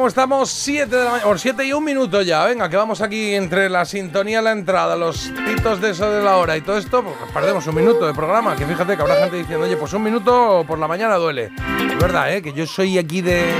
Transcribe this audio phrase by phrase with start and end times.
[0.00, 0.48] ¿Cómo estamos?
[0.50, 2.46] 7 de la mañana, por 7 y un minuto ya.
[2.46, 6.38] Venga, que vamos aquí entre la sintonía, la entrada, los pitos de eso de la
[6.38, 8.56] hora y todo esto, pues perdemos un minuto de programa.
[8.56, 11.50] Que fíjate que habrá gente diciendo, oye, pues un minuto por la mañana duele.
[11.86, 12.40] Es verdad, ¿eh?
[12.40, 13.52] Que yo soy aquí de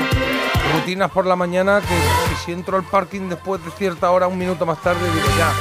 [0.72, 4.38] rutinas por la mañana, que, que si entro al parking después de cierta hora, un
[4.38, 5.52] minuto más tarde, digo, ya,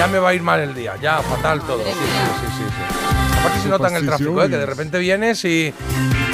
[0.00, 1.78] ya me va a ir mal el día, ya, fatal todo.
[1.84, 1.96] Sí, sí,
[2.40, 2.64] sí, sí.
[2.64, 3.38] sí.
[3.38, 4.50] Aparte se nota en el tráfico, ¿eh?
[4.50, 5.72] que de repente vienes y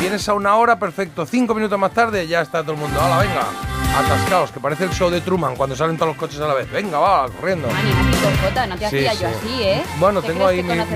[0.00, 1.26] vienes a una hora, perfecto.
[1.26, 2.98] Cinco minutos más tarde ya está todo el mundo.
[2.98, 3.73] ¡Hala, venga!
[3.96, 6.70] Atascaos, que parece el show de Truman cuando salen todos los coches a la vez.
[6.70, 7.68] Venga, va, corriendo.
[7.70, 9.18] Anímate con Jota, no te Sí, hacía sí.
[9.22, 9.84] yo así, ¿eh?
[9.98, 10.90] Bueno, ¿Te tengo ahí mis alguien?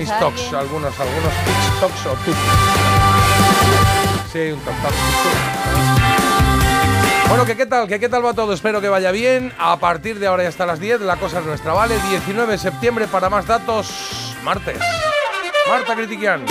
[0.55, 1.33] algunos, algunos
[1.79, 2.37] talks o tips.
[4.33, 4.73] Sí, un tuk.
[7.29, 9.53] Bueno, que qué tal, que qué tal va todo, espero que vaya bien.
[9.59, 11.95] A partir de ahora ya hasta las 10, la cosa es nuestra, ¿vale?
[12.09, 14.79] 19 de septiembre para más datos, martes.
[15.69, 16.43] Marta Critiquian,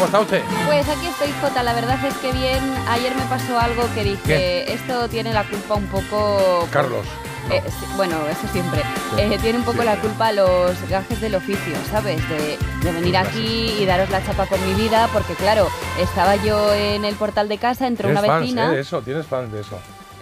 [0.00, 0.42] ¿cómo está usted?
[0.66, 1.62] Pues aquí estoy, Jota.
[1.62, 2.60] La verdad es que bien.
[2.88, 4.72] Ayer me pasó algo que dije, ¿Qué?
[4.72, 6.66] esto tiene la culpa un poco...
[6.70, 7.04] Carlos.
[7.48, 7.54] no.
[7.54, 7.62] Eh,
[7.96, 8.82] bueno, eso siempre.
[9.18, 12.16] Eh, tiene un poco la culpa los gajes del oficio, ¿sabes?
[12.28, 15.68] De, de venir aquí y daros la chapa con mi vida, porque claro,
[15.98, 18.66] estaba yo en el portal de casa, entró ¿Tienes una fans vecina.
[18.66, 19.02] eh, de eso?
[19.02, 19.78] ¿Tienes fans de eso?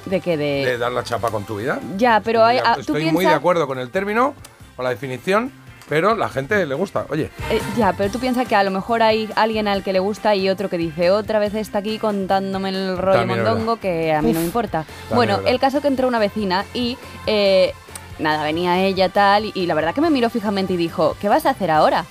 [0.06, 0.36] ¿De qué?
[0.36, 0.64] De...
[0.64, 1.78] ¿De dar la chapa con tu vida?
[1.96, 3.14] Ya, pero hay, ah, tú Estoy piensas...
[3.14, 4.34] muy de acuerdo con el término,
[4.74, 5.52] con la definición,
[5.88, 7.06] pero la gente le gusta.
[7.10, 9.98] Oye, Eh, ya, pero tú piensas que a lo mejor hay alguien al que le
[10.00, 14.12] gusta y otro que dice otra vez está aquí contándome el rollo También mondongo que
[14.12, 14.84] a mí no me importa.
[15.08, 17.72] También Bueno, el caso que entró una vecina y eh,
[18.18, 21.28] nada, venía ella tal y, y la verdad que me miró fijamente y dijo, ¿qué
[21.28, 22.04] vas a hacer ahora?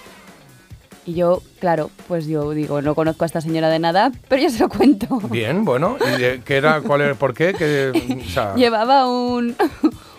[1.05, 4.49] Y yo, claro, pues yo digo, no conozco a esta señora de nada, pero yo
[4.49, 5.19] se lo cuento.
[5.29, 5.95] bien, bueno.
[6.05, 6.81] ¿Y de- qué era?
[6.81, 7.15] ¿Cuál era?
[7.15, 7.53] ¿Por qué?
[7.53, 9.55] Que, o sea, Llevaba un,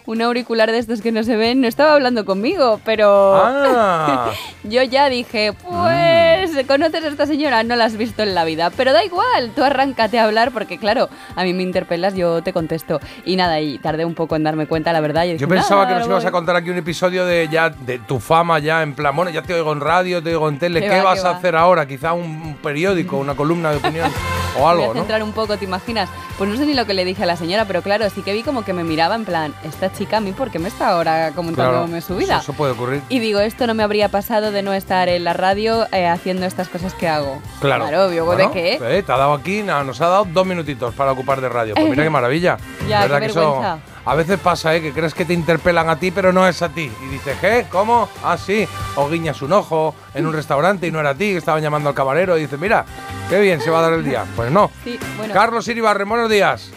[0.08, 3.34] un auricular de estos que no se ven, no estaba hablando conmigo, pero...
[3.36, 4.30] Ah,
[4.64, 7.62] Yo ya dije, pues, ¿conoces a esta señora?
[7.62, 8.70] No la has visto en la vida.
[8.74, 12.54] Pero da igual, tú arráncate a hablar porque, claro, a mí me interpelas, yo te
[12.54, 13.00] contesto.
[13.26, 15.24] Y nada, y tardé un poco en darme cuenta, la verdad.
[15.24, 16.32] dije, yo pensaba "Nada, que nos no ibas a voy".
[16.38, 19.52] contar aquí un episodio de ya de tu fama ya en plan, bueno, ya te
[19.54, 21.36] oigo en radio, te oigo en tele, Qué ¿qué, va, vas qué a va.
[21.38, 21.86] hacer ahora?
[21.86, 24.10] Quizá un, periódico, una columna de opinión
[24.58, 24.94] o Me voy algo, a ¿no?
[24.94, 26.08] centrar un poco, ¿te imaginas?
[26.38, 28.32] Pues no sé ni lo que le dije a la señora, pero claro, sí que
[28.32, 30.90] vi como que me miraba en plan, esta chica a mí, ¿por qué me está
[30.90, 32.34] ahora comentándome su vida?
[32.34, 33.02] Eso, eso puede ocurrir.
[33.08, 36.46] Y digo, esto no me habría pasado de no estar en la radio eh, haciendo
[36.46, 37.42] estas cosas que hago.
[37.60, 37.84] Claro.
[38.06, 38.74] obvio, Bueno, ¿de qué?
[38.98, 41.74] eh, te ha dado aquí, nada, nos ha dado dos minutitos para ocupar de radio.
[41.74, 42.56] Pues mira qué maravilla.
[42.88, 44.80] Ya, ¿Verdad qué que eso a veces pasa, ¿eh?
[44.80, 46.90] Que crees que te interpelan a ti, pero no es a ti.
[47.04, 47.66] Y dices, ¿qué?
[47.70, 48.08] ¿Cómo?
[48.24, 48.66] Ah, sí.
[48.94, 51.90] O guiñas un ojo en un restaurante y no era a ti, que estaban llamando
[51.90, 52.86] al camarero y dices, mira,
[53.28, 54.24] qué bien se va a dar el día.
[54.34, 54.70] Pues no.
[54.82, 55.34] Sí, bueno.
[55.34, 56.70] Carlos Iribarren, buenos días.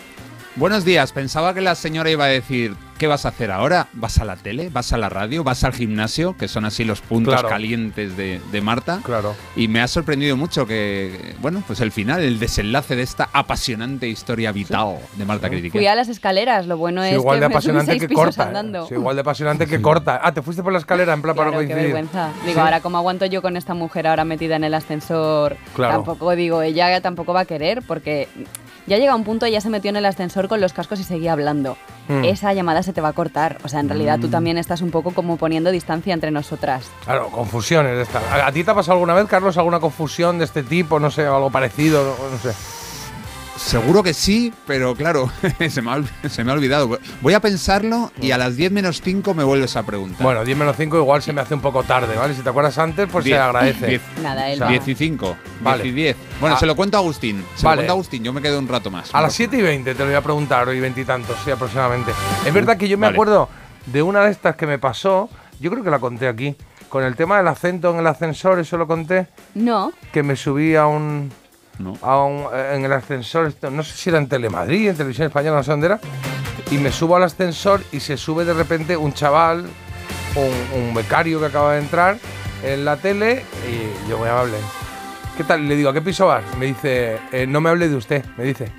[0.58, 3.88] Buenos días, pensaba que la señora iba a decir, ¿qué vas a hacer ahora?
[3.94, 4.68] ¿Vas a la tele?
[4.70, 5.46] ¿Vas a la radio?
[5.46, 6.36] ¿Vas al gimnasio?
[6.36, 7.48] Que son así los puntos Claro.
[7.48, 9.00] calientes de, de Marta.
[9.02, 9.34] Claro.
[9.56, 14.10] Y me ha sorprendido mucho que, bueno, pues el final, el desenlace de esta apasionante
[14.10, 15.78] historia vital de Marta Critiqué.
[15.78, 18.02] Fui a las escaleras, lo bueno Sí, es igual que de me subí apasionante seis
[18.02, 18.44] que pisos corta.
[18.44, 18.48] ¿eh?
[18.48, 18.88] andando.
[18.88, 20.20] Sí, igual de apasionante que corta.
[20.22, 21.94] Ah, te fuiste por la escalera en plan para Claro, qué coincidir.
[21.94, 22.30] vergüenza.
[22.46, 22.60] Digo, Sí.
[22.60, 25.56] ahora cómo aguanto yo con esta mujer ahora metida en el ascensor.
[25.78, 25.94] Claro.
[25.94, 28.28] Tampoco digo, ella tampoco va a querer porque
[28.88, 31.34] ya llega un punto, ya se metió en el ascensor con los cascos y seguía
[31.34, 31.78] hablando.
[32.08, 32.26] Mm.
[32.26, 33.58] Esa llamada se te va a cortar.
[33.64, 36.90] O sea, en realidad tú también estás un poco como poniendo distancia entre nosotras.
[37.06, 38.08] Claro, confusiones.
[38.16, 41.00] ¿A, a ti te ha pasado alguna vez, Carlos, alguna confusión de este tipo?
[41.00, 42.81] No sé, algo parecido, no, no sé.
[43.66, 45.32] Seguro que sí, pero claro,
[45.70, 46.98] se, me ha, se me ha olvidado.
[47.22, 50.22] Voy a pensarlo y a las 10 menos 5 me vuelves a preguntar.
[50.24, 52.34] Bueno, 10 menos 5 igual se me hace un poco tarde, ¿vale?
[52.34, 53.38] Si te acuerdas antes, pues Diez.
[53.38, 53.88] se agradece.
[53.88, 54.02] Diez.
[54.22, 54.72] Nada, él O sea, va.
[54.72, 55.84] 10 y 5, Vale.
[55.84, 56.18] 10 y 10.
[56.42, 56.60] Bueno, Ah.
[56.60, 57.46] se lo cuento a Agustín.
[57.56, 57.76] Se Vale.
[57.76, 59.14] lo cuento a Agustín, yo me quedo un rato más.
[59.14, 62.12] A las 7 y 20 te lo voy a preguntar, hoy veintitantos, sí, aproximadamente.
[62.46, 63.16] Es verdad que yo me Vale.
[63.16, 63.48] acuerdo
[63.86, 65.30] de una de estas que me pasó,
[65.62, 66.56] yo creo que la conté aquí,
[66.90, 70.76] con el tema del acento en el ascensor, eso lo conté, No, que me subí
[70.76, 71.32] a un,
[71.82, 71.98] No.
[72.02, 75.58] a un- eh, en el ascensor, no sé si era en Telemadrid, en Televisión Española,
[75.58, 76.00] no sé dónde era,
[76.70, 79.66] y me subo al ascensor y se sube de repente un chaval,
[80.36, 82.18] un, un becario que acaba de entrar,
[82.64, 84.58] en la tele y yo muy amable.
[85.36, 85.68] ¿Qué tal?
[85.68, 86.44] Le digo, ¿a qué piso vas?
[86.60, 88.72] Me dice, "Eh, no me hable de usted, me dice.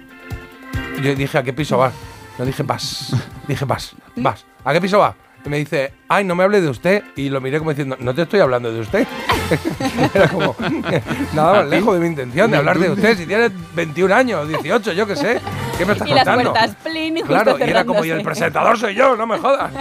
[1.02, 1.92] Yo dije, ¿a qué piso vas?
[2.38, 3.12] No dije, vas.
[3.48, 4.44] Dije, vas, vas.
[4.64, 5.16] ¿A qué piso va?
[5.44, 7.02] Y me dice, ay, no me hable de usted.
[7.16, 9.06] Y lo miré como diciendo, no te estoy hablando de usted.
[10.14, 10.54] Era como,
[11.34, 13.16] nada más lejos de mi intención de hablar de usted.
[13.16, 15.40] Si tienes 21 años, 18, yo qué sé.
[15.76, 16.52] ¿Qué me estás Y las contando?
[16.52, 19.72] puertas, plin, Claro, y era como, y el presentador soy yo, no me jodas.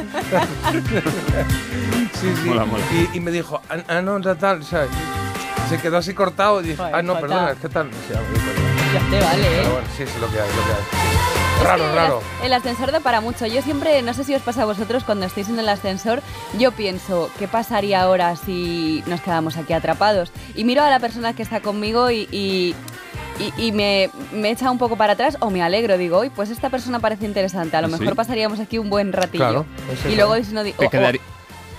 [2.13, 2.48] sí, sí.
[2.50, 2.84] Mola, mola.
[3.13, 4.60] Y, y me dijo, ah, ah, no, tal, tal.
[4.62, 4.88] O sea,
[5.69, 7.90] se quedó así cortado y dije, ah, no, perdona, es que tal.
[8.93, 9.11] Ver, perdón.
[9.11, 9.57] Ya te vale, ¿eh?
[9.61, 11.11] Pero bueno, sí, es lo que hay, lo que hay.
[11.57, 12.17] Es Raro, que el raro.
[12.39, 13.45] as- El ascensor da para mucho.
[13.45, 16.21] Yo siempre, no sé si os pasa a vosotros cuando estáis en el ascensor,
[16.57, 20.31] yo pienso, ¿qué pasaría ahora si nos quedamos aquí atrapados?
[20.55, 22.75] Y miro a la persona que está conmigo y, y,
[23.39, 25.97] y- y me, me echa un poco para atrás o me alegro.
[25.99, 27.77] Digo, uy, pues esta persona parece interesante.
[27.77, 27.99] A lo ¿Ah, sí?
[27.99, 29.43] mejor pasaríamos aquí un buen ratillo.
[29.43, 31.21] Claro, es y luego si no digo, ¿Te o- o- quedari-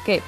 [0.07, 0.23] ¿qué?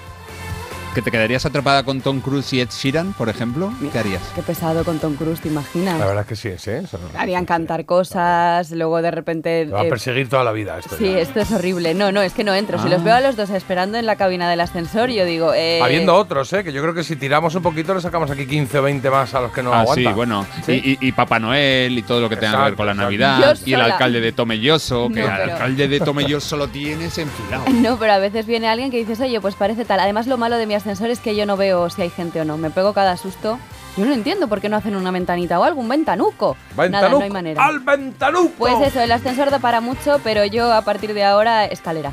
[0.94, 3.72] ¿Que te quedarías atrapada con Tom Cruise y Ed Sheeran, por ejemplo?
[3.92, 4.22] ¿Qué harías?
[4.36, 5.98] Qué pesado con Tom Cruise, ¿te imaginas?
[5.98, 6.82] La verdad es que sí es, ¿eh?
[6.84, 9.66] Eso no- Harían cantar cosas, luego de repente...
[9.66, 10.96] Te va a eh, perseguir toda la vida esto.
[10.96, 11.18] Sí, ya.
[11.18, 11.94] esto es horrible.
[11.94, 12.78] No, no, es que no entro.
[12.78, 12.90] Si Ah.
[12.90, 15.52] los veo a los dos esperando en la cabina del ascensor, yo digo.
[15.52, 16.62] Eh, Habiendo otros, ¿eh?
[16.62, 19.34] Que yo creo que si tiramos un poquito le sacamos aquí 15 o 20 más
[19.34, 20.04] a los que no ah, aguantan.
[20.04, 20.46] sí, bueno.
[20.64, 20.72] ¿Sí?
[20.84, 22.94] Y, y- y Papá Noel y todo lo que tenga que ver con la.
[22.94, 23.58] Navidad.
[23.66, 27.64] Y el alcalde de Tomelloso, que No, al pero- alcalde de Tomelloso lo tienes enfilado.
[27.84, 29.98] No, pero a veces viene alguien que dices, oye, pues parece tal.
[29.98, 32.44] Además, lo malo de mi ascensor es que yo no veo si hay gente o
[32.44, 32.58] no.
[32.58, 33.58] Me pego cada susto.
[33.96, 36.56] Yo no entiendo por qué no hacen una ventanita o algo, un ventanuco.
[36.76, 37.18] Nada, ¡Ventanuco!
[37.18, 37.64] no hay manera.
[37.64, 38.52] ¡Al ventanuco!
[38.58, 42.12] Pues eso, el ascensor da para mucho, pero yo a partir de ahora, escalera.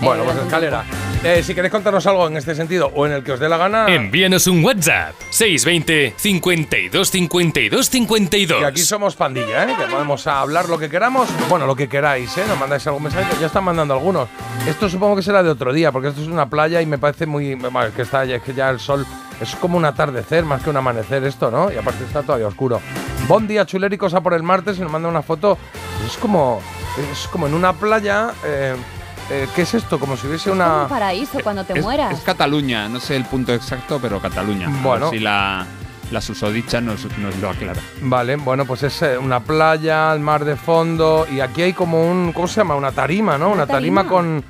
[0.00, 0.84] Bueno, pues escalera.
[1.22, 3.58] Eh, si queréis contarnos algo en este sentido o en el que os dé la
[3.58, 3.86] gana.
[3.88, 8.62] Envíanos un WhatsApp 620 52 52 52.
[8.62, 9.76] Y aquí somos pandilla, ¿eh?
[9.78, 11.28] Que podemos hablar lo que queramos.
[11.50, 12.44] Bueno, lo que queráis, ¿eh?
[12.48, 13.26] Nos mandáis algún mensaje.
[13.38, 14.30] Ya están mandando algunos.
[14.66, 17.26] Esto supongo que será de otro día, porque esto es una playa y me parece
[17.26, 17.54] muy.
[17.54, 19.06] bueno, que está ya, es que ya el sol.
[19.42, 21.70] Es como un atardecer más que un amanecer esto, ¿no?
[21.70, 22.80] Y aparte está todavía oscuro.
[23.28, 25.58] Bon día, chuléricos a por el martes y nos manda una foto.
[26.06, 26.62] Es como.
[27.12, 28.30] Es como en una playa.
[28.46, 28.74] eh,
[29.30, 29.98] eh, ¿Qué es esto?
[29.98, 30.82] Como si hubiese Es como una.
[30.82, 32.12] un paraíso cuando te es, mueras.
[32.18, 34.66] es Cataluña, no sé el punto exacto, pero Cataluña.
[34.68, 35.10] A ver Bueno.
[35.10, 35.66] si la,
[36.10, 37.80] la susodicha nos, nos lo aclara.
[38.02, 42.08] Vale, bueno, pues es eh, una playa, el mar de fondo y aquí hay como
[42.10, 42.74] un, ¿cómo se llama?
[42.74, 43.46] Una tarima, ¿no?
[43.46, 44.16] Una, Una tarima, tarima.
[44.16, 44.44] con,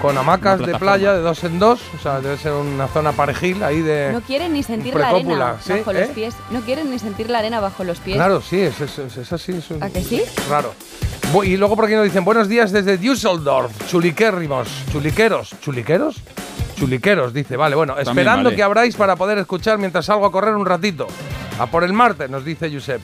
[0.00, 3.62] con hamacas de playa de dos en dos, o sea, debe ser una zona parejil
[3.62, 4.10] ahí de...
[4.12, 5.72] No quieren ni sentir la arena ¿sí?
[5.72, 6.00] bajo ¿Eh?
[6.00, 6.34] los pies.
[6.50, 8.16] No quieren ni sentir la arena bajo los pies.
[8.16, 9.52] Claro, sí, es, es, así.
[9.52, 10.22] Es un- ¿A que sí?
[10.50, 10.74] Raro.
[11.44, 16.16] Y luego por aquí nos dicen, buenos días desde Düsseldorf, chuliquérrimos, chuliqueros, ¿chuliqueros?
[16.76, 18.56] Chuliqueros, dice, vale, bueno, También esperando vale.
[18.56, 21.06] que abráis para poder escuchar mientras salgo a correr un ratito.
[21.58, 23.00] A por el martes, nos dice Josep.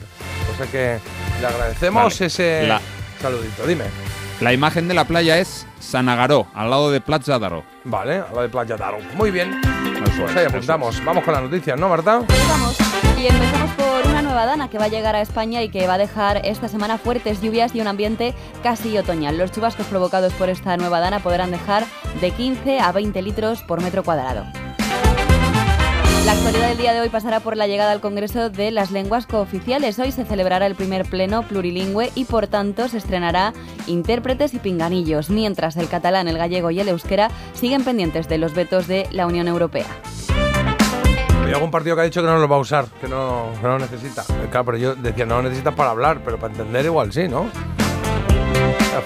[0.53, 0.99] O sea que
[1.41, 2.25] le agradecemos Vale.
[2.27, 2.79] ese La-
[3.19, 3.85] saludito, dime.
[4.43, 7.63] La imagen de la playa es Sanagaró, al lado de Plaza d'Aro.
[7.85, 8.97] Vale, a la de Playa Daro.
[9.15, 9.61] Muy bien.
[9.99, 11.01] Pues es, ahí apuntamos.
[11.05, 12.21] Vamos con las noticias, ¿no, Marta?
[12.27, 12.77] Pues vamos.
[13.17, 15.93] Y empezamos por una nueva dana que va a llegar a España y que va
[15.93, 19.37] a dejar esta semana fuertes lluvias y un ambiente casi otoñal.
[19.37, 21.85] Los chubascos provocados por esta nueva dana podrán dejar
[22.19, 24.45] de 15 a 20 litros por metro cuadrado.
[26.25, 29.27] La actualidad del día de hoy pasará por la llegada al Congreso de las lenguas
[29.27, 29.99] cooficiales.
[29.99, 33.53] Hoy se celebrará el primer pleno plurilingüe y por tanto se estrenará
[33.87, 38.53] intérpretes y pinganillos, mientras el catalán, el gallego y el euskera siguen pendientes de los
[38.53, 39.87] vetos de la Unión Europea.
[41.45, 43.63] Hay algún partido que ha dicho que no lo va a usar, que no, que
[43.63, 44.23] no lo necesita.
[44.49, 47.49] Claro, pero yo decía, no lo necesita para hablar, pero para entender igual sí, ¿no?
[48.93, 49.01] Ya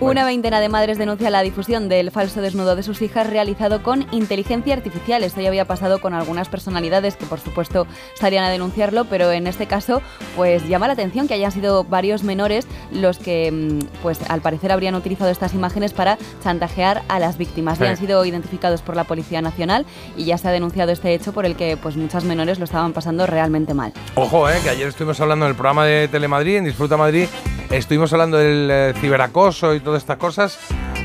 [0.00, 4.06] Una veintena de madres denuncia la difusión del falso desnudo de sus hijas realizado con
[4.10, 5.22] inteligencia artificial.
[5.22, 9.46] Esto ya había pasado con algunas personalidades que por supuesto salían a denunciarlo, pero en
[9.46, 10.02] este caso
[10.34, 14.72] pues llama la atención que hayan sido varios menores los que mm, pues al parecer
[14.72, 17.78] habrían utilizado estas imágenes para chantajear a las víctimas.
[17.78, 17.84] Sí.
[17.84, 19.86] Ya han sido identificados por la Policía Nacional
[20.16, 22.92] y ya se ha denunciado este hecho por el que pues muchas menores lo estaban
[22.92, 23.92] pasando realmente mal.
[24.16, 27.26] Ojo, eh, que ayer estuvimos hablando en el programa de Telemadrid, en Disfruta Madrid,
[27.70, 30.58] estuvimos hablando del eh, ciberacoso y todas estas cosas,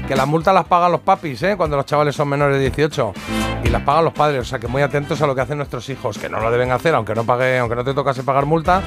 [0.07, 1.55] que las multas las pagan los papis, ¿eh?
[1.55, 3.13] Cuando los chavales son menores de 18
[3.63, 5.88] y las pagan los padres, o sea que muy atentos a lo que hacen nuestros
[5.89, 8.81] hijos, que no lo deben hacer, aunque no pague, aunque no te tocase pagar multa,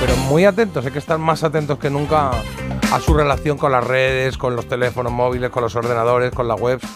[0.00, 2.30] pero muy atentos, hay que estar más atentos que nunca
[2.92, 6.60] a su relación con las redes, con los teléfonos móviles, con los ordenadores, con las
[6.60, 6.86] webs.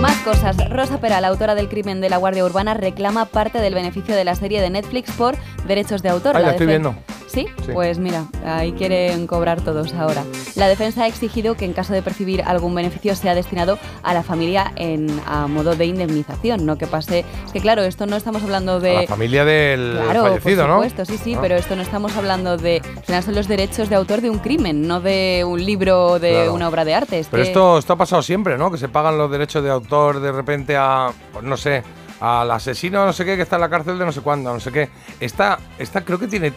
[0.00, 0.56] Más cosas.
[0.70, 4.34] Rosa Peral, autora del crimen de la Guardia Urbana, reclama parte del beneficio de la
[4.34, 5.36] serie de Netflix por
[5.66, 6.40] derechos de autor.
[6.40, 6.94] La estoy viendo.
[7.32, 7.46] ¿Sí?
[7.64, 7.72] Sí.
[7.72, 10.22] Pues mira, ahí quieren cobrar todos ahora.
[10.54, 14.22] La defensa ha exigido que en caso de percibir algún beneficio sea destinado a la
[14.22, 17.24] familia en, a modo de indemnización, no que pase...
[17.46, 18.94] Es que claro, esto no estamos hablando A de...
[19.02, 20.74] la familia del Claro, fallecido, por ¿no?
[20.82, 21.38] supuesto, sí, sí, Ah.
[21.40, 22.82] pero esto no estamos hablando de...
[22.98, 26.18] Al final son los derechos de autor de un crimen, no de un libro o
[26.18, 26.52] de Claro.
[26.54, 27.18] una obra de arte.
[27.18, 28.70] Es Pero que- esto, esto ha pasado siempre, ¿no?
[28.70, 31.82] Que se pagan los derechos de autor de repente a, pues no sé,
[32.20, 34.60] al asesino no sé qué que está en la cárcel de no sé cuándo, no
[34.60, 34.90] sé qué.
[35.18, 36.52] Esta, esta creo que tiene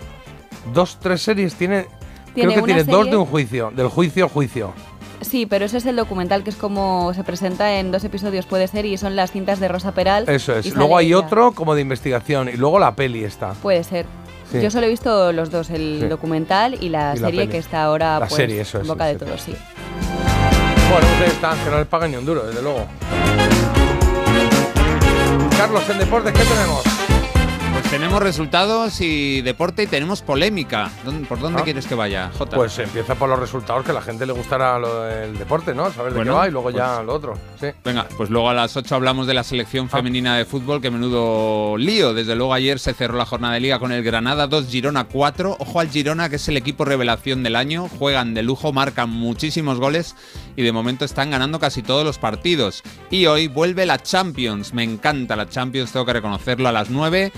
[0.74, 1.88] dos, tres series, tiene,
[2.34, 4.74] Tiene creo que tiene dos de un juicio, del juicio juicio.
[5.22, 8.68] Sí, pero ese es el documental que es como se presenta en dos episodios, puede
[8.68, 10.28] ser, y son las cintas de Rosa Peral.
[10.30, 10.76] Eso es.
[10.76, 11.20] Luego hay ella.
[11.20, 13.54] otro como de investigación y luego la peli está.
[13.54, 14.06] Puede ser.
[14.52, 14.62] Sí.
[14.62, 16.08] Yo solo he visto los dos, el Sí.
[16.08, 19.06] documental y la Y serie que está ahora La pues, serie, eso en es, boca
[19.06, 19.56] de todos, sí.
[20.92, 22.86] Bueno, ustedes están, que no les pagan ni un duro, desde luego.
[25.58, 26.84] Carlos, en deportes, ¿qué tenemos?
[27.96, 30.92] Tenemos resultados y deporte y tenemos polémica.
[31.06, 31.64] ¿Dónde- ¿Por dónde Ah.
[31.64, 32.58] quieres que vaya, Jota?
[32.58, 35.90] Pues empieza por los resultados, que a la gente le gustará lo- el deporte, ¿no?
[35.94, 37.34] Saber de Bueno, qué va y luego ya pues- lo otro.
[37.58, 37.68] Sí.
[37.86, 39.44] Venga, pues luego a las 8 hablamos de la Ah.
[39.46, 42.14] selección femenina de fútbol, que menudo lío.
[42.14, 45.56] Desde luego ayer se cerró la jornada de liga con el Granada 2, Girona 4.
[45.58, 47.88] Ojo al Girona, que es el equipo revelación del año.
[47.98, 50.18] Juegan de lujo, marcan muchísimos goles
[50.58, 52.84] y de momento están ganando casi todos los partidos.
[53.10, 54.74] Y hoy vuelve la Champions.
[54.74, 56.68] Me encanta la Champions, tengo que reconocerlo.
[56.68, 57.32] A las 9,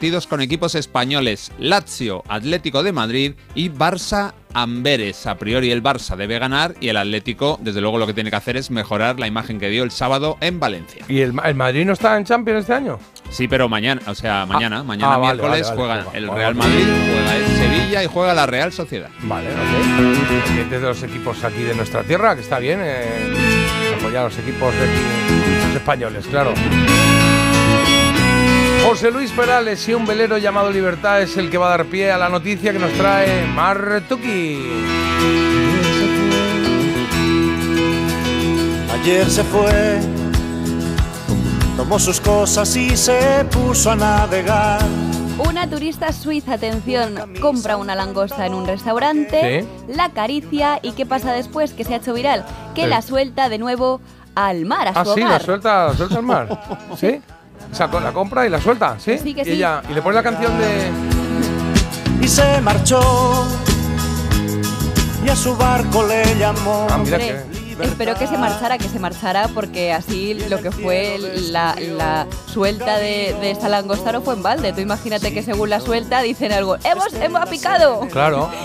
[0.00, 1.52] partidos con equipos españoles.
[1.58, 5.26] Lazio, Atlético de Madrid y Barça Amberes.
[5.26, 8.36] A priori el Barça debe ganar y el Atlético, desde luego, lo que tiene que
[8.36, 11.04] hacer es mejorar la imagen que dio el sábado en Valencia.
[11.06, 12.98] ¿Y el, Ma- el Madrid no está en Champions este año?
[13.28, 16.54] Sí, pero mañana, o sea, mañana, mañana ah, miércoles vale, el Real.
[16.54, 19.10] Madrid, juega el Sevilla y juega la Real Sociedad.
[19.24, 20.70] Vale, ok.
[20.70, 22.80] De los equipos aquí de nuestra tierra, que está bien.
[22.82, 26.54] Eh, apoyar a los equipos de aquí, los españoles, claro.
[28.90, 32.10] José Luis Perales y un velero llamado Libertad es el que va a dar pie
[32.10, 34.58] a la noticia que nos trae Martuki.
[38.92, 40.00] Ayer se fue,
[41.76, 44.80] tomó sus cosas y se puso a navegar.
[45.48, 49.92] Una turista suiza, atención, compra una langosta en un restaurante, Sí.
[49.94, 51.74] la acaricia y ¿qué pasa después?
[51.74, 52.44] Que se ha hecho viral,
[52.74, 52.88] que Sí.
[52.88, 54.00] la suelta de nuevo
[54.34, 56.60] al mar, a Ah, su sí, la suelta, la suelta al mar.
[57.00, 57.20] ¿Sí?
[57.72, 59.18] Sacó la compra y la suelta, ¿sí?
[59.18, 59.50] Sí, que y sí.
[59.52, 60.90] ella- y le pone la canción de.
[62.24, 63.46] y se marchó.
[65.24, 66.86] Y a su barco le llamó.
[66.90, 67.36] Ah, mira que.
[67.82, 71.18] espero que se marchara, que se marchara, porque así lo que fue
[71.50, 74.72] la, la suelta de, de esta langosta no fue en balde.
[74.72, 78.00] Tú imagínate que según la suelta dicen algo, ¡hemos, hemos picado!
[78.10, 78.50] Claro.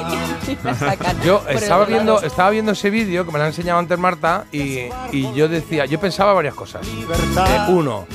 [0.48, 4.46] Y Yo estaba viendo, estaba viendo ese vídeo que me lo ha enseñado antes Marta
[4.52, 6.86] y, y yo decía, yo pensaba varias cosas.
[6.86, 8.06] Eh, uno,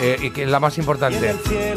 [0.00, 1.34] eh, y que es la más importante,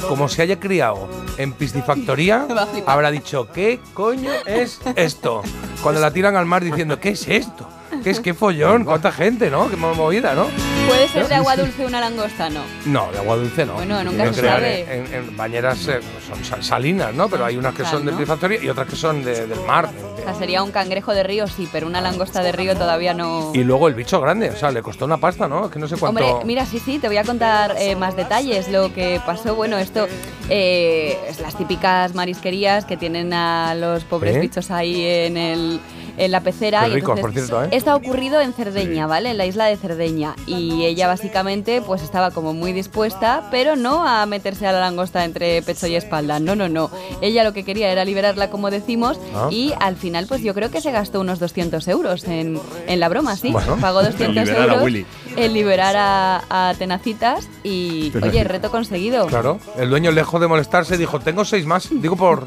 [0.08, 2.48] como se haya criado en piscifactoría,
[2.86, 5.42] habrá dicho, ¿qué coño es esto?
[5.82, 7.68] Cuando la tiran al mar diciendo, ¿qué es esto?
[8.04, 8.84] ¿Qué es qué follón?
[8.86, 9.70] ¿Cuánta gente, no?
[9.70, 10.48] Qué mo- movida, ¿no?
[10.88, 12.50] ¿Puede ser de agua dulce una langosta?
[12.50, 12.62] No.
[12.86, 13.74] No, de agua dulce no.
[13.74, 14.82] Bueno, nunca Yo se creo sabe.
[14.96, 17.30] En, en bañeras eh, son sal- salinas, ¿no?
[17.30, 18.18] Pero hay unas que son de ¿no?
[18.18, 19.90] piscifactoría y otras que son de- del mar.
[20.20, 23.52] O sea, sería un cangrejo de río, sí, pero una langosta de río todavía no.
[23.54, 25.66] Y luego el bicho grande, o sea, le costó una pasta, ¿no?
[25.66, 26.26] Es que no sé cuánto.
[26.26, 28.68] Hombre, mira, sí, sí, te voy a contar eh, más detalles.
[28.70, 30.08] Lo que pasó, bueno, esto
[30.50, 35.80] eh, es las típicas marisquerías que tienen a los pobres bichos ahí en, el,
[36.18, 36.86] en la pecera.
[36.86, 37.78] Qué y ricos, entonces, por cierto, ¿eh?
[37.78, 39.32] Esto ha ocurrido en Cerdeña, ¿vale?
[39.32, 40.36] En la isla de Cerdeña.
[40.48, 45.24] Y ella básicamente pues estaba como muy dispuesta, pero no a meterse a la langosta
[45.26, 46.40] entre pecho y espalda.
[46.40, 46.90] No, no, no.
[47.22, 49.48] Ella lo que quería era liberarla, como decimos, Ah.
[49.52, 53.08] y al final pues yo creo que se gastó unos 200 euros en, en la
[53.10, 53.52] broma, ¿sí?
[53.52, 53.78] Bueno.
[53.80, 55.06] Pagó 200 liberar a euros Willy.
[55.36, 59.28] en liberar a, a Tenacitas y, oye, reto conseguido.
[59.28, 61.90] Claro, el dueño lejos de molestarse dijo, tengo seis más.
[61.92, 62.46] Digo por...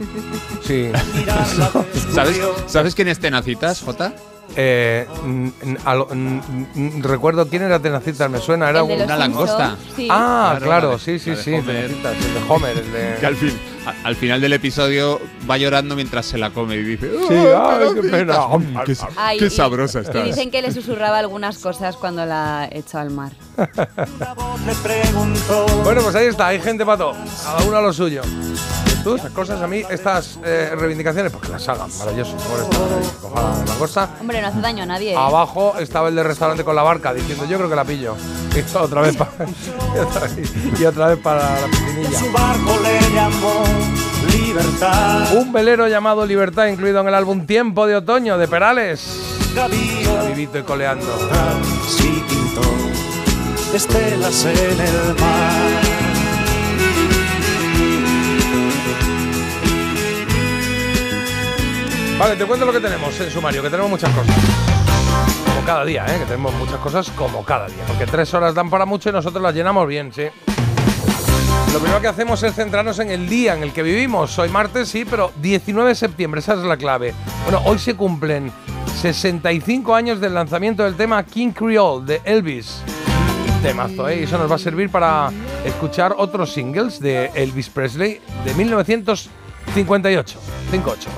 [0.62, 0.90] Sí.
[2.14, 4.14] ¿Sabes, ¿Sabes quién es Tenacitas, Jota?
[4.56, 5.06] Eh,
[5.84, 6.04] al-
[7.02, 8.92] recuerdo quién era Tenacitas, me suena, era un...
[8.92, 9.76] una langosta.
[9.96, 10.08] Sí.
[10.10, 11.84] Ah, Claro, sí, sí, sí, Homer.
[11.86, 13.16] El de Homer, el de...
[13.18, 13.52] Que al, fin,
[13.86, 15.20] a- al final del episodio
[15.50, 18.46] va llorando mientras se la come y dice: Sí, "Oh, ay, qué pena.
[18.46, 20.24] Mm, qué, Ay, qué y- sabrosa Y estás.
[20.24, 23.32] dicen que le susurraba algunas cosas cuando la echó al mar.
[25.84, 28.22] Bueno, pues ahí está, hay gente para todo, cada uno a lo suyo.
[29.34, 32.36] Cosas a mí, estas eh, reivindicaciones, pues que las hagan, maravilloso.
[32.36, 34.08] Por coja la langosta.
[34.20, 35.12] Hombre, no hace daño a nadie.
[35.12, 35.16] ¿eh?
[35.16, 38.16] Abajo estaba el del restaurante con la barca diciendo yo creo que la pillo.
[38.54, 39.30] Y otra vez para,
[39.96, 42.32] y otra vez, y otra vez para la Su piscinilla.
[42.32, 43.64] barco le llamó
[44.32, 45.34] Libertad.
[45.36, 49.50] Un velero llamado Libertad incluido en el álbum Tiempo de Otoño de Perales.
[49.56, 51.06] Gavío Vivito y coleando.
[51.88, 52.62] sí pintó
[53.76, 56.13] estelas en el mar.
[62.18, 64.34] Vale, te cuento lo que tenemos en sumario, que tenemos muchas cosas.
[65.46, 66.18] Como cada día, ¿eh?
[66.20, 67.84] que tenemos muchas cosas como cada día.
[67.88, 70.26] Porque tres horas dan para mucho y nosotros las llenamos bien, sí.
[71.72, 74.38] Lo primero que hacemos es centrarnos en el día en el que vivimos.
[74.38, 77.12] Hoy martes, sí, pero 19 de septiembre, esa es la clave.
[77.42, 78.52] Bueno, hoy se cumplen
[79.00, 82.80] 65 años del lanzamiento del tema King Creole de Elvis.
[83.60, 84.20] Temazo, ¿eh?
[84.20, 85.32] Y eso nos va a servir para
[85.64, 90.38] escuchar otros singles de Elvis Presley de 1958.
[90.70, 91.10] 58.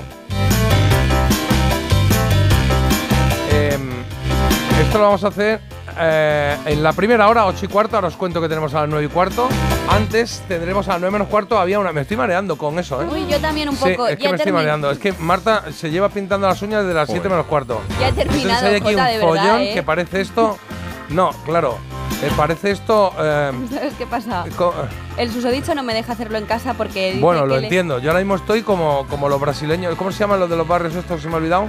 [4.97, 5.59] Esto lo vamos a hacer
[5.99, 7.95] eh, en la primera hora, 8 y cuarto.
[7.97, 9.47] Ahora os cuento que tenemos a las 9 y cuarto.
[9.89, 11.59] Antes tendremos a las 9 menos cuarto.
[11.59, 11.91] Había una.
[11.93, 13.05] Me estoy mareando con eso, ¿eh?
[13.11, 14.07] Uy, yo también un Sí, poco.
[14.07, 14.89] es que ya, me estoy termi- mareando.
[14.89, 17.79] Es que Marta se lleva pintando las uñas desde las 7 menos cuarto.
[17.99, 19.73] ya he Entonces terminado, hay aquí Jota, un de follón verdad, ¿eh?
[19.75, 20.57] que parece esto.
[21.09, 21.77] No, claro.
[22.21, 23.13] eh, parece esto.
[23.19, 24.45] eh, ¿Sabes qué pasa?
[24.57, 24.73] co-
[25.17, 27.99] El susodicho no me deja hacerlo en casa porque dice bueno, que lo le- entiendo.
[27.99, 29.95] Yo ahora mismo estoy como, como los brasileños.
[29.95, 31.21] ¿Cómo se llaman los de los barrios estos?
[31.21, 31.67] Se me ha olvidado.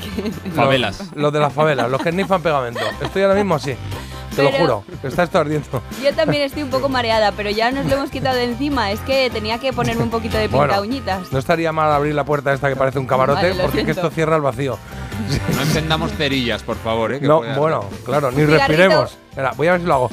[0.54, 1.10] Favelas.
[1.14, 2.80] Los, de las favelas, los que snifan pegamento.
[3.00, 3.74] Estoy ahora mismo así.
[4.34, 4.84] Te lo juro.
[5.02, 5.82] Está esto ardiendo.
[6.02, 8.92] Yo también estoy un poco mareada, pero ya nos lo hemos quitado de encima.
[8.92, 11.32] Es que tenía que ponerme un poquito de pinta Bueno, uñitas.
[11.32, 13.90] no estaría mal abrir la puerta esta que parece un camarote, Vale, porque es que
[13.90, 14.78] esto cierra el vacío.
[15.54, 17.20] No encendamos cerillas, por favor, ¿eh?
[17.20, 18.58] que No, bueno, claro, ni cigarrito.
[18.58, 19.18] respiremos.
[19.30, 20.10] Espera, voy a ver si lo hago.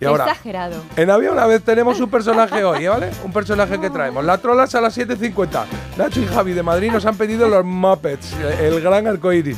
[0.00, 0.82] Y ahora, Exagerado.
[0.96, 2.88] en Había una vez tenemos un personaje hoy, ¿eh?
[2.88, 3.10] ¿vale?
[3.24, 4.24] Un personaje que traemos.
[4.24, 5.64] La trolas a las 7.50.
[5.96, 9.56] Nacho y Javi de Madrid nos han pedido los Muppets, el gran arcoíris.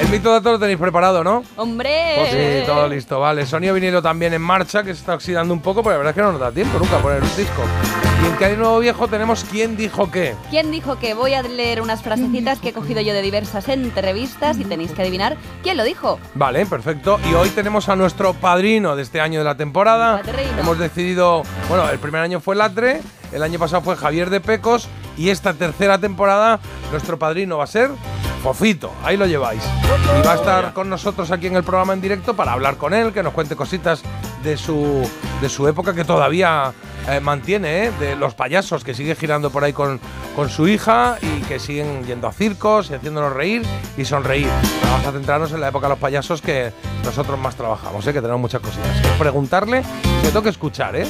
[0.00, 1.44] El mito dato lo tenéis preparado, ¿no?
[1.56, 2.14] ¡Hombre!
[2.16, 3.44] Pues sí, todo listo, vale.
[3.44, 6.14] Sonido vinilo también en marcha, que se está oxidando un poco, pero la verdad es
[6.16, 7.62] que no nos da tiempo nunca a poner un disco.
[8.22, 10.34] Y en hay nuevo viejo tenemos quién dijo qué.
[10.50, 14.58] ¿Quién dijo que voy a leer unas frasecitas que he cogido yo de diversas entrevistas
[14.58, 16.18] y tenéis que adivinar quién lo dijo?
[16.34, 17.18] Vale, perfecto.
[17.30, 20.22] Y hoy tenemos a nuestro padrino de este año de la temporada.
[20.22, 20.58] Padrino.
[20.58, 23.00] Hemos decidido, bueno, el primer año fue Latre,
[23.32, 26.60] el año pasado fue Javier de Pecos y esta tercera temporada
[26.90, 27.90] nuestro padrino va a ser
[28.42, 28.90] Fofito.
[29.04, 29.62] Ahí lo lleváis.
[30.18, 32.94] Y va a estar con nosotros aquí en el programa en directo para hablar con
[32.94, 34.02] él, que nos cuente cositas
[34.42, 35.08] de su,
[35.40, 36.72] de su época que todavía
[37.10, 37.92] eh, mantiene, ¿eh?
[37.98, 40.00] de los payasos que sigue girando por ahí con,
[40.36, 43.62] con su hija y que siguen yendo a circos y haciéndonos reír
[43.96, 44.48] y sonreír.
[44.84, 46.72] Vamos a centrarnos en la época de los payasos que
[47.04, 48.12] nosotros más trabajamos, ¿eh?
[48.12, 49.06] que tenemos muchas cosillas.
[49.18, 49.82] Preguntarle,
[50.22, 51.06] que toque escuchar, ¿eh?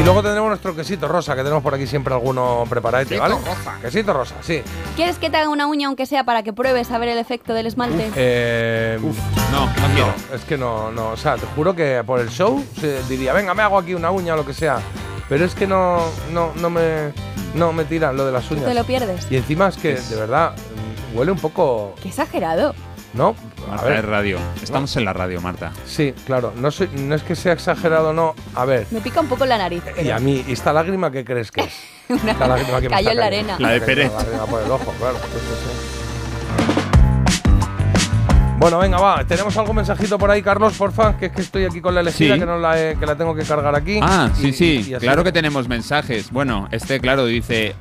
[0.00, 3.36] Y luego tendremos nuestro quesito rosa, que tenemos por aquí siempre alguno preparadete, ¿vale?
[3.82, 4.60] Quesito rosa, sí.
[4.96, 7.54] ¿Quieres que te haga una uña aunque sea para que pruebes a ver el efecto
[7.54, 8.10] del esmalte?
[8.16, 8.98] Eh,
[9.52, 10.06] No, no quiero.
[10.30, 13.32] no, es que no, no, o sea, te juro que por el show se diría,
[13.32, 14.80] venga, me hago aquí una uña o lo que sea.
[15.28, 15.98] Pero es que no,
[16.32, 17.12] no, no me,
[17.54, 18.64] no me tiran lo de las uñas.
[18.64, 19.26] Te lo pierdes.
[19.30, 20.52] Y encima es que, de verdad,
[21.14, 22.74] huele un poco, Qué exagerado.
[23.14, 23.34] ¿No?
[23.66, 24.38] A Marta, es ver, radio.
[24.62, 25.72] Estamos en la radio, Marta.
[25.86, 28.34] sí, claro, no, soy- no es que sea exagerado, no.
[28.54, 29.82] A ver, Me pica un poco la nariz.
[30.02, 31.72] y a mí, ¿y esta lágrima qué crees que es?
[32.08, 33.56] Una- Esta lágrima que me Cayó en la arena.
[33.58, 34.10] La de Pérez.
[34.12, 35.16] La lágrima por el ojo, claro.
[35.16, 35.88] sí, sí, sí.
[38.58, 39.24] Bueno, venga, va.
[39.24, 41.16] ¿Tenemos algún mensajito por ahí, Carlos, porfa?
[41.16, 42.40] Que es que estoy aquí con la elegida, Sí.
[42.40, 43.98] que, no la, he- que la tengo que cargar aquí.
[44.00, 46.30] Ah, sí, Y- sí, y claro que tenemos mensajes.
[46.30, 47.74] Bueno, este, claro, dice,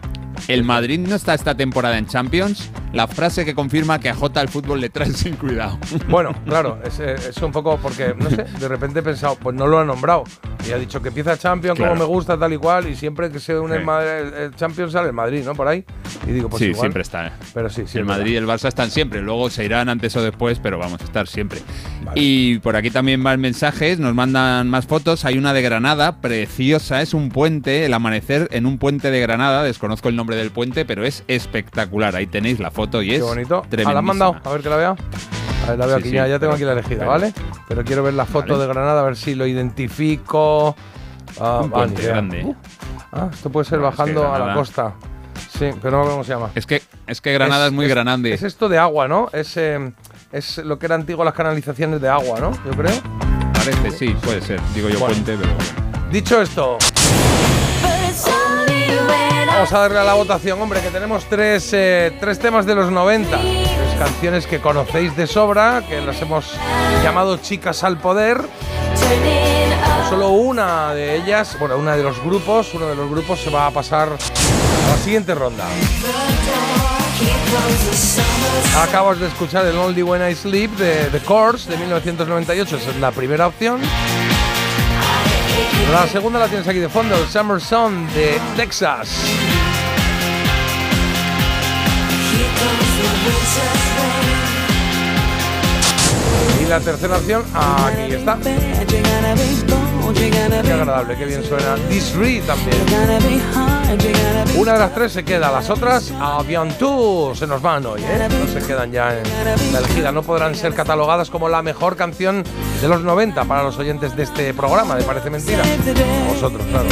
[0.47, 2.69] ¿el Madrid no está esta temporada en Champions?
[2.93, 5.77] La frase que confirma que a Jota el fútbol le trae sin cuidado.
[6.09, 9.65] Bueno, claro, es, es un poco porque, no sé, de repente he pensado, pues no
[9.67, 10.23] lo ha nombrado.
[10.67, 11.93] Y ha dicho que empieza Champions, Claro.
[11.93, 13.85] como me gusta, tal y cual, y siempre que se une el, Sí.
[13.85, 15.55] Madrid, el, el Champions sale el Madrid, ¿no?
[15.55, 15.83] Por ahí.
[16.27, 16.81] Y digo, pues sí, igual.
[16.81, 17.27] siempre está.
[17.27, 17.31] ¿eh?
[17.53, 17.97] Pero sí, sí.
[17.97, 21.01] el Madrid y el Barça están siempre, luego se irán antes o después, pero vamos
[21.01, 21.61] a estar siempre.
[22.03, 22.19] Vale.
[22.21, 25.25] Y por aquí también van mensajes, nos mandan más fotos.
[25.25, 29.63] Hay una de Granada, preciosa, es un puente, el amanecer en un puente de Granada.
[29.63, 32.15] Desconozco el nombre del puente, pero es espectacular.
[32.15, 33.63] Ahí tenéis la foto y Qué es bonito.
[33.85, 34.95] Ah, la han mandado, a ver que la vea.
[35.65, 37.09] A ver, la veo Sí, aquí, sí, ya, ya tengo pero- aquí la elegida, pero-
[37.11, 37.33] ¿vale?
[37.67, 38.61] Pero quiero ver la foto Vale.
[38.63, 40.75] de Granada, a ver si lo identifico.
[41.39, 42.43] Ah, Un puente grande.
[42.43, 42.55] Uh,
[43.13, 44.93] ah, esto puede ser Bueno, es que bajando a la costa.
[45.57, 46.49] Sí, pero no me acuerdo cómo se llama.
[46.55, 48.33] Es que, es que Granada es, muy grande.
[48.33, 49.29] Es esto de agua, ¿no?
[49.31, 49.93] Es, eh,
[50.31, 52.51] es lo que era antiguo las canalizaciones de agua, ¿no?
[52.65, 52.93] Yo creo.
[53.53, 54.59] Parece, sí, puede ser.
[54.73, 55.13] Digo yo Bueno.
[55.13, 56.09] puente, pero bueno.
[56.11, 56.77] Dicho esto,
[59.45, 62.91] vamos a darle a la votación, hombre, que tenemos tres, eh, tres temas de los
[62.91, 63.39] 90.
[63.39, 66.53] Tres canciones que conocéis de sobra, que las hemos
[67.03, 68.41] llamado Chicas al Poder.
[70.09, 73.67] Solo una de ellas, bueno, una de los grupos, uno de los grupos se va
[73.67, 75.65] a pasar a la siguiente ronda.
[78.77, 82.95] Acabas de escuchar el Only When I Sleep de The Course de 1998, esa es
[82.97, 83.79] la primera opción.
[85.91, 89.09] La segunda la tienes aquí de fondo, el Summer Sun de Texas.
[96.61, 98.37] Y la tercera opción, aquí está.
[100.13, 101.75] Qué agradable, qué bien suena.
[101.89, 102.77] Disree también.
[104.57, 106.11] Una de las tres se queda, las otras,
[106.77, 108.27] Tour, se nos van hoy, ¿eh?
[108.29, 109.23] No se quedan ya en
[109.73, 110.11] la elegida.
[110.11, 112.43] No podrán ser catalogadas como la mejor canción
[112.81, 115.63] de los 90 para los oyentes de este programa, de Parece Mentira.
[115.63, 116.89] A vosotros, claro.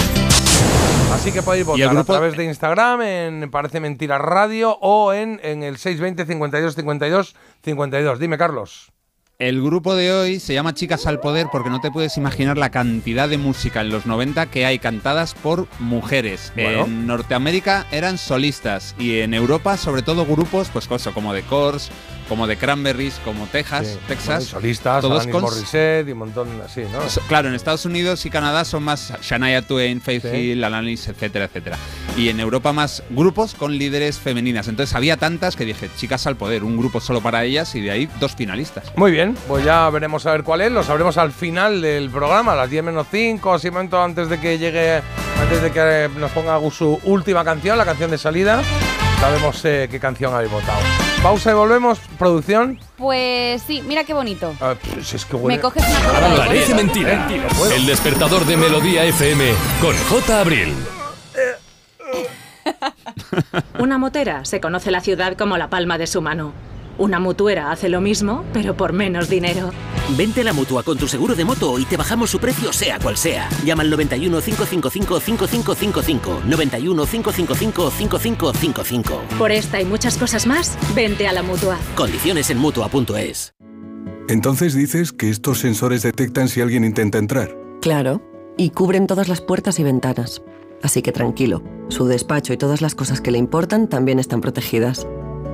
[1.14, 5.40] Así que podéis votar grupo- a través de Instagram, en Parece Mentira Radio o en,
[5.44, 8.20] en el 620 52 52 52.
[8.20, 8.92] Dime, Carlos.
[9.40, 12.72] El grupo de hoy se llama Chicas al Poder porque no te puedes imaginar la
[12.72, 16.52] cantidad de música en los 90 que hay cantadas por mujeres.
[16.56, 16.84] Bueno.
[16.84, 21.90] En Norteamérica eran solistas y en Europa sobre todo grupos pues como de Coors,
[22.30, 24.44] como de Cranberries, como Texas, Sí, Texas.
[24.46, 27.00] solistas, todos con- Morissette y un montón así, ¿no?
[27.28, 30.38] Claro, en Estados Unidos y Canadá son más Shania Twain, Faith Sí.
[30.38, 31.78] Hill, Alanis, etcétera, etcétera.
[32.16, 34.68] Y en Europa más grupos con líderes femeninas.
[34.68, 37.92] Entonces había tantas que dije, chicas al poder, un grupo solo para ellas y de
[37.92, 38.86] ahí dos finalistas.
[38.96, 42.54] Muy bien, pues ya veremos a ver cuál es, lo sabremos al final del programa,
[42.54, 45.02] a las 10 menos 5, así un momento antes de que llegue,
[45.42, 48.62] antes de que nos ponga su última canción, la canción de salida,
[49.20, 50.80] sabemos eh, qué canción habéis votado.
[51.22, 52.80] Pausa y volvemos, producción.
[52.98, 54.54] Pues sí, mira qué bonito.
[54.62, 57.28] Ah, pff, si es que huele- Me coges una copa de Parece mentira.
[57.30, 57.72] Eh, puedo.
[57.74, 59.52] El despertador de Melodía FM
[59.82, 60.40] con J.
[60.40, 60.74] Abril.
[63.80, 66.54] Una motera se conoce la ciudad como la palma de su mano.
[67.00, 69.72] Una mutuera hace lo mismo, pero por menos dinero.
[70.18, 73.00] Vente a la mutua con tu seguro de moto y te bajamos su precio, sea
[73.00, 73.48] cual sea.
[73.64, 76.42] Llama al 91 555 5555.
[76.46, 79.22] 91 555 5555.
[79.38, 81.78] Por esta y muchas cosas más, vente a la mutua.
[81.96, 83.54] Condiciones en mutua.es.
[84.28, 87.58] Entonces dices que estos sensores detectan si alguien intenta entrar.
[87.82, 88.22] Claro,
[88.58, 90.42] y cubren todas las puertas y ventanas.
[90.84, 95.08] Así que tranquilo, su despacho y todas las cosas que le importan también están protegidas.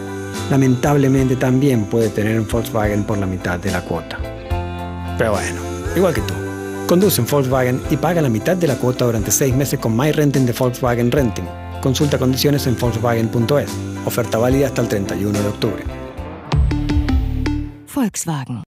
[0.51, 4.19] lamentablemente también puede tener un Volkswagen por la mitad de la cuota.
[5.17, 5.61] Pero bueno,
[5.95, 6.44] igual que tú.
[6.87, 10.13] Conduce en Volkswagen y paga la mitad de la cuota durante 6 meses con My
[10.13, 11.47] Renting de Volkswagen Renting.
[11.81, 13.71] Consulta condiciones en Volkswagen.es.
[14.05, 15.85] Oferta válida hasta el 31 de octubre.
[17.95, 18.64] Volkswagen.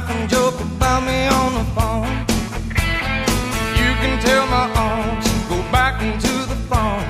[0.00, 2.12] Laugh and joke about me on the phone.
[3.80, 7.04] You can tell my arms to go back into the farm.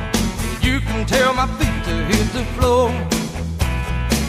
[0.61, 2.88] You can tell my feet to hit the floor.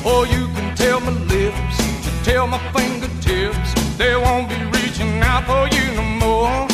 [0.06, 5.43] Or you can tell my lips to tell my fingertips they won't be reaching out
[5.50, 6.67] for you no more.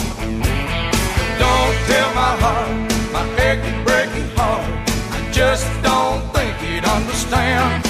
[1.43, 2.71] Don't tell my heart,
[3.15, 4.65] my achy, breaky heart.
[5.15, 7.85] I just don't think he'd understand.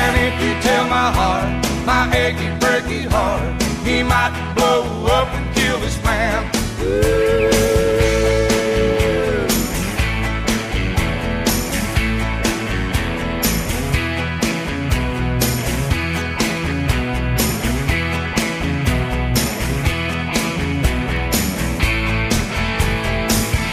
[0.00, 5.54] And if you tell my heart, my achy, breaky heart, he might blow up and
[5.54, 6.50] kill this man.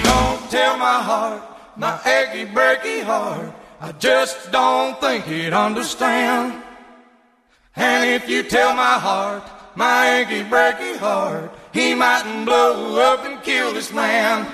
[0.04, 1.41] Don't tell my heart,
[1.76, 3.54] my achy, breaky heart.
[3.80, 6.67] I just don't think he'd understand.
[7.78, 9.44] And if you tell my heart,
[9.76, 14.48] my achy, breaky heart, he mightn't blow up and kill this man.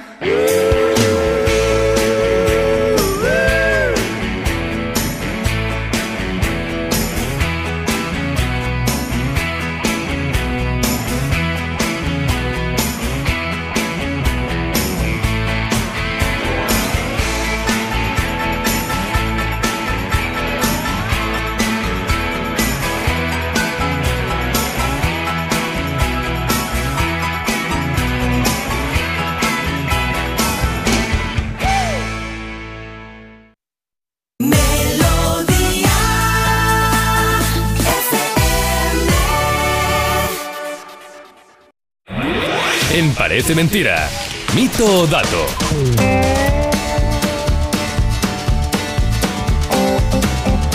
[43.23, 44.09] Parece mentira.
[44.53, 45.45] Mito o dato.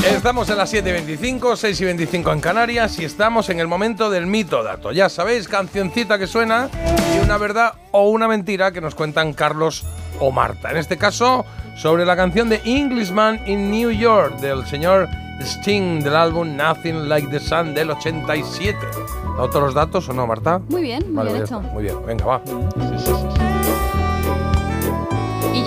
[0.03, 3.67] Estamos en las 7 y 25, 6 y 25 en Canarias y estamos en el
[3.67, 4.93] momento del mito dato.
[4.93, 6.71] Ya sabéis, cancioncita que suena
[7.15, 9.85] y una verdad o una mentira que nos cuentan Carlos
[10.19, 10.71] o Marta.
[10.71, 11.45] En este caso,
[11.77, 17.29] sobre la canción de Englishman in New York del señor Sting del álbum Nothing Like
[17.29, 18.79] the Sun del 87.
[19.39, 20.61] ¿Da todos los datos o no, Marta?
[20.69, 21.61] Muy bien, muy Vale, bien ya hecho.
[21.73, 22.43] Muy bien, venga, va.
[22.45, 22.99] Y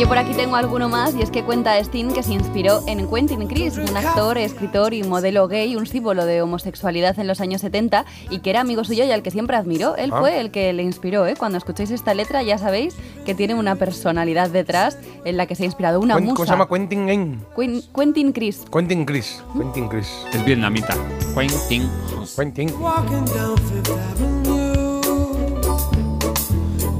[0.01, 3.07] yo por aquí tengo alguno más, y es que cuenta Sting que se inspiró en
[3.07, 7.61] Quentin Cris, un actor, escritor y modelo gay, un símbolo de homosexualidad en los años
[7.61, 9.95] 70, y que era amigo suyo y al que siempre admiró.
[9.95, 10.19] Él Ah.
[10.19, 11.35] fue el que le inspiró, ¿eh?
[11.37, 15.63] Cuando escuchéis esta letra ya sabéis que tiene una personalidad detrás en la que se
[15.63, 16.35] ha inspirado una Cuen- musa.
[16.35, 16.67] ¿Cómo se llama?
[16.67, 17.45] Quentin Gain.
[17.55, 18.63] Quen- Quentin Cris.
[18.73, 19.43] Quentin Chris.
[19.55, 20.07] Quentin Chris.
[20.33, 20.95] Es vietnamita.
[21.35, 21.87] Quentin.
[22.35, 22.73] Quentin.
[22.79, 25.01] Walking down Fifth Avenue,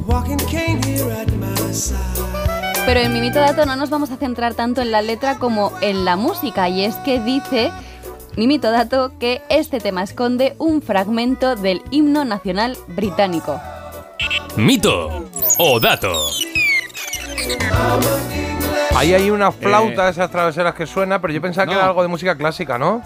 [0.08, 2.11] walking cane here at my side.
[2.86, 5.72] Pero en mi mito dato no nos vamos a centrar tanto en la letra como
[5.82, 7.72] en la música, y es que dice
[8.36, 13.60] mi mito dato que este tema esconde un fragmento del himno nacional británico.
[14.56, 15.26] Mito
[15.58, 16.14] o dato.
[18.96, 21.80] Ahí hay una flauta de esas traveseras que suena, pero yo pensaba que no.
[21.80, 23.02] era algo de música clásica, ¿no?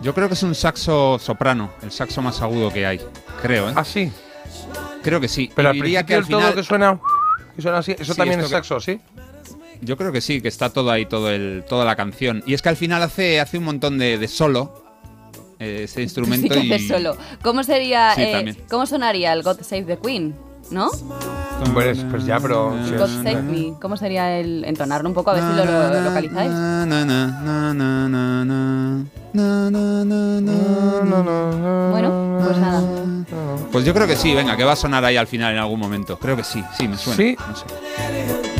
[0.00, 3.00] Yo creo que es un saxo soprano, el saxo más agudo que hay.
[3.42, 3.72] Creo, ¿eh?
[3.76, 4.10] Ah, sí.
[5.02, 5.50] Creo que sí.
[5.54, 6.54] Pero Y al diría principio que al el todo final.
[6.54, 7.00] que suena,
[7.56, 9.00] eso Sí, también es que- saxo, ¿sí?
[9.80, 12.42] Yo creo que sí, que está todo ahí, todo el, toda la canción.
[12.46, 14.82] Y es que al final hace, hace un montón de, de solo
[15.58, 16.88] eh, ese Sí instrumento y.
[16.88, 17.16] solo.
[17.42, 20.34] ¿Cómo sería, Sí, eh, cómo sonaría el God Save the Queen?
[20.74, 20.90] ¿No?
[21.72, 22.76] Pues, pues ya, pero.
[22.84, 23.74] sí, God es- Save Me.
[23.80, 26.50] ¿Cómo sería el entonarlo un poco a ver si lo, lo localizáis?
[31.90, 32.82] Bueno, pues nada.
[33.72, 35.78] Pues yo creo que sí, venga, que va a sonar ahí al final en algún
[35.80, 36.18] momento.
[36.18, 37.16] Creo que sí, sí, me suena.
[37.16, 37.36] ¿Sí?
[37.48, 37.64] No sé.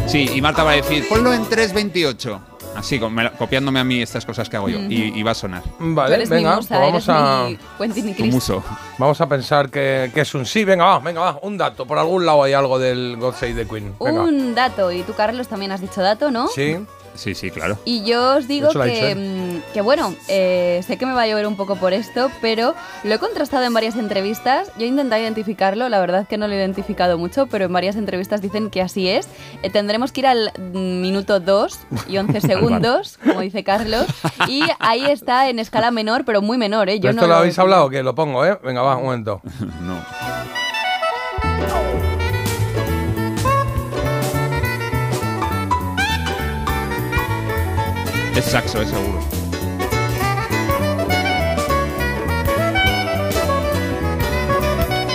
[0.09, 2.38] Sí, y Marta va a decir, ponlo en 3.28.
[2.77, 4.79] Así, con- me- copiándome a mí estas cosas que hago yo.
[4.81, 5.63] y, y va a sonar.
[5.63, 7.79] Tú Vale, eres mi venga, musa, pues eres vamos a.
[7.79, 8.63] Quentin y muso.
[8.99, 10.65] Vamos a pensar que, que es un sí.
[10.65, 11.39] Venga, va, venga, va.
[11.43, 11.87] Un dato.
[11.87, 13.95] Por algún lado hay algo del God Save the Queen.
[14.01, 14.23] Venga.
[14.23, 16.49] Un dato, y tú, Carlos, también has dicho dato, ¿no?
[16.49, 16.77] Sí.
[17.14, 17.79] Sí, sí, claro.
[17.85, 21.27] Y yo os digo lo que, mm, que bueno, eh, sé que me va a
[21.27, 22.74] llover un poco por esto, pero
[23.05, 24.70] lo he contrastado en varias entrevistas.
[24.77, 27.72] Yo he intentado identificarlo, la verdad es que no lo he identificado mucho, pero en
[27.72, 29.29] varias entrevistas dicen que así es.
[29.62, 34.07] Eh, tendremos que ir al mm, minuto 2 y 11 segundos, como dice Carlos,
[34.48, 37.00] y ahí está en escala menor, pero muy menor, ¿eh?
[37.00, 37.88] Yo ¿Esto no lo habéis hablado?
[37.90, 38.59] Que lo pongo, ¿eh?
[38.62, 39.40] Venga, va, un momento.
[39.83, 40.74] no.
[48.37, 49.20] Es saxo, es seguro.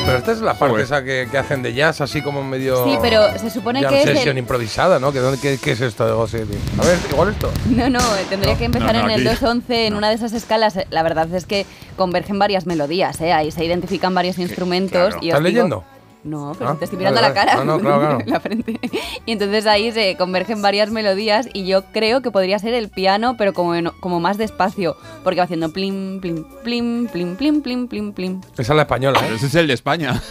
[0.06, 0.86] Pero esta es la parte Joder.
[0.86, 2.84] esa que, que hacen de jazz, así como medio.
[2.84, 5.12] Sí, pero se supone jam que es session el- improvisada, ¿no?
[5.12, 7.52] ¿Qué, dónde- qué, qué es esto de the- A ver, igual esto.
[7.70, 9.38] No, no, eh, tendría que empezar no, no, en el aquí.
[9.46, 10.78] 2.11, en una de esas escalas.
[10.78, 13.34] Eh, La verdad es que convergen varias melodías, ¿eh?
[13.34, 14.92] Ahí se identifican varios instrumentos.
[15.14, 15.18] claro.
[15.22, 15.84] Y os ¿Estás digo- leyendo?
[16.22, 17.56] No, pero Ah, te estoy vale, mirando la cara.
[17.56, 18.20] No, no, claro, claro.
[18.26, 18.78] la frente.
[19.26, 23.36] Y entonces ahí se convergen varias melodías y yo creo que podría ser el piano,
[23.38, 27.88] pero como, en- como más despacio, porque va haciendo plim, plim, plim, plim, plim, plim,
[27.88, 28.42] plim, plim.
[28.58, 29.38] Esa es la española, Pero ¿eh?
[29.38, 30.22] ese es el de España.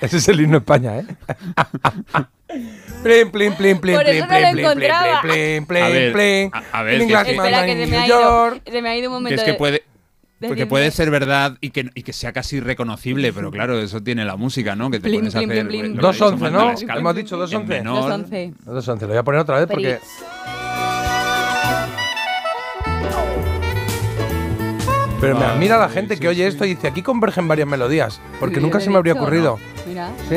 [0.00, 1.06] Ese es el himno de España, ¿eh?
[3.02, 5.20] Plim, plim, plim, plim, Por plim, eso no plim, lo plim, plim, encontraba.
[5.22, 6.50] plim, plim, A ver, plim.
[6.52, 8.00] a- a ver, In que es English, que- man, Espera, que in se me, ha
[8.00, 8.62] New ido, York.
[8.70, 9.40] se me ha ido un Que momento.
[9.40, 9.72] es que de- puede.
[9.72, 9.84] de
[10.48, 14.24] Porque puede ser verdad y que, y que sea casi reconocible, pero claro, eso tiene
[14.24, 14.90] la música, ¿no?
[14.90, 15.68] Que te Plim, pones a plim, hacer.
[15.68, 15.94] plim, plim.
[15.96, 16.98] lo que ha dicho 2.11, Marta, ¿no?
[16.98, 17.66] Hemos dicho En 2.11.
[17.66, 18.10] menor.
[18.10, 18.54] 2.11.
[18.66, 19.98] 2.11, lo voy a poner otra vez porque.
[25.20, 28.60] Pero me admira la gente que oye esto y dice, aquí convergen varias melodías, porque
[28.60, 29.56] nunca se me habría ocurrido.
[29.58, 29.82] ¿no?
[29.88, 30.10] Mira.
[30.28, 30.36] ¿Sí?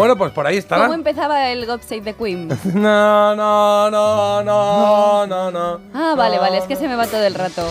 [0.00, 0.82] Bueno, pues por ahí estará.
[0.84, 2.48] ¿Cómo empezaba el God Save the Queen?
[2.74, 5.80] No, no, no, no, no, no.
[5.94, 7.68] Ah, vale, vale, es que se me va todo el rato.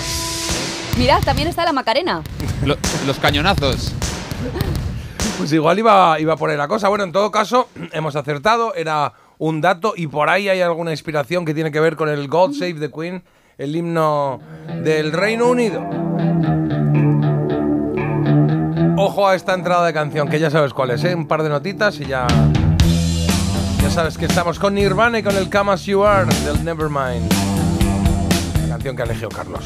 [0.97, 2.21] Mirad, también está la Macarena.
[2.63, 3.93] Lo- los cañonazos.
[5.39, 6.89] Pues igual iba, iba por ahí la cosa.
[6.89, 11.45] Bueno, en todo caso, hemos acertado, era un dato y por ahí hay alguna inspiración
[11.45, 13.23] que tiene que ver con el God Save the Queen,
[13.57, 14.39] el himno
[14.83, 15.81] del Reino Unido.
[19.01, 21.15] Ojo a esta entrada de canción, que ya sabes cuál es, ¿eh?
[21.15, 22.27] Un par de notitas y ya...
[23.81, 27.31] Ya sabes que estamos con Nirvana y con el Come As You Are del Nevermind.
[28.63, 29.63] La canción que elegido Carlos.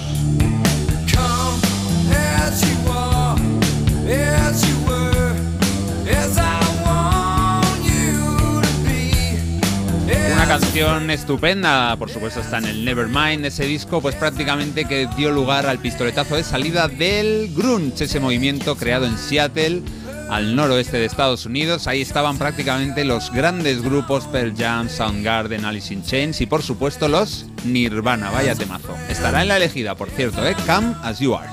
[10.33, 15.31] Una canción estupenda, por supuesto está en el Nevermind, ese disco, pues prácticamente que dio
[15.31, 19.81] lugar al pistoletazo de salida del grunge, ese movimiento creado en Seattle,
[20.29, 21.87] al noroeste de Estados Unidos.
[21.87, 27.07] Ahí estaban prácticamente los grandes grupos Pearl Jam, Soundgarden, Alice in Chains y por supuesto
[27.07, 28.31] los Nirvana.
[28.31, 28.95] Vaya temazo.
[29.09, 30.55] Estará en la elegida, por cierto, ¿eh?
[30.65, 31.49] Come as you are.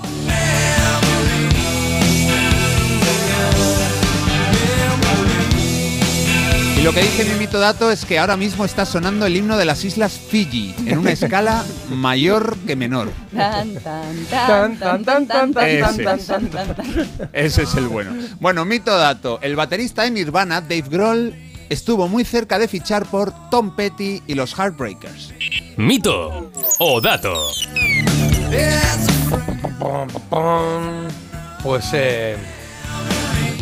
[6.81, 9.59] Y lo que dice mi mito dato es que ahora mismo está sonando el himno
[9.59, 13.11] de las islas Fiji en una escala mayor que menor.
[17.35, 17.65] Ese.
[17.65, 18.13] es el bueno.
[18.41, 19.39] Bueno, mito dato.
[19.43, 21.35] El baterista de Nirvana, Dave Grohl,
[21.69, 25.35] estuvo muy cerca de fichar por Tom Petty y los Heartbreakers.
[25.77, 27.35] Mito o dato.
[31.63, 32.39] Pues eh.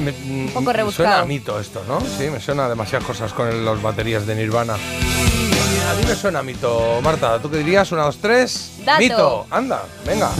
[0.00, 1.08] Me, Un poco rebuscado.
[1.08, 2.00] Suena a mito esto, ¿no?
[2.00, 4.74] Sí, me suena a demasiadas cosas con los baterías de Nirvana.
[4.74, 7.00] A mí me suena a mito.
[7.02, 7.90] Marta, ¿tú qué dirías?
[7.92, 8.72] Una, dos, tres.
[8.84, 8.98] Dato.
[9.00, 9.46] Mito.
[9.50, 10.30] Anda, venga.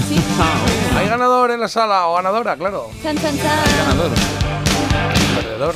[0.97, 2.91] Hay ganador en la sala o ganadora, claro.
[3.03, 3.65] Chan, chan, chan.
[3.79, 4.58] Ganador.
[5.59, 5.75] Perdedor.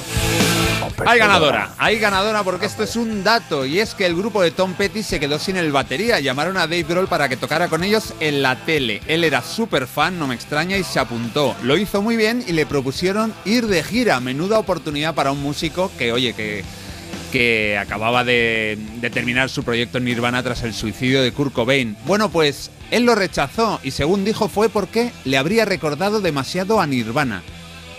[1.06, 4.52] Hay ganadora, hay ganadora porque esto es un dato y es que el grupo de
[4.52, 6.20] Tom Petty se quedó sin el batería.
[6.20, 9.00] Llamaron a Dave Grohl para que tocara con ellos en la tele.
[9.08, 11.56] Él era súper fan, no me extraña, y se apuntó.
[11.62, 14.20] Lo hizo muy bien y le propusieron ir de gira.
[14.20, 16.64] Menuda oportunidad para un músico que, oye, que,
[17.32, 21.96] que acababa de, de terminar su proyecto en Nirvana tras el suicidio de Kurt Cobain.
[22.06, 26.86] Bueno, pues él lo rechazó y según dijo fue porque le habría recordado demasiado a
[26.86, 27.42] Nirvana.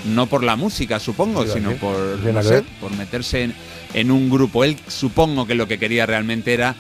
[0.06, 3.56] No por la música, supongo, sino por, no sé, por meterse en,
[3.94, 4.64] en un grupo.
[4.64, 6.76] Él supongo que lo que quería realmente era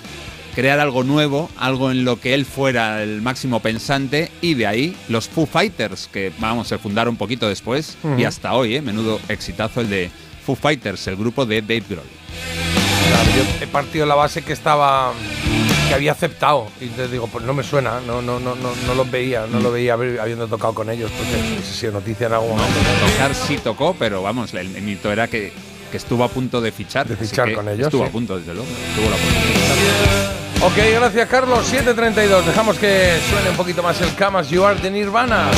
[0.55, 4.95] crear algo nuevo, algo en lo que él fuera el máximo pensante y de ahí
[5.09, 8.81] los Foo Fighters, que vamos, se fundaron un poquito después y hasta hoy, ¿eh?
[8.81, 10.11] menudo exitazo el de
[10.45, 12.82] Foo Fighters, el grupo de Dave Grohl.
[13.35, 15.11] Yo he partido la base que estaba
[15.87, 18.95] que había aceptado y te digo pues no me suena no no no no no
[18.95, 22.33] los veía no lo veía habiendo tocado con ellos porque no si es noticia en
[22.33, 25.51] algún momento Tocar sí tocó, pero vamos, el, mito era que,
[25.91, 27.07] que estuvo a punto de fichar.
[27.07, 28.09] De fichar con ellos, Estuvo sí.
[28.09, 28.69] a punto, desde luego.
[28.95, 30.43] Tuvo la oportunidad.
[30.61, 34.91] Ok, gracias Carlos 732 dejamos que suene un poquito más el Camas You Are de
[34.91, 35.51] Nirvana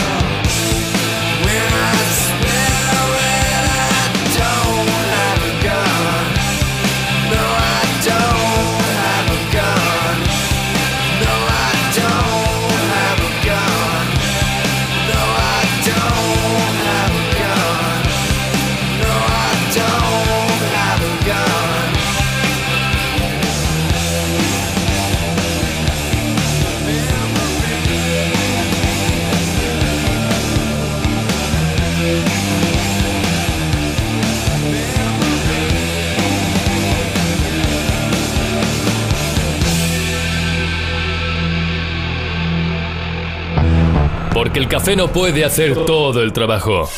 [44.36, 46.89] Porque el café no puede hacer todo el trabajo.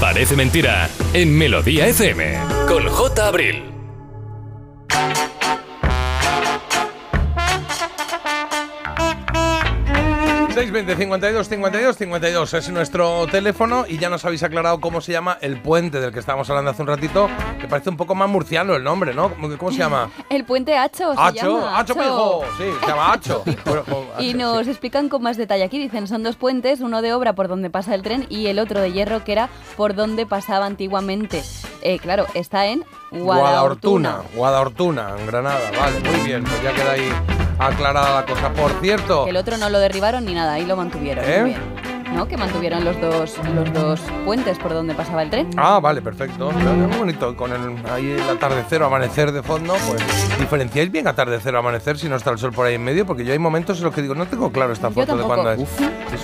[0.00, 0.90] Parece mentira.
[1.14, 2.40] En Melodía FM.
[2.66, 3.28] Con J.
[3.28, 3.71] Abril.
[10.72, 15.36] 620 52 52 52 es nuestro teléfono y ya nos habéis aclarado cómo se llama
[15.42, 17.28] el puente del que estábamos hablando hace un ratito
[17.60, 19.34] que parece un poco más murciano el nombre ¿no?
[19.34, 20.10] ¿cómo, cómo se llama?
[20.30, 21.68] El puente Hacho Hacho.
[21.68, 23.44] Hacho Pijo, sí, se llama Hacho.
[23.64, 23.84] Pues,
[24.18, 25.78] Y nos explican con más detalle aquí.
[25.78, 28.80] Dicen, son dos puentes, uno de obra por donde pasa el tren y el otro
[28.80, 31.42] de hierro que era por donde pasaba antiguamente.
[31.82, 32.84] Eh, claro, está en.
[33.10, 35.70] Guadalhortuna, Guadalhortuna, en Granada.
[35.78, 38.50] Vale, muy bien, pues ya queda ahí aclarada la cosa.
[38.52, 41.24] Por cierto, Que el otro no lo derribaron ni nada, ahí lo mantuvieron.
[41.24, 41.40] ¿Eh?
[41.40, 41.92] Muy bien.
[42.12, 42.28] ¿No?
[42.28, 45.48] Que mantuvieron los dos, los dos puentes por donde pasaba el tren.
[45.56, 46.50] Ah, vale, perfecto.
[46.50, 47.34] Claro, Muy bonito.
[47.34, 51.98] Con el, ahí el atardecer o amanecer de fondo, pues diferenciáis bien atardecer o amanecer
[51.98, 53.94] si no está el sol por ahí en medio, porque yo hay momentos en los
[53.94, 55.60] que digo, no tengo claro esta foto de cuándo es.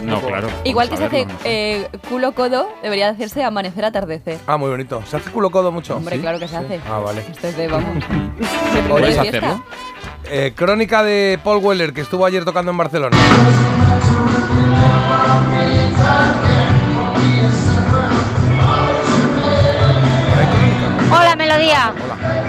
[0.03, 0.49] No, poco- claro.
[0.64, 4.39] Igual que se hace eh, culo codo, debería hacerse amanecer atardecer.
[4.47, 5.03] Ah, muy bonito.
[5.07, 5.97] ¿Se hace culo codo mucho?
[5.97, 6.81] Hombre, claro que se hace.
[6.87, 7.22] Ah, vale.
[7.31, 8.05] Esto es de, vamos.
[8.91, 9.39] ¿Podéis de fiesta.
[9.39, 9.64] hacerlo?
[10.31, 13.16] Eh, crónica de Paul Weller, que estuvo ayer tocando en Barcelona.
[21.11, 21.95] Hola Melodía,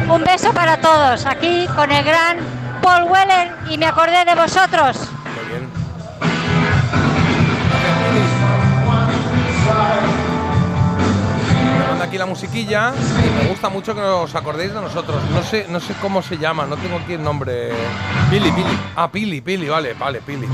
[0.10, 2.38] un beso para todos, aquí con el gran
[2.82, 5.10] Paul Weller y me acordé de vosotros.
[12.10, 15.18] Aquí la musiquilla y me gusta mucho que os acordéis de nosotros.
[15.32, 17.70] No sé, no sé cómo se llama, no tengo aquí el nombre.
[18.32, 18.80] Pili, Pili.
[18.96, 20.48] Ah, Pili, Pili, vale, vale, Pili.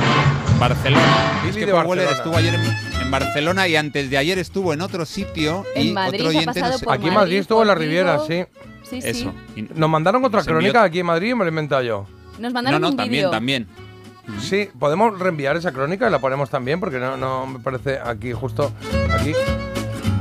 [0.60, 1.04] Barcelona.
[1.42, 2.12] Pili es que de Barcelona.
[2.12, 5.92] estuvo ayer en, en Barcelona y antes de ayer estuvo en otro sitio En y
[5.94, 8.46] Madrid otro oyente Aquí en Madrid estuvo en la Riviera, sí.
[8.84, 9.08] Sí, sí.
[9.08, 9.34] Eso.
[9.56, 11.82] Y- Nos mandaron otra Nos envió- crónica aquí en Madrid y me lo he inventado
[11.82, 12.06] yo.
[12.38, 13.68] Nos mandaron no, no, un también, también.
[14.42, 18.34] Sí, podemos reenviar esa crónica y la ponemos también porque no, no me parece aquí
[18.34, 18.72] justo
[19.14, 19.34] aquí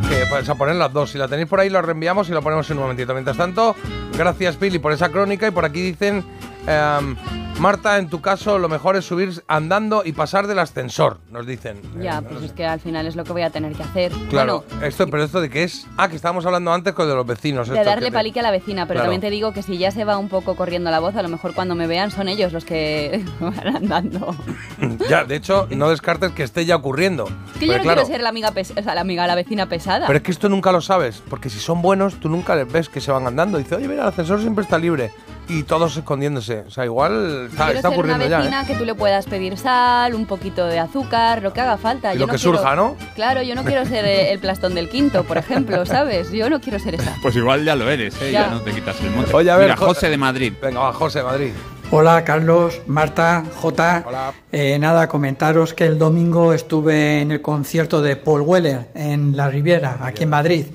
[0.09, 1.11] que vais a poner las dos.
[1.11, 3.13] Si la tenéis por ahí la reenviamos y la ponemos en un momentito.
[3.13, 3.75] Mientras tanto,
[4.17, 6.25] gracias Pili por esa crónica y por aquí dicen
[6.67, 7.17] em,
[7.61, 11.81] Marta, en tu caso lo mejor es subir andando y pasar del ascensor, nos dicen.
[12.03, 14.11] Ya, Eh, pues es que al final es lo que voy a tener que hacer.
[14.29, 15.87] Claro, Bueno, esto, pero esto de qué es?
[15.97, 17.69] Ah, que estábamos hablando antes con de los vecinos.
[17.69, 19.05] de darle te- palique a la vecina, pero Claro.
[19.05, 21.29] también te digo que si ya se va un poco corriendo la voz, a lo
[21.29, 24.35] mejor cuando me vean son ellos los que van andando.
[25.09, 27.29] Ya, de hecho, no descartes que esté ya ocurriendo.
[27.53, 29.35] Es que yo no claro, quiero ser la amiga, pes- o sea, la amiga, la
[29.37, 30.07] vecina pesada.
[30.09, 32.89] Pero es que esto nunca lo sabes, porque si son buenos, tú nunca les ves
[32.89, 33.59] que se van andando.
[33.59, 35.13] Dice, oye, mira, el ascensor siempre está libre.
[35.49, 36.61] Y todos escondiéndose.
[36.67, 38.39] O sea, igual está, está ser ocurriendo una ya.
[38.39, 38.67] vecina ¿eh?
[38.67, 42.15] que tú le puedas pedir sal, un poquito de azúcar, lo que haga falta.
[42.15, 42.97] Y Yo lo no que quiero- surja, ¿no?
[43.15, 46.31] Claro, yo no quiero ser eh, el plastón del quinto, por ejemplo, ¿sabes?
[46.33, 47.15] Yo no quiero ser esa.
[47.23, 48.33] Pues igual ya lo eres, ¿eh?
[48.33, 48.43] Ya.
[48.47, 49.35] ya no te quitas el mote.
[49.35, 50.53] Oye, a ver, Mira, Jo- José de Madrid.
[50.63, 51.53] Venga, va, José, Madrid.
[51.91, 54.05] Hola Carlos, Marta, J.
[54.51, 59.49] Eh, nada, comentaros que el domingo estuve en el concierto de Paul Weller en La
[59.51, 60.67] Riviera, aquí en Madrid.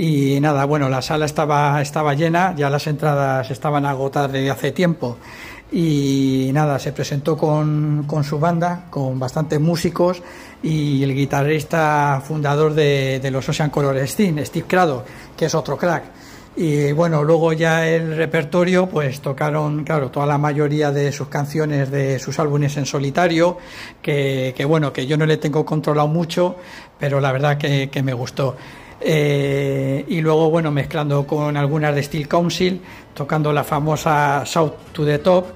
[0.00, 4.70] Y nada, bueno, la sala estaba, estaba llena, ya las entradas estaban agotadas desde hace
[4.70, 5.18] tiempo.
[5.72, 10.22] Y nada, se presentó con, con su banda, con bastantes músicos
[10.62, 15.04] y el guitarrista fundador de, de los Ocean Color Steam, Steve Crado,
[15.36, 16.04] que es otro crack.
[16.54, 21.90] Y bueno, luego ya el repertorio, pues tocaron, claro, toda la mayoría de sus canciones
[21.90, 23.58] de sus álbumes en solitario,
[24.00, 26.54] que, que bueno, que yo no le tengo controlado mucho,
[27.00, 28.56] pero la verdad que, que me gustó.
[29.00, 32.80] Eh, y luego, bueno, mezclando con algunas de Steel Council,
[33.14, 35.46] tocando la famosa South to the Top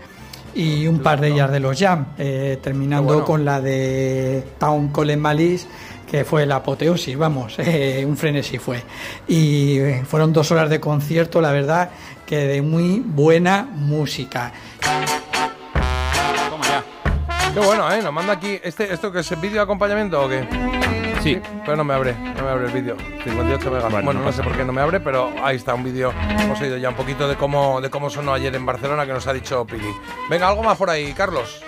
[0.55, 5.19] y un par de ellas de los Jam, eh, terminando con la de Town Colin
[5.19, 5.67] Malice,
[6.13, 8.83] que fue la apoteosis, vamos, eh, un frenesí fue.
[9.27, 11.91] Y eh, fueron dos horas de concierto, la verdad,
[12.27, 14.53] que de muy buena música.
[17.55, 18.01] Qué bueno, ¿eh?
[18.03, 18.59] Nos manda aquí.
[18.63, 21.02] Este, ¿Esto que es el vídeo de acompañamiento o qué?
[21.23, 21.41] Sí.
[21.65, 22.97] Pero no me abre, no me abre el vídeo.
[23.23, 23.91] 58 megas.
[23.93, 26.13] Bueno, Bueno, no sé por qué no me abre, pero ahí está un vídeo.
[26.41, 29.27] Hemos oído ya un poquito de cómo, de cómo sonó ayer en Barcelona que nos
[29.29, 29.87] ha dicho Pili.
[30.29, 31.63] Venga, algo más por ahí, Carlos.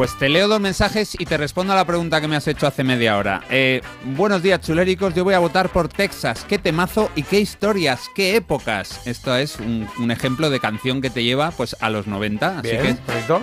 [0.00, 2.66] Pues te leo dos mensajes y te respondo a la pregunta que me has hecho
[2.66, 3.42] hace media hora.
[3.50, 3.82] Eh,
[4.16, 5.12] buenos días, chuléricos.
[5.14, 6.46] Yo voy a votar por Texas.
[6.48, 9.06] Qué temazo y qué historias, qué épocas.
[9.06, 12.60] Esto es un, un ejemplo de canción que te lleva pues a los 90.
[12.60, 13.42] Así Bien, que bonito.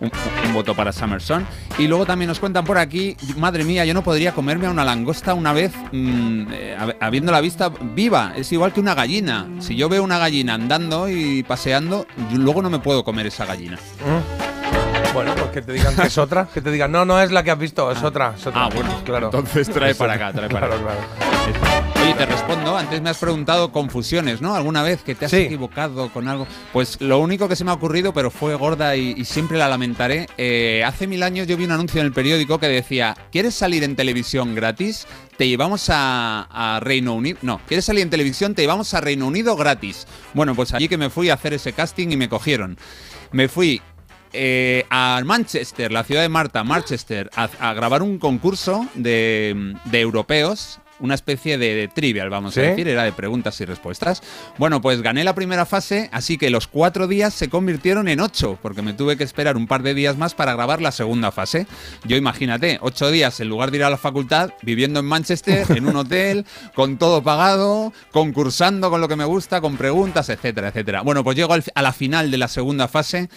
[0.00, 0.10] un,
[0.46, 1.46] un voto para Summerson.
[1.78, 4.86] Y luego también nos cuentan por aquí, madre mía, yo no podría comerme a una
[4.86, 8.32] langosta una vez mm, eh, hab- habiéndola vista viva.
[8.34, 9.46] Es igual que una gallina.
[9.58, 13.44] Si yo veo una gallina andando y paseando, yo luego no me puedo comer esa
[13.44, 13.76] gallina.
[13.76, 14.37] Mm.
[15.14, 16.46] Bueno, pues que te digan que es otra.
[16.52, 18.34] Que te digan, no, no es la que has visto, es otra.
[18.38, 18.64] es otra.
[18.64, 19.26] Ah, bueno, claro.
[19.26, 20.94] entonces trae para acá, trae para Claro, acá.
[20.94, 22.02] claro.
[22.04, 22.76] Oye, te respondo.
[22.76, 24.54] Antes me has preguntado confusiones, ¿no?
[24.54, 25.38] ¿Alguna vez que te has Sí.
[25.38, 26.46] equivocado con algo?
[26.72, 29.66] Pues lo único que se me ha ocurrido, pero fue gorda y, y siempre la
[29.68, 30.26] lamentaré.
[30.36, 33.82] eh, hace mil años yo vi un anuncio en el periódico que decía: ¿Quieres salir
[33.82, 35.06] en televisión gratis?
[35.36, 36.46] Te llevamos a,
[36.76, 37.38] a Reino Unido.
[37.42, 38.54] No, ¿quieres salir en televisión?
[38.54, 40.06] Te llevamos a Reino Unido gratis.
[40.34, 42.76] Bueno, pues allí que me fui a hacer ese casting y me cogieron.
[43.30, 43.82] Me fui
[44.32, 50.00] eh, a Manchester, la ciudad de Marta, Manchester, a, a grabar un concurso de, de
[50.00, 50.80] europeos.
[51.00, 52.60] Una especie de, de trivial, vamos ¿Sí?
[52.60, 54.22] a decir, era de preguntas y respuestas.
[54.58, 58.58] Bueno, pues gané la primera fase, así que los cuatro días se convirtieron en ocho,
[58.62, 61.66] porque me tuve que esperar un par de días más para grabar la segunda fase.
[62.04, 65.86] Yo imagínate, ocho días en lugar de ir a la facultad, viviendo en Manchester, en
[65.86, 66.44] un hotel,
[66.74, 71.02] con todo pagado, concursando con lo que me gusta, con preguntas, etcétera, etcétera.
[71.02, 73.28] Bueno, pues llego a la final de la segunda fase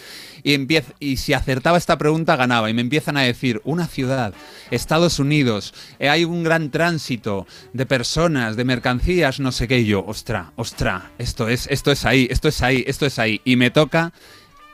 [0.42, 4.34] y, empiezo, y si acertaba esta pregunta ganaba y me empiezan a decir una ciudad,
[4.70, 9.86] Estados Unidos, eh, hay un gran tránsito de personas, de mercancías, no sé qué, y
[9.86, 13.56] yo, ostra, ostra, esto es, esto es ahí, esto es ahí, esto es ahí, y
[13.56, 14.12] me toca,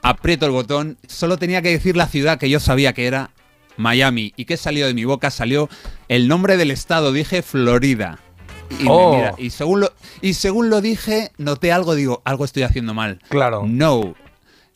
[0.03, 3.31] aprieto el botón, solo tenía que decir la ciudad que yo sabía que era
[3.77, 5.31] Miami, y ¿qué salió de mi boca?
[5.31, 5.69] Salió
[6.09, 8.19] el nombre del estado, dije Florida.
[8.81, 9.17] Y, Oh.
[9.17, 13.19] mira, y según lo y según lo dije, noté algo, digo, algo estoy haciendo mal.
[13.31, 13.65] Claro.
[13.67, 14.15] No.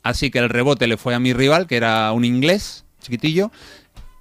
[0.02, 3.52] Así que el rebote le fue a mi rival, que era un inglés, chiquitillo,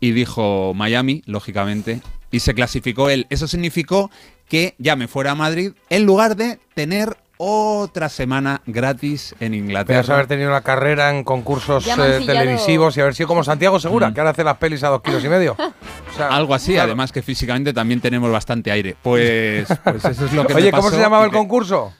[0.02, 3.26] y dijo Miami, lógicamente, y se clasificó él.
[3.30, 4.12] Eso significó
[4.50, 10.02] que ya me fuera a Madrid en lugar de tener otra semana gratis en Inglaterra.
[10.02, 14.10] Podrías haber tenido una carrera en concursos eh, televisivos y haber sido como Santiago Segura,
[14.10, 14.14] Mm.
[14.14, 15.56] que ahora hace las pelis a dos kilos y medio.
[16.12, 16.88] O sea, Algo así, claro.
[16.90, 18.98] además que físicamente también tenemos bastante aire.
[19.02, 21.94] Pues, pues eso es lo que me Oye, ¿cómo se llamaba el que- concurso?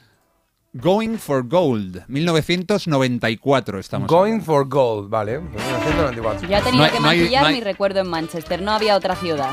[0.74, 4.08] Going for Gold, 1994 estamos.
[4.08, 5.38] Going for Gold, vale.
[5.40, 6.48] 1994.
[6.48, 8.62] Ya he tenido No hay- que no hay- maquillar no hay- mi recuerdo en Manchester,
[8.62, 9.50] no había otra ciudad.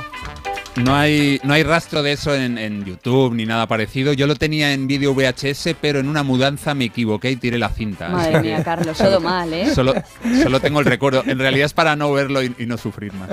[0.78, 4.14] No hay, no hay rastro de eso en, en YouTube ni nada parecido.
[4.14, 7.68] Yo lo tenía en vídeo VHS, pero en una mudanza me equivoqué y tiré la
[7.68, 8.08] cinta.
[8.08, 9.74] Madre mía, Carlos, todo mal, ¿eh?
[9.76, 9.94] Solo,
[10.42, 11.24] solo tengo el recuerdo.
[11.26, 13.28] En realidad es para no verlo y, y no sufrir más.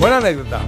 [0.00, 0.62] Buena anécdota.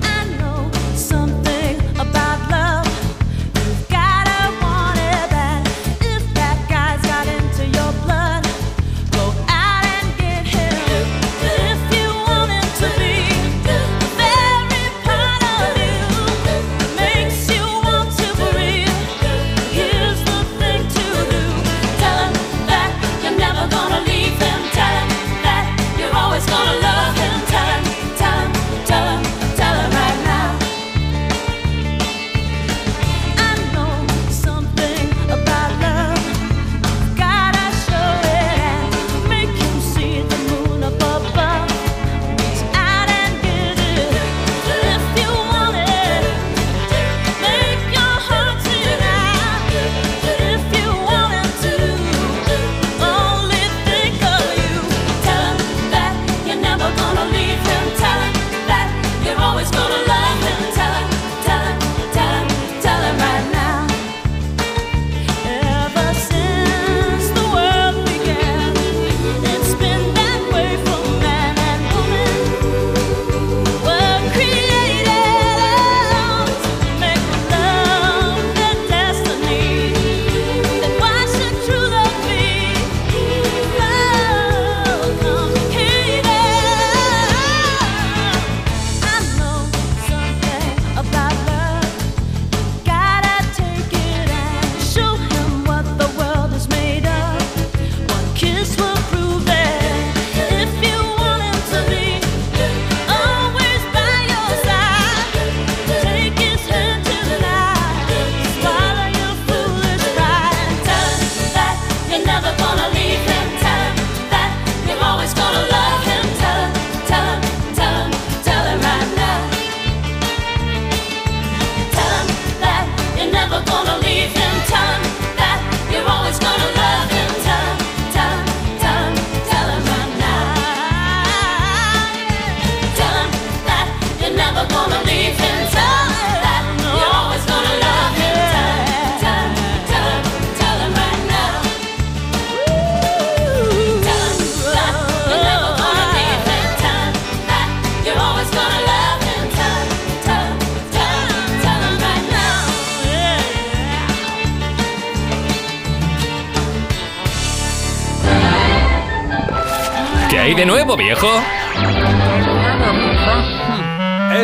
[160.61, 161.27] De nuevo, viejo?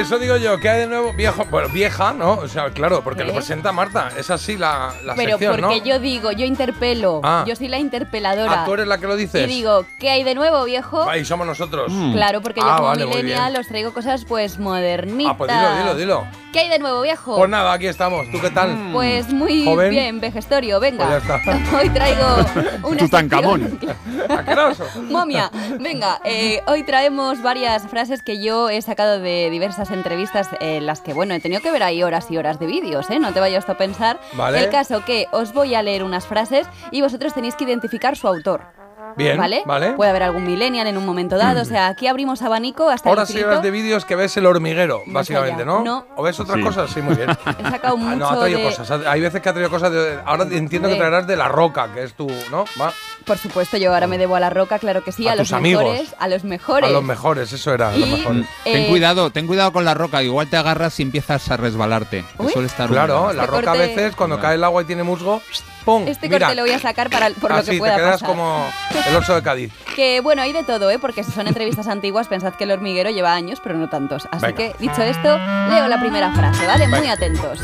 [0.01, 1.06] Eso digo yo, ¿qué hay de nuevo?
[1.17, 2.33] Viejo, bueno, vieja, ¿no?
[2.35, 3.35] O sea, claro, porque lo ¿Eh?
[3.37, 4.11] presenta Marta.
[4.19, 5.85] Es así la, la Pero sección, porque ¿no?
[5.87, 7.43] yo digo, yo interpelo, Ah.
[7.47, 8.63] yo soy la interpeladora.
[8.63, 9.45] Ah, tú eres la que lo dices.
[9.45, 11.09] Y digo, ¿qué hay de nuevo, viejo?
[11.09, 11.91] Ahí somos nosotros.
[12.13, 15.33] Claro, porque yo Ah, como vale, millennial os traigo cosas pues modernitas.
[15.33, 16.27] Ah, pues dilo, dilo, dilo.
[16.53, 17.37] ¿Qué hay de nuevo, viejo?
[17.37, 18.31] Pues nada, aquí estamos.
[18.31, 18.91] ¿Tú qué tal?
[18.93, 19.91] Pues muy Joven.
[19.91, 21.07] bien, vejestorio, venga.
[21.07, 21.77] Pues ya está.
[21.79, 22.27] Hoy traigo
[22.89, 23.79] una Tutankamón.
[25.11, 30.87] Momia, venga, eh, hoy traemos varias frases que yo he sacado de diversas entrevistas en
[30.87, 33.21] las que, bueno, he tenido que ver ahí horas y horas de vídeos, ¿eh?
[33.21, 34.21] No te vayas a pensar.
[34.33, 34.65] Vale.
[34.65, 38.27] El caso que os voy a leer unas frases y vosotros tenéis que identificar su
[38.27, 38.86] autor.
[39.17, 39.63] Bien, ¿Vale?
[39.65, 39.93] vale.
[39.93, 43.17] Puede haber algún millennial en un momento dado, o sea, aquí abrimos abanico hasta el
[43.19, 43.49] y infinito.
[43.49, 45.65] horas de vídeos que ves el hormiguero, Más básicamente, allá.
[45.65, 45.83] ¿no?
[45.83, 46.07] No.
[46.17, 46.63] ¿O ves otras Sí.
[46.63, 46.91] cosas?
[46.91, 47.31] Sí, muy bien.
[47.59, 48.65] He sacado mucho Ah, no, ha traído de...
[48.67, 48.91] cosas.
[49.07, 50.19] Hay veces que ha traído cosas de.
[50.25, 52.27] Ahora entiendo que traerás de la roca, que es tu.
[52.51, 52.65] ¿No?
[52.81, 52.93] Va.
[53.25, 55.53] Por supuesto, yo ahora me debo a la roca, claro que sí, A a, los
[55.53, 55.83] amigos.
[55.83, 56.89] mejores, a los mejores.
[56.91, 58.47] A los mejores, eso era, a los Y- mejores.
[58.65, 60.23] Ten Eh, cuidado, ten cuidado con la roca.
[60.23, 62.25] Igual te agarras y empiezas a resbalarte.
[62.53, 65.41] suele estar Claro, la Este roca a veces, cuando cae el agua y tiene musgo,
[65.87, 66.07] ¡pum!
[66.07, 66.41] Este Mira.
[66.49, 68.29] corte lo voy a sacar para, por lo que pueda te quedas pasar.
[68.29, 68.63] como
[69.09, 69.73] el oso de Cádiz.
[69.97, 70.99] Que bueno, hay de todo, ¿eh?
[70.99, 74.29] Porque si son entrevistas antiguas, pensad que el hormiguero lleva años, pero no tantos.
[74.31, 74.57] Así Venga.
[74.59, 76.87] que, dicho esto, leo la primera frase, ¿vale?
[76.87, 77.61] Muy atentos.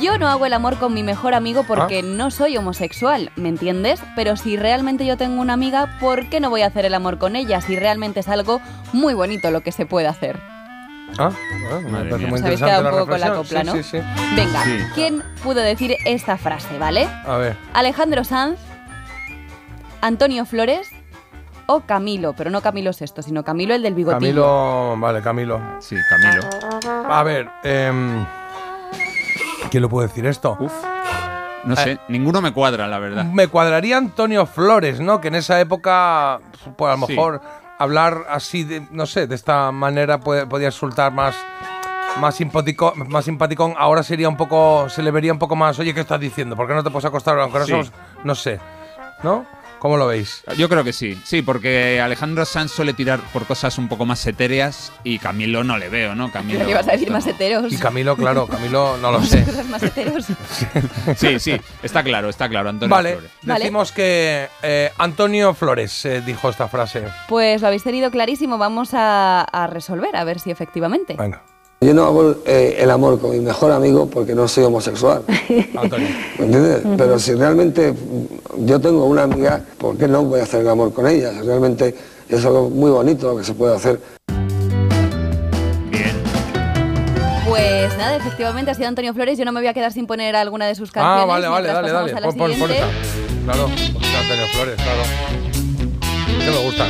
[0.00, 2.02] Yo no hago el amor con mi mejor amigo porque Ah.
[2.06, 4.00] no soy homosexual, ¿me entiendes?
[4.16, 7.18] Pero si realmente yo tengo una amiga, ¿por qué no voy a hacer el amor
[7.18, 8.60] con ella si realmente es algo
[8.94, 10.38] muy bonito lo que se puede hacer?
[11.18, 11.30] Ah,
[11.82, 13.60] bueno, me parece muy habéis interesante quedado la un poco con la reflexión.
[13.60, 13.72] copla, ¿no?
[13.72, 14.34] Sí, sí, sí.
[14.36, 14.78] Venga, Sí.
[14.94, 17.08] ¿quién pudo decir esta frase, vale?
[17.26, 17.56] A ver.
[17.74, 18.58] Alejandro Sanz,
[20.00, 20.88] Antonio Flores
[21.66, 24.20] o Camilo, pero no Camilo VI, sino Camilo el del bigotillo.
[24.20, 24.96] Camilo.
[24.98, 25.60] Vale, Camilo.
[25.80, 26.42] Sí, Camilo.
[27.10, 28.24] A ver, em,
[29.70, 30.56] ¿quién lo puede decir esto?
[30.60, 30.72] Uf.
[31.64, 33.24] No sé, ninguno me cuadra, la verdad.
[33.24, 35.20] Me cuadraría Antonio Flores, ¿no?
[35.20, 36.40] Que en esa época,
[36.76, 37.14] pues a lo Sí.
[37.78, 41.34] Hablar así, de, no sé, de esta manera puede, podría resultar más,
[42.20, 43.74] más simpático, más simpaticón.
[43.78, 46.56] Ahora sería un poco, se le vería un poco más, oye, ¿qué estás diciendo?
[46.56, 47.38] ¿Por qué no te puedes acostar?
[47.38, 47.70] Aunque no Sí.
[47.72, 47.92] somos,
[48.24, 48.58] no sé,
[49.22, 49.46] ¿no?
[49.78, 50.42] ¿Cómo lo veis?
[50.56, 54.26] Yo creo que sí, sí, porque Alejandro Sanz suele tirar por cosas un poco más
[54.26, 56.30] etéreas y Camilo no le veo, ¿no?
[56.32, 56.64] Camilo.
[56.64, 57.72] Que ibas a decir más heteros.
[57.72, 59.44] Y Camilo, claro, Camilo no lo sé.
[59.44, 60.26] Cosas más heteros.
[61.16, 63.30] Sí, sí, está claro, está claro, Antonio Vale, Flores.
[63.42, 63.60] Vale.
[63.60, 67.04] decimos que eh, Antonio Flores eh, dijo esta frase.
[67.28, 71.14] Pues lo habéis tenido clarísimo, vamos a, a resolver, a ver si efectivamente.
[71.18, 71.42] Venga.
[71.80, 75.22] Yo no hago eh, el amor con mi mejor amigo porque no soy homosexual.
[75.76, 76.08] Antonio.
[76.38, 76.82] ¿Me entiendes?
[76.96, 77.94] Pero si realmente
[78.58, 81.30] yo tengo una amiga, ¿por qué no voy a hacer el amor con ella?
[81.40, 81.94] Realmente
[82.28, 84.00] es algo muy bonito lo que se puede hacer.
[87.48, 89.38] Pues nada, efectivamente ha sido Antonio Flores.
[89.38, 91.22] Yo no me voy a quedar sin poner alguna de sus canciones.
[91.22, 92.12] Ah, vale, vale, dale, dale.
[92.12, 92.88] Pon, pon, pon esta.
[93.44, 95.02] Claro, Antonio Flores, claro.
[96.44, 96.86] Que me gusta.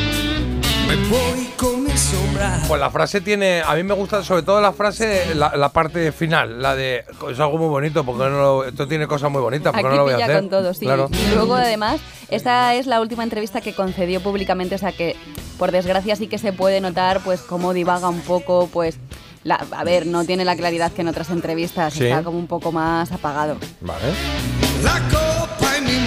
[0.88, 2.60] Me voy con mi sombra.
[2.68, 3.62] Pues la frase tiene.
[3.66, 7.04] A mí me gusta sobre todo la frase, la, la parte final, la de.
[7.30, 10.04] Es algo muy bonito, porque no lo- esto tiene cosas muy bonitas, porque Aquí no
[10.04, 10.36] lo voy a hacer.
[10.40, 10.84] con todo, sí.
[10.86, 11.08] Claro.
[11.12, 15.16] Y luego, además, esta es la última entrevista que concedió públicamente, o sea que,
[15.58, 18.98] por desgracia, sí que se puede notar, pues, cómo divaga un poco, pues.
[19.44, 22.06] La, a ver, no tiene la claridad que en otras entrevistas, Sí.
[22.06, 23.56] está como un poco más apagado.
[23.80, 24.02] Vale.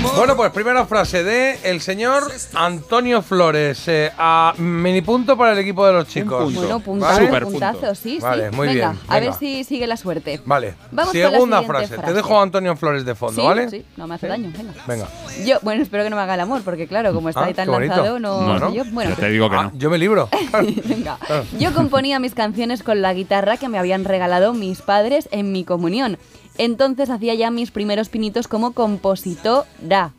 [0.01, 2.23] Bueno, pues primera frase de el señor
[2.53, 3.87] Antonio Flores.
[3.87, 6.53] eh, a mini punto para el equipo de los chicos.
[6.53, 7.41] Bueno, puntazo, ¿Vale?
[7.45, 8.55] puntazo, sí, Vale, sí.
[8.55, 10.41] muy venga, bien, a ver si sigue la suerte.
[10.45, 10.75] Vale.
[10.91, 12.03] Vamos con la Segunda siguiente frase.
[12.07, 13.69] Te dejo a Antonio Flores de fondo, sí, ¿vale?
[13.69, 14.73] sí, no me hace daño, venga.
[14.87, 15.07] Venga.
[15.45, 17.53] Yo, bueno, espero que no me haga el amor, porque claro, como está Ah, ahí
[17.53, 18.73] tan lanzado, no, No, no.
[18.73, 18.83] yo.
[18.91, 19.71] Bueno, te digo que Ah, no.
[19.75, 20.29] yo me libro.
[20.85, 21.17] Venga.
[21.57, 25.63] Yo componía mis canciones con la guitarra que me habían regalado mis padres en mi
[25.63, 26.17] comunión.
[26.57, 30.11] Entonces hacía ya mis primeros pinitos como compositora.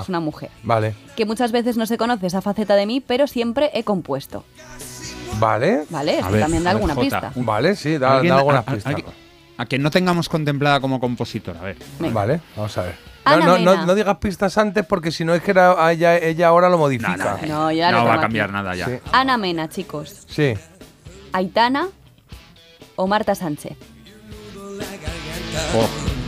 [0.00, 0.50] Es una mujer.
[0.64, 0.94] Vale.
[1.16, 4.44] Que muchas veces no se conoce esa faceta de mí, pero siempre he compuesto.
[5.38, 5.84] Vale.
[5.90, 6.18] ¿Vale?
[6.18, 7.04] Esto ver, también da ver, alguna Jota.
[7.04, 7.32] pista.
[7.36, 8.94] Vale, sí, da, da algunas a- a- pistas.
[9.56, 11.76] A que no tengamos contemplada como compositora, a ver.
[12.12, 12.94] Vale, vamos a ver.
[13.26, 13.86] No, Ana no, no, Mena.
[13.86, 17.38] no digas pistas antes porque si no es que era- ella, ella ahora lo modifica.
[17.46, 18.52] No, ya lo no va a cambiar aquí.
[18.54, 18.86] nada ya.
[18.86, 18.92] Sí.
[19.12, 20.24] Ana Mena, chicos.
[20.28, 20.54] Sí.
[21.32, 21.88] Aitana
[22.96, 23.76] o Marta Sánchez.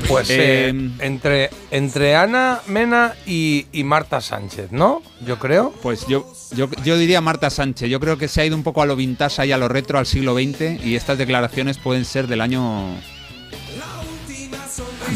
[0.08, 5.02] Pues eh, Eh, entre, entre Ana Mena y, y Marta Sánchez, ¿no?
[5.24, 5.72] Yo creo.
[5.82, 6.26] Pues yo,
[6.56, 7.88] yo, yo diría Marta Sánchez.
[7.88, 9.98] Yo creo que se ha ido un poco a lo vintage y a lo retro
[9.98, 12.96] al siglo XX y estas declaraciones pueden ser del año.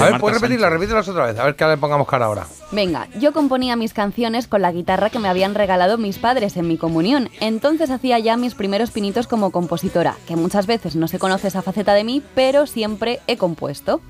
[0.01, 0.73] A ver, Marta ¿puedes repetirlas?
[0.73, 1.39] Repítelas otra vez.
[1.39, 2.47] A ver que le pongamos cara ahora.
[2.73, 6.67] Venga, yo componía mis canciones con la guitarra que me habían regalado mis padres en
[6.67, 7.31] mi comunión.
[7.41, 11.63] Entonces hacía ya mis primeros pinitos como compositora, que muchas veces no se conoce esa
[11.63, 14.01] faceta de mí, pero siempre he compuesto.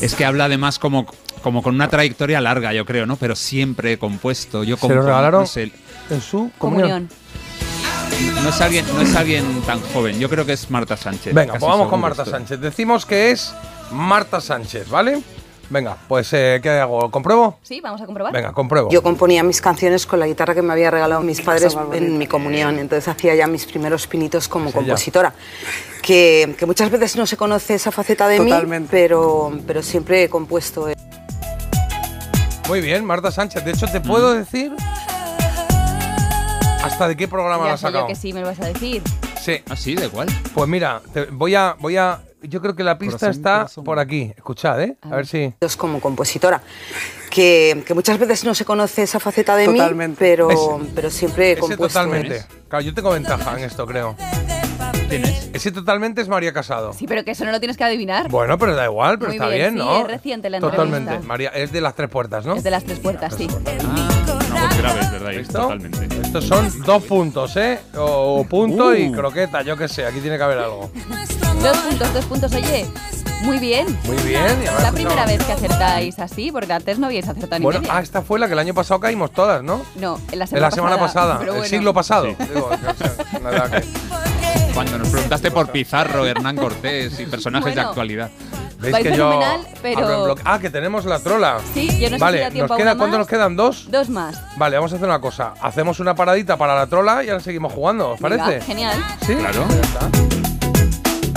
[0.00, 1.06] Es que habla además como,
[1.42, 3.16] como con una trayectoria larga, yo creo, ¿no?
[3.16, 4.64] Pero siempre he compuesto.
[4.64, 5.72] Yo Se lo compongo, regalaron no sé,
[6.08, 7.08] en su comunión.
[7.08, 8.44] Comunión.
[8.44, 10.18] no es alguien, no es alguien tan joven.
[10.18, 11.34] Yo creo que es Marta Sánchez.
[11.34, 12.38] Venga, pues vamos con Marta estoy.
[12.38, 12.60] Sánchez.
[12.60, 13.52] Decimos que es
[13.90, 15.20] Marta Sánchez, ¿vale?
[15.68, 17.10] Venga, pues eh, ¿qué hago?
[17.12, 17.58] ¿Compruebo?
[17.62, 18.32] Sí, vamos a comprobar.
[18.32, 18.90] Venga, compruebo.
[18.90, 22.26] Yo componía mis canciones con la guitarra que me había regalado mis padres en mi
[22.26, 25.32] comunión, entonces hacía ya mis primeros pinitos como Sí, compositora.
[26.02, 28.52] Que, que muchas veces no se conoce esa faceta de mí,
[28.90, 30.88] pero, pero siempre he compuesto.
[30.88, 30.96] eh.
[32.66, 33.64] Muy bien, Marta Sánchez.
[33.64, 34.72] De hecho, te puedo decir
[36.82, 38.06] hasta de qué programa la has yo sacado.
[38.08, 39.02] que sí me lo vas a decir.
[39.40, 39.62] Sí.
[39.68, 39.94] ¿Ah, sí?
[39.94, 40.28] ¿De cuál?
[40.54, 42.20] Pues mira, te- voy a, voy a.
[42.42, 43.84] Yo creo que la pista Corazón, está corazón.
[43.84, 44.32] por aquí.
[44.36, 44.96] Escuchad, ¿eh?
[45.02, 45.52] A ver si.
[45.76, 46.60] Como compositora.
[47.30, 50.10] Que, que muchas veces no se conoce esa faceta de Totalmente.
[50.12, 51.86] mí, pero, Ese- pero siempre he compuesto.
[51.86, 52.44] totalmente.
[52.68, 54.16] Claro, yo tengo ventaja en esto, creo.
[55.08, 55.50] ¿Quién es?
[55.52, 56.92] Ese totalmente es María Casado.
[56.92, 58.28] Sí, pero que eso no lo tienes que adivinar.
[58.28, 60.00] Bueno, pero da igual, pero Muy está bien, bien, sí, ¿no?
[60.00, 60.98] es reciente la Totalmente.
[60.98, 61.26] entrevista.
[61.28, 62.54] María, es de las tres puertas, ¿no?
[62.54, 63.46] Es de las tres puertas, sí.
[63.48, 64.09] Una
[64.70, 65.30] voz grave, es verdad.
[65.32, 65.58] ¿Listo?
[65.60, 66.08] Totalmente.
[66.22, 67.80] Estos son dos puntos, ¿eh?
[67.96, 69.12] O, punto y Uh.
[69.12, 70.06] croqueta, yo qué sé.
[70.06, 70.90] Aquí tiene que haber algo.
[71.62, 72.86] Dos puntos, dos puntos, oye.
[73.42, 73.86] Muy bien.
[74.04, 74.44] Muy bien.
[74.62, 75.28] y Es la primera no.
[75.28, 77.94] vez que acertáis así, porque antes no habíais acertado ni Bueno, media.
[77.96, 79.80] ah, esta fue la que el año pasado caímos todas, ¿no?
[79.96, 81.64] No, en la En semana, la semana pasada, el bueno.
[81.64, 82.26] siglo pasado.
[82.26, 83.84] Digo, o sea, que-
[84.74, 88.30] Cuando nos preguntaste por Pizarro, Hernán Cortés y personajes de actualidad.
[88.80, 90.42] ¿Veis Vais que yo fenomenal, pero- en bloque?
[90.44, 91.58] Ah, que tenemos la trola.
[91.74, 93.18] Sí, yo no sé vale, si da tiempo nos a queda, una ¿cuánto más.
[93.18, 93.56] nos quedan?
[93.56, 93.90] ¿Dos?
[93.90, 94.40] Dos más.
[94.56, 95.52] Vale, vamos a hacer una cosa.
[95.60, 98.64] Hacemos una paradita para la trola y ahora seguimos jugando, ¿os Venga, parece?
[98.66, 98.96] genial.
[99.26, 99.66] Sí, Claro.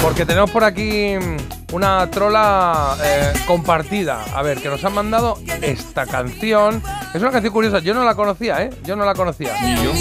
[0.01, 1.15] Porque tenemos por aquí
[1.71, 4.23] una trola eh, compartida.
[4.35, 6.83] A ver, que nos han mandado esta canción.
[7.13, 7.79] Es una canción curiosa.
[7.79, 8.69] Yo no la conocía, ¿eh?
[8.83, 9.53] Yo no la conocía.
[9.61, 9.91] Ni yo.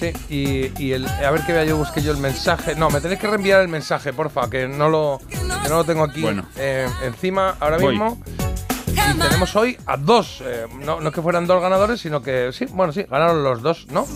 [0.00, 2.74] Sí, y, y el, a ver que vea yo, busque yo el mensaje.
[2.74, 6.04] No, me tenéis que reenviar el mensaje, porfa, que no lo, que no lo tengo
[6.04, 6.46] aquí Bueno.
[6.56, 7.90] eh, encima ahora Voy.
[7.98, 8.18] mismo.
[8.88, 10.42] Y tenemos hoy a dos.
[10.44, 13.86] eh, no, no que fueran dos ganadores, sino que sí, bueno, sí, ganaron los dos,
[13.90, 14.06] ¿no?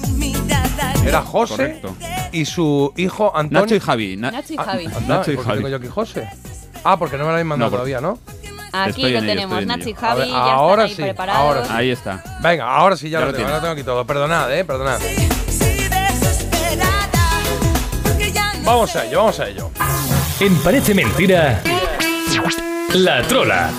[1.05, 1.95] Era José Correcto.
[2.33, 3.61] y su hijo Antonio.
[3.63, 4.17] Nacho y Javi.
[4.17, 4.87] Na- Nacho y Ah, Javi.
[4.87, 5.59] anda, Nacho y ¿por qué Javi.
[5.59, 6.29] tengo yo aquí José?
[6.83, 8.19] Ah, porque no me lo habéis mandado No, por- todavía, ¿no?
[8.73, 11.41] Aquí lo ello, tenemos, Nacho y Javi ver, ya están ahora ahí sí, preparados.
[11.43, 11.71] ahora sí.
[11.75, 12.23] Ahí está.
[12.43, 14.05] Venga, ahora sí ya, Ya lo, lo tengo, ahora tengo aquí todo.
[14.07, 14.99] Perdonad, eh, perdonad.
[18.65, 19.71] Vamos a ello, vamos a ello.
[20.41, 21.63] En Parece Mentira,
[22.95, 23.71] La Trola.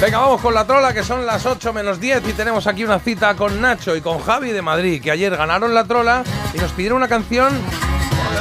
[0.00, 2.98] Venga, vamos con la trola, que son las 8 menos 10 y tenemos aquí una
[2.98, 6.70] cita con Nacho y con Javi de Madrid, que ayer ganaron la trola y nos
[6.72, 7.48] pidieron una canción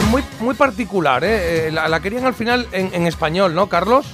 [0.10, 1.68] muy, muy particular, ¿eh?
[1.68, 4.06] Eh, La, la querían al final en, en español, ¿no, Carlos?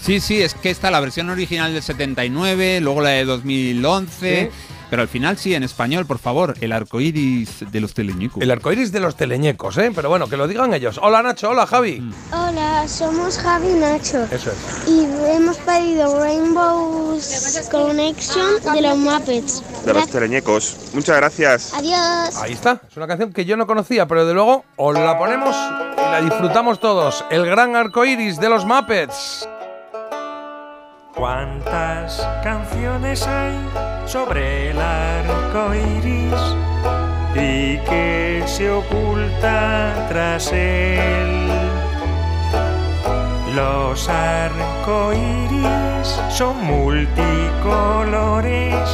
[0.00, 4.50] Sí, sí, es que está la versión original del 79, luego la de 2011.
[4.50, 4.73] Sí.
[4.94, 8.40] Pero al final sí, en español, por favor, el arco iris de los teleñicos.
[8.40, 9.90] El arcoiris de los teleñecos, ¿eh?
[9.92, 11.00] Pero bueno, que lo digan ellos.
[11.02, 12.00] Hola Nacho, hola Javi.
[12.00, 12.12] Mm.
[12.32, 14.22] Hola, somos Javi y Nacho.
[14.30, 14.88] Eso es.
[14.88, 19.64] Y hemos pedido Rainbow's Connection de los Muppets.
[19.84, 20.76] De los teleñecos.
[20.94, 21.74] Muchas gracias.
[21.74, 22.36] Adiós.
[22.36, 25.56] Ahí está, es una canción que yo no conocía, pero de luego os la ponemos
[25.56, 27.24] y la disfrutamos todos.
[27.32, 29.48] El gran arcoiris de los Muppets.
[31.16, 36.40] ¿Cuántas canciones hay sobre el arco iris
[37.34, 41.50] y que se oculta tras él?
[43.54, 48.88] Los arcoíris son multicolores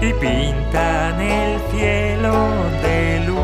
[0.00, 2.32] y pintan el cielo
[2.82, 3.36] de luz.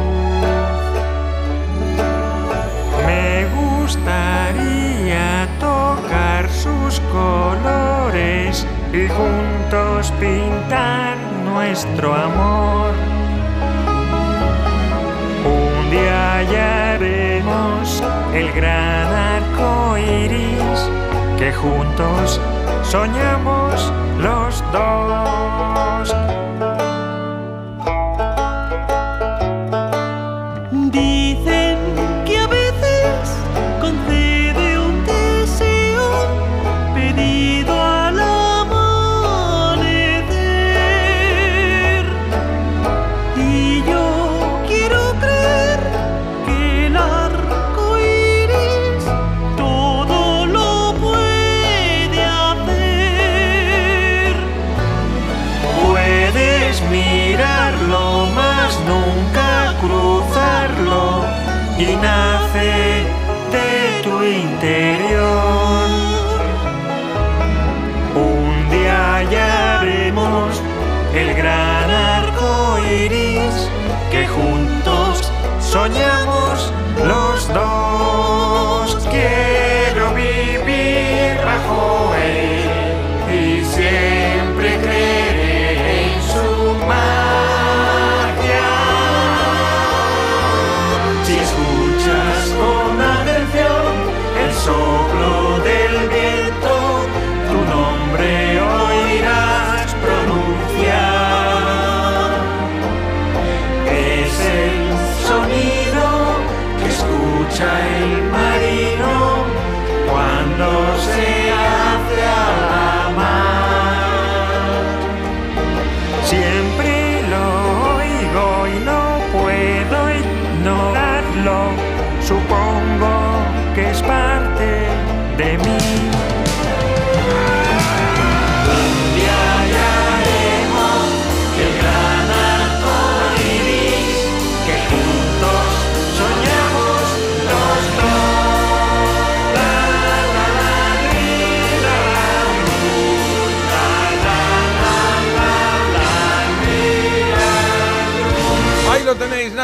[3.07, 12.93] Me gustaría tocar sus colores y juntos pintar nuestro amor.
[15.45, 18.03] Un día hallaremos
[18.35, 20.91] el gran arco iris
[21.39, 22.41] que juntos
[22.83, 26.28] soñamos los dos.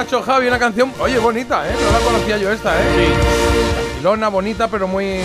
[0.04, 1.74] Nacho Javi, una canción, oye, bonita, ¿eh?
[1.82, 2.84] No la conocía yo esta, ¿eh?
[2.94, 3.80] Sí.
[3.84, 5.20] Tranquilona, bonita, pero muy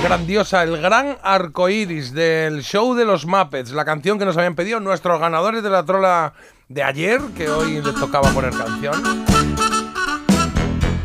[0.00, 0.62] grandiosa.
[0.62, 5.18] El gran arcoíris del show de los Muppets, la canción que nos habían pedido nuestros
[5.18, 6.34] ganadores de la trola
[6.68, 9.26] de ayer, que hoy les tocaba poner canción.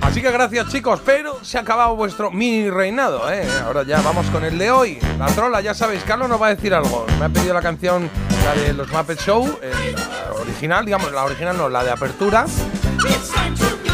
[0.01, 3.47] Así que gracias chicos, pero se ha acabado vuestro mini reinado, ¿eh?
[3.65, 4.99] Ahora ya vamos con el de hoy.
[5.17, 7.07] La trola, ya sabéis, Carlos nos va a decir algo.
[7.17, 8.11] Me ha pedido la canción,
[8.45, 12.45] la de los Muppet Show, eh, la original, digamos, la original no, la de apertura,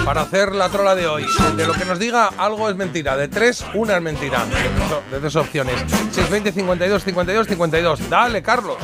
[0.05, 1.26] para hacer la trola de hoy.
[1.58, 4.45] De lo que nos diga algo es mentira, de tres, una es mentira.
[5.12, 5.76] De tres- opciones.
[6.12, 8.10] 620 52 52 52.
[8.10, 8.78] Dale, Carlos.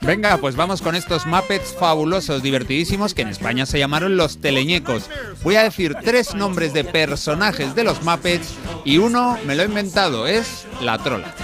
[0.00, 5.10] Venga, pues vamos con estos Muppets fabulosos, divertidísimos, que en España se llamaron los teleñecos.
[5.42, 8.54] Voy a decir tres nombres de personajes de los Muppets
[8.84, 11.34] y uno me lo he inventado, es la trola.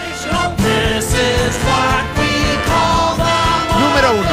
[3.81, 4.31] Número uno,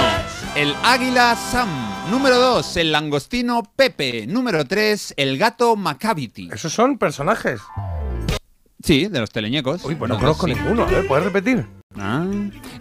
[0.55, 1.88] el águila Sam.
[2.09, 4.25] Número 2, el langostino Pepe.
[4.27, 6.49] Número 3, el gato Macavity.
[6.51, 7.61] ¿Esos son personajes?
[8.83, 9.83] Sí, de los teleñecos.
[9.85, 10.53] Uy, pues no conozco sí.
[10.53, 10.83] ninguno.
[10.83, 11.65] A ver, ¿puedes repetir?
[11.97, 12.25] Ah.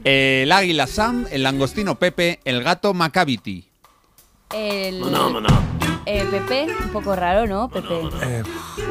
[0.05, 3.69] El águila Sam, el langostino Pepe, el gato Macavity.
[4.55, 5.49] El, Mono, mono.
[6.07, 7.69] eh, Pepe, un poco raro, ¿no?
[7.69, 8.01] Pepe.
[8.23, 8.43] Eh,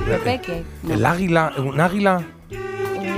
[0.06, 0.64] Pepe, ¿qué?
[0.84, 0.94] No.
[0.94, 2.24] El águila, un águila.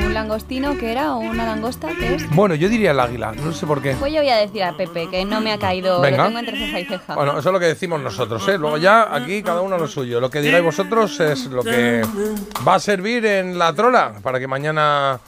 [0.10, 2.28] ¿Un langostino que era o una langosta que es?
[2.32, 3.93] Bueno, yo diría el águila, no sé por qué.
[3.93, 6.18] Pues yo voy a decir a Pepe, que no me ha caído, Venga.
[6.18, 7.14] lo tengo entre ceja y ceja.
[7.14, 8.57] Bueno, eso es lo que decimos nosotros, ¿eh?
[8.57, 10.20] Luego ya aquí cada uno lo suyo.
[10.20, 12.01] Lo que digáis vosotros es lo que
[12.68, 15.20] va a servir en la trola para que mañana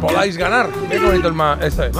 [0.00, 0.70] podáis ganar.
[0.88, 1.58] Qué bonito el ma...
[1.60, 1.90] Este.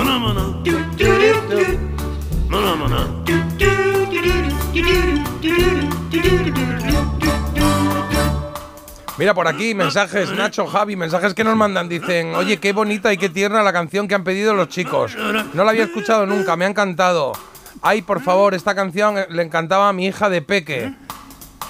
[9.17, 11.89] Mira, por aquí mensajes, Nacho, Javi, mensajes que nos mandan.
[11.89, 15.17] Dicen, oye, qué bonita y qué tierna la canción que han pedido los chicos.
[15.53, 17.33] No la había escuchado nunca, me ha encantado.
[17.81, 20.95] Ay, por favor, esta canción eh, le encantaba a mi hija de Peque.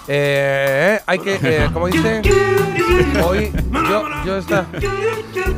[0.09, 2.23] Eh, hay que, eh, ¿cómo dice?
[3.27, 4.67] Hoy, yo, yo esta,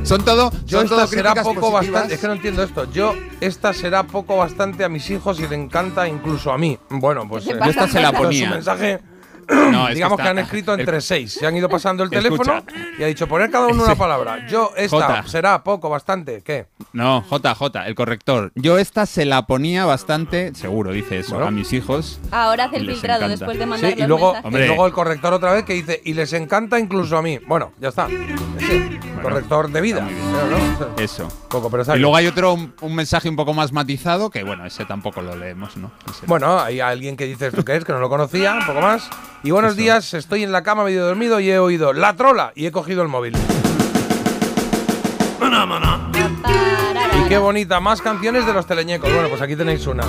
[0.03, 1.73] Son todo, yo son esta todo será poco positivas.
[1.93, 2.91] bastante, es que no entiendo esto.
[2.91, 6.79] Yo esta será poco bastante a mis hijos y le encanta incluso a mí.
[6.89, 7.45] Bueno, pues.
[7.45, 8.51] Yo esta se la ponía.
[8.51, 9.01] mensaje
[9.67, 11.33] No, es que digamos que, está- han escrito el- entre seis.
[11.33, 12.63] Se han ido pasando el Escucha.
[12.63, 14.47] teléfono y ha dicho poner cada uno una palabra.
[14.49, 16.43] Yo esta será poco, bastante.
[16.43, 16.67] ¿Qué?
[16.93, 18.53] No, JJ, el corrector.
[18.55, 21.49] Yo esta se la ponía bastante, seguro dice eso, Bueno.
[21.49, 22.21] a mis hijos.
[22.31, 23.37] Ahora hace el filtrado encanta.
[23.39, 26.15] después de mandar Sí, y luego, y luego el corrector otra vez que dice y
[26.15, 27.39] les encanta incluso a mí.
[27.47, 28.09] Bueno, ya está.
[28.59, 30.07] Ese, corrector de vida.
[30.09, 31.29] Pero no, Eso.
[31.49, 34.65] poco, pero Y luego hay otro, un, un mensaje un poco más matizado, que bueno,
[34.67, 35.91] ese tampoco lo leemos, ¿no?
[36.09, 38.81] Ese- Bueno, hay alguien que dice esto que es, que no lo conocía, un poco
[38.81, 39.09] más.
[39.47, 42.67] Y buenos días, estoy en la cama medio dormido y he oído la trola y
[42.67, 43.33] he cogido el móvil.
[47.17, 49.09] Y qué bonita, más canciones de los teleñecos.
[49.13, 50.03] Bueno, pues aquí tenéis una.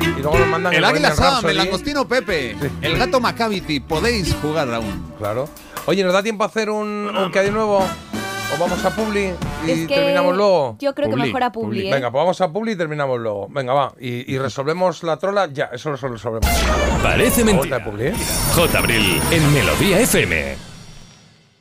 [0.00, 4.68] Y luego nos mandan el águila Sam, el langostino Pepe, el gato Macavity, podéis jugar
[4.74, 5.14] aún.
[5.16, 5.48] Claro.
[5.86, 7.86] Oye, ¿nos da tiempo a hacer un, un que hay de nuevo?
[8.54, 9.34] ¿O vamos a Publi
[9.66, 10.76] y Es que terminamos luego?
[10.78, 11.88] yo creo que mejor a Publi, Publi.
[11.88, 11.92] ¿eh?
[11.92, 13.46] Venga, pues vamos a Publi y terminamos luego.
[13.50, 13.92] Venga, va.
[14.00, 15.66] Y, y resolvemos la trola ya.
[15.66, 16.46] Eso lo resolvemos.
[17.02, 17.84] Parece mentira.
[17.84, 18.14] Publi, ¿eh?
[18.54, 18.78] J.
[18.78, 20.56] Abril en Melodía FM.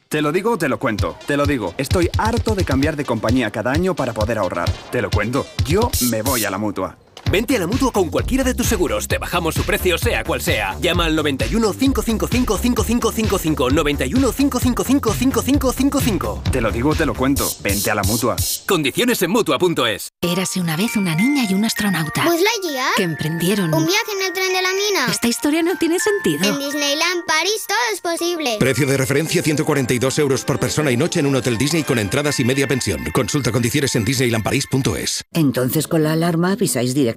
[0.07, 1.17] Te lo digo o te lo cuento.
[1.25, 1.73] Te lo digo.
[1.77, 4.69] Estoy harto de cambiar de compañía cada año para poder ahorrar.
[4.89, 5.45] Te lo cuento.
[5.65, 6.95] Yo me voy a la mutua.
[7.29, 9.07] Vente a la mutua con cualquiera de tus seguros.
[9.07, 10.77] Te bajamos su precio, sea cual sea.
[10.79, 13.69] Llama al 91 555 5555.
[13.69, 16.43] 91 555 5555.
[16.51, 17.49] Te lo digo o te lo cuento.
[17.61, 18.37] Vente a la mutua.
[18.65, 20.09] Condiciones en mutua.es.
[20.21, 22.23] Érase una vez una niña y un astronauta.
[22.23, 22.91] Buzz Lightyear.
[22.95, 23.73] Que emprendieron.
[23.73, 25.11] Un viaje en el tren de la mina.
[25.11, 26.45] Esta historia no tiene sentido.
[26.45, 28.55] En Disneyland París todo es posible.
[28.57, 32.39] Precio de referencia 142 euros por persona y noche en un hotel Disney con entradas
[32.39, 33.03] y media pensión.
[33.13, 35.25] Consulta condiciones en disneylandparis.es.
[35.33, 37.16] Entonces con la alarma avisáis directamente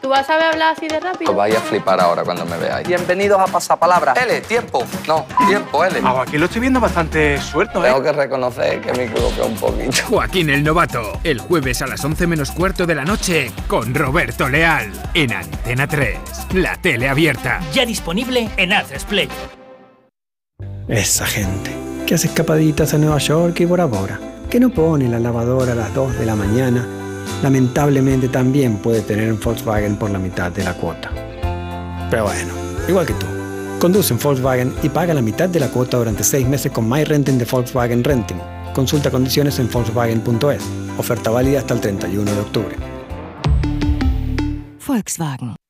[0.00, 1.32] ¿Tú vas a saber hablar así de rápido?
[1.32, 2.86] Os vais a flipar ahora cuando me veáis.
[2.86, 4.12] Bienvenidos a Pasapalabra.
[4.12, 4.84] L, tiempo.
[5.08, 6.00] No, tiempo, L.
[6.04, 10.02] Ah, aquí lo estoy viendo bastante suelto, Tengo que reconocer que me equivoqué un poquito.
[10.08, 14.48] Joaquín el Novato, el jueves a las 11 menos cuarto de la noche con Roberto
[14.48, 16.18] Leal en Antena 3,
[16.54, 17.60] la tele abierta.
[17.72, 18.70] Ya disponible en
[19.08, 19.28] Play.
[20.86, 21.74] Esa gente
[22.06, 25.74] que hace escapaditas a Nueva York y Bora Bora, que no pone la lavadora a
[25.74, 26.86] las 2 de la mañana,
[27.42, 31.10] lamentablemente también puede tener un Volkswagen por la mitad de la cuota.
[32.10, 32.52] Pero bueno,
[32.88, 33.26] igual que tú.
[33.78, 37.04] Conduce en Volkswagen y paga la mitad de la cuota durante 6 meses con My
[37.04, 38.38] Renting de Volkswagen Renting.
[38.74, 40.62] Consulta condiciones en Volkswagen.es.
[40.98, 42.76] Oferta válida hasta el 31 de octubre.
[44.86, 45.67] Volkswagen.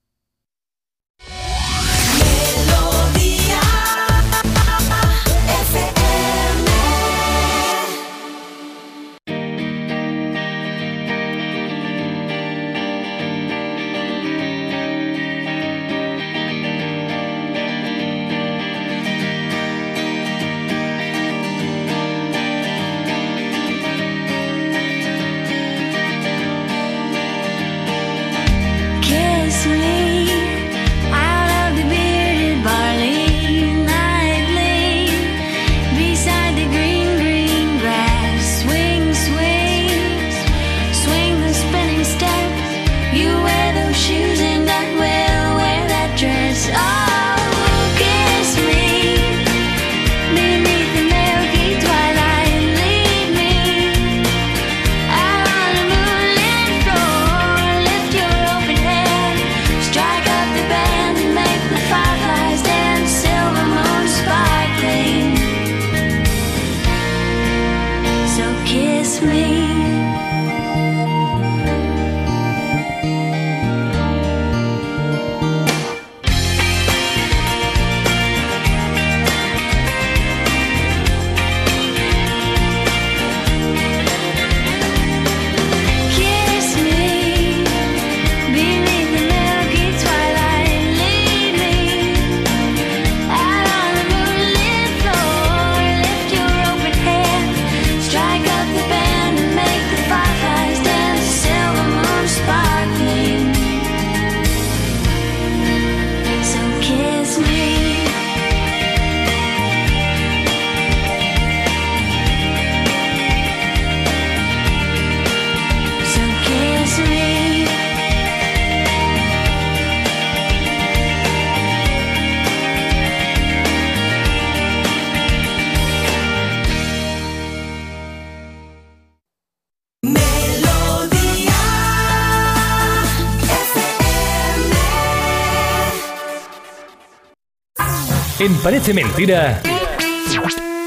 [138.62, 139.62] Parece Mentira,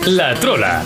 [0.06, 0.84] La Trola.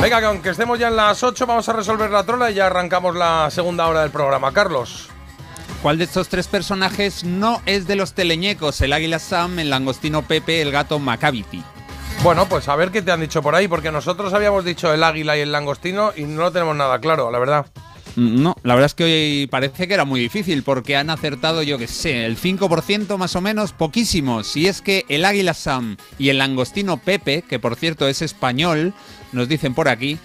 [0.00, 2.66] Venga, que aunque estemos ya en las 8, vamos a resolver la trola y ya
[2.66, 4.52] arrancamos la segunda hora del programa.
[4.52, 5.08] Carlos.
[5.82, 8.80] ¿Cuál de estos tres personajes no es de los teleñecos?
[8.80, 11.62] El águila Sam, el langostino Pepe, el gato Macavity.
[12.22, 15.04] Bueno, pues a ver qué te han dicho por ahí, porque nosotros habíamos dicho el
[15.04, 17.66] águila y el langostino y no lo tenemos nada claro, la verdad.
[18.18, 21.78] No, la verdad es que hoy parece que era muy difícil porque han acertado, yo
[21.78, 24.42] que sé, el 5% más o menos, poquísimo.
[24.42, 28.92] Si es que el águila Sam y el langostino Pepe, que por cierto es español,
[29.30, 30.18] nos dicen por aquí,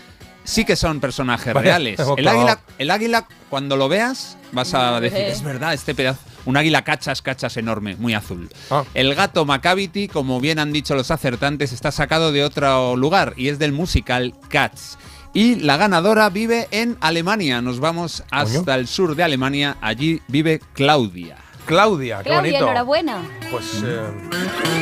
[0.44, 2.00] sí que son personajes Vaya, reales.
[2.18, 6.22] El águila, el águila, cuando lo veas, vas a decir, es verdad, este pedazo.
[6.46, 8.50] Un águila cachas, cachas enorme, muy azul.
[8.72, 8.84] Ah.
[8.96, 13.50] El gato Macavity, como bien han dicho los acertantes, está sacado de otro lugar y
[13.50, 14.98] es del musical Cats.
[15.34, 17.62] Y la ganadora vive en Alemania.
[17.62, 19.78] Nos vamos hasta el sur de Alemania.
[19.82, 21.38] Allí vive Claudia.
[21.66, 22.66] Claudia, qué Claudia, bonito.
[22.66, 23.18] enhorabuena.
[23.50, 24.02] Pues eh,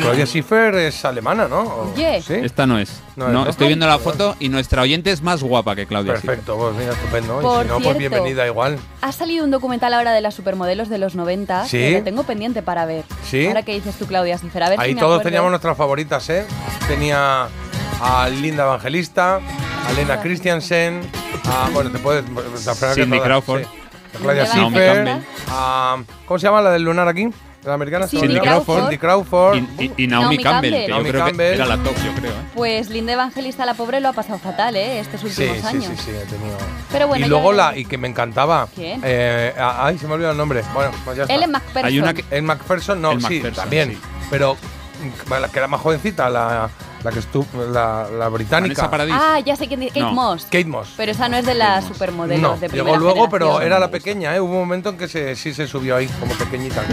[0.01, 1.61] Claudia Schiffer es alemana, ¿no?
[1.93, 2.23] Oye.
[2.23, 2.33] ¿Sí?
[2.33, 3.01] Esta no es.
[3.15, 3.49] No No, es, ¿no?
[3.51, 6.13] estoy viendo la foto y nuestra oyente es más guapa que Claudia.
[6.15, 6.29] Schiffer.
[6.37, 7.39] Perfecto, pues mira, estupendo.
[7.39, 7.99] y Por si no, pues cierto.
[7.99, 8.79] bienvenida igual.
[9.01, 11.77] Ha salido un documental ahora de las supermodelos de los 90 ¿Sí?
[11.77, 13.05] que lo tengo pendiente para ver.
[13.29, 13.45] ¿Sí?
[13.45, 15.27] Ahora que dices tú, Claudia Schiffer, a ver Ahí si me todos acuerdo.
[15.29, 16.45] teníamos nuestras favoritas, ¿eh?
[16.87, 17.47] Tenía
[18.01, 19.35] a Linda Evangelista,
[19.87, 21.01] a Lena Christiansen,
[21.49, 22.23] a, bueno, te puedes...
[22.95, 23.61] Cindy Crawford.
[23.61, 23.67] sí.
[24.13, 25.97] A Claudia Schiffer, a...
[26.25, 27.29] ¿Cómo se llama la del lunar aquí?
[27.63, 28.07] ¿La americana?
[28.07, 28.27] Cindy.
[28.27, 29.55] Cindy Crawford.
[29.55, 30.71] Y, y- y Naomi, Naomi Campbell, Campbell.
[30.85, 31.47] que Naomi yo creo Campbell.
[31.49, 32.31] que era la top, yo creo.
[32.31, 32.35] ¿eh?
[32.55, 34.99] Pues Linda Evangelista, la pobre, lo ha pasado fatal, ¿eh?
[34.99, 35.85] Estos Sí, últimos sí, años.
[35.85, 36.57] sí, sí, he tenido...
[36.91, 37.77] Pero bueno, y luego la...
[37.77, 38.67] Y que me encantaba...
[38.75, 38.99] ¿Quién?
[39.03, 40.63] eh, ay, se me olvidó el nombre.
[40.73, 41.35] Bueno, pues ya está.
[41.35, 41.85] Ellen McPherson.
[41.85, 43.91] Hay una que- El McPherson, no, El sí, McPherson, también.
[43.91, 43.99] sí.
[44.31, 44.55] Pero
[45.27, 46.69] mm, la que era más jovencita, la,
[47.03, 48.89] la que estuvo, la, la británica.
[49.11, 49.93] Ah, ya sé quién dice.
[49.93, 50.13] Kate No.
[50.13, 50.43] Moss.
[50.45, 50.93] Kate Moss.
[50.97, 53.67] Pero esa no es de las supermodelos no, de primera llegó luego, pero generación.
[53.67, 54.39] era la pequeña, ¿eh?
[54.41, 56.83] Hubo un momento en que se, sí se subió ahí, como pequeñita.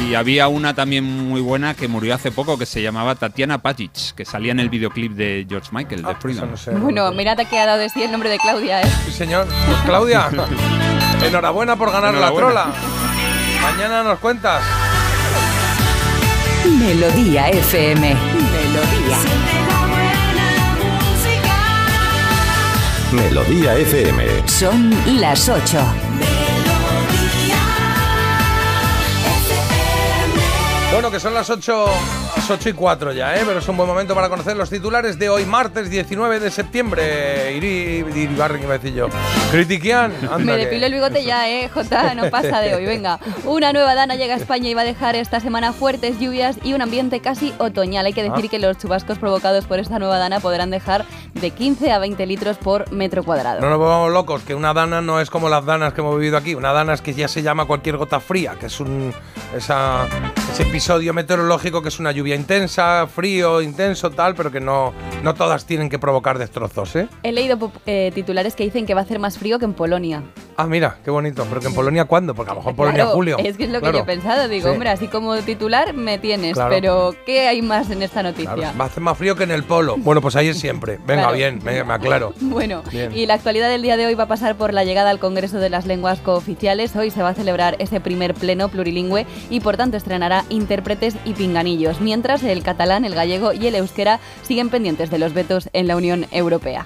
[0.00, 3.58] Y, y había una también muy buena que murió hace poco que se llamaba Tatiana
[3.58, 6.44] Pajic, que salía en el videoclip de George Michael, de Freedom.
[6.44, 6.70] Eso no sé.
[6.72, 8.92] Bueno, mirad que ha dado de sí el nombre de Claudia, ¿eh?
[9.06, 9.46] Sí, señor.
[9.66, 10.28] Pues Claudia,
[11.26, 12.66] enhorabuena por ganar la trola.
[13.62, 14.62] Mañana nos cuentas.
[16.78, 18.16] Melodía FM.
[18.92, 19.18] Melodía.
[23.12, 24.48] Melodía FM.
[24.48, 25.78] Son las 8.
[30.92, 31.86] Bueno, que son las 8,
[32.36, 33.42] las 8 y 4 ya, ¿eh?
[33.46, 37.52] Pero es un buen momento para conocer los titulares de hoy, martes 19 de septiembre.
[37.56, 39.08] Iri, Iribarren, iba a decir yo.
[39.50, 42.84] Critiquian, anda Me que- depilo el bigote ya, eh, Jota, no pasa de hoy.
[42.86, 46.56] Venga, una nueva dana llega a España y va a dejar esta semana fuertes lluvias
[46.62, 48.06] y un ambiente casi otoñal.
[48.06, 48.50] Hay que decir Ah.
[48.50, 51.04] que los chubascos provocados por esta nueva dana podrán dejar
[51.34, 53.60] de 15 a 20 litros por metro cuadrado.
[53.60, 56.36] No nos volvamos locos, que una dana no es como las danas que hemos vivido
[56.38, 56.54] aquí.
[56.54, 59.12] Una dana es que ya se llama cualquier gota fría, que es un
[59.56, 60.06] esa,
[60.52, 64.92] ese episodio meteorológico que es una lluvia intensa, frío, intenso, tal, pero que no,
[65.22, 67.08] no todas tienen que provocar destrozos, ¿eh?
[67.22, 70.22] He leído eh, titulares que dicen que va a hacer más frío que en Polonia.
[70.56, 71.44] Ah, mira, qué bonito.
[71.48, 72.34] Pero que en Polonia, ¿cuándo?
[72.34, 73.36] Porque a lo mejor en Polonia, julio.
[73.38, 74.48] Es que es lo que yo he pensado.
[74.48, 74.72] Digo, Sí.
[74.72, 76.70] hombre, así como titular me tienes, Claro.
[76.70, 78.72] pero ¿qué hay más en esta noticia?
[78.78, 79.96] Va a hacer más frío que en el polo.
[79.98, 80.98] Bueno, pues ahí es siempre.
[81.06, 82.32] Venga, bien, me, me aclaro.
[82.40, 83.16] Bueno, Bien.
[83.16, 85.58] y la actualidad del día de hoy va a pasar por la llegada al Congreso
[85.58, 86.94] de las Lenguas Cooficiales.
[86.96, 91.32] Hoy se va a celebrar ese primer pleno plurilingüe y por tanto estrenará intérpretes y
[91.32, 95.86] pinganillos, mientras el catalán, el gallego y el euskera siguen pendientes de los vetos en
[95.86, 96.84] la Unión Europea.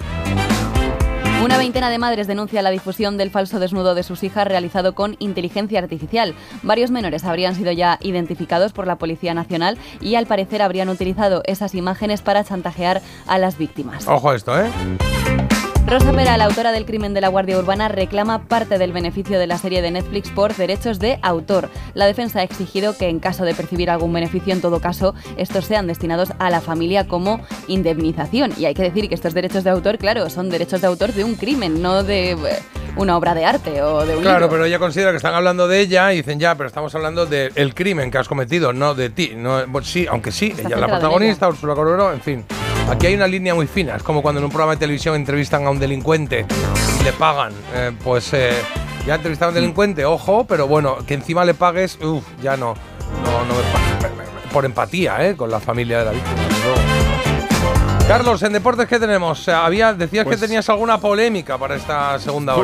[1.43, 5.17] Una veintena de madres denuncia la difusión del falso desnudo de sus hijas realizado con
[5.19, 6.37] inteligencia artificial.
[6.63, 11.43] Varios menores habrían sido ya identificados por la Policía Nacional y al parecer habrían utilizado
[11.45, 14.07] esas imágenes para chantajear a las víctimas.
[14.07, 14.71] Ojo a esto, ¿eh?
[15.87, 19.47] Rosa Pera, la autora del crimen de la Guardia Urbana, reclama parte del beneficio de
[19.47, 21.71] la serie de Netflix por derechos de autor.
[21.95, 25.65] La defensa ha exigido que en caso de percibir algún beneficio, en todo caso, estos
[25.65, 28.53] sean destinados a la familia como indemnización.
[28.59, 31.23] Y hay que decir que estos derechos de autor, claro, son derechos de autor de
[31.23, 32.39] un crimen, no de eh,
[32.97, 34.51] una obra de arte o de un Claro, libro.
[34.51, 37.75] pero ella considera que están hablando de ella y dicen ya, pero estamos hablando del
[37.77, 39.35] crimen que has cometido, no de ti.
[39.37, 42.45] No, bueno, sí, aunque sí, ella es la protagonista, Úrsula Corberó, en fin.
[42.89, 43.97] Aquí hay una línea muy fina.
[43.97, 46.47] Es como cuando en un programa de televisión entrevistan a un delincuente
[47.01, 47.53] y le pagan.
[47.75, 48.53] Eh, pues eh,
[49.07, 52.75] ya a un delincuente, ojo, pero bueno, que encima le pagues, uff, ya no.
[53.23, 55.37] No, no me Por empatía, ¿eh?
[55.37, 56.37] Con la familia de la víctima.
[56.65, 58.07] luego.
[58.09, 59.49] Carlos, en deportes, ¿qué tenemos?
[59.49, 62.61] Había, decías Pues- que tenías alguna polémica para esta segunda Uf.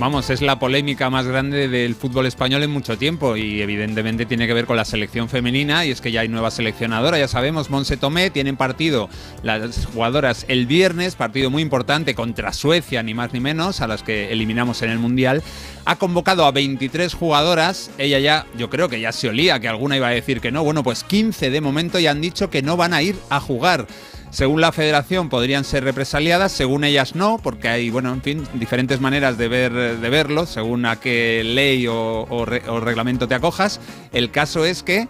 [0.00, 4.48] Vamos, es la polémica más grande del fútbol español en mucho tiempo y evidentemente tiene
[4.48, 7.70] que ver con la selección femenina y es que ya hay nueva seleccionadora, ya sabemos,
[7.70, 9.08] Monse Tomé, tienen partido
[9.44, 14.02] las jugadoras el viernes, partido muy importante contra Suecia, ni más ni menos, a las
[14.02, 15.44] que eliminamos en el Mundial.
[15.84, 19.96] Ha convocado a 23 jugadoras, ella ya, yo creo que ya se olía que alguna
[19.96, 22.76] iba a decir que no, bueno, pues 15 de momento ya han dicho que no
[22.76, 23.86] van a ir a jugar.
[24.34, 29.00] Según la federación podrían ser represaliadas, según ellas no, porque hay, bueno, en fin, diferentes
[29.00, 33.36] maneras de, ver, de verlo, según a qué ley o, o re- o reglamento te
[33.36, 33.78] acojas.
[34.12, 35.06] El caso es que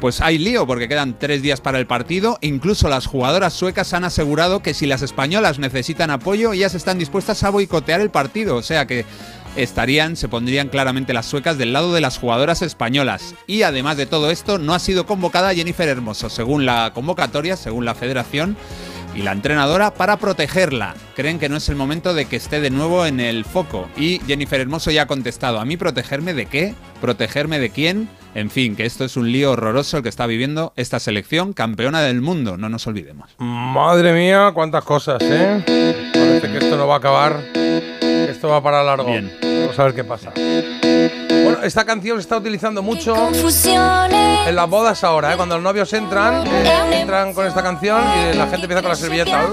[0.00, 2.38] pues hay lío porque quedan tres días para el partido.
[2.40, 7.44] Incluso las jugadoras suecas han asegurado que si las españolas necesitan apoyo, ellas están dispuestas
[7.44, 8.56] a boicotear el partido.
[8.56, 9.04] O sea que
[9.56, 13.34] estarían, se pondrían claramente las suecas del lado de las jugadoras españolas.
[13.46, 17.84] Y además de todo esto, no ha sido convocada Jennifer Hermoso, según la convocatoria, según
[17.84, 18.56] la federación
[19.14, 20.94] y la entrenadora, para protegerla.
[21.14, 23.88] Creen que no es el momento de que esté de nuevo en el foco.
[23.96, 26.74] Y Jennifer Hermoso ya ha contestado, ¿a mí protegerme de qué?
[27.00, 28.08] ¿Protegerme de quién?
[28.34, 32.02] En fin, que esto es un lío horroroso el que está viviendo esta selección campeona
[32.02, 33.30] del mundo, no nos olvidemos.
[33.38, 35.62] Madre mía, cuántas cosas, ¿eh?
[36.12, 37.40] Parece que esto no va a acabar.
[38.28, 39.10] Esto va para largo.
[39.66, 40.30] Vamos a ver qué pasa.
[40.36, 45.36] Bueno, esta canción se está utilizando mucho en las bodas ahora, ¿eh?
[45.36, 48.96] Cuando los novios entran, eh, entran con esta canción y la gente empieza con la
[48.96, 49.48] servilleta.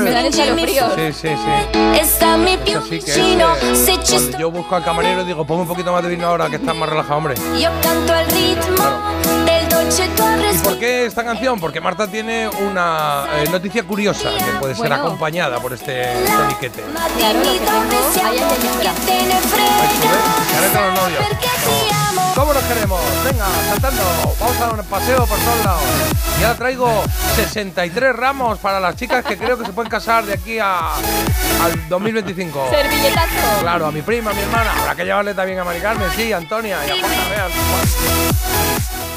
[0.00, 0.92] Me dan escalofríos.
[0.94, 1.78] Sí, sí, sí.
[1.98, 5.68] Está mi Eso sí que es, eh, Cuando yo busco al camarero digo, ponme un
[5.68, 7.34] poquito más de vino ahora que estás más relajado, hombre.
[7.58, 9.61] Yo canto al ritmo
[9.92, 11.60] ¿Y por qué esta canción?
[11.60, 14.94] Porque Marta tiene una eh, noticia curiosa que puede ser Bueno.
[15.04, 16.14] acompañada por este.
[16.24, 16.88] Claro, lo que tengo.
[16.94, 17.02] No.
[22.34, 23.00] ¿Cómo nos queremos?
[23.22, 24.02] Venga, saltando.
[24.40, 25.82] Vamos a dar un paseo por todos lados.
[26.40, 27.02] Y ahora traigo
[27.36, 30.94] 63 ramos para las chicas que creo que se pueden casar de aquí a,
[31.62, 32.68] al 2025.
[32.70, 33.60] Servilletazo.
[33.60, 34.72] Claro, a mi prima, a mi hermana.
[34.80, 37.50] Habrá que llevarle también a Mari Carmen, sí, a Antonia y a Juana, vean.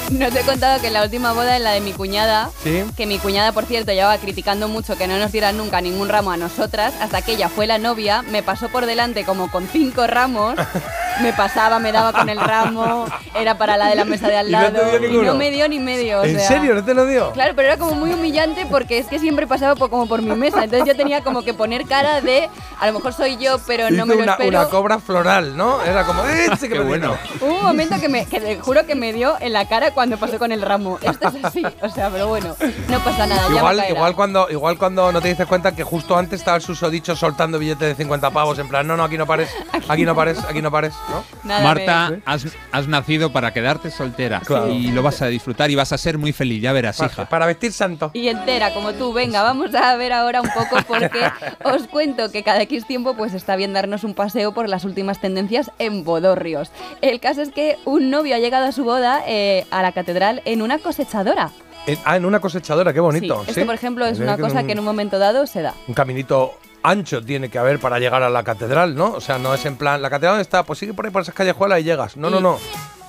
[0.10, 2.84] No te he contado que en la última boda, en la de mi cuñada, Sí.
[2.96, 6.30] que mi cuñada, por cierto, llevaba criticando mucho que no nos dieran nunca ningún ramo
[6.30, 10.06] a nosotras, hasta que ella fue la novia, me pasó por delante como con cinco
[10.06, 10.54] ramos,
[11.22, 14.48] me pasaba, me daba con el ramo, era para la de la mesa de al
[14.48, 15.32] ¿Y no te lado, dio ninguno?
[15.32, 16.20] no me dio ni medio.
[16.20, 16.48] o ¿En sea.
[16.48, 16.74] serio?
[16.74, 17.32] ¿No te lo dio?
[17.32, 20.34] Claro, pero era como muy humillante porque es que siempre pasaba por- como por mi
[20.34, 22.48] mesa, entonces yo tenía como que poner cara de,
[22.80, 24.60] a lo mejor soy yo, pero no Hizo me lo una, espero.
[24.60, 25.82] una cobra floral, ¿no?
[25.82, 27.16] Era como, ¡eh, sí que Qué me bueno.
[27.40, 30.16] Hubo un momento que, me, que te juro que me dio en la cara cuando
[30.18, 30.98] pasó con el ramo.
[31.02, 32.54] Esto es así, o sea, pero bueno,
[32.88, 33.42] no pasa nada.
[33.44, 36.56] ya me Igual, igual, cuando, igual cuando no te dices cuenta que justo antes estaba
[36.58, 39.48] el susodicho soltando billetes de 50 pavos, en plan, no, no, aquí no pares,
[39.88, 41.24] aquí no pares, aquí no pares, ¿no?
[41.44, 44.68] Nada, Marta, me- has, has nacido para quedarte soltera Claro.
[44.70, 47.24] y lo vas a disfrutar y vas a ser muy feliz, ya verás, Para, hija.
[47.28, 48.10] para vestir santo.
[48.14, 49.12] Y entera, como tú.
[49.12, 51.20] Venga, vamos a ver ahora un poco porque
[51.64, 55.20] os cuento que cada X tiempo pues está bien darnos un paseo por las últimas
[55.20, 56.70] tendencias en bodorrios.
[57.00, 60.42] El caso es que un novio ha llegado a su boda eh, a la catedral
[60.44, 61.50] en una cosechadora.
[61.86, 63.38] En- ah, en una cosechadora, qué bonito.
[63.40, 63.50] Sí, ¿sí?
[63.60, 65.72] esto, por ejemplo, es una cosa que en un momento dado se da.
[65.86, 69.12] Un caminito ancho tiene que haber para llegar a la catedral, ¿no?
[69.12, 70.62] O sea, no es en plan, ¿la catedral está?
[70.62, 72.16] Pues sigue por ahí por esas callejuelas y llegas.
[72.16, 72.58] No, no, no.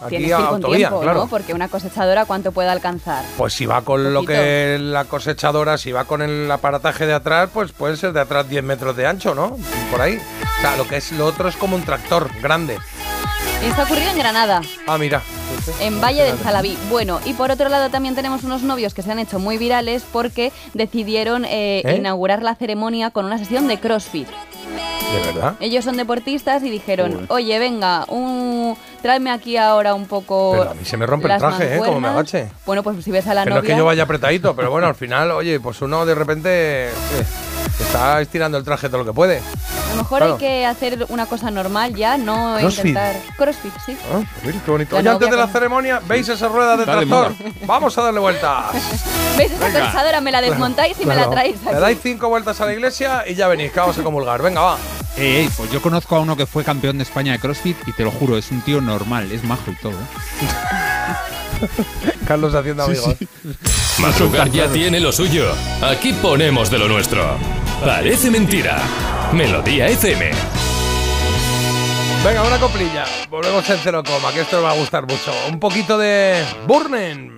[0.02, 1.20] Aquí Tienes a que ir con autovía, tiempo, claro.
[1.22, 1.28] ¿no?
[1.28, 3.24] Porque una cosechadora, ¿cuánto puede alcanzar?
[3.38, 7.50] Pues si va con lo que la cosechadora, si va con el aparataje de atrás,
[7.54, 9.58] pues puede ser de atrás 10 metros de ancho, ¿no?
[9.92, 10.20] Por ahí.
[10.58, 12.78] O sea, lo que es lo otro es como un tractor grande.
[13.64, 14.62] Esto ha ocurrido en Granada.
[14.88, 15.22] Ah, mira.
[15.80, 16.78] En Valle del Salabí.
[16.90, 20.04] Bueno, y por otro lado también tenemos unos novios que se han hecho muy virales
[20.12, 21.96] porque decidieron eh, ¿Eh?
[21.98, 24.28] inaugurar la ceremonia con una sesión de CrossFit.
[24.28, 25.56] ¿De verdad?
[25.62, 28.76] Ellos son deportistas y dijeron, oye, venga, un...
[29.02, 30.56] tráeme aquí ahora un poco...
[30.58, 31.80] Pero a mí se me rompe el traje, ¿eh?
[31.80, 32.34] Como me mancuernas".
[32.34, 32.52] agache.
[32.66, 33.74] Bueno, pues si ves a la Que no es novia...
[33.74, 36.92] que yo vaya apretadito, pero bueno, al final, oye, pues uno de repente eh,
[37.84, 39.38] está estirando el traje todo lo que puede.
[39.40, 40.34] A lo mejor Claro.
[40.34, 42.86] hay que hacer una cosa normal ya, no Crossfit.
[42.86, 43.16] intentar...
[43.38, 43.98] CrossFit, sí.
[44.12, 44.98] Ah, pues mira, qué bonito.
[44.98, 47.34] Oye, antes de la con- ceremonia, ¿veis esa rueda de de tractor?
[47.66, 48.66] Vamos a darle vueltas.
[49.38, 49.66] ¿Ves esa
[50.04, 50.22] Venga.
[50.22, 51.74] Me la desmontáis y me la traéis aquí.
[51.76, 54.42] Le dais cinco vueltas a la iglesia y ya venís, que vamos a comulgar.
[54.42, 54.78] Venga, va.
[55.16, 57.94] Ey, ey, pues yo conozco a uno que fue campeón de España de CrossFit y
[57.94, 59.94] te lo juro, es un tío normal, es majo y todo.
[59.94, 59.96] ¿eh?
[62.28, 63.16] Carlos haciendo amigos.
[64.00, 65.46] Madrugar ya tiene lo suyo.
[65.82, 67.38] Aquí ponemos de lo nuestro.
[67.84, 68.82] Parece mentira.
[69.34, 70.32] Melodía FM.
[72.24, 73.06] Venga, una coplilla.
[73.30, 75.32] Volvemos en cero coma, que esto os va a gustar mucho.
[75.50, 77.38] Un poquito de Burnen.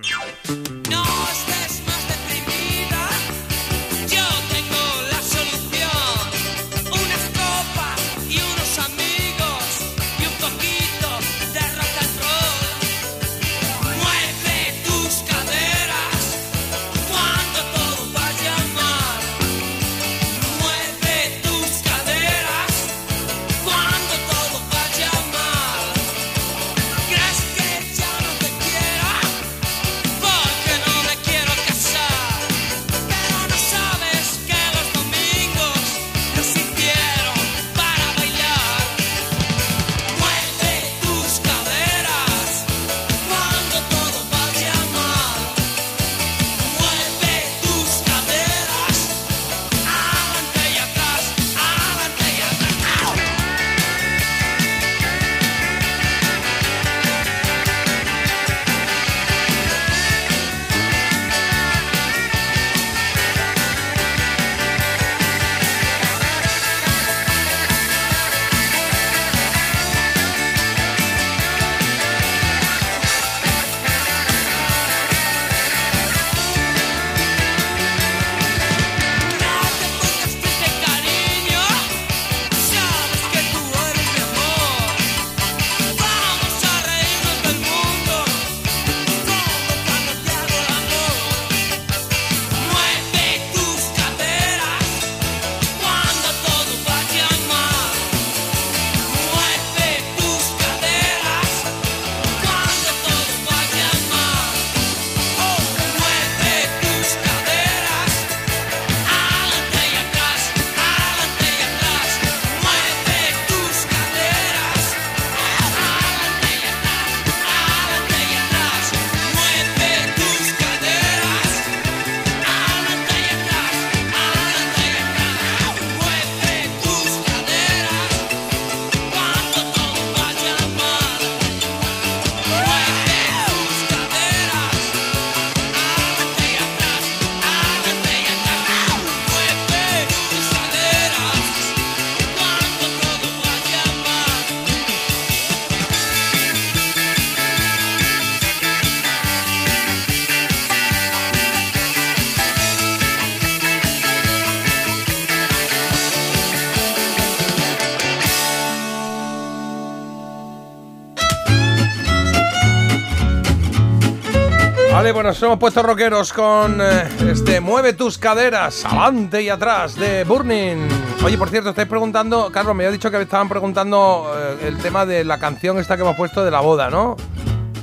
[165.10, 169.96] Vale, bueno, nos hemos puesto rockeros con eh, este Mueve tus caderas, avante y atrás
[169.96, 170.86] de Burning.
[171.24, 175.06] Oye, por cierto, estáis preguntando, Carlos, me había dicho que estaban preguntando eh, el tema
[175.06, 177.16] de la canción esta que hemos puesto de la boda, ¿no?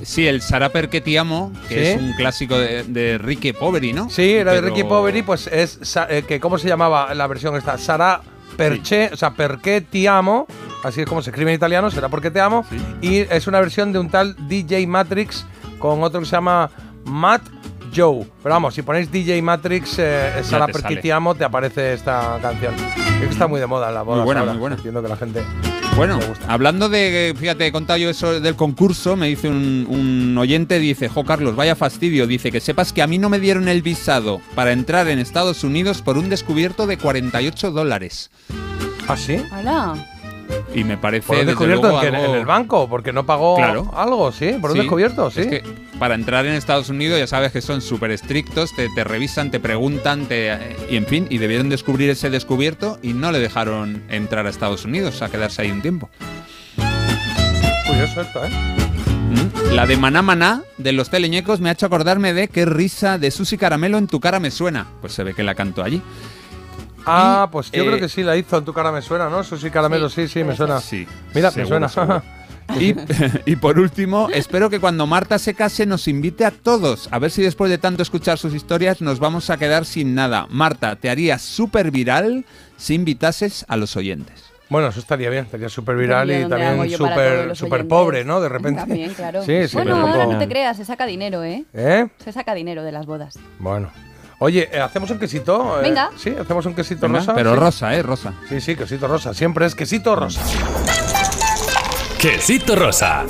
[0.04, 1.92] Sí, el Sarà perché ti amo, que ¿Sí?
[1.92, 4.10] es un clásico de, de Ricky Poveri, ¿no?
[4.10, 7.78] Sí, era de Ricky Poveri, pues es eh, que ¿cómo se llamaba la versión esta?
[7.78, 8.22] Sara
[8.56, 10.48] Perché, o sea, Perché ti amo,
[10.82, 12.64] así es como se escribe en italiano, será porque te amo,
[13.02, 15.46] y es una versión de un tal DJ Matrix
[15.78, 16.72] con otro que se llama
[17.08, 17.42] Matt
[17.96, 18.26] Joe.
[18.44, 21.02] Pero vamos, si ponéis DJ Matrix, eh, Sara te Perché sale.
[21.02, 22.74] ti amo, te aparece esta canción.
[22.76, 24.18] Es que está muy de moda en la boda.
[24.18, 24.52] Muy buena, ahora.
[24.54, 24.76] muy buena.
[24.76, 25.44] Entiendo que la gente.
[25.96, 30.78] Bueno, hablando de, fíjate, he contado yo eso del concurso, me dice un, un oyente,
[30.78, 33.82] dice, Jo Carlos, vaya fastidio, dice que sepas que a mí no me dieron el
[33.82, 38.30] visado para entrar en Estados Unidos por un descubierto de 48 dólares.
[39.08, 39.38] ¿Ah, sí?
[39.58, 39.96] Hola.
[40.74, 41.28] Y me parece...
[41.28, 42.88] ¿Por un descubierto luego, en, algo- ¿En el banco?
[42.88, 43.92] Porque no pagó Claro.
[43.96, 44.54] algo, ¿sí?
[44.62, 45.42] Por un Sí, descubierto, sí.
[45.42, 45.64] Es que
[46.00, 49.60] para entrar en Estados Unidos ya sabes que son súper estrictos, te, te revisan, te
[49.60, 54.46] preguntan, te, y en fin, y debieron descubrir ese descubierto y no le dejaron entrar
[54.46, 56.10] a Estados Unidos, a quedarse ahí un tiempo.
[57.88, 58.50] Curioso esto, ¿eh?
[58.50, 59.74] Mm.
[59.76, 63.32] La de Maná Maná de los teleñecos me ha hecho acordarme de qué risa de
[63.32, 64.88] Susi Caramelo en tu cara me suena.
[65.02, 66.02] Pues se ve que la canto allí.
[67.08, 69.44] Ah, pues yo eh, creo que sí la hizo en tu cara me suena, ¿no?
[69.44, 70.80] Susi Caramelo, sí, sí, me suena.
[70.82, 71.08] Sí.
[71.34, 72.24] Mira, seguro, me suena.
[72.80, 72.94] Y,
[73.46, 77.08] y por último, espero que cuando Marta se case nos invite a todos.
[77.12, 80.48] A ver si después de tanto escuchar sus historias nos vamos a quedar sin nada.
[80.50, 82.44] Marta, te harías súper viral
[82.76, 84.44] si invitases a los oyentes.
[84.70, 87.86] Bueno, eso estaría bien, estaría súper viral y también súper oyentes.
[87.86, 88.42] pobre, ¿no?
[88.42, 88.82] De repente.
[88.82, 89.44] También, claro.
[89.44, 91.64] Sí, sí, bueno, ahora no te creas, se saca dinero, ¿eh?
[91.74, 92.08] ¿Eh?
[92.18, 93.40] Se saca dinero de las bodas.
[93.60, 93.90] Bueno.
[94.40, 95.80] Oye, eh, ¿hacemos un quesito?
[95.80, 96.12] Eh, Venga.
[96.16, 97.34] Sí, hacemos un quesito Venga, rosa.
[97.34, 97.60] pero sí.
[97.60, 98.04] rosa, ¿eh?
[98.04, 98.34] Rosa.
[98.48, 99.34] Sí, sí, quesito rosa.
[99.34, 100.42] Siempre es quesito rosa.
[102.20, 103.26] Quesito rosa.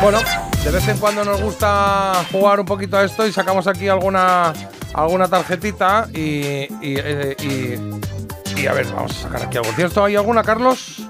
[0.00, 0.20] Bueno,
[0.62, 4.52] de vez en cuando nos gusta jugar un poquito a esto y sacamos aquí alguna
[4.92, 9.70] alguna tarjetita y, y, eh, y- y a ver, vamos a sacar aquí algo.
[9.74, 11.02] ¿Tienes todavía alguna, Carlos?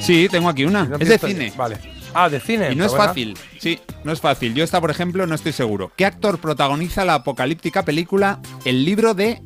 [0.00, 0.84] Sí, tengo aquí una.
[0.84, 1.52] No es de cine.
[1.56, 1.78] Vale.
[2.14, 2.72] Ah, de cine.
[2.72, 4.54] Y no es fácil, sí, no es fácil.
[4.54, 5.92] Yo esta, por ejemplo, no estoy seguro.
[5.96, 9.42] ¿Qué actor protagoniza la apocalíptica película El libro de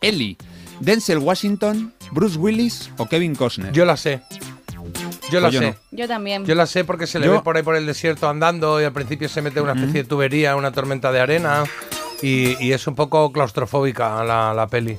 [0.00, 0.36] Ellie?
[0.80, 3.72] ¿Denzel Washington, Bruce Willis o Kevin Costner?
[3.72, 4.22] Yo la sé.
[5.30, 5.66] Yo la Pues yo sé.
[5.70, 5.76] no.
[5.98, 6.44] Yo también.
[6.46, 8.84] Yo la sé porque se le Yo- ve por ahí por el desierto andando y
[8.84, 11.64] al principio se mete una especie de tubería, una tormenta de arena
[12.22, 14.96] y, y es un poco claustrofóbica la, la peli.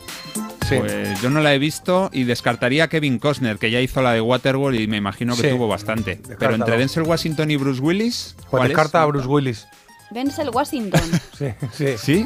[0.70, 0.76] Sí.
[0.78, 4.14] Pues yo no la he visto y descartaría a Kevin Costner, que ya hizo la
[4.14, 6.22] de Waterworld y me imagino que Sí, tuvo bastante.
[6.38, 8.70] Pero entre Denzel Washington y Bruce Willis, Pues ¿cuál es?
[8.70, 9.68] descarta a Bruce Willis.
[10.12, 11.02] Denzel Washington.
[11.38, 11.98] Sí, sí.
[11.98, 12.26] ¿Sí?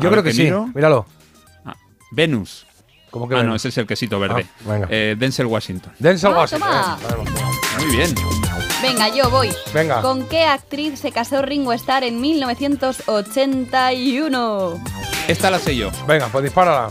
[0.00, 0.42] Yo A creo que sí.
[0.44, 0.68] miro.
[0.74, 1.06] Míralo.
[1.64, 1.74] Ah,
[2.10, 2.66] Venus.
[3.10, 4.46] ¿Cómo que ah, no, ese es el quesito verde.
[4.46, 4.86] Ah, venga.
[4.90, 5.90] Eh, Denzel Washington.
[5.98, 6.68] Denzel Ah, Washington.
[6.70, 6.98] toma.
[7.78, 8.14] Muy bien.
[8.82, 9.48] Venga, yo voy.
[9.72, 10.02] Venga.
[10.02, 14.78] ¿Con qué actriz se casó Ringo Starr en 1981?
[15.26, 15.90] Esta la sé yo.
[16.06, 16.90] Venga, pues dispárala.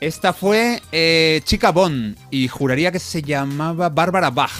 [0.00, 4.50] Esta fue eh, Chica Bond y juraría que se llamaba Bárbara Bach.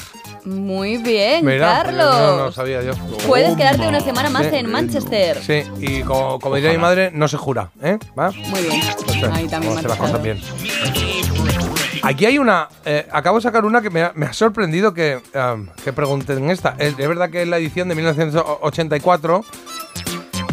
[0.44, 2.14] Muy bien, Mira, Carlos.
[2.18, 2.92] No, no sabía yo.
[3.26, 4.56] Puedes quedarte una semana más Sí.
[4.56, 5.38] en Manchester.
[5.42, 7.98] Sí, y como, como diría mi madre, no se jura, ¿eh?
[8.18, 8.30] ¿Va?
[8.32, 8.80] Muy bien.
[9.06, 10.40] Pues, Ahí también las cosas bien.
[12.02, 12.68] Aquí hay una.
[12.86, 16.50] eh, acabo de sacar una que me ha, me ha sorprendido que, um, que pregunten
[16.50, 16.74] esta.
[16.78, 19.44] Es, es verdad que es la edición de 1984.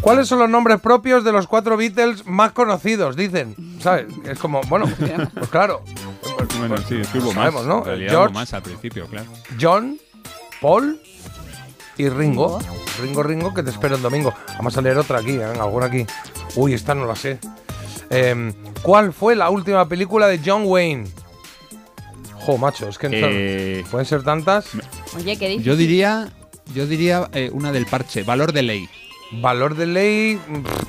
[0.02, 3.16] ¿Cuáles son los nombres propios de los cuatro Beatles más conocidos?
[3.16, 3.56] Dicen.
[3.82, 4.06] ¿Sabes?
[4.26, 4.86] Es como, bueno,
[5.34, 5.84] pues claro.
[6.60, 7.88] Bueno, sí, es que hubo sabemos, más.
[7.88, 7.98] ¿no?
[8.10, 9.28] George, más al principio, claro.
[9.60, 9.98] John,
[10.62, 11.00] Paul
[11.98, 12.60] y Ringo.
[13.02, 14.34] Ringo, Ringo, que te espero el domingo.
[14.58, 15.44] Vamos a leer otra aquí, ¿eh?
[15.44, 16.06] alguna aquí.
[16.56, 17.40] Uy, esta no la sé.
[18.10, 21.06] Em, ¿Cuál fue la última película de John Wayne?
[22.34, 24.70] Jo, macho, es que Eh, pueden ser tantas.
[25.16, 25.66] Oye, ¿qué dices?
[25.66, 26.30] Yo diría,
[26.74, 28.90] yo diría eh, una del parche, valor de ley.
[29.32, 30.40] Valor de ley,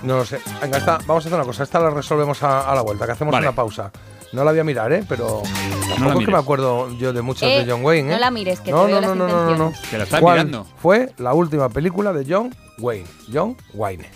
[0.02, 0.38] no lo sé.
[0.62, 1.62] Venga, esta, vamos a hacer una cosa.
[1.64, 3.46] Esta la resolvemos a, a la vuelta, que hacemos Vale.
[3.48, 3.90] una pausa.
[4.32, 5.02] No la voy a mirar, ¿eh?
[5.08, 5.42] Pero
[5.88, 8.12] tampoco es que me acuerdo yo de muchas Eh, de John Wayne, ¿eh?
[8.14, 9.72] no la mires, que no, te veo no, las no, no, no, no, no.
[9.90, 10.66] Que la estás ¿Cuál mirando.
[10.80, 13.06] fue la última película de John Wayne?
[13.32, 14.08] John Wayne.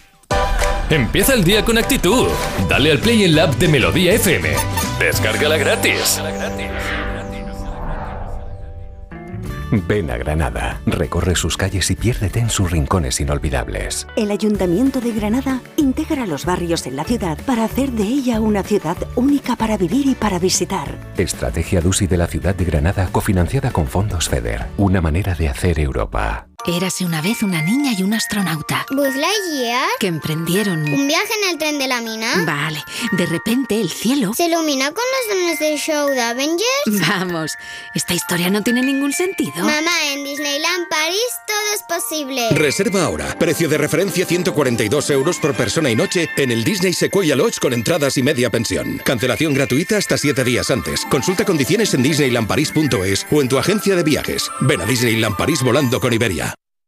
[0.90, 2.28] Empieza el día con actitud.
[2.68, 4.50] Dale al play en la app de Melodía FM.
[4.98, 6.20] Descárgala gratis.
[9.72, 14.06] Ven a Granada, recorre sus calles y piérdete en sus rincones inolvidables.
[14.16, 18.62] El Ayuntamiento de Granada integra los barrios en la ciudad para hacer de ella una
[18.62, 20.98] ciudad única para vivir y para visitar.
[21.16, 24.66] Estrategia DUSI de la ciudad de Granada cofinanciada con fondos FEDER.
[24.76, 26.51] Una manera de hacer Europa.
[26.66, 29.88] Érase una vez una niña y un astronauta Buzz Lightyear.
[29.98, 30.82] que emprendieron...
[30.82, 32.44] Un viaje en el tren de la mina.
[32.44, 34.32] Vale, de repente el cielo...
[34.36, 37.08] ¿Se ilumina con los dones del show de Avengers?
[37.08, 37.56] Vamos,
[37.96, 39.52] esta historia no tiene ningún sentido.
[39.56, 41.18] Mamá, en Disneyland París
[41.48, 42.50] todo es posible.
[42.50, 43.36] Reserva ahora.
[43.38, 47.72] Precio de referencia 142 euros por persona y noche en el Disney Sequoia Lodge con
[47.72, 49.00] entradas y media pensión.
[49.04, 51.04] Cancelación gratuita hasta 7 días antes.
[51.06, 54.48] Consulta condiciones en disneylandparis.es o en tu agencia de viajes.
[54.60, 56.51] Ven a Disneyland París volando con Iberia.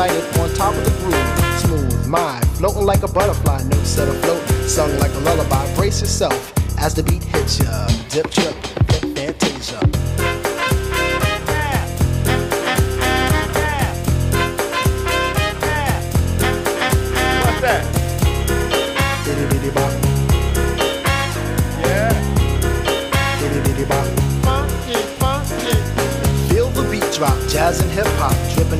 [0.00, 0.06] On
[0.54, 1.60] top of the groove.
[1.60, 5.74] Smooth, mind, floating like a butterfly, notes set afloat, sung like a lullaby.
[5.74, 7.86] Brace yourself as the beat hits ya.
[8.08, 8.54] Dip, trip,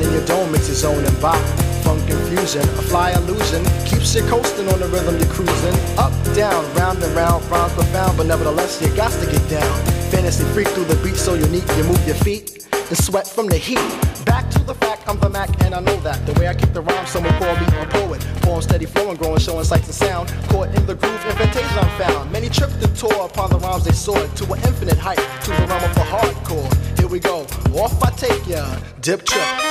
[0.01, 1.41] in your dome it's your zone and bop.
[1.83, 5.75] Funk infusion, a fly illusion, keeps you coasting on the rhythm you're cruising.
[5.97, 9.73] Up, down, round and round, rhymes profound, but nevertheless you got to get down.
[10.11, 13.57] Fantasy freak through the beat so unique, you move your feet and sweat from the
[13.57, 13.79] heat.
[14.25, 16.25] Back to the fact, I'm the Mac and I know that.
[16.25, 18.21] The way I kick the rhyme, someone call me a poet.
[18.41, 20.29] Poem steady flowing, growing, showing sights and sound.
[20.49, 22.31] Caught in the groove, in fantasia I'm found.
[22.31, 25.65] Many tripped and tore upon the rhymes they soared to an infinite height, to the
[25.67, 26.99] realm of the hardcore.
[26.99, 27.41] Here we go,
[27.73, 28.63] off I take ya.
[29.01, 29.60] Dip trip.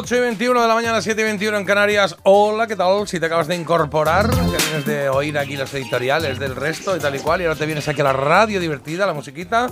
[0.00, 2.16] Ocho y 21 de la mañana, 7 y 21 en Canarias.
[2.22, 3.06] Hola, ¿qué tal?
[3.06, 7.00] Si te acabas de incorporar, que vienes de oír aquí los editoriales del resto y
[7.00, 9.68] tal y cual, y ahora te vienes aquí a la radio divertida, la musiquita,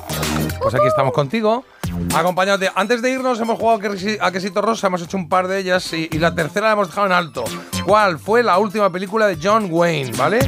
[0.60, 1.64] pues aquí estamos contigo.
[2.14, 2.70] Acompañándote.
[2.74, 3.80] Antes de irnos, hemos jugado
[4.20, 6.88] a Quesito Rosa, hemos hecho un par de ellas y, y la tercera la hemos
[6.88, 7.44] dejado en alto.
[7.86, 10.12] ¿Cuál fue la última película de John Wayne?
[10.14, 10.40] ¿Vale?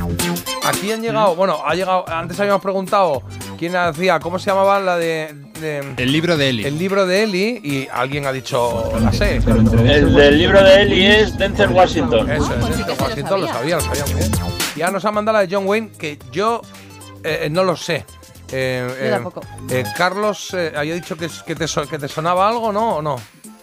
[0.62, 3.22] Aquí han llegado, bueno, ha llegado, antes habíamos preguntado
[3.58, 6.64] quién hacía, ¿cómo se llamaba la de, de- El libro de Eli.
[6.64, 9.36] el libro de Eli y alguien ha dicho, la sé.
[9.36, 12.30] El del libro de Eli es Denzel Washington.
[12.30, 14.32] Eso es, Denzel Washington, lo sabía, lo sabía muy bien.
[14.76, 16.62] Ya nos ha mandado la de John Wayne, que yo
[17.24, 18.04] eh, no lo sé.
[18.52, 19.20] Eh, eh,
[19.70, 22.96] eh, Carlos eh, había dicho que, que, te, so- que te sonaba algo, ¿no?
[22.96, 23.16] ¿O no?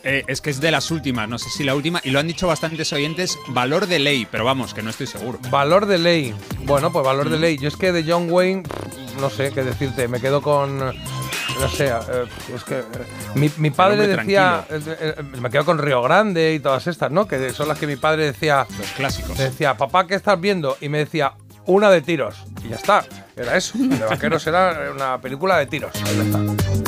[0.03, 2.27] Eh, es que es de las últimas, no sé si la última, y lo han
[2.27, 5.39] dicho bastantes oyentes, valor de ley, pero vamos, que no estoy seguro.
[5.49, 6.33] Valor de ley.
[6.63, 7.57] Bueno, pues valor de ley.
[7.57, 8.63] Yo es que de John Wayne,
[9.19, 10.93] no sé qué decirte, me quedo con.
[11.59, 12.25] No sé, eh,
[12.55, 12.79] es que.
[12.79, 12.83] eh,
[13.35, 14.65] mi, mi padre decía.
[14.69, 14.79] eh,
[15.17, 17.27] eh, me quedo con Río Grande y todas estas, ¿no?
[17.27, 18.65] Que son las que mi padre decía.
[18.77, 19.37] Los clásicos.
[19.37, 20.77] Decía, papá, ¿qué estás viendo?
[20.81, 21.33] Y me decía,
[21.65, 22.35] una de tiros.
[22.63, 23.05] Y ya está.
[23.35, 23.77] Era eso.
[23.77, 25.91] De vaqueros era una película de tiros.
[26.05, 26.39] Ahí está.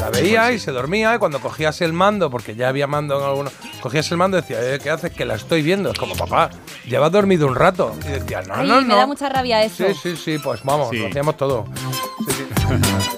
[0.04, 3.26] La veía y se dormía y cuando cogías el mando, porque ya había mando en
[3.26, 5.12] algunos, cogías el mando y decía, "Eh, ¿qué haces?
[5.12, 5.92] Que la estoy viendo.
[5.92, 6.50] Es como, papá,
[6.86, 7.94] llevas dormido un rato.
[8.06, 8.96] Y decía, no, Ay, no, me no.
[8.96, 9.86] da mucha rabia eso.
[9.88, 11.66] Sí, sí, sí, pues vamos, lo hacíamos todo.
[12.28, 12.48] Sí, sí.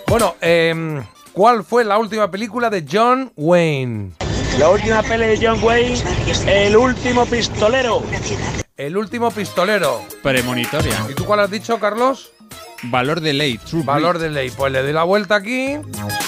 [0.08, 1.02] bueno, em,
[1.34, 4.12] ¿cuál fue la última película de John Wayne?
[4.60, 5.98] La última peli de John Wayne,
[6.48, 8.04] El último pistolero.
[8.78, 10.02] El último pistolero.
[10.24, 10.94] Premonitoria.
[11.10, 12.32] ¿Y tú cuál has dicho, Carlos?
[12.84, 13.58] Valor de ley.
[13.60, 14.50] True Valor de ley.
[14.50, 15.74] Pues le doy la vuelta aquí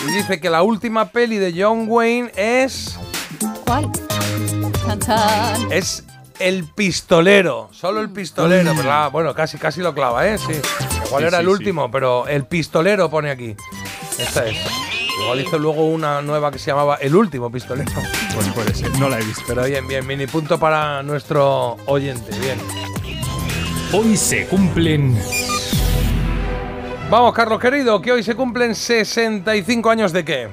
[0.08, 2.98] y dice que la última peli de John Wayne es.
[3.66, 3.90] ¿Cuál?
[5.72, 6.04] Es
[6.40, 7.70] El Pistolero.
[7.72, 8.72] Solo el Pistolero.
[8.76, 10.38] Pero la- bueno, casi, casi lo clava, ¿eh?
[10.38, 10.54] Sí.
[11.08, 11.52] Igual Sí, era sí, el sí.
[11.52, 13.56] último, pero El Pistolero pone aquí.
[14.20, 14.58] Esta es.
[15.22, 17.92] Igual hizo luego una nueva que se llamaba El Último Pistolero.
[18.34, 19.44] Pues puede ser, no la he visto.
[19.48, 22.32] Pero bien, bien, mini punto para nuestro oyente.
[22.40, 22.58] Bien.
[23.92, 25.16] Hoy se cumplen
[27.14, 30.48] Vamos, Carlos querido, que hoy se cumplen 65 años de qué?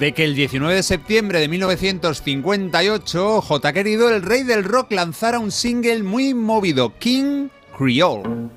[0.00, 3.72] De que el 19 de septiembre de 1958, J.
[3.74, 8.48] Querido, el rey del rock, lanzara un single muy movido, King Creole.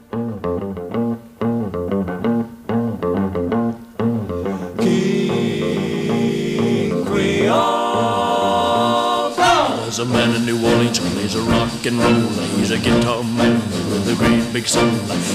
[9.91, 12.30] There's a man in New Orleans who plays a rock and roll.
[12.55, 13.59] He's a guitar man
[13.91, 14.89] with a great big soul.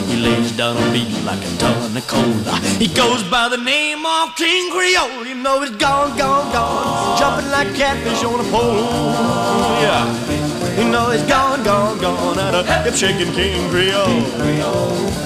[0.08, 2.32] He lays down a beat like a ton of coal.
[2.80, 5.26] He goes by the name of King Creole.
[5.26, 7.18] You know he's gone, gone, gone.
[7.18, 8.76] Jumping like catfish on a pole.
[9.84, 10.80] Yeah.
[10.80, 12.38] You know he's gone, gone, gone.
[12.38, 15.25] Out of hip shaking King Creole.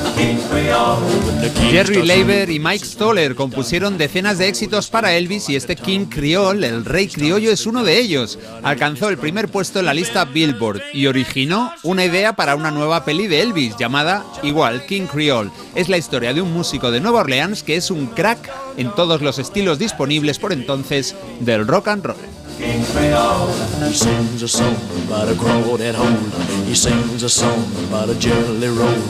[1.71, 6.67] Jerry Leiber y Mike Stoller compusieron decenas de éxitos para Elvis y este King Creole,
[6.67, 8.39] el rey criollo, es uno de ellos.
[8.63, 13.05] Alcanzó el primer puesto en la lista Billboard y originó una idea para una nueva
[13.05, 15.51] peli de Elvis llamada igual King Creole.
[15.75, 19.23] Es la historia de un músico de Nueva Orleans que es un crack en todos
[19.23, 22.40] los estilos disponibles por entonces del rock and roll.
[22.61, 23.49] King Creole.
[23.89, 24.77] He sings a song
[25.07, 26.31] about a crawdad hole.
[26.67, 29.01] He sings a song about a jelly roll.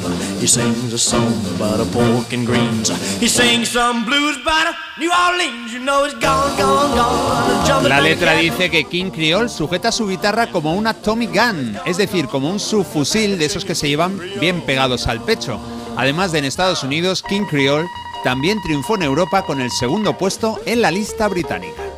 [0.41, 2.91] He sings a song about a pork and greens.
[3.19, 5.73] He sings some blues about a New Orleans.
[5.73, 7.89] You know it's gone, gone, gone.
[7.89, 12.29] La letra dice que King Creole sujeta su guitarra como una Tommy Gun, es decir,
[12.29, 15.59] como un subfusil de esos que se llevan bien pegados al pecho.
[15.97, 17.89] Además de en Estados Unidos, King Creole
[18.23, 21.90] también triunfó en Europa con el segundo puesto en la lista británica.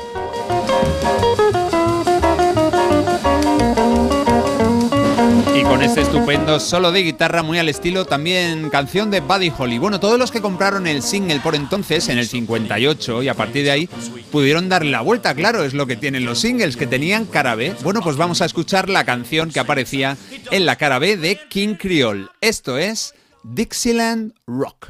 [5.62, 9.78] Y con este estupendo solo de guitarra muy al estilo también canción de Buddy Holly.
[9.78, 13.62] Bueno, todos los que compraron el single por entonces, en el 58 y a partir
[13.62, 13.89] de ahí,
[14.32, 17.76] pudieron darle la vuelta, claro, es lo que tienen los singles, que tenían cara B.
[17.84, 20.16] Bueno, pues vamos a escuchar la canción que aparecía
[20.51, 22.26] en la cara B de King Creole.
[22.40, 23.14] Esto es
[23.44, 24.89] Dixieland Rock.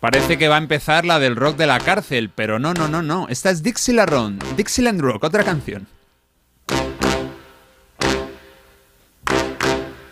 [0.00, 3.02] Parece que va a empezar la del rock de la cárcel, pero no, no, no,
[3.02, 3.26] no.
[3.28, 5.88] Esta es Dixieland Rock, Dixieland Rock, otra canción.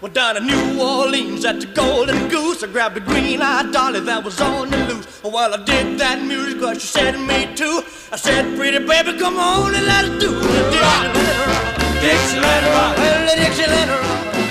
[0.03, 4.25] Well, down to New Orleans at the Golden Goose, I grabbed a green-eyed dolly that
[4.25, 5.07] was on the loose.
[5.25, 7.83] Well, I did that music 'cause she said me too.
[8.13, 10.63] I said, pretty baby, come on and let's do the
[12.01, 12.97] Dixieland rock.
[12.99, 14.46] Well, the Dixieland rock.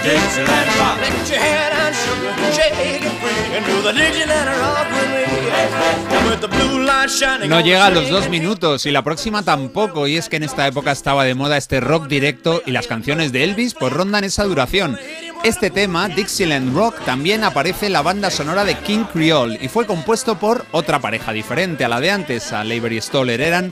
[7.48, 10.68] No llega a los dos minutos y la próxima tampoco, y es que en esta
[10.68, 14.44] época estaba de moda este rock directo y las canciones de Elvis pues rondan esa
[14.44, 15.00] duración.
[15.44, 19.88] Este tema, Dixieland Rock, también aparece en la banda sonora de King Creole y fue
[19.88, 23.42] compuesto por otra pareja diferente a la de antes, a Leiber y Stoller.
[23.42, 23.72] Eran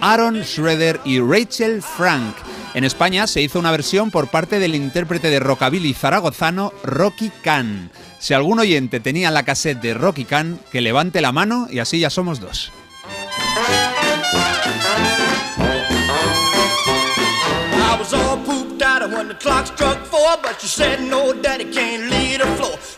[0.00, 2.34] Aaron Schroeder y Rachel Frank.
[2.74, 7.90] En España se hizo una versión por parte del intérprete de rockabilly zaragozano Rocky Khan.
[8.18, 11.98] Si algún oyente tenía la cassette de Rocky Khan, que levante la mano y así
[11.98, 12.72] ya somos dos.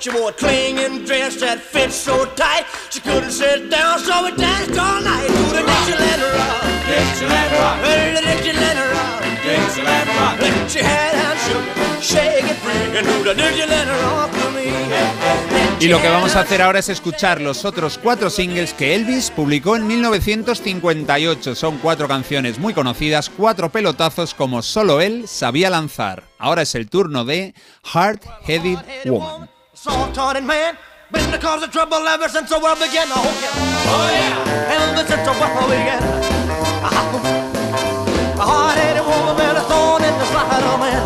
[0.05, 4.37] She wore a clinging dress that fit so tight, she couldn't sit down, so we
[4.37, 6.61] danced all night to the Dixieland rock.
[6.85, 7.77] Dixieland rock.
[7.81, 9.25] Well, the Dixieland rock.
[9.41, 10.37] Dixieland rock.
[10.45, 14.65] Let your head down, sugar, shake it free, and do the Dixieland rock with me.
[15.81, 19.31] Y lo que vamos a hacer ahora es escuchar los otros cuatro singles que Elvis
[19.31, 21.55] publicó en 1958.
[21.55, 26.25] Son cuatro canciones muy conocidas, cuatro pelotazos como solo él sabía lanzar.
[26.39, 27.55] Ahora es el turno de
[27.91, 29.54] Hard Headed Woman.
[29.85, 30.78] Soft-hearted man,
[31.12, 33.06] been the cause of trouble ever since the world began.
[33.11, 33.51] Oh yeah,
[33.93, 36.02] oh yeah, ever since the world began.
[38.40, 41.02] A hard-headed woman been a thorn in the side of man.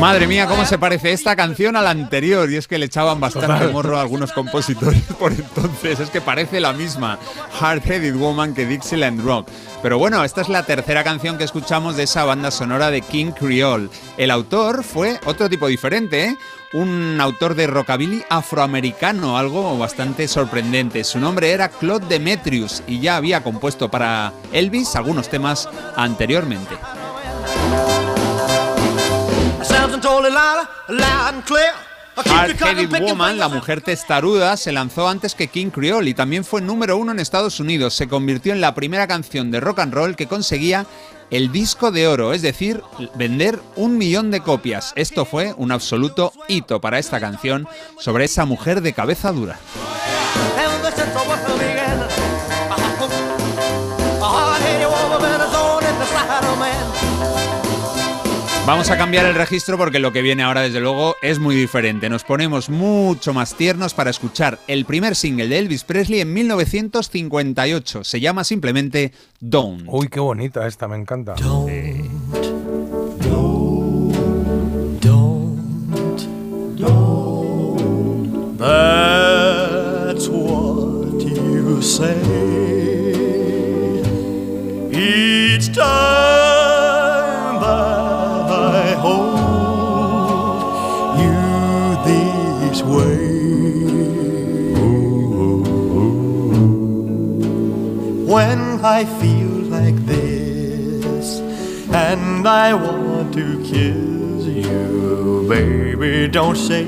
[0.00, 2.50] Madre mía, cómo se parece esta canción a la anterior.
[2.50, 3.72] Y es que le echaban bastante Total.
[3.72, 6.00] morro a algunos compositores por entonces.
[6.00, 7.18] Es que parece la misma
[7.60, 9.48] Hard Headed Woman que Dixieland Rock.
[9.82, 13.32] Pero bueno, esta es la tercera canción que escuchamos de esa banda sonora de King
[13.32, 13.88] Creole.
[14.16, 16.36] El autor fue otro tipo diferente, ¿eh?
[16.74, 21.02] Un autor de rockabilly afroamericano, algo bastante sorprendente.
[21.02, 25.66] Su nombre era Claude Demetrius y ya había compuesto para Elvis algunos temas
[25.96, 26.76] anteriormente.
[29.62, 31.72] Something totally loud, loud and clear.
[32.18, 35.48] I keep Hard you cotton Headed picking Woman, la mujer testaruda, se lanzó antes que
[35.48, 37.94] King Creole y también fue número uno en Estados Unidos.
[37.94, 40.84] Se convirtió en la primera canción de rock and roll que conseguía
[41.30, 42.82] el disco de oro, es decir,
[43.14, 44.92] vender un millón de copias.
[44.96, 47.66] Esto fue un absoluto hito para esta canción
[47.98, 49.58] sobre esa mujer de cabeza dura.
[58.68, 62.10] Vamos a cambiar el registro porque lo que viene ahora, desde luego, es muy diferente.
[62.10, 68.04] Nos ponemos mucho más tiernos para escuchar el primer single de Elvis Presley en 1958.
[68.04, 69.84] Se llama simplemente Don't.
[69.86, 71.34] Uy, qué bonita esta, me encanta.
[78.58, 82.20] That's what you say
[84.92, 86.07] each time
[98.28, 101.38] When I feel like this
[101.90, 106.84] and I want to kiss you, baby, don't say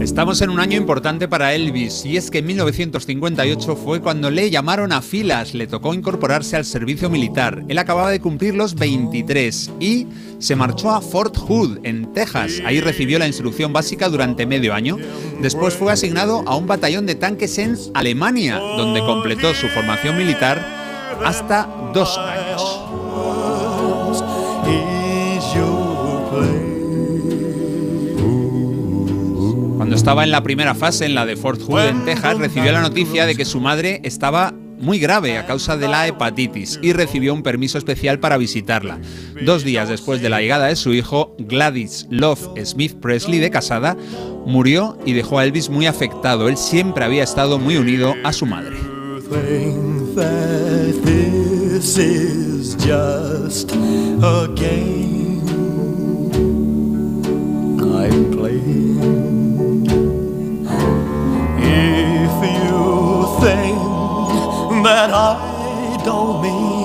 [0.00, 4.50] Estamos en un año importante para Elvis y es que en 1958 fue cuando le
[4.50, 7.64] llamaron a filas, le tocó incorporarse al servicio militar.
[7.68, 10.06] Él acababa de cumplir los 23 y
[10.38, 12.62] se marchó a Fort Hood, en Texas.
[12.64, 14.98] Ahí recibió la instrucción básica durante medio año.
[15.40, 20.64] Después fue asignado a un batallón de tanques en Alemania, donde completó su formación militar
[21.24, 22.43] hasta dos años.
[30.04, 33.24] Estaba en la primera fase, en la de Fort Hood, en Texas, recibió la noticia
[33.24, 37.42] de que su madre estaba muy grave a causa de la hepatitis y recibió un
[37.42, 38.98] permiso especial para visitarla.
[39.46, 43.96] Dos días después de la llegada de su hijo, Gladys Love Smith Presley, de casada,
[44.44, 46.50] murió y dejó a Elvis muy afectado.
[46.50, 48.76] Él siempre había estado muy unido a su madre.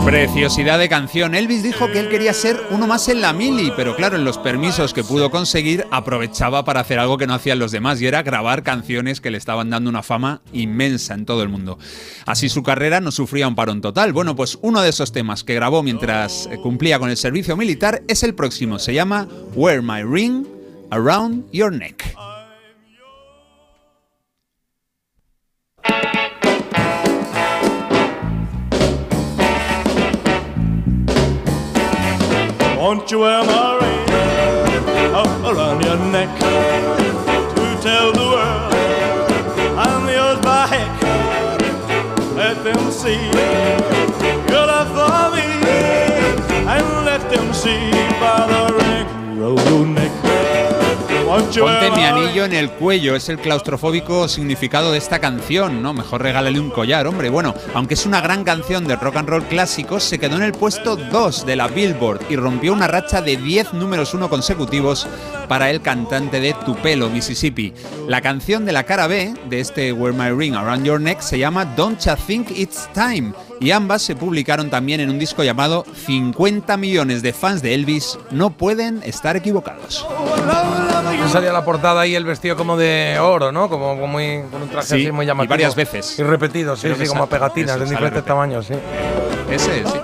[0.05, 1.35] Preciosidad de canción.
[1.35, 4.37] Elvis dijo que él quería ser uno más en la mili, pero claro, en los
[4.37, 8.23] permisos que pudo conseguir aprovechaba para hacer algo que no hacían los demás y era
[8.23, 11.77] grabar canciones que le estaban dando una fama inmensa en todo el mundo.
[12.25, 14.13] Así su carrera no sufría un parón total.
[14.13, 18.01] Bueno, pues uno de esos temas que grabó mientras eh, cumplía con el servicio militar
[18.07, 18.79] es el próximo.
[18.79, 20.45] Se llama Wear My Ring
[20.89, 22.15] Around Your Neck.
[32.79, 38.73] Won't you wear my ring up around your neck to tell the world
[39.77, 41.01] I'm yours by heck?
[42.37, 43.19] Let them see
[44.49, 45.43] your love for me
[46.73, 47.91] and let them see
[48.21, 49.88] by the ring around
[51.57, 55.93] Ponte mi anillo en el cuello, es el claustrofóbico significado de esta canción, ¿no?
[55.93, 57.29] Mejor regálale un collar, hombre.
[57.29, 60.51] Bueno, aunque es una gran canción de rock and roll clásicos, se quedó en el
[60.51, 65.07] puesto 2 de la Billboard y rompió una racha de 10 números 1 consecutivos
[65.47, 67.73] para el cantante de Tupelo, Mississippi.
[68.07, 71.39] La canción de la cara B de este Wear My Ring Around Your Neck se
[71.39, 75.85] llama Don't Ya Think It's Time y ambas se publicaron también en un disco llamado
[76.05, 80.05] 50 millones de fans de Elvis no pueden estar equivocados.
[81.31, 83.69] Salía la portada ahí el vestido como de oro, ¿no?
[83.69, 85.49] Como, como muy, con un traje Sí, así muy y llamativo.
[85.51, 86.17] varias veces.
[86.17, 88.73] Y repetido, sí, sí, como sa- pegatinas eso, de diferentes tamaños, sí.
[89.51, 89.99] Ese, sí.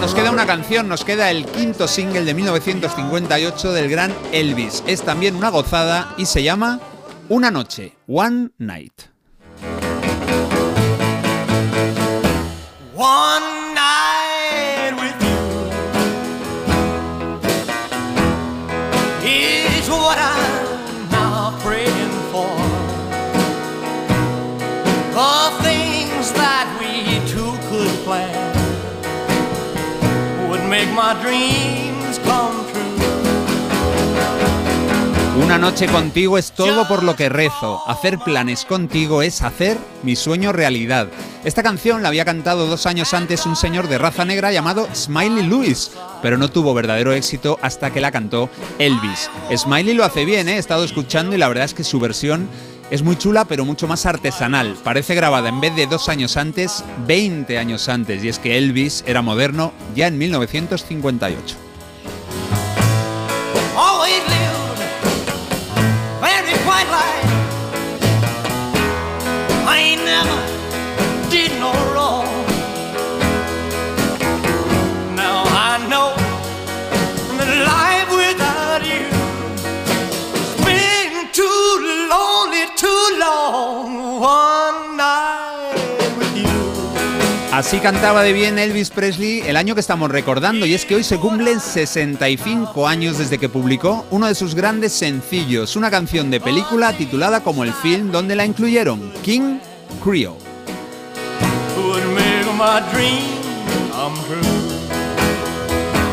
[0.00, 4.82] Nos queda una canción, nos queda el quinto single de 1958 del gran Elvis.
[4.86, 6.80] Es también una gozada y se llama
[7.28, 9.02] Una noche, One Night.
[31.00, 32.80] My dreams come true.
[35.42, 37.80] Una noche contigo es todo por lo que rezo.
[37.86, 41.08] Hacer planes contigo es hacer mi sueño realidad.
[41.42, 45.46] Esta canción la había cantado dos años antes un señor de raza negra llamado Smiley
[45.46, 49.30] Lewis, pero no tuvo verdadero éxito hasta que la cantó Elvis.
[49.56, 50.56] Smiley lo hace bien, ¿eh?
[50.56, 52.46] he estado escuchando y la verdad es que su versión
[52.90, 54.76] es muy chula, pero mucho más artesanal.
[54.82, 59.04] Parece grabada en vez de dos años antes, 20 años antes, y es que Elvis
[59.06, 61.69] era moderno ya en 1958.
[87.60, 91.04] Así cantaba de bien Elvis Presley el año que estamos recordando y es que hoy
[91.04, 96.40] se cumplen 65 años desde que publicó uno de sus grandes sencillos, una canción de
[96.40, 99.58] película titulada como el film donde la incluyeron, King
[100.02, 100.38] Creole.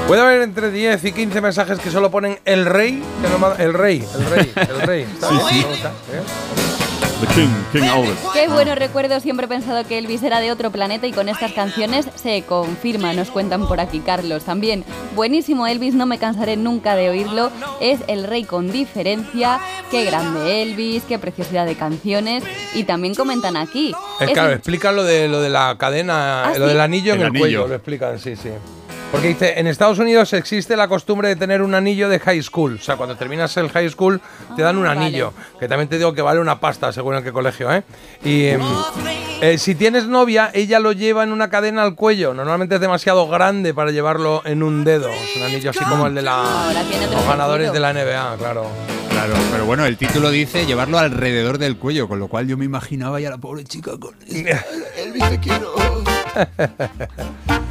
[0.06, 3.02] Puede haber entre 10 y 15 mensajes que solo ponen el rey,
[3.58, 5.02] el rey, el rey, el rey.
[5.04, 5.66] ¿Está Sí, bien?
[5.76, 5.82] sí.
[6.12, 6.77] ¿Eh?
[7.20, 8.18] The King, King Elvis.
[8.34, 11.52] Qué buenos recuerdos, siempre he pensado que Elvis era de otro planeta y con estas
[11.52, 14.84] canciones se confirma, nos cuentan por aquí Carlos también.
[15.16, 17.50] Buenísimo Elvis, no me cansaré nunca de oírlo,
[17.82, 22.44] es el rey con diferencia, qué grande Elvis, qué preciosidad de canciones
[22.76, 23.96] y también comentan aquí.
[24.20, 26.70] Es es claro, el- explican lo de lo de la cadena, ¿Ah, lo sí?
[26.70, 27.42] del anillo en El el, anillo.
[27.42, 28.50] cuello, lo explican, sí, sí.
[29.12, 32.78] Porque dice, en Estados Unidos existe la costumbre de tener un anillo de high school.
[32.80, 34.20] O sea, cuando terminas el high school
[34.56, 35.06] te dan un Ah, vale.
[35.06, 35.34] anillo.
[35.60, 37.84] Que también te digo que vale una pasta, según en qué colegio, ¿eh?
[38.24, 38.62] Y em,
[39.42, 42.34] eh, si tienes novia, ella lo lleva en una cadena al cuello.
[42.34, 45.10] Normalmente es demasiado grande para llevarlo en un dedo.
[45.10, 46.44] Es un anillo así como el de la,
[47.10, 48.66] los ganadores de la NBA, claro.
[49.10, 52.66] Claro, pero bueno, el título dice llevarlo alrededor del cuello, con lo cual yo me
[52.66, 55.74] imaginaba ya la pobre chica con Elvis te quiero.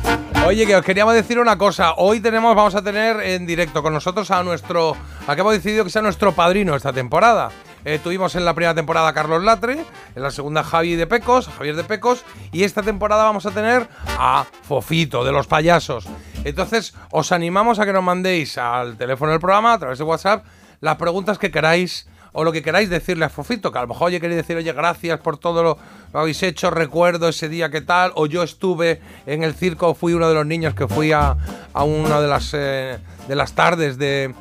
[0.46, 1.94] Oye, que os queríamos decir una cosa.
[1.96, 4.96] Hoy tenemos, vamos a tener en directo con nosotros a nuestro.
[5.26, 7.48] a que hemos decidido que sea nuestro padrino esta temporada.
[7.84, 11.48] Eh, tuvimos en la primera temporada a Carlos Latre, en la segunda Javi de Pecos,
[11.48, 16.06] Javier de Pecos, y esta temporada vamos a tener a Fofito de los payasos.
[16.44, 20.44] Entonces, os animamos a que nos mandéis al teléfono del programa, a través de WhatsApp,
[20.80, 22.06] las preguntas que queráis
[22.38, 24.70] o lo que queráis decirle a Fofito, que a lo mejor oye queréis decir, oye,
[24.74, 29.00] gracias por todo lo que habéis hecho, recuerdo ese día que tal, o yo estuve
[29.24, 31.34] en el circo, fui uno de los niños que fui a,
[31.72, 34.34] a una de las, eh, de las tardes de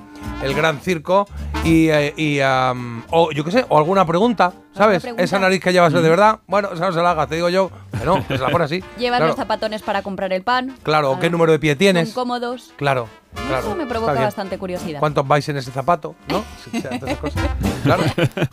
[0.43, 1.27] el gran circo
[1.63, 5.01] y, eh, y, am, o yo qué sé, o alguna pregunta, ¿sabes?
[5.01, 5.23] pregunta?
[5.23, 7.49] Esa nariz que llevas es de verdad, bueno, esa no se la hagas, te digo
[7.49, 8.83] yo, que no, que se la pone así.
[8.97, 10.75] Llevan claro, los zapatones para comprar el pan.
[10.83, 12.13] claro, o qué número de pie Son tienes.
[12.13, 12.73] cómodos.
[12.75, 13.07] Claro,
[13.47, 13.65] claro.
[13.67, 14.99] Eso me provoca bastante curiosidad.
[14.99, 16.15] ¿Cuántos vais en ese zapato?
[16.29, 16.43] ¿No?
[16.71, 16.81] Sí,
[17.21, 17.43] cosas.
[17.83, 18.03] Claro,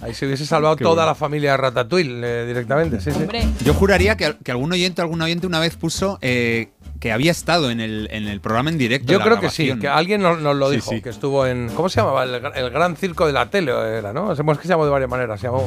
[0.03, 1.07] ahí se hubiese salvado Qué toda bueno.
[1.09, 3.01] la familia Ratatouille eh, directamente.
[3.01, 3.19] Sí, sí.
[3.21, 6.71] Hombre, Yo juraría que, que algún oyente, algún oyente una vez puso eh,
[7.03, 9.13] que había estado en el, en el programa en directo.
[9.13, 9.81] Yo creo que sí, grabación.
[9.81, 11.03] que alguien nos, nos lo Sí, dijo, sí.
[11.03, 11.69] que estuvo en.
[11.75, 12.23] ¿Cómo se llamaba?
[12.23, 14.31] El, el gran circo de la tele era, ¿no?
[14.33, 15.65] Es que se llamó de varias maneras, se llamó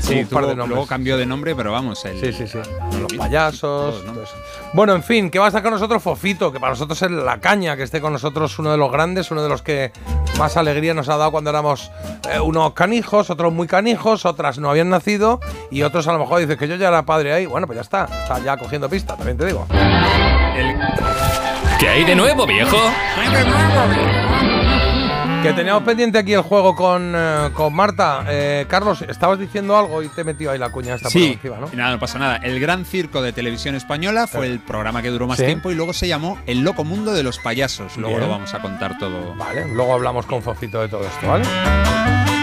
[0.00, 0.68] Sí, un par de tuvo- nombres.
[0.70, 2.58] luego cambió de nombre, pero vamos, el, Sí, sí, sí.
[2.94, 3.60] lo Los payasos.
[4.02, 4.12] todos, ¿no?
[4.72, 7.38] Bueno, en fin, que va a estar con nosotros Fofito, que para nosotros es la
[7.38, 9.92] caña, que esté con nosotros uno de los grandes, uno de los que
[10.36, 11.92] más alegría nos ha dado cuando éramos
[12.28, 15.38] eh, unos canijos, otros muy canijos, otras no habían nacido
[15.70, 17.46] y otros a lo mejor dices que yo ya era padre ahí.
[17.46, 19.68] Bueno, pues ya está, está ya cogiendo pista, también te digo.
[21.78, 22.76] ¿Qué hay de nuevo, viejo?
[25.42, 28.24] Que teníamos pendiente aquí el juego con, eh, con Marta.
[28.28, 31.52] Eh, Carlos, estabas diciendo algo y te he metido ahí la cuña esta Sí, por
[31.52, 31.68] encima, ¿no?
[31.72, 32.36] y nada, no pasa nada.
[32.36, 35.44] El Gran Circo de Televisión Española fue el programa que duró más Sí.
[35.46, 37.96] tiempo y luego se llamó El Loco Mundo de los Payasos.
[37.96, 38.28] Luego Bien.
[38.28, 39.34] lo vamos a contar todo.
[39.34, 41.44] Vale, luego hablamos con Fofito de todo esto, ¿vale?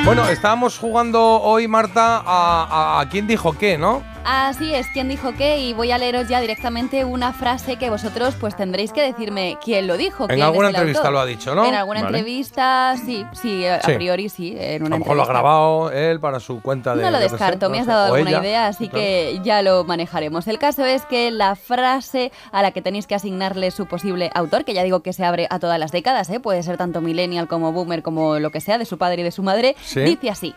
[0.04, 2.68] Bueno, estábamos jugando hoy, Marta, a,
[2.98, 4.04] a- a quién dijo qué, ¿no?
[4.32, 8.36] Así es, quien dijo qué y voy a leeros ya directamente una frase que vosotros
[8.40, 10.26] pues tendréis que decirme quién lo dijo.
[10.26, 11.14] En quién alguna es el entrevista autor.
[11.14, 11.66] lo ha dicho, ¿no?
[11.66, 12.20] En alguna Vale.
[12.20, 13.94] entrevista, sí, sí, a Sí.
[13.94, 17.02] priori sí, en A una lo mejor lo ha grabado él para su cuenta de.
[17.02, 19.04] No lo descarto, no me has dado alguna ella, idea, así claro.
[19.04, 20.48] que ya lo manejaremos.
[20.48, 24.64] El caso es que la frase a la que tenéis que asignarle su posible autor,
[24.64, 26.40] que ya digo que se abre a todas las décadas, ¿eh?
[26.40, 29.32] puede ser tanto millennial como boomer, como lo que sea, de su padre y de
[29.32, 30.02] su madre, Sí.
[30.02, 30.54] dice así.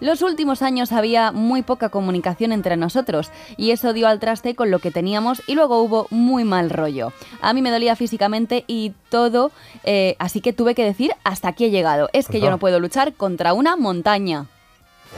[0.00, 4.70] Los últimos años había muy poca comunicación entre nosotros y eso dio al traste con
[4.70, 7.12] lo que teníamos y luego hubo muy mal rollo.
[7.40, 9.50] A mí me dolía físicamente y todo,
[9.84, 12.08] eh, así que tuve que decir hasta aquí he llegado.
[12.12, 14.46] Es que yo no puedo luchar contra una montaña.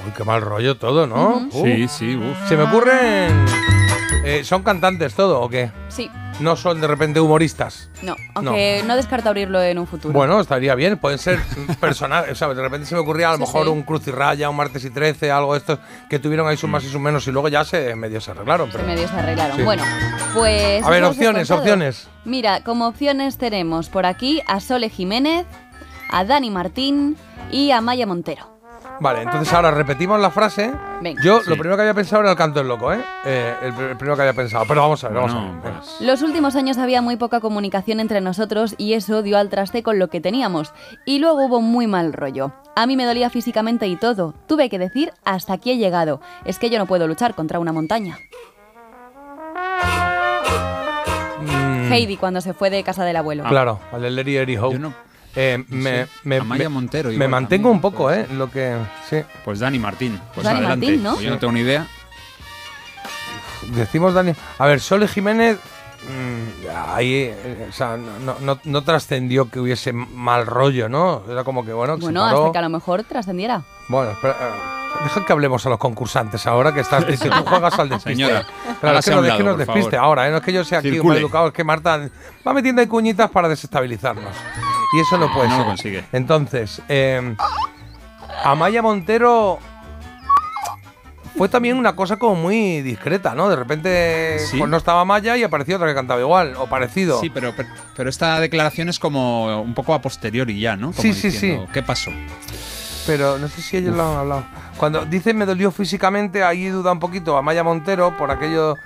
[0.05, 1.49] Uy, qué mal rollo todo, ¿no?
[1.53, 1.65] Uh.
[1.65, 2.49] Sí, sí, uf.
[2.49, 3.47] Se me ocurren.
[4.25, 5.71] eh, ¿Son cantantes todo o qué?
[5.89, 6.11] Sí.
[6.41, 7.89] No son de repente humoristas.
[8.03, 8.97] No, aunque no.
[8.97, 10.13] descarto abrirlo en un futuro.
[10.13, 10.99] Bueno, estaría bien.
[10.99, 11.41] Pueden ser
[11.81, 12.37] personajes.
[12.39, 12.57] ¿sabes?
[12.57, 13.71] De repente se me ocurría a lo Sí, mejor sí.
[13.71, 15.79] un Cruz y Raya, un Martes y Trece, algo de estos
[16.11, 18.71] que tuvieron ahí sus más y sus menos y luego ya se medio se arreglaron.
[18.71, 19.57] Se medio se arreglaron.
[19.57, 19.63] Sí.
[19.63, 19.83] Bueno,
[20.35, 20.85] pues.
[20.85, 22.09] A ver, ¿os hemos opciones, opciones.
[22.25, 25.47] Mira, como opciones tenemos por aquí a Sole Jiménez,
[26.11, 27.17] a Dani Martín
[27.51, 28.56] y a Maya Montero.
[28.99, 30.73] Vale, entonces ahora repetimos la frase.
[31.03, 31.21] Venga.
[31.23, 31.51] Yo Sí.
[31.51, 33.01] lo primero que había pensado era el canto del loco, ¿eh?
[33.27, 34.65] Eh, el, pr- el primero que había pensado.
[34.67, 35.63] Pero vamos a ver, vamos Bueno, a ver.
[35.75, 35.81] venga.
[36.01, 39.99] Los últimos años había muy poca comunicación entre nosotros y eso dio al traste con
[39.99, 40.73] lo que teníamos.
[41.05, 42.53] Y luego hubo muy mal rollo.
[42.75, 44.33] A mí me dolía físicamente y todo.
[44.47, 46.21] Tuve que decir hasta aquí he llegado.
[46.45, 48.19] Es que yo no puedo luchar contra una montaña.
[51.41, 53.45] Mm, Heidi cuando se fue de casa del abuelo.
[53.45, 54.81] Claro, al de Eddie Hope.
[55.37, 56.09] Eh, me, sé.
[56.25, 58.27] me, Amaya me- Montero Me igual mantengo un poco, ¿eh?
[58.33, 58.75] Lo que.
[59.09, 59.19] Sí.
[59.45, 60.19] Pues Dani Martín.
[60.35, 60.87] Pues Dani adelante.
[60.87, 61.13] Martín, ¿no?
[61.15, 61.87] Pues yo no tengo ni idea.
[63.75, 64.33] Decimos Dani.
[64.59, 65.59] A ver, Sole Jiménez.
[66.09, 67.15] mm, ahí.
[67.35, 71.23] eh, o sea, no, no, no- no trascendió que hubiese mal rollo, ¿no?
[71.29, 72.41] Era como que, bueno, que Bueno, se paró.
[72.47, 73.63] hasta que a lo mejor trascendiera.
[73.89, 77.79] Bueno, espera, eh, deja que hablemos a los concursantes ahora que estás que tú juegas
[77.79, 78.11] al despiste.
[78.25, 78.47] Señora,
[78.81, 80.05] claro, es que no, un es que lado, nos despiste favor.
[80.05, 80.31] ahora, ¿eh?
[80.31, 82.09] no es que yo sea aquí un mal educado, es que Marta
[82.47, 84.33] va metiendo ahí cuñitas para desestabilizarnos.
[84.95, 85.67] Y eso no puede No lo ser.
[85.67, 86.05] consigue.
[86.13, 87.35] Entonces, eh,
[88.45, 89.59] Amaya Montero
[91.37, 93.49] fue también una cosa como muy discreta, ¿no?
[93.49, 94.57] De repente Sí.
[94.59, 97.21] pues no estaba Amaya y apareció otra que cantaba igual, o parecido.
[97.21, 100.89] Sí, pero, pero, pero esta declaración es como un poco a posteriori ya, ¿no?
[100.93, 101.73] Como Sí, sí, diciendo, sí.
[101.75, 102.11] ¿Qué pasó?
[103.07, 104.45] Pero no sé si ellos lo han hablado.
[104.79, 108.77] Cuando dice me dolió físicamente, ahí duda un poquito a Maya Montero por aquello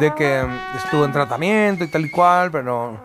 [0.00, 0.44] de que
[0.76, 2.98] estuvo en tratamiento y tal y cual, pero.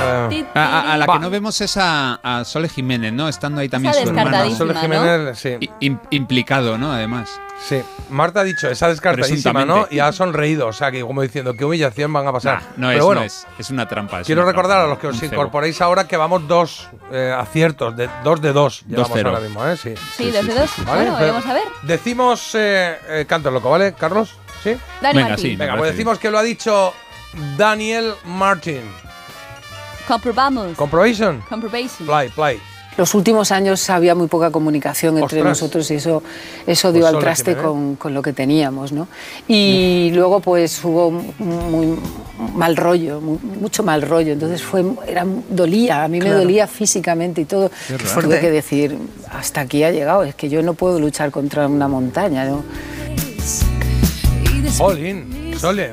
[0.00, 3.28] Eh, A, a- a la que no vemos es a, a Sole Jiménez, ¿no?
[3.28, 4.30] Estando ahí también su hermano.
[4.30, 5.56] descartadísima, Sole Jiménez, sí.
[5.80, 6.92] I- implicado, ¿no?
[6.92, 7.30] Además.
[7.68, 9.86] Sí, Marta ha dicho, esa descartadísima, ¿no?
[9.88, 12.60] Y ha sonreído, o sea, que como diciendo, qué humillación van a pasar.
[12.76, 14.20] No Pero es, bueno, no es, es una trampa.
[14.20, 17.32] es quiero una recordar trampa, a los que os incorporéis ahora que vamos dos eh,
[17.38, 19.26] aciertos, de, dos de dos llevamos 2-0.
[19.26, 19.76] ahora mismo, ¿eh?
[19.76, 19.94] Sí.
[20.16, 20.70] Sí, dos de dos.
[20.84, 21.62] Bueno, Pero vamos a ver.
[21.82, 24.34] Decimos eh, eh, canto loco, ¿vale, Carlos?
[24.64, 24.76] ¿Sí?
[25.00, 25.50] Dani Venga, Martín.
[25.50, 25.56] sí.
[25.56, 26.92] Venga, pues decimos que lo ha dicho
[27.56, 28.82] Daniel Martin.
[30.06, 30.76] Comprobamos.
[30.76, 31.40] Comprobation.
[31.48, 32.06] Comprobation.
[32.06, 32.60] Play, play.
[32.98, 35.44] Los últimos años había muy poca comunicación entre Ostras.
[35.62, 36.22] nosotros y eso,
[36.66, 39.08] eso dio Pues al traste con, con lo que teníamos, ¿no?
[39.48, 41.96] Y luego pues hubo muy
[42.54, 47.40] mal rollo, mu- mucho mal rollo, entonces fue, era, dolía, a mí me dolía físicamente
[47.40, 47.70] y todo.
[48.20, 48.98] Tuve que decir,
[49.30, 52.62] hasta aquí ha llegado, es que yo no puedo luchar contra una montaña, ¿no?
[54.80, 55.92] Olin, Sole.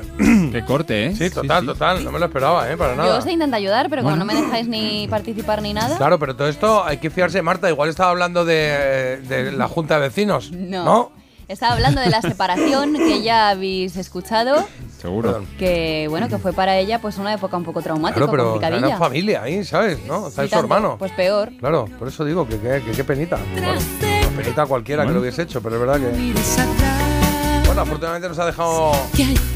[0.52, 1.14] Qué corte, ¿eh?
[1.16, 2.04] Sí, total, total.
[2.04, 2.76] No me lo esperaba, ¿eh?
[2.76, 3.18] Para Yo nada.
[3.18, 5.96] os intento ayudar, pero como no me dejáis ni participar ni nada.
[5.96, 7.68] Claro, pero todo esto hay que fiarse de Marta.
[7.68, 10.50] Igual estaba hablando de, de la Junta de Vecinos.
[10.52, 10.84] No.
[10.84, 11.12] ¿No?
[11.48, 14.64] Estaba hablando de la separación que ya habéis escuchado,
[15.00, 15.44] Seguro.
[15.58, 18.96] que bueno, que fue para ella pues una época un poco traumática, Claro, pero complicadilla.
[18.96, 19.98] familia ahí, ¿sabes?
[20.06, 20.28] ¿No?
[20.28, 20.94] Está su hermano.
[20.96, 21.50] Pues peor.
[21.58, 22.56] Claro, por eso digo que
[22.94, 23.36] qué penita.
[23.52, 27.09] Bueno, pues penita cualquiera que lo hubiese hecho, pero es verdad que.
[27.70, 28.90] Bueno, afortunadamente nos ha dejado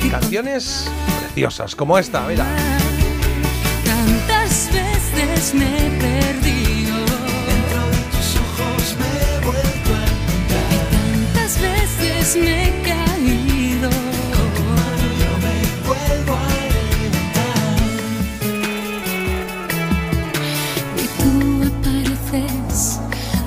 [0.08, 0.88] canciones
[1.18, 2.46] preciosas, como esta, mira.
[3.84, 6.94] Tantas veces me he perdido.
[6.94, 10.70] Dentro de tus ojos me he vuelto a encontrar.
[10.70, 12.84] Y tantas veces me he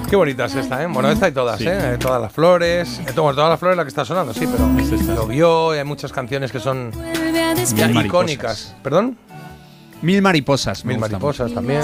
[0.10, 0.88] Qué bonita es esta, ¿eh?
[0.88, 1.66] Bueno, esta y todas, Sí.
[1.68, 1.98] ¿eh?
[2.00, 3.02] Todas las flores.
[3.16, 6.14] bueno, todas las flores la que está sonando, sí, pero lo vio y hay muchas
[6.14, 6.92] canciones que son
[7.76, 8.76] ya icónicas.
[8.82, 9.18] ¿Perdón?
[10.02, 10.86] Mil mariposas.
[10.86, 11.82] Mil mariposas también.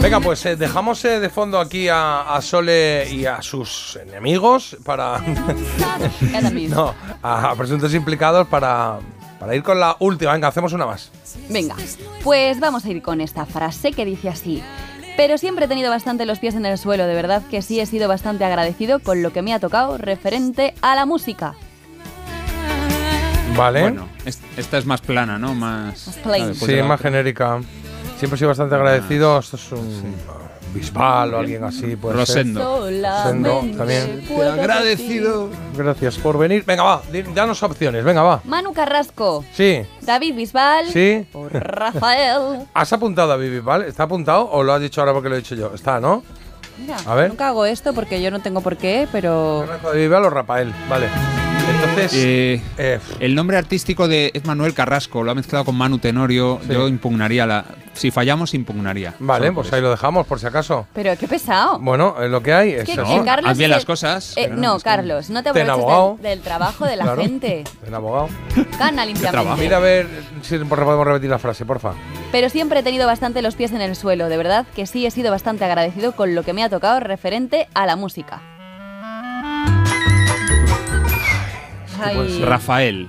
[0.00, 4.76] Venga, pues eh, dejamos eh, de fondo aquí a, a Sole y a sus enemigos
[4.84, 5.20] para.
[6.70, 8.98] No, a, a presuntos implicados para,
[9.38, 10.32] para ir con la última.
[10.32, 11.10] Venga, hacemos una más.
[11.48, 11.74] Venga,
[12.22, 14.62] pues vamos a ir con esta frase que dice así.
[15.16, 17.86] Pero siempre he tenido bastante los pies en el suelo, de verdad que sí he
[17.86, 21.54] sido bastante agradecido con lo que me ha tocado referente a la música.
[23.56, 23.80] Vale.
[23.82, 25.54] Bueno, es- esta es más plana, ¿no?
[25.54, 26.06] Más.
[26.06, 26.50] Más plain.
[26.50, 27.60] Ah, sí, más genérica.
[28.18, 29.38] Siempre he sido bastante agradecido.
[29.38, 30.14] Esto es un
[30.74, 31.96] Bisbal o alguien así.
[31.96, 32.60] Puede Rosendo.
[32.86, 34.24] Solamente Sendo, también.
[34.52, 35.48] Agradecido.
[35.76, 36.64] Gracias por venir.
[36.66, 37.02] Venga, va,
[37.34, 38.04] danos opciones.
[38.04, 38.40] Venga, va.
[38.44, 41.26] Manu Carrasco, Sí, David Bisbal sí.
[41.32, 42.66] o Rafael.
[42.74, 43.82] ¿Has apuntado a Bisbal?
[43.82, 45.72] ¿Está apuntado o lo has dicho ahora porque lo he dicho yo?
[45.74, 46.22] Está, ¿no?
[46.78, 47.28] Mira, A ver.
[47.28, 50.72] nunca hago esto porque yo no tengo por qué, pero Bisbal o Rafael.
[50.88, 51.08] Vale.
[51.74, 55.98] Entonces, Eh, eh, el nombre artístico de es Manuel Carrasco, lo ha mezclado con Manu
[55.98, 56.58] Tenorio.
[56.66, 56.72] Sí.
[56.72, 57.64] Yo impugnaría la.
[57.92, 59.14] Si fallamos, impugnaría.
[59.18, 60.86] vale, pues ahí lo dejamos por si acaso.
[60.94, 61.78] Pero qué pesado.
[61.80, 62.70] Bueno, es lo que hay.
[62.72, 63.04] Es que- eso.
[63.04, 64.32] que Carlos haz bien las cosas.
[64.36, 67.22] Eh, no, Carlos, no te Ten aproveches del, del trabajo de la Claro.
[67.22, 67.64] gente.
[67.86, 68.28] El abogado.
[68.78, 69.54] Gana limpiamente.
[69.62, 70.06] Mira a ver
[70.42, 71.92] si podemos repetir la frase, porfa.
[72.32, 75.10] Pero siempre he tenido bastante los pies en el suelo, de verdad que sí he
[75.10, 78.40] sido bastante agradecido con lo que me ha tocado referente a la música.
[82.02, 82.16] Ay.
[82.16, 83.08] Pues, Rafael.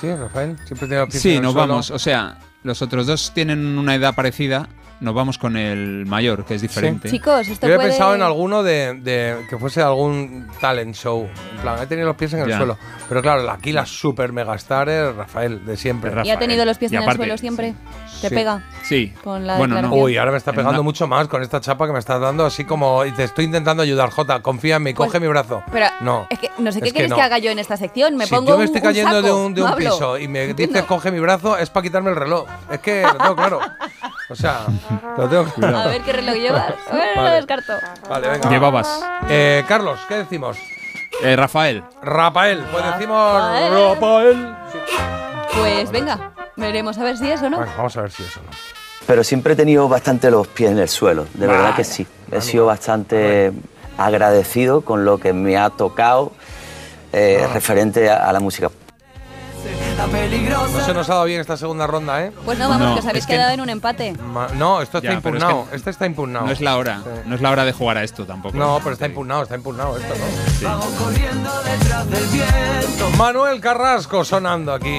[0.00, 0.56] Sí, Rafael.
[0.66, 1.68] Siempre tiene los pies en Sí, el nos suelo.
[1.68, 1.90] vamos.
[1.90, 4.68] O sea, los otros dos tienen una edad parecida.
[5.02, 7.10] Nos vamos con el mayor, que es diferente.
[7.10, 11.28] Chicos, esto Yo he pensado en alguno de, de- que fuese algún talent show.
[11.56, 12.56] En plan, he tenido los pies en el Ya.
[12.58, 12.78] suelo.
[13.08, 16.12] Pero claro, aquí la super megastar es Rafael, de siempre.
[16.24, 17.74] ¿Y ha tenido los pies Y en aparte- el suelo siempre?
[18.20, 18.34] ¿Te Sí.
[18.36, 18.62] pega?
[18.84, 19.12] Sí.
[19.24, 19.92] Con la Bueno, no.
[19.92, 22.46] Uy, ahora me está pegando una- mucho más con esta chapa que me estás dando,
[22.46, 23.04] así como.
[23.04, 24.40] Y te estoy intentando ayudar, Jota.
[24.40, 25.64] Confía en mí, Pues- coge mi brazo.
[25.72, 26.28] Pero no.
[26.30, 27.24] es que no sé qué que quieres que, no.
[27.24, 28.14] haga yo en esta sección.
[28.16, 30.16] Me si pongo yo me estoy un- un cayendo de un, de no un piso
[30.16, 32.46] y me dices coge mi brazo, es para quitarme el reloj.
[32.70, 33.58] Es que lo tengo claro.
[34.32, 34.60] O sea,
[35.18, 35.78] lo tengo claro.
[35.78, 36.72] A ver qué reloj llevas.
[36.90, 37.36] Bueno, lo Vale.
[37.36, 37.72] descarto.
[38.08, 38.50] Vale, venga.
[38.50, 39.04] Llevabas.
[39.28, 40.56] Eh, Carlos, ¿qué decimos?
[41.22, 41.84] Eh, Rafael.
[42.02, 43.72] Rafael, pues decimos Rafael.
[43.94, 44.56] Rafael.
[45.58, 47.58] Pues venga, veremos a ver si es o no.
[47.58, 48.50] Bueno, vamos a ver si eso no.
[49.06, 52.06] Pero siempre he tenido bastante los pies en el suelo, de verdad que sí.
[52.30, 53.52] He sido bastante
[53.98, 56.32] agradecido con lo que me ha tocado
[57.12, 57.52] eh, Ah.
[57.52, 58.70] referente a, a la música.
[59.96, 62.32] No se nos ha dado bien esta segunda ronda, ¿eh?
[62.44, 64.12] Pues no, vamos, No, que os habéis es que- quedado en un empate.
[64.14, 65.66] Ma- No, esto está Ya, es impugnado.
[65.70, 66.46] que Este está impugnado.
[66.46, 67.00] No es la hora.
[67.04, 67.10] Sí.
[67.26, 68.56] No es la hora de jugar a esto tampoco.
[68.56, 70.14] No, pero está impugnado, está impugnado esto,
[70.62, 70.80] ¿no?
[73.18, 74.98] Manuel Carrasco sonando aquí.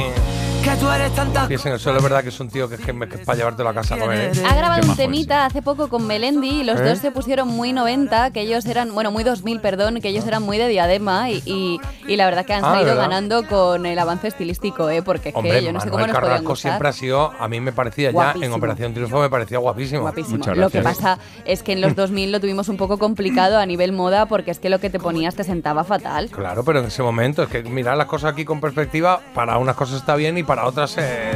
[0.64, 2.76] Que tú eres tanta Pies en el suelo, es verdad que es un tío que
[2.76, 4.44] es, que, que es para llevártelo a casa a comer, ¿eh?
[4.50, 6.84] Ha grabado un temita hace poco con Melendi y los ¿Eh?
[6.86, 10.42] dos se pusieron muy 90, que ellos eran, bueno, muy 2000, perdón, que ellos eran
[10.44, 14.00] muy de diadema y, y, y la verdad que han Ah, salido ganando con el
[14.00, 15.02] avance estilístico, ¿eh?
[15.04, 16.72] Porque es Hombre, que yo no sé cómo nos podían Carrasco gustar.
[16.72, 18.54] siempre ha sido, a mí me parecía ya, en.
[18.54, 20.02] Operación Triunfo me parecía guapísimo.
[20.02, 20.38] Guapísimo.
[20.38, 23.66] Muchas Lo que pasa es que en los 2000 lo tuvimos un poco complicado a
[23.66, 26.30] nivel moda porque es que lo que te ponías te sentaba fatal.
[26.30, 29.76] Claro, pero en ese momento es que mirar las cosas aquí con perspectiva, para unas
[29.76, 31.34] cosas está bien y para otras eh,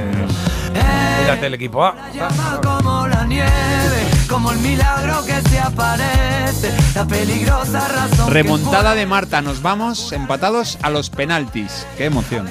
[1.21, 1.95] mírate el equipo A.
[2.63, 3.49] como la nieve,
[4.29, 8.31] como el milagro que se aparece, la peligrosa razón.
[8.31, 9.41] Remontada de Marta.
[9.41, 11.85] Nos vamos empatados a los penaltis.
[11.97, 12.49] Qué emoción.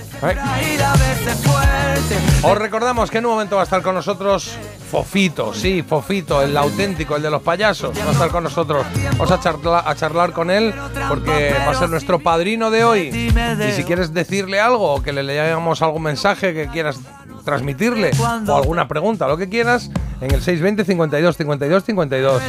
[2.43, 4.53] Os recordamos que en un momento va a estar con nosotros
[4.91, 7.97] Fofito, sí, Fofito, el auténtico, el de los payasos.
[7.99, 8.87] Va a estar con nosotros.
[9.13, 10.73] Vamos a charla- a charlar con él
[11.09, 13.33] porque va a ser nuestro padrino de hoy.
[13.69, 16.99] Y si quieres decirle algo o que le leamos algún mensaje que quieras
[17.47, 18.11] transmitirle
[18.47, 19.91] o alguna pregunta, lo que quieras,
[20.21, 22.43] en el 620 52 52 52.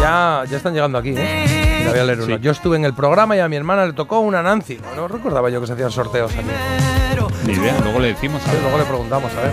[0.00, 1.76] Ya, ya están llegando aquí, ¿eh?
[1.80, 2.36] Mira, voy a leer uno.
[2.38, 4.80] Yo estuve en el programa y a mi hermana le tocó una Nancy.
[4.94, 6.46] No recordaba yo que se hacían sorteos aquí.
[7.44, 7.76] Ni idea.
[7.82, 8.40] Luego le decimos.
[8.42, 9.52] Sí, luego le preguntamos, a ver.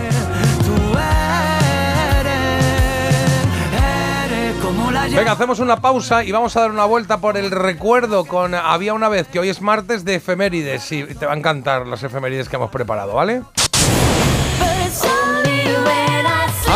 [5.14, 8.94] Venga, hacemos una pausa y vamos a dar una vuelta por el recuerdo con Había
[8.94, 10.90] una vez, que hoy es martes de efemérides.
[10.92, 13.42] Y te va a encantar las efemérides que hemos preparado, ¿vale?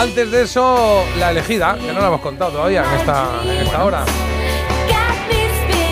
[0.00, 3.84] Antes de eso, la elegida, que no la hemos contado todavía en esta, en esta
[3.84, 4.04] hora.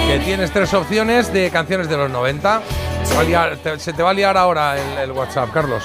[0.07, 2.63] Que tienes tres opciones de canciones de los 90.
[3.17, 5.83] Va a liar- te- se te va a liar ahora el, el WhatsApp, Carlos.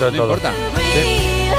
[0.00, 0.52] No importa.
[0.92, 1.50] Sí.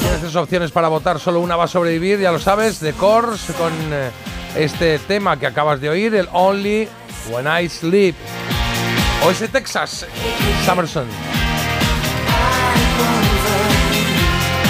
[0.00, 3.52] Tienes tres opciones para votar, solo una va a sobrevivir, ya lo sabes, de Course
[3.54, 4.10] con eh,
[4.56, 6.88] este tema que acabas de oír, el Only
[7.30, 8.14] When I Sleep.
[9.26, 10.06] O ese Texas,
[10.64, 11.06] Summerson.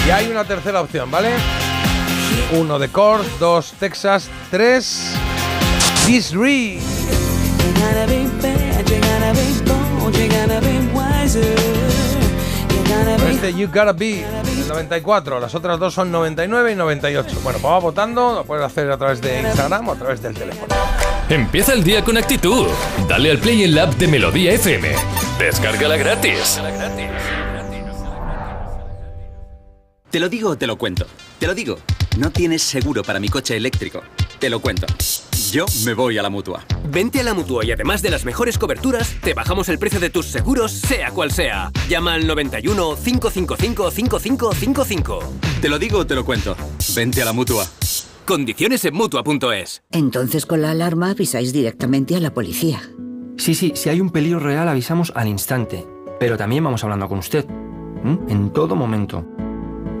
[0.05, 1.29] Y hay una tercera opción, ¿vale?
[2.53, 5.13] Uno de Course, dos Texas, tres
[6.05, 6.79] Disree.
[13.29, 15.39] Este You Gotta Be, el 94.
[15.39, 17.39] Las otras dos son 99 y 98.
[17.43, 20.35] Bueno, pues va votando, lo puedes hacer a través de Instagram o a través del
[20.35, 20.75] teléfono.
[21.29, 22.67] Empieza el día con actitud.
[23.07, 24.87] Dale al play en la app de Melodía FM.
[25.39, 26.59] Descárgala gratis.
[30.15, 31.05] Te lo digo o te lo cuento.
[31.39, 31.77] Te lo digo.
[32.17, 34.01] No tienes seguro para mi coche eléctrico.
[34.39, 34.87] Te lo cuento.
[35.51, 36.63] Yo me voy a la mutua.
[36.89, 40.09] Vente a la mutua y además de las mejores coberturas, te bajamos el precio de
[40.09, 41.69] tus seguros, sea cual sea.
[41.89, 45.19] Llama al 91 555 5555.
[45.59, 46.55] Te lo digo o te lo cuento.
[46.95, 47.67] Vente a la mutua.
[48.23, 49.83] Condiciones en mutua.es.
[49.91, 52.81] Entonces con la alarma avisáis directamente a la policía.
[53.35, 55.85] Sí, sí, si hay un peligro real avisamos al instante,
[56.21, 57.45] pero también vamos hablando con usted,
[58.01, 58.17] ¿m?
[58.29, 59.27] en todo momento.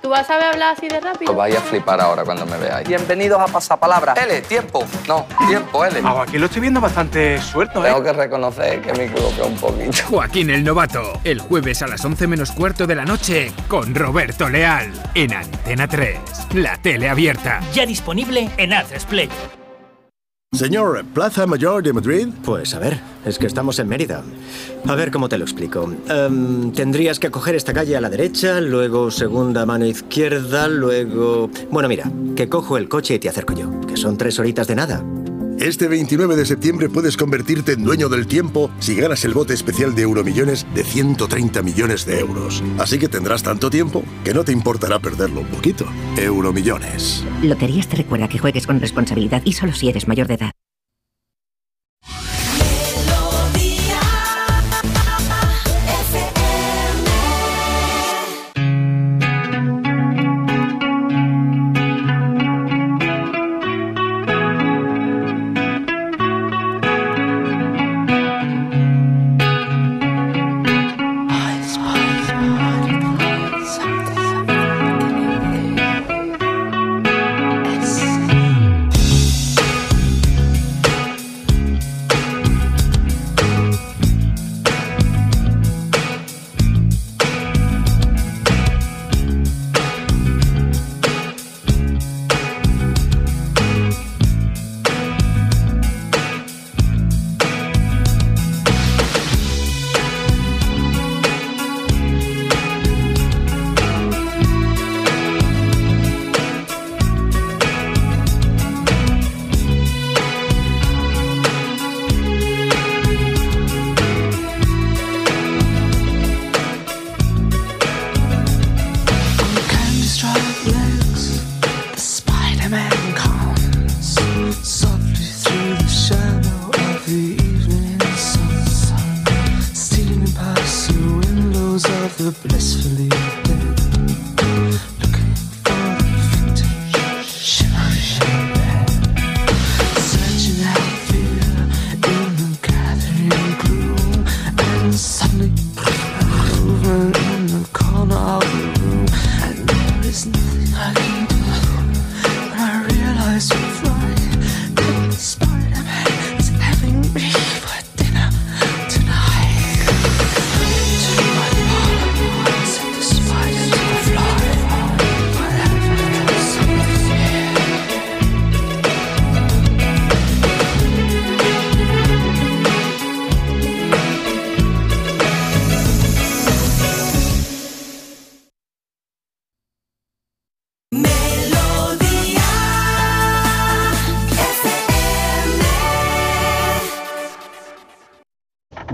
[0.00, 1.32] ¿Tú vas a saber hablar así de rápido?
[1.32, 2.86] Os vais a flipar ahora cuando me veáis.
[2.86, 4.14] Bienvenidos a Pasapalabra.
[4.14, 4.84] L, tiempo.
[5.08, 6.00] No, tiempo, L.
[6.04, 7.88] Ah, aquí lo estoy viendo bastante suelto, ¿eh?
[7.88, 9.98] Tengo que reconocer que me equivoqué un poquito.
[10.08, 14.48] Joaquín el Novato, el jueves a las 11 menos cuarto de la noche con Roberto
[14.48, 16.18] Leal en Antena 3,
[16.54, 17.60] la tele abierta.
[17.72, 18.72] Ya disponible en
[19.08, 19.28] Play.
[20.58, 22.28] Señor, ¿Plaza Mayor de Madrid?
[22.42, 24.24] Pues a ver, es que estamos en Mérida.
[24.86, 25.92] A ver cómo te lo explico.
[26.08, 31.50] Em, tendrías que coger esta calle a la derecha, luego segunda mano izquierda, luego...
[31.70, 34.74] Bueno, mira, que cojo el coche y te acerco yo, que son tres horitas de
[34.74, 35.04] nada.
[35.60, 39.92] Este 29 de septiembre puedes convertirte en dueño del tiempo si ganas el bote especial
[39.92, 42.62] de Euromillones de 130 millones de euros.
[42.78, 45.84] Así que tendrás tanto tiempo que no te importará perderlo un poquito.
[46.16, 47.24] Euromillones.
[47.42, 50.52] Loterías te recuerda que juegues con responsabilidad y solo si eres mayor de edad.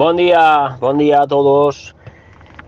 [0.04, 1.96] Buen día, buen día a todos.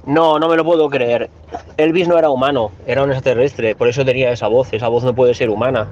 [0.06, 1.28] No, no me lo puedo creer.
[1.76, 4.72] Elvis no era humano, era un extraterrestre, por eso tenía esa voz.
[4.72, 5.86] Esa voz no puede ser humana.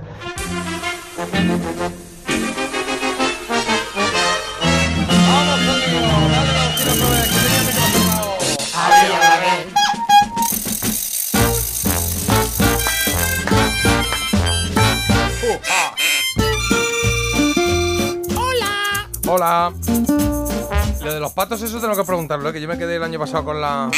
[21.44, 22.52] Lo de los patos, eso tengo que preguntarlo, ¿eh?
[22.54, 23.90] que yo me quedé el año pasado con la.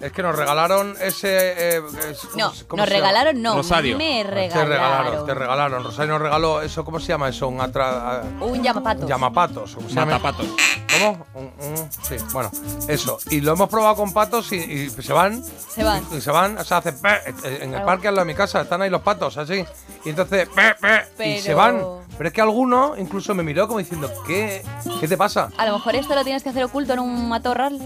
[0.00, 1.76] Es que nos regalaron ese.
[1.76, 2.86] eh, es- ¿cómo No, nos se llama?
[2.86, 3.96] regalaron, no, Rosario.
[3.96, 5.84] me Te regalaron, te regalaron.
[5.84, 7.48] Rosario nos regaló eso, ¿cómo se llama eso?
[7.48, 8.22] Un atra.
[8.40, 9.08] Un llamapatos.
[9.08, 9.74] Llamapatos.
[9.74, 10.12] ¿cómo se llama?
[10.18, 10.46] Matapatos.
[10.98, 11.26] ¿Cómo?
[11.34, 12.50] Un- un- sí, bueno,
[12.88, 13.18] eso.
[13.30, 15.42] Y lo hemos probado con patos y, y se van.
[15.44, 16.04] Se van.
[16.12, 18.60] Y se van, o sea, hacen pe- en el parque al lado de mi casa,
[18.62, 19.64] están ahí los patos, así.
[20.04, 20.74] Y entonces, pe-
[21.16, 21.82] pe- y se van.
[22.16, 24.62] Pero es que alguno incluso me miró como diciendo, ¿qué,
[25.00, 25.48] ¿qué te pasa?
[25.58, 27.76] A lo mejor esto lo tienes que hacer oculto en un matorral.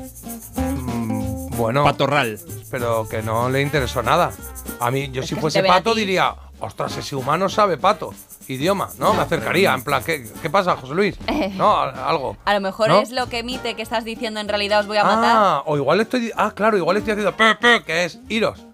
[1.58, 1.82] Bueno.
[1.82, 2.38] Patorral.
[2.70, 4.30] Pero que no le interesó nada.
[4.78, 8.14] A mí, yo si fuese pato diría, ostras, ese humano sabe pato.
[8.46, 9.12] Idioma, ¿no?
[9.12, 11.16] Me acercaría, en plan, ¿qué, qué pasa, José Luis?
[11.56, 12.36] No, algo.
[12.44, 13.00] A lo mejor ¿No?
[13.00, 15.36] es lo que emite que estás diciendo en realidad os voy a matar.
[15.36, 16.32] Ah, o igual estoy.
[16.36, 17.36] Ah, claro, igual estoy haciendo.
[17.36, 18.64] pe, pe, que es iros.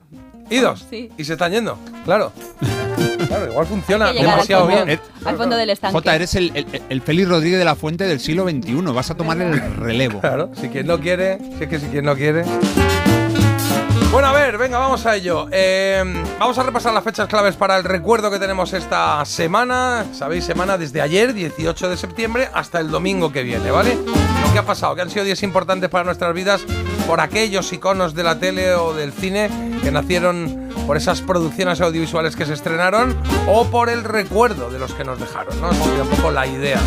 [0.51, 0.87] Idos.
[0.91, 1.11] Sí.
[1.17, 1.79] Y se están yendo.
[2.05, 2.31] Claro.
[3.27, 4.85] Claro, igual funciona al demasiado fondo.
[4.87, 5.01] bien.
[5.25, 5.93] Al fondo del estanque.
[5.93, 8.75] Jota, eres el, el, el Félix Rodríguez de la Fuente del siglo XXI.
[8.93, 10.21] Vas a tomar el relevo.
[10.21, 12.45] Claro, si quien no quiere, si es que si quien no quiere.
[14.13, 15.49] Bueno, a ver, venga, vamos a ello.
[15.51, 16.01] Eh,
[16.39, 20.05] vamos a repasar las fechas claves para el recuerdo que tenemos esta semana.
[20.13, 23.97] Sabéis, semana desde ayer, 18 de septiembre, hasta el domingo que viene, ¿vale?
[23.97, 26.65] Lo que ha pasado, que han sido días importantes para nuestras vidas
[27.09, 29.51] por aquellos iconos de la tele o del cine
[29.83, 33.17] que nacieron por esas producciones audiovisuales que se estrenaron
[33.49, 35.73] o por el recuerdo de los que nos dejaron, ¿no?
[35.73, 36.79] Sería un poco la idea.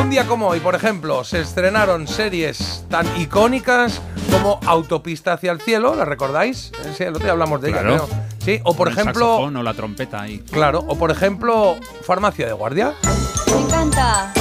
[0.00, 4.00] Un día como hoy, por ejemplo, se estrenaron series tan icónicas
[4.30, 6.72] como Autopista hacia el cielo, ¿la recordáis?
[6.96, 8.08] Sí, el otro día hablamos de ella, creo.
[8.38, 10.38] Sí, o por el ejemplo, o la trompeta ahí.
[10.50, 12.94] claro, o por ejemplo, Farmacia de Guardia.
[13.54, 14.32] Me encanta.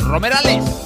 [0.00, 0.81] Romerales.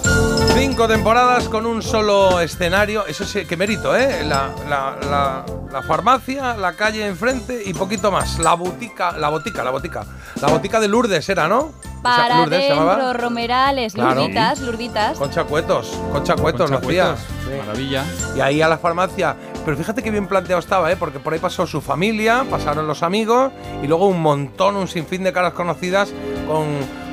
[0.76, 3.06] Cinco temporadas con un solo escenario.
[3.06, 4.22] Eso sí, qué mérito, ¿eh?
[4.26, 8.38] La, la- la- la farmacia, la calle enfrente y poquito más.
[8.40, 10.04] La botica, la botica, la botica.
[10.42, 11.72] La botica de Lourdes era, ¿no?
[12.02, 12.92] Para Lourdes se llamaba.
[12.96, 14.20] adentro, Romerales, Claro.
[14.20, 15.16] lurditas, lurditas.
[15.18, 17.16] Concha Cuetos, Concha Cuetos lo Concha hacía.
[17.46, 18.04] Cuetos, Maravilla.
[18.36, 19.34] Y ahí a la farmacia.
[19.66, 20.96] Pero fíjate qué bien planteado estaba, ¿eh?
[20.96, 23.50] Porque por ahí pasó su familia, pasaron los amigos
[23.82, 26.12] y luego un montón, un sinfín de caras conocidas
[26.46, 26.66] con,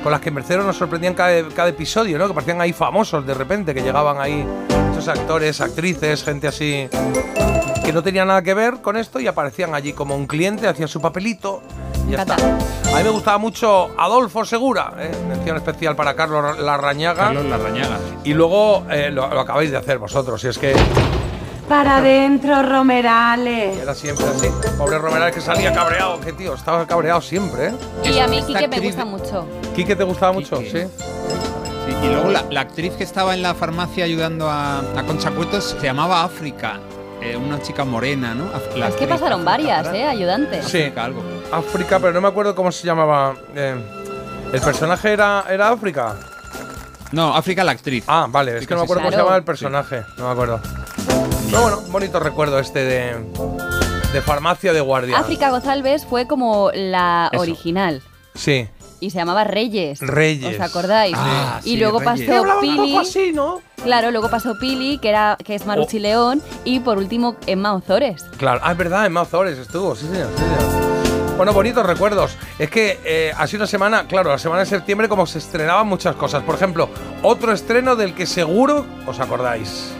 [0.04, 2.28] con las que Mercedes nos sorprendían cada, cada episodio, ¿no?
[2.28, 4.46] Que parecían ahí famosos de repente, que llegaban ahí
[4.92, 6.88] esos actores, actrices, gente así
[7.84, 10.86] que no tenía nada que ver con esto y aparecían allí como un cliente, hacían
[10.86, 11.60] su papelito
[12.06, 12.36] y ya está.
[12.36, 15.10] A mí me gustaba mucho Adolfo Segura, ¿eh?
[15.28, 17.24] mención especial para Carlos Larrañaga.
[17.24, 17.98] Carlos Larrañaga.
[18.22, 20.72] Y luego eh, lo, lo acabáis de hacer vosotros, y es que
[21.68, 23.78] Para adentro, Romerales.
[23.78, 24.48] era siempre así.
[24.76, 27.74] Pobre Romerales que salía cabreado, que tío, estaba cabreado siempre, ¿eh?
[28.04, 29.46] Y a mí Esta Kike me gusta mucho.
[29.74, 30.70] Quique te gustaba mucho, sí.
[30.72, 35.30] Sí, y luego la, la actriz que estaba en la farmacia ayudando a, a Concha
[35.30, 36.80] Cuetos se llamaba África.
[37.22, 38.44] eh, una chica morena, ¿no?
[38.50, 39.94] La Es que actriz pasaron África, varias, ¿verdad?
[40.00, 40.06] ¿eh?
[40.06, 40.64] Ayudantes.
[40.66, 40.78] Sí.
[40.82, 41.22] África, algo.
[41.50, 43.34] África, pero no me acuerdo cómo se llamaba.
[43.54, 43.74] eh,
[44.52, 46.14] ¿El personaje era, era África?
[47.12, 48.04] No, África la actriz.
[48.06, 50.60] Ah, vale, es que no me acuerdo cómo se llamaba el personaje, no me acuerdo.
[51.54, 53.14] Pero bueno, bonito recuerdo este de,
[54.12, 55.16] de farmacia de guardia.
[55.16, 57.42] África González fue como la Eso.
[57.42, 58.02] original.
[58.34, 58.66] Sí.
[58.98, 60.00] Y se llamaba Reyes.
[60.00, 60.56] Reyes.
[60.56, 61.14] ¿Os acordáis?
[61.16, 62.26] Ah, y sí, luego Reyes.
[62.26, 62.92] Pasó hablaba un Pili.
[62.94, 63.60] poco así, ¿no?
[63.84, 66.42] Claro, luego pasó Pili, que era que es Maruchi León.
[66.64, 68.24] Y por último, Emma Ozores.
[68.36, 71.36] Claro, ah, es verdad, en Mazores estuvo, sí, señor, sí, señor.
[71.36, 72.36] Bueno, bonitos recuerdos.
[72.58, 75.86] Es que eh, ha sido una semana, claro, la semana de septiembre como se estrenaban
[75.86, 76.42] muchas cosas.
[76.42, 76.88] Por ejemplo,
[77.22, 79.92] otro estreno del que seguro os acordáis.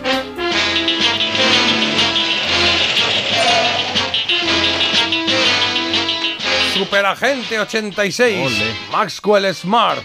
[6.85, 8.75] Superagente 86, Ole.
[8.93, 10.03] Maxwell Smart.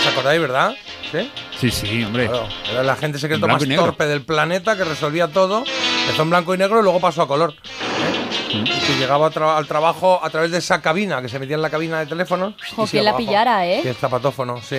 [0.00, 0.74] ¿Os acordáis, verdad?
[1.10, 1.30] ¿Sí?
[1.58, 2.28] Sí, sí, hombre.
[2.28, 5.64] Claro, era el agente secreto más torpe del planeta que resolvía todo.
[6.02, 7.52] Empezó en blanco y negro y luego pasó a color.
[7.52, 8.54] ¿eh?
[8.54, 11.62] Y que llegaba tra- al trabajo a través de esa cabina que se metía en
[11.62, 12.54] la cabina de teléfono.
[12.86, 13.24] Se que la abajo.
[13.24, 13.82] pillara, ¿eh?
[13.84, 14.76] Y el zapatófono, sí.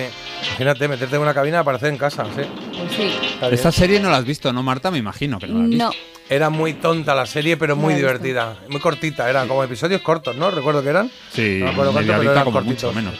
[0.48, 2.42] Imagínate, meterte en una cabina y aparecer en casa, sí.
[2.78, 3.14] Pues sí.
[3.50, 4.90] Esta serie no la has visto, ¿no, Marta?
[4.90, 5.84] Me imagino que no la has visto.
[5.84, 6.15] No.
[6.28, 8.56] Era muy tonta la serie, pero muy divertida.
[8.68, 10.50] Muy cortita, eran como episodios cortos, ¿no?
[10.50, 11.10] Recuerdo que eran.
[11.32, 12.92] Sí, No me acuerdo cuánto, pero eran como cortitos.
[12.92, 13.14] mucho menos.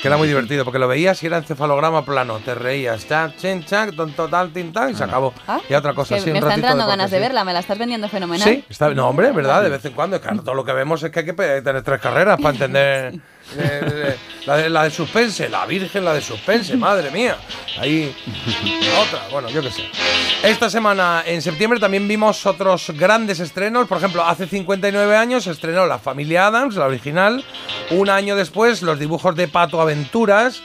[0.00, 2.38] Que era muy divertido, porque lo veías y era encefalograma plano.
[2.38, 5.32] Te reías, chac, chen, chac, tonto, tal, tin, y se acabó.
[5.48, 7.52] Ah, y otra cosa, sí, un me está ratito entrando de ganas de verla, me
[7.52, 8.46] la estás vendiendo fenomenal.
[8.48, 9.62] Sí, está, no, hombre, ¿verdad?
[9.62, 10.20] De vez en cuando.
[10.20, 13.14] Claro, todo lo que vemos es que hay que tener tres carreras para entender.
[13.58, 17.36] Eh, eh, la, de, la de suspense, la virgen, la de suspense, madre mía.
[17.78, 18.14] Ahí,
[18.82, 19.84] la otra, bueno, yo qué sé.
[20.42, 23.86] Esta semana, en septiembre, también vimos otros grandes estrenos.
[23.88, 27.44] Por ejemplo, hace 59 años se estrenó La Familia Adams, la original.
[27.90, 30.62] Un año después, los dibujos de Pato Aventuras.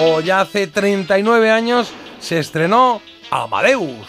[0.00, 3.00] O ya hace 39 años se estrenó
[3.30, 4.08] Amadeus.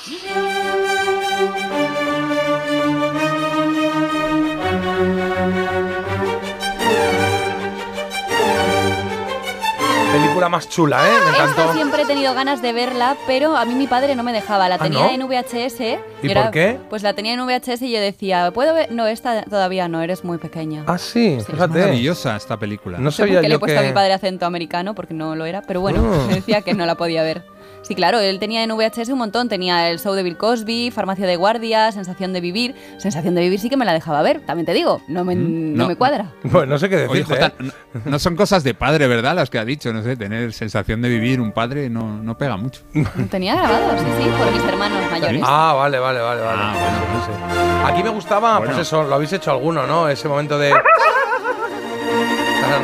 [10.36, 11.12] Película más chula, ¿eh?
[11.24, 11.74] Me Esta encantó.
[11.74, 14.68] siempre he tenido ganas de verla, pero a mí mi padre no me dejaba.
[14.68, 15.10] La ¿Ah, tenía no?
[15.12, 15.80] en VHS.
[16.24, 16.78] ¿Y yo por qué?
[16.90, 18.92] Pues la tenía en VHS y yo decía, ¿puedo ver?
[18.92, 20.84] No, esta todavía no, eres muy pequeña.
[20.88, 21.80] Ah, sí, Es fíjate.
[21.80, 22.98] maravillosa esta película.
[22.98, 23.94] No No sé por sabía qué le yo he puesto a mi que.
[23.94, 26.28] padre acento americano, porque no lo era, pero bueno, Mm.
[26.28, 27.44] me decía que no la podía ver.
[27.88, 29.48] Sí, claro, él tenía en VHS un montón.
[29.48, 32.74] Tenía el show de Bill Cosby, Farmacia de Guardia, Sensación de Vivir.
[32.98, 35.02] Sensación de Vivir sí que me la dejaba ver, también te digo.
[35.08, 35.88] No me, no no.
[35.88, 36.26] me cuadra.
[36.44, 37.36] Bueno, no sé qué Oye, decirte.
[37.36, 37.72] Jota, ¿eh?
[37.94, 39.36] no, no son cosas de padre, ¿verdad?
[39.36, 42.58] Las que ha dicho, no sé, tener sensación de vivir un padre no, no pega
[42.58, 42.82] mucho.
[43.30, 45.42] Tenía grabado, sí, sí, por mis hermanos mayores.
[45.46, 46.62] Ah, vale, vale, vale, vale.
[46.64, 46.80] Ah, Sí,
[47.26, 47.92] sí, sí.
[47.92, 48.74] Aquí me gustaba, Bueno.
[48.74, 50.10] pues eso, lo habéis hecho alguno, ¿no?
[50.10, 50.72] Ese momento de.
[50.72, 50.82] La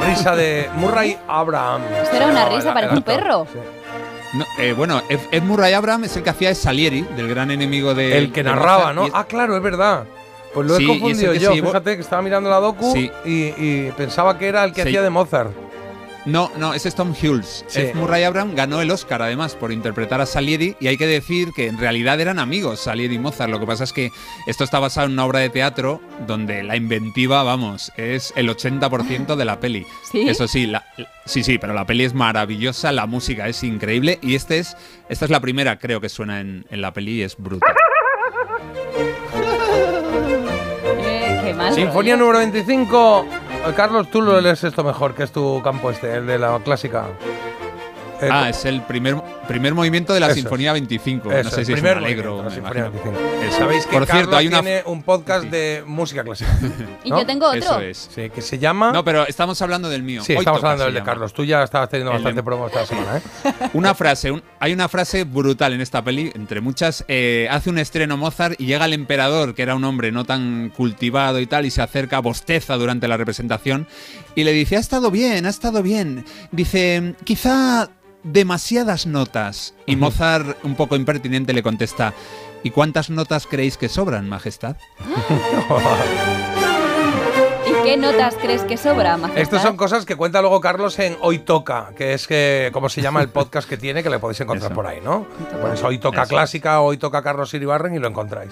[0.07, 1.81] risa de Murray Abraham.
[2.03, 3.47] Esto era una risa, el un perro.
[3.51, 3.57] sí.
[4.33, 8.17] No, eh, bueno, Ed, Murray Abraham es el que hacía Salieri, del gran enemigo de.
[8.17, 9.07] El que de narraba, ¿no?
[9.13, 10.05] Ah, claro, es verdad.
[10.53, 11.51] Pues lo Sí, he confundido yo.
[11.53, 13.09] Fíjate que estaba mirando la docu Sí.
[13.25, 15.51] y, y pensaba que era el que hacía de Mozart.
[16.25, 17.65] No, no, ese es Tom Hulce.
[17.67, 17.81] Sí.
[17.81, 17.93] F.
[17.95, 21.65] Murray Abraham ganó el Oscar además por interpretar a Salieri y hay que decir que
[21.67, 23.49] en realidad eran amigos Salieri y Mozart.
[23.49, 24.11] Lo que pasa es que
[24.45, 29.35] esto está basado en una obra de teatro donde la inventiva, vamos, es el 80%
[29.35, 29.85] de la peli.
[30.11, 30.29] ¿Sí?
[30.29, 30.85] Eso sí, la-
[31.25, 34.77] sí, sí, pero la peli es maravillosa, la música es increíble y este es,
[35.09, 37.73] esta es la primera, creo que suena en, en la peli y es brutal.
[41.03, 41.73] Eh, qué mal.
[41.73, 42.25] Sinfonía rollo.
[42.33, 43.25] número 25.
[43.75, 47.05] Carlos, tú lo lees esto mejor, que es tu campo este, el de la clásica.
[48.21, 49.15] Eh, Ah, es el primer,
[49.47, 51.31] primer movimiento de la Eso Sinfonía 25.
[51.31, 52.35] Eso, no sé si es un alegro.
[52.37, 53.11] movimiento, la me Sinfonía imagino.
[53.11, 53.45] 25.
[53.47, 53.57] Eso.
[53.57, 56.51] Sabéis que Por cierto, Carlos hay una tiene un podcast de música clásica.
[57.03, 57.19] Y ¿no?
[57.19, 57.57] yo tengo otro.
[57.59, 58.09] Eso es.
[58.13, 58.91] Sí, que se llama.
[58.91, 60.23] No, pero estamos hablando del mío.
[60.23, 61.03] sí, Hoy estamos hablando del de.
[61.03, 61.33] Carlos.
[61.33, 63.21] Tú ya estabas teniendo El de- bastante promo esta semana, ¿eh?
[63.73, 67.03] Una frase, un- hay una frase brutal en esta peli, entre muchas.
[67.07, 70.69] eh, hace un estreno Mozart y llega el emperador, que era un hombre no tan
[70.75, 73.87] cultivado y tal, y se acerca, bosteza durante la representación
[74.35, 76.23] y le dice: Ha estado bien, ha estado bien.
[76.51, 77.89] Dice: Quizá
[78.23, 79.73] demasiadas notas.
[79.85, 82.13] Y Mozart, un poco impertinente, le contesta:
[82.63, 84.75] ¿Y cuántas notas creéis que sobran, Majestad?
[87.67, 89.41] ¿Y qué notas crees que sobra, majestad?
[89.41, 93.01] Estas son cosas que cuenta luego Carlos en Hoy Toca, que es que, como se
[93.01, 94.75] llama el podcast que tiene, que le podéis encontrar Eso.
[94.75, 95.25] por ahí, ¿no?
[95.61, 96.29] Pues Hoy Toca Eso.
[96.29, 98.51] Clásica, Hoy Toca Carlos Iribarren y lo encontráis.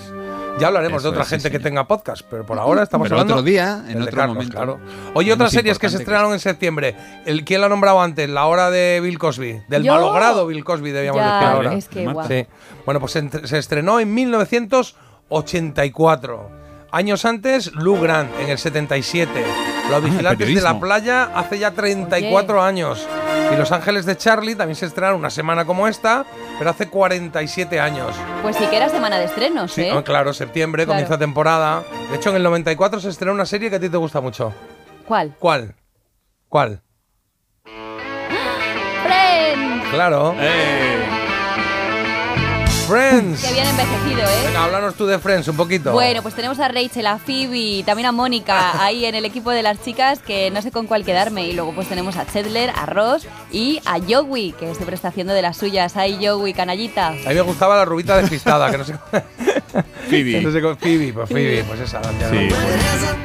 [0.57, 1.63] Ya hablaremos de otra es, sí, gente que señor.
[1.69, 4.55] tenga podcast, pero por ahora estamos Pero hablando otro día, en otro Carlos, momento.
[4.55, 4.79] claro.
[5.13, 6.95] Oye, otras series que se que estrenaron en septiembre.
[7.25, 8.27] El, ¿Quién lo ha nombrado antes?
[8.29, 9.61] La hora de Bill Cosby.
[9.67, 9.93] Del Yo.
[9.93, 11.73] malogrado Bill Cosby, debíamos Ya, decir ahora.
[11.75, 12.27] es que guau.
[12.27, 12.45] Sí.
[12.85, 14.13] Bueno, pues se, se estrenó en
[15.29, 16.59] 1984.
[16.91, 19.29] Años antes, Lou Grant, en el 77.
[19.91, 23.07] Los vigilantes de la playa hace ya 34 años.
[23.51, 26.25] Y Los Ángeles de Charlie también se estrenaron una semana como esta,
[26.57, 28.15] pero hace 47 años.
[28.41, 29.91] Pues sí que era semana de estrenos, Sí, ¿eh?
[29.93, 30.95] ah, claro, septiembre, Claro.
[30.97, 31.83] comienza temporada.
[32.09, 34.53] De hecho, en el 94 se estrenó una serie que a ti te gusta mucho.
[35.07, 35.33] ¿Cuál?
[35.39, 35.75] ¿Cuál?
[36.47, 36.81] ¿Cuál?
[39.03, 39.89] Friends.
[39.91, 40.35] Claro.
[40.37, 41.18] Eh.
[42.89, 43.43] Friends.
[43.45, 44.43] Que bien envejecido, ¿eh?
[44.47, 45.91] Venga, háblanos tú de Friends un poquito.
[45.93, 49.61] Bueno, pues tenemos a Rachel, a Phoebe, también a Mónica ahí en el equipo de
[49.63, 51.47] las chicas que no sé con cuál quedarme.
[51.47, 55.33] Y luego pues tenemos a Chandler, a Ross y a Joey, que siempre está haciendo
[55.33, 55.95] de las suyas.
[55.97, 57.09] Ay, Joey, canallita.
[57.09, 58.95] A mí me gustaba la rubita despistada, que no sé.
[60.09, 60.41] Phoebe.
[60.41, 61.99] no sé cómo- Phoebe, pues Phoebe, pues esa.
[62.01, 62.49] la Sí.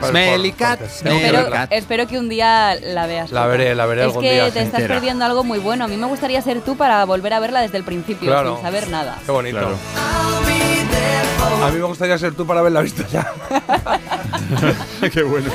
[0.00, 3.30] Pues, Smelly cat, que Espero, espero que un día la veas.
[3.32, 4.58] La veré, la veré Es algún que día, te sí.
[4.58, 4.94] estás Entera.
[4.94, 5.84] perdiendo algo muy bueno.
[5.84, 8.54] A mí me gustaría ser tú para volver a verla desde el principio, Claro.
[8.56, 9.16] sin saber nada.
[9.24, 9.53] Qué bonito.
[9.60, 9.76] Claro.
[11.62, 13.30] A mí me gustaría ser tú para haberla visto ya.
[15.12, 15.48] Qué bueno.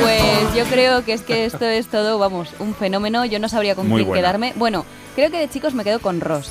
[0.00, 3.24] Pues yo creo que es que esto es todo, vamos, un fenómeno.
[3.24, 4.20] Yo no sabría con Muy quién buena.
[4.22, 4.52] quedarme.
[4.56, 4.84] Bueno,
[5.14, 6.50] creo que de chicos me quedo con Ross.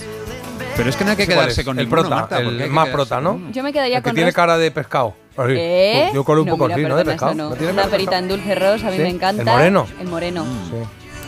[0.76, 1.65] Pero es que no hay que ¿Ese cuál quedarse es?
[1.68, 3.51] con el ninguno, prota, Marta, porque hay el que más quedarse prota, ¿no?
[3.51, 4.35] Yo me quedaría El que con tiene Ross.
[4.35, 5.14] cara de pescado.
[5.38, 5.53] Así.
[5.56, 6.11] ¿Eh?
[6.14, 6.95] Yo con un No, poco mira, así, ¿no?
[6.95, 7.31] De perdona, pescado.
[7.31, 7.49] eso no.
[7.49, 9.01] ¿No tiene Una cara de perita en dulce Ross, a mí ¿Sí?
[9.03, 9.41] me encanta.
[9.41, 9.88] ¿El moreno?
[9.99, 10.45] El moreno.
[10.69, 10.76] Sí.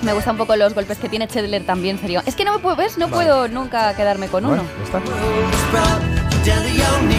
[0.04, 2.00] Me gustan un poco los golpes que tiene Chandler también.
[2.00, 2.24] Sería...
[2.26, 2.98] Es que no me puedo, ¿ves?
[2.98, 4.84] No puedo nunca quedarme con Bueno, uno.
[4.84, 5.02] está.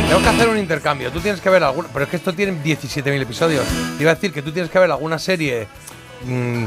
[0.09, 1.11] Tengo que hacer un intercambio.
[1.13, 1.89] Tú tienes que ver alguna.
[1.93, 3.65] Pero es que esto tiene 17.000 episodios.
[3.97, 5.69] Te iba a decir que tú tienes que ver alguna serie
[6.27, 6.65] mm,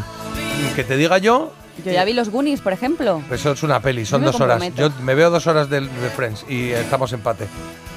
[0.76, 1.52] que te diga yo.
[1.84, 3.22] Yo ya vi los Goonies, por ejemplo.
[3.30, 4.64] Eso es una peli, son dos horas.
[4.76, 7.48] Yo me veo dos horas de, de Friends y estamos empate.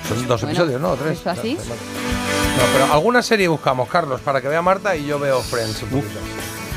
[0.08, 0.90] Son dos Bueno, episodios, ¿no?
[0.90, 1.20] ¿O tres.
[1.20, 1.54] ¿eso así?
[1.54, 6.02] No, pero alguna serie buscamos, Carlos, para que vea Marta y yo veo Friends un.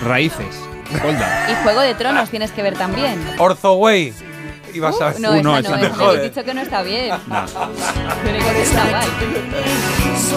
[0.08, 0.56] Raíces.
[1.04, 1.48] Holda.
[1.52, 3.20] Y Juego de Tronos tienes que ver también.
[3.38, 4.14] Orzo Way.
[4.74, 5.96] Ibas a Uh, no, no, esa no, esa no.
[5.98, 7.14] me habéis dicho que no está bien.
[8.24, 9.08] Tiene que estar mal.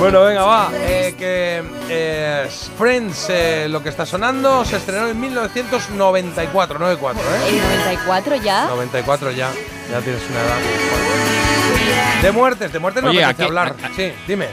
[0.00, 0.70] Bueno, venga, va.
[0.74, 7.48] Eh, que eh, Friends, eh, lo que está sonando, se estrenó en 1994, 94, ¿eh?
[7.48, 8.66] ¿El 94 ya?
[8.66, 9.50] 94 ya,
[9.92, 12.22] ya tienes una edad.
[12.22, 13.76] De muertes, de muertes no Oye, me apetece hablar.
[13.82, 14.48] a- a- Sí, dime.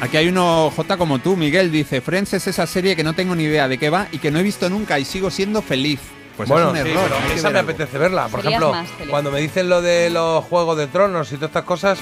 [0.00, 3.34] Aquí hay uno, J como tú, Miguel, dice, Friends es esa serie que no tengo
[3.34, 6.00] ni idea de qué va y que no he visto nunca y sigo siendo feliz.
[6.36, 7.04] Pues bueno, es un sí, error.
[7.04, 7.70] pero hay que esa ver me algo.
[7.70, 8.28] apetece verla.
[8.28, 11.64] Por Serías ejemplo, cuando me dicen lo de los Juegos de Tronos y todas estas
[11.64, 11.98] cosas,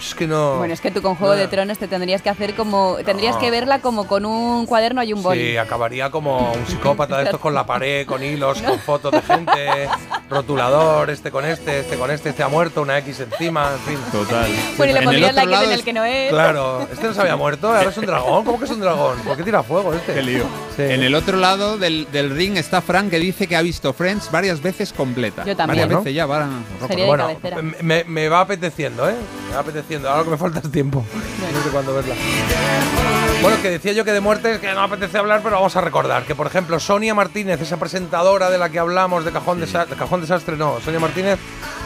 [0.00, 0.56] es que no...
[0.58, 2.96] Bueno, es que tú con Juego de Tronos te tendrías que hacer como.
[3.04, 5.50] Tendrías que verla como con un cuaderno y un boli.
[5.50, 9.22] Sí, acabaría como un psicópata de estos con la pared, con hilos, con fotos de
[9.22, 9.88] gente,
[10.30, 13.98] rotulador, este con este, este con este, este ha muerto, una X encima, en fin.
[14.12, 14.50] Total.
[14.76, 16.30] Bueno, y le pondrías la otro X en el que no es.
[16.30, 18.44] Claro, este no se había muerto, ahora es un dragón.
[18.44, 19.18] ¿Cómo que es un dragón?
[19.20, 20.14] ¿Por qué tira fuego este?
[20.14, 20.44] Qué lío.
[20.76, 20.82] Sí.
[20.82, 24.30] En el otro lado del, del ring está Frank que dice que ha visto Friends
[24.30, 25.44] varias veces completa.
[25.44, 25.88] Yo también.
[25.88, 27.62] Varias veces ya, de Bueno, cabecera.
[27.82, 29.14] me, me va apeteciendo, ¿eh?
[29.48, 29.87] Me va apeteciendo.
[29.96, 31.04] Ahora que me falta es tiempo.
[31.52, 32.14] No sé cuándo verla.
[33.42, 36.24] Bueno, que decía yo que de muertes que no apetece hablar, pero vamos a recordar
[36.24, 39.94] que, por ejemplo, Sonia Martínez, esa presentadora de la que hablamos de Cajón, Desa- de
[39.94, 41.38] Cajón Desastre, no, Sonia Martínez,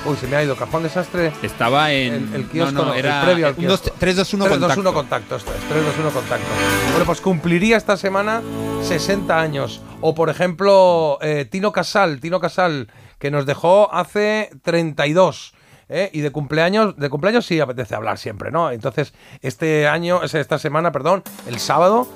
[0.07, 1.31] uy, se me ha ido, Cajón Desastre.
[1.43, 2.31] Estaba en.
[2.35, 3.91] El, kiosco, no, no, el era previo al kiosco.
[3.99, 4.81] 3, 2, 1 3, 2, contacto.
[4.81, 6.47] 1 contacto, esto es, 3, 2, 1 contacto.
[6.91, 8.41] Bueno, pues cumpliría esta semana
[8.83, 9.83] 60 años.
[10.01, 12.89] O por ejemplo, eh, Tino Casal, Tino Casal,
[13.19, 15.53] que nos dejó hace 32.
[15.93, 16.11] ¿Eh?
[16.13, 18.71] Y de cumpleaños, de cumpleaños sí apetece hablar siempre, ¿no?
[18.71, 19.13] Entonces,
[19.43, 22.09] este año, es esta semana, perdón, el sábado,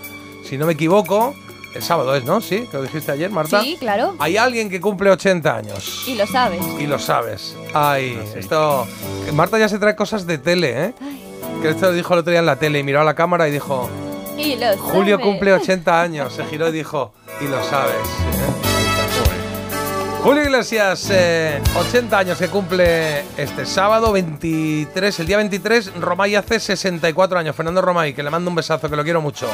[0.45, 1.35] si no me equivoco,
[1.75, 2.41] el sábado es, ¿no?
[2.41, 3.61] Sí, que lo dijiste ayer, Marta.
[3.61, 4.17] Sí, claro.
[4.19, 6.05] Hay alguien que cumple 80 años.
[6.07, 6.65] Y lo sabes.
[6.79, 7.55] Y lo sabes.
[7.75, 8.87] Ay, esto.
[9.35, 10.95] Marta ya se trae cosas de tele, ¿eh?
[11.61, 13.47] Que esto lo dijo el otro día en la tele y miró a la cámara
[13.49, 13.91] y dijo:
[14.39, 16.33] Y lo Julio cumple 80 años.
[16.33, 17.95] Se giró y dijo: Y lo sabes.
[17.95, 18.76] ¿eh?
[20.27, 25.93] Julio Iglesias, eh, 80 años que cumple este sábado 23, el día 23.
[26.01, 27.55] Romay hace 64 años.
[27.55, 29.49] Fernando Romay, que le mando un besazo, que lo quiero mucho.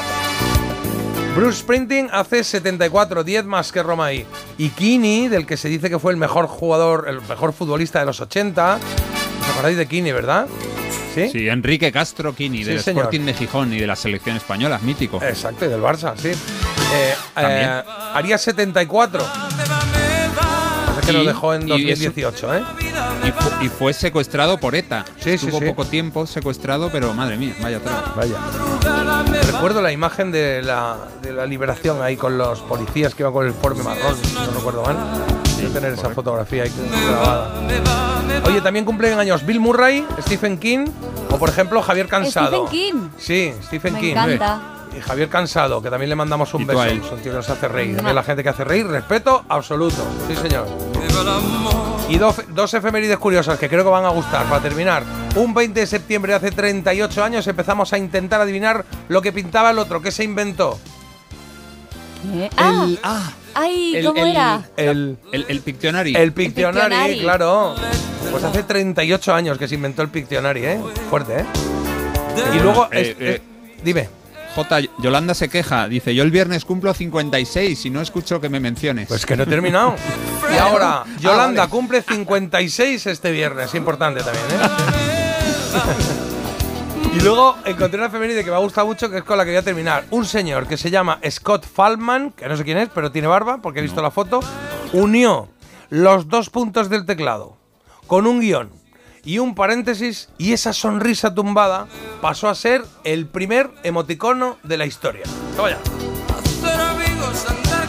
[1.35, 4.25] Bruce Sprinting hace 74, 10 más que Romay.
[4.57, 8.07] Y Kini, del que se dice que fue el mejor jugador, el mejor futbolista de
[8.07, 8.79] los 80.
[9.41, 10.47] ¿Os acordáis de Kini, verdad?
[11.13, 11.29] ¿Sí?
[11.29, 13.03] Sí, Enrique Castro Quini, Sí, del señor.
[13.03, 15.21] Sporting de Gijón y de la selección española, mítico.
[15.21, 16.29] Exacto, y del Barça, sí.
[16.29, 17.83] Eh, eh,
[18.15, 19.23] haría 74.
[21.05, 22.63] Que Y- nos dejó en y 2018, ¿eh?
[23.27, 25.03] Y, fu- y fue secuestrado por ETA.
[25.17, 25.65] Sí, sí, Estuvo sí.
[25.65, 28.01] poco tiempo secuestrado, pero madre mía, vaya trago.
[28.15, 28.35] Vaya.
[29.51, 33.45] Recuerdo la imagen de la, de la liberación ahí con los policías que iban con
[33.45, 34.15] el informe marrón,
[34.45, 34.95] no recuerdo mal.
[34.97, 36.71] A tener esa fotografía ahí
[37.07, 37.53] grabada.
[38.45, 40.87] Oye, también cumplen años Bill Murray, Stephen King
[41.31, 42.67] o, por ejemplo, Javier Cansado.
[42.67, 43.09] Stephen King.
[43.17, 44.11] Sí, Stephen Me King.
[44.11, 44.61] encanta.
[44.97, 46.83] Y Javier Cansado, que también le mandamos un beso.
[46.83, 48.01] Es un tío que nos hace reír.
[48.01, 50.05] Mí la gente que hace reír, respeto absoluto.
[50.27, 50.67] Sí, señor.
[52.09, 54.45] Y dos, dos efemérides curiosas que creo que van a gustar.
[54.45, 55.03] Para terminar,
[55.35, 59.71] un 20 de septiembre de hace 38 años empezamos a intentar adivinar lo que pintaba
[59.71, 60.01] el otro.
[60.01, 60.77] ¿Qué se inventó?
[62.31, 62.49] ¿Qué?
[62.57, 64.61] Ah, El, ah, ay, el- ¿cómo el- era?
[64.77, 66.15] El, el, el Pictionary.
[66.15, 67.75] el Pictionary, claro.
[68.31, 70.81] Pues hace 38 años que se inventó el Pictionary, ¿eh?
[71.09, 71.45] Fuerte, ¿eh?
[72.55, 73.41] Y luego, Eh, es- eh, eh,
[73.83, 74.09] dime.
[74.55, 74.81] J.
[74.99, 79.07] Yolanda se queja, dice, yo el viernes cumplo 56 y no escucho que me menciones.
[79.07, 79.95] Pues que no he terminado.
[80.53, 81.71] Y ahora, Ah, Yolanda vale.
[81.71, 83.73] cumple 56 este viernes.
[83.73, 84.67] Importante también, ¿eh?
[87.15, 89.51] y luego encontré una efeméride que me ha gustado mucho, que es con la que
[89.51, 90.05] voy a terminar.
[90.11, 93.59] Un señor que se llama Scott Falman, que no sé quién es, pero tiene barba,
[93.61, 94.39] porque he visto la foto,
[94.93, 95.49] unió
[95.89, 97.57] los dos puntos del teclado
[98.07, 98.69] con un guion
[99.25, 101.87] y un paréntesis y esa sonrisa tumbada
[102.21, 105.23] pasó a ser el primer emoticono de la historia.
[105.55, 105.79] Toma ya.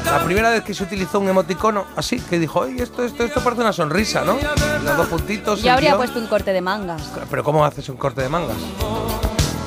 [0.04, 3.42] La primera vez que se utilizó un emoticono así, que dijo, oye, esto, esto, esto
[3.42, 4.36] parece una sonrisa, ¿no?
[4.84, 5.62] Los dos puntitos.
[5.62, 5.98] Yo habría guion.
[5.98, 7.02] puesto un corte de mangas.
[7.28, 8.56] Pero ¿cómo haces un corte de mangas?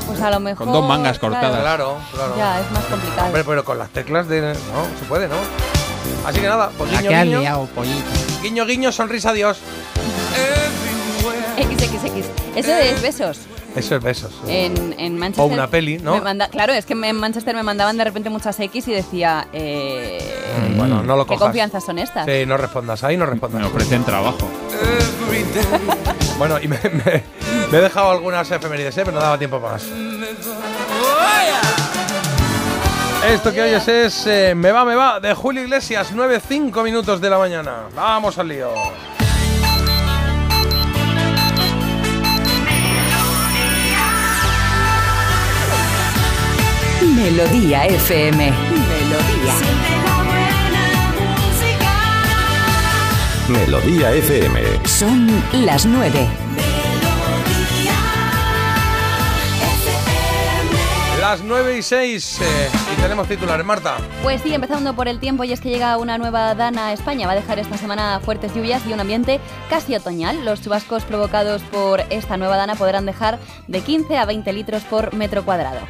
[0.05, 0.67] Pues a lo mejor.
[0.67, 1.59] dos mangas cortadas.
[1.59, 2.37] Claro, claro.
[2.37, 3.27] Ya, es más complicado.
[3.27, 4.41] Hombre, pero con las teclas de...
[4.41, 5.35] No, se puede, ¿no?
[6.25, 7.67] Así que nada, pues guiño, guiño.
[8.41, 9.59] Guiño, guiño, sonrisa, adiós.
[11.79, 12.27] XXX.
[12.55, 13.39] Eso es besos.
[13.75, 14.31] Eso es besos.
[14.47, 15.43] En, en Manchester.
[15.43, 16.15] O una peli, ¿no?
[16.15, 19.47] me manda- claro, es que en Manchester me mandaban de repente muchas X y decía.
[19.53, 21.41] Eh, Mm, Bueno, no lo ¿Qué cojas.
[21.49, 22.25] confianzas son estas?
[22.25, 23.61] Sí, no respondas ahí, no respondas.
[23.61, 24.37] Me ofrecen trabajo.
[26.37, 27.23] Bueno, y me, me-
[27.71, 29.01] me he dejado algunas efemérides, ¿eh?
[29.03, 29.85] pero no daba tiempo para más.
[33.27, 37.29] Esto que oyes es eh, Me va, me va, de Julio Iglesias, 9-5 minutos de
[37.29, 37.87] la mañana.
[37.95, 38.69] Vamos al lío.
[47.01, 48.51] Melodía FM.
[48.51, 49.53] Melodía.
[53.47, 54.87] Melodía FM.
[54.87, 56.27] Son las nueve.
[61.21, 63.97] Las 9 y 6 eh, y tenemos titulares, Marta.
[64.23, 67.27] Pues sí, empezando por el tiempo y es que llega una nueva dana a España.
[67.27, 70.45] Va a dejar esta semana fuertes lluvias y un ambiente casi otoñal.
[70.45, 75.13] Los chubascos provocados por esta nueva dana podrán dejar de 15 a 20 litros por
[75.13, 75.81] metro cuadrado.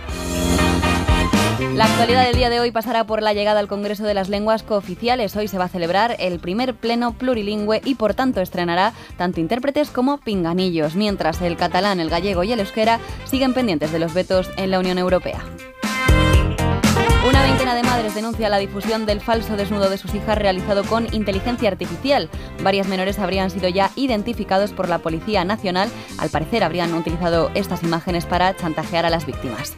[1.59, 4.61] La actualidad del día de hoy pasará por la llegada al Congreso de las Lenguas
[4.61, 5.35] Cooficiales.
[5.35, 9.89] Hoy se va a celebrar el primer pleno plurilingüe y por tanto estrenará tanto intérpretes
[9.89, 14.51] como pinganillos, mientras el catalán, el gallego y el euskera siguen pendientes de los vetos
[14.57, 15.43] en la Unión Europea.
[17.27, 21.11] Una veintena de madres denuncia la difusión del falso desnudo de sus hijas realizado con
[21.11, 22.29] inteligencia artificial.
[22.61, 25.89] Varias menores habrían sido ya identificados por la Policía Nacional.
[26.19, 29.75] Al parecer habrían utilizado estas imágenes para chantajear a las víctimas.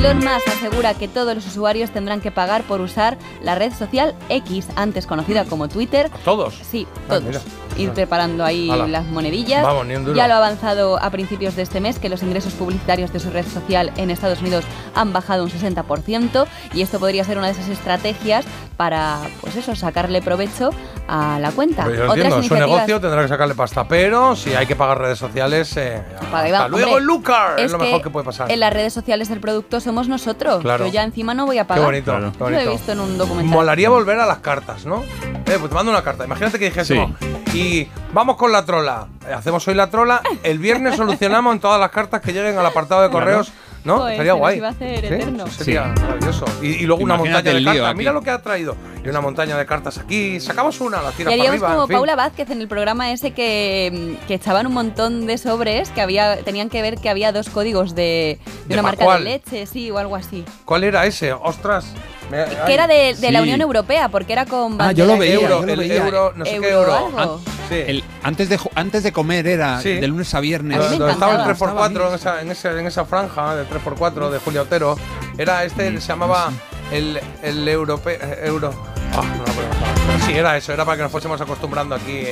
[0.00, 4.14] Elon Musk asegura que todos los usuarios tendrán que pagar por usar la red social
[4.30, 6.10] X, antes conocida como Twitter.
[6.24, 6.54] ¿Todos?
[6.54, 7.42] Sí, Ah, todos.
[7.80, 9.62] Ir preparando ahí las monedillas.
[9.64, 10.16] Vamos, ni un duro.
[10.16, 13.30] Ya lo ha avanzado a principios de este mes que los ingresos publicitarios de su
[13.30, 17.52] red social en Estados Unidos han bajado un 60% y esto podría ser una de
[17.52, 18.44] esas estrategias
[18.76, 20.70] para, pues eso, sacarle provecho
[21.06, 21.84] a la cuenta.
[21.84, 24.66] Pero yo lo Otras entiendo, su iniciativas- negocio tendrá que sacarle pasta, pero si hay
[24.66, 28.10] que pagar redes sociales, eh, Paga y hasta luego, Lucar, es, es lo mejor que
[28.10, 28.50] puede pasar.
[28.50, 30.62] En las redes sociales del producto somos nosotros.
[30.62, 30.86] Claro.
[30.86, 31.84] Yo ya encima no voy a Qué pagar.
[31.84, 32.60] bonito, qué Yo Lo bonito.
[32.62, 33.50] he visto en un documental.
[33.52, 35.02] Molaría volver a las cartas, ¿no?
[35.02, 36.24] Eh, pues te mando una carta.
[36.24, 37.10] Imagínate que dijésemos,
[37.52, 37.69] y
[38.12, 39.06] vamos con la trola.
[39.28, 40.22] Eh, Hacemos hoy la trola.
[40.42, 43.52] El viernes solucionamos en todas las cartas que lleguen al apartado de correos.
[43.82, 43.96] ¿No?
[43.96, 44.58] Joder, guay.
[44.58, 45.06] iba a hacer ¿Sí?
[45.06, 45.44] eterno.
[45.46, 46.02] Eso Sería Sí.
[46.02, 46.44] maravilloso.
[46.60, 47.88] Y, y luego una montaña de lío cartas.
[47.88, 47.96] aquí.
[47.98, 48.76] Mira lo que ha traído.
[49.02, 50.38] Y una montaña de cartas aquí.
[50.38, 51.68] Sacamos una, la Y para haríamos arriba.
[51.68, 51.96] como en fin.
[51.96, 56.42] Paula Vázquez en el programa ese que, que echaban un montón de sobres que había
[56.42, 59.24] tenían que ver que había dos códigos de, de ¿De una marca cuál?
[59.24, 60.44] de leche, sí, o algo así.
[60.66, 61.32] ¿Cuál era ese?
[61.32, 61.94] ¡Ostras!
[62.30, 62.72] Me- Que ay.
[62.74, 63.42] era de, de la.
[63.42, 65.96] Unión Europea, porque era con Ah, yo lo veía, Euro, yo lo el veía.
[66.04, 67.40] euro, no sé qué Euro euro.
[67.68, 67.74] Sí.
[67.86, 69.94] El- antes, de, antes de comer era Sí.
[69.94, 70.78] de lunes a viernes.
[70.78, 71.88] A Donde estaba el encantaba.
[71.88, 72.08] 3x4
[72.42, 74.96] en esa, en, esa franja de 3x4 de Julio Otero.
[75.38, 76.50] Era este, se llamaba
[76.92, 78.18] el, el europeo.
[78.42, 78.72] Euro.
[79.12, 79.70] Ah, no me acuerdo.
[80.06, 82.24] Pero sí, era eso, era para que nos fuésemos acostumbrando aquí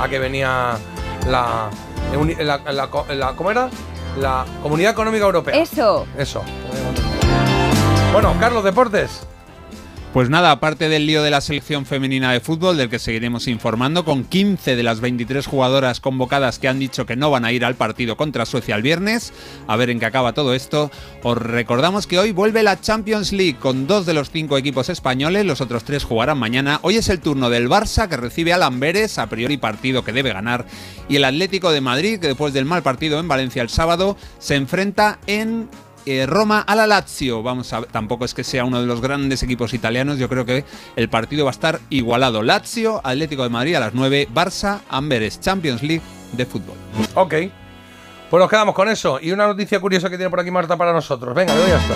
[0.00, 0.76] a que venía
[1.28, 1.70] la.
[2.38, 3.68] la, la- la- ¿Cómo era?
[4.18, 5.54] La Comunidad Económica Europea.
[5.54, 6.06] Eso.
[6.18, 6.42] Eso.
[8.12, 9.26] Bueno, Carlos, deportes.
[10.16, 14.06] Pues nada, aparte del lío de la selección femenina de fútbol, del que seguiremos informando,
[14.06, 17.66] con 15 de las 23 jugadoras convocadas que han dicho que no van a ir
[17.66, 19.34] al partido contra Suecia el viernes,
[19.66, 20.90] a ver en qué acaba todo esto,
[21.22, 25.44] os recordamos que hoy vuelve la Champions League con dos de los cinco equipos españoles,
[25.44, 26.78] los otros tres jugarán mañana.
[26.80, 30.32] Hoy es el turno del Barça, que recibe al Amberes, a priori partido que debe
[30.32, 30.64] ganar,
[31.10, 34.54] y el Atlético de Madrid, que después del mal partido en Valencia el sábado, se
[34.54, 35.68] enfrenta en
[36.06, 37.42] eh, Roma a la Lazio.
[37.42, 40.18] Vamos a ver, tampoco es que sea uno de los grandes equipos italianos.
[40.18, 40.64] Yo creo que
[40.96, 42.42] el partido va a estar igualado.
[42.42, 46.02] Lazio, Atlético de Madrid a las 9, Barça, Amberes, Champions League
[46.32, 46.76] de fútbol.
[47.14, 47.34] Ok.
[48.30, 49.18] Pues nos quedamos con eso.
[49.20, 51.34] Y una noticia curiosa que tiene por aquí Marta para nosotros.
[51.34, 51.94] Venga, le doy a esto.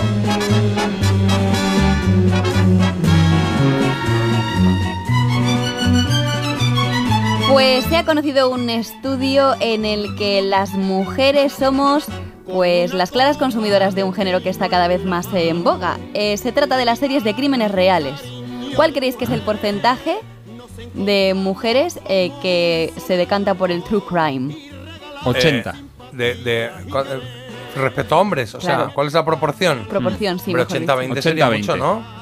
[7.51, 12.05] Pues se ha conocido un estudio en el que las mujeres somos
[12.45, 15.97] pues las claras consumidoras de un género que está cada vez más en boga.
[16.13, 18.19] Eh, se trata de las series de crímenes reales.
[18.75, 20.17] ¿Cuál creéis que es el porcentaje
[20.93, 24.55] de mujeres eh, que se decanta por el true crime?
[25.25, 25.69] 80.
[25.71, 25.75] Eh,
[26.13, 26.69] de, de-
[27.75, 28.89] respecto a hombres, o sea.
[28.93, 29.85] ¿cuál es la proporción?
[29.87, 31.21] Proporción, sí, Hombre, mejor 80-20 dicho.
[31.21, 31.57] sería 80-20.
[31.59, 32.20] mucho, ¿no?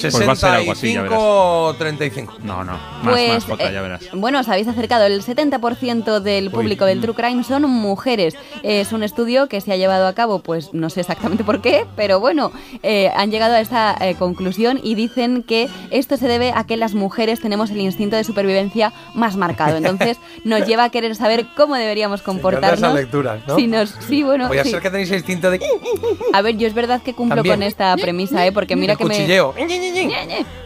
[0.00, 1.18] Pues va a ser algo así, ya verás.
[1.18, 2.38] 65-35.
[2.42, 2.72] No, no.
[2.72, 4.00] Más, Pues, más, Jota, eh, ya verás.
[4.14, 5.04] Bueno, os habéis acercado.
[5.06, 8.34] El 70% del público del True Crime son mujeres.
[8.62, 11.86] Es un estudio que se ha llevado a cabo, pues no sé exactamente por qué,
[11.96, 12.52] pero bueno,
[12.82, 16.76] eh, han llegado a esta eh, conclusión y dicen que esto se debe a que
[16.76, 19.76] las mujeres tenemos el instinto de supervivencia más marcado.
[19.76, 22.78] Entonces nos lleva a querer saber cómo deberíamos comportarnos.
[22.78, 23.56] esas lecturas, ¿no?
[23.56, 24.48] Si nos, sí, bueno.
[24.48, 24.70] Voy a sí.
[24.70, 25.60] ser que tenéis instinto de.
[26.32, 27.56] A ver, yo es verdad que cumplo También.
[27.56, 28.52] con esta premisa, ¿eh?
[28.52, 29.14] Porque mira el que me...
[29.14, 29.54] cuchilleo.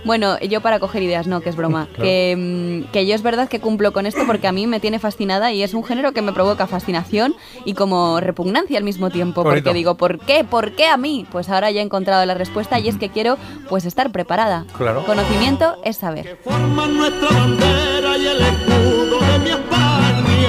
[0.04, 1.88] Bueno, yo para coger ideas, no, que es broma.
[1.96, 4.98] que, mm, que yo es verdad que cumplo con esto porque a mí me tiene
[4.98, 7.34] fascinada y es un género que me provoca fascinación
[7.64, 9.42] y como repugnancia al mismo tiempo.
[9.42, 9.64] Bonito.
[9.64, 10.44] Porque digo, ¿por qué?
[10.44, 11.26] ¿Por qué a mí?
[11.30, 13.36] Pues ahora ya he encontrado la respuesta y es que quiero
[13.68, 14.64] pues estar preparada.
[14.76, 15.04] Claro.
[15.04, 16.38] Conocimiento es saber.
[16.42, 19.95] Forman nuestra bandera y el escudo de mi España.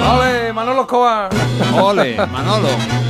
[0.00, 1.30] ¡Ole, Manolo Escobar!
[1.80, 2.68] Ole, Manolo.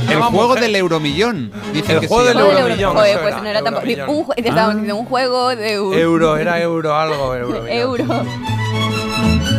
[0.09, 1.51] El juego del Euromillón.
[1.71, 3.85] Dicen El que juego del Euromillón, Joder, pues no era tampoco.
[4.07, 7.35] Un, estábamos diciendo un juego de un Euro, era euro algo.
[7.39, 7.67] Euro.
[7.67, 8.25] euro.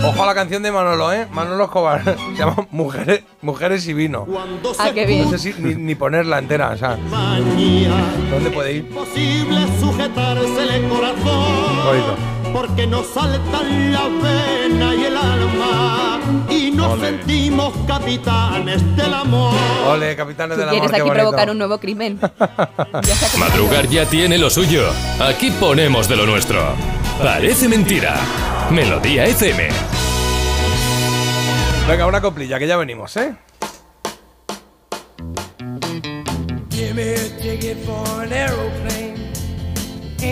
[0.02, 1.26] Ojo a la canción de Manolo, ¿eh?
[1.30, 2.02] Manolo Escobar.
[2.32, 4.26] Se llama Mujeres, Mujeres y Vino.
[4.78, 5.24] Ah, qué bien.
[5.24, 6.96] No sé si ni, ni ponerla entera, o sea.
[8.30, 8.86] ¿Dónde puede ir?
[8.86, 12.39] Imposible sujetarse el corazón.
[12.52, 16.20] Porque nos saltan la vena y el alma.
[16.48, 17.08] Y nos Ole.
[17.10, 19.54] sentimos capitanes del amor.
[19.88, 21.22] Ole, capitanes del amor, quieres aquí bonito.
[21.22, 22.20] provocar un nuevo crimen.
[23.38, 24.90] Madrugar ya tiene lo suyo.
[25.20, 26.74] Aquí ponemos de lo nuestro.
[27.22, 28.16] Parece mentira.
[28.70, 29.68] Melodía FM.
[31.88, 33.34] Venga, una coplilla, que ya venimos, ¿eh?
[36.70, 38.79] Give me a ticket for an aeroplane.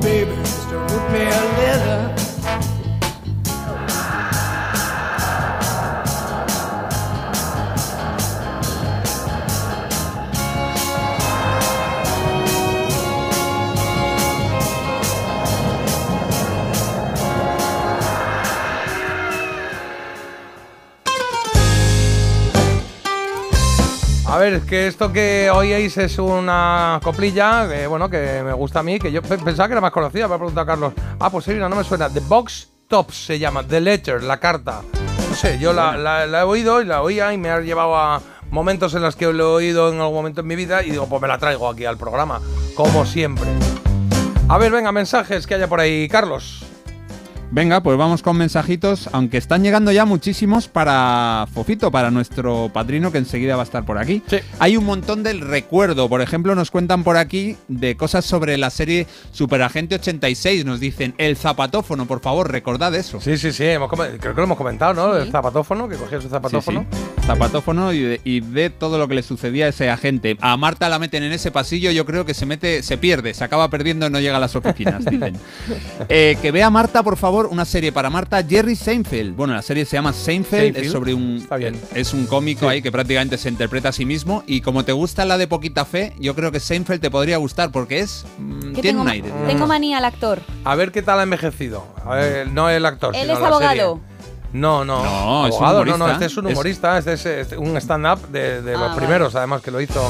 [0.00, 0.30] Baby
[0.70, 2.19] to wrote me a letter.
[24.30, 28.78] A ver, es que esto que oíais es una coplilla, que bueno, que me gusta
[28.78, 30.92] a mí, que yo pe- pensaba que era más conocida, me ha preguntado Carlos.
[31.18, 32.08] Ah, pues sí, no, no me suena.
[32.08, 34.82] The Box Tops se llama, The Letter, la carta.
[35.28, 37.96] No sé, yo la, la- la he oído y la oía y me ha llevado
[37.96, 38.20] a
[38.52, 41.06] momentos en los que lo he oído en algún momento en mi vida y digo,
[41.08, 42.40] pues me la traigo aquí al programa,
[42.76, 43.50] como siempre.
[44.48, 46.64] A ver, venga, mensajes que haya por ahí, Carlos.
[47.52, 53.10] Venga, pues vamos con mensajitos, aunque están llegando ya muchísimos para Fofito, para nuestro padrino
[53.10, 54.22] que enseguida va a estar por aquí.
[54.60, 58.70] Hay un montón del recuerdo, por ejemplo, nos cuentan por aquí de cosas sobre la
[58.70, 63.20] serie Superagente 86, nos dicen el zapatófono, por favor, recordad eso.
[63.20, 65.16] Sí, sí, sí, hemos creo que lo hemos comentado, ¿no?
[65.16, 66.86] El zapatófono, que cogía su zapatófono.
[66.88, 67.26] Sí, sí.
[67.26, 70.36] Zapatófono y de, y de todo lo que le sucedía a ese agente.
[70.40, 73.42] A Marta la meten en ese pasillo, yo creo que se mete, se pierde, se
[73.42, 75.36] acaba perdiendo y no llega a las oficinas, dicen.
[76.08, 79.34] Eh, que vea Marta, por favor, una serie para Marta, Jerry Seinfeld.
[79.36, 80.86] Bueno, la serie se llama Seinfeld, Seinfeld.
[80.86, 81.46] es sobre un
[81.94, 85.24] es un cómico ahí que prácticamente se interpreta a sí mismo y como te gusta
[85.24, 88.82] la de poquita fe, yo creo que Seinfeld te podría gustar porque es mm, Que
[88.82, 89.30] tiene tengo, un aire.
[89.46, 90.40] tengo manía al actor.
[90.64, 91.84] A ver qué tal ha envejecido.
[92.04, 93.70] A ver, no el actor, Él sino es la abogado.
[94.00, 94.19] serie.
[94.52, 95.02] No, no.
[95.04, 96.12] No, es un abogado, no, no, humorista.
[96.12, 98.96] este es un Es- humorista, este es, este, un stand-up de, de Ah, los vale.
[98.96, 100.00] primeros, además, que lo hizo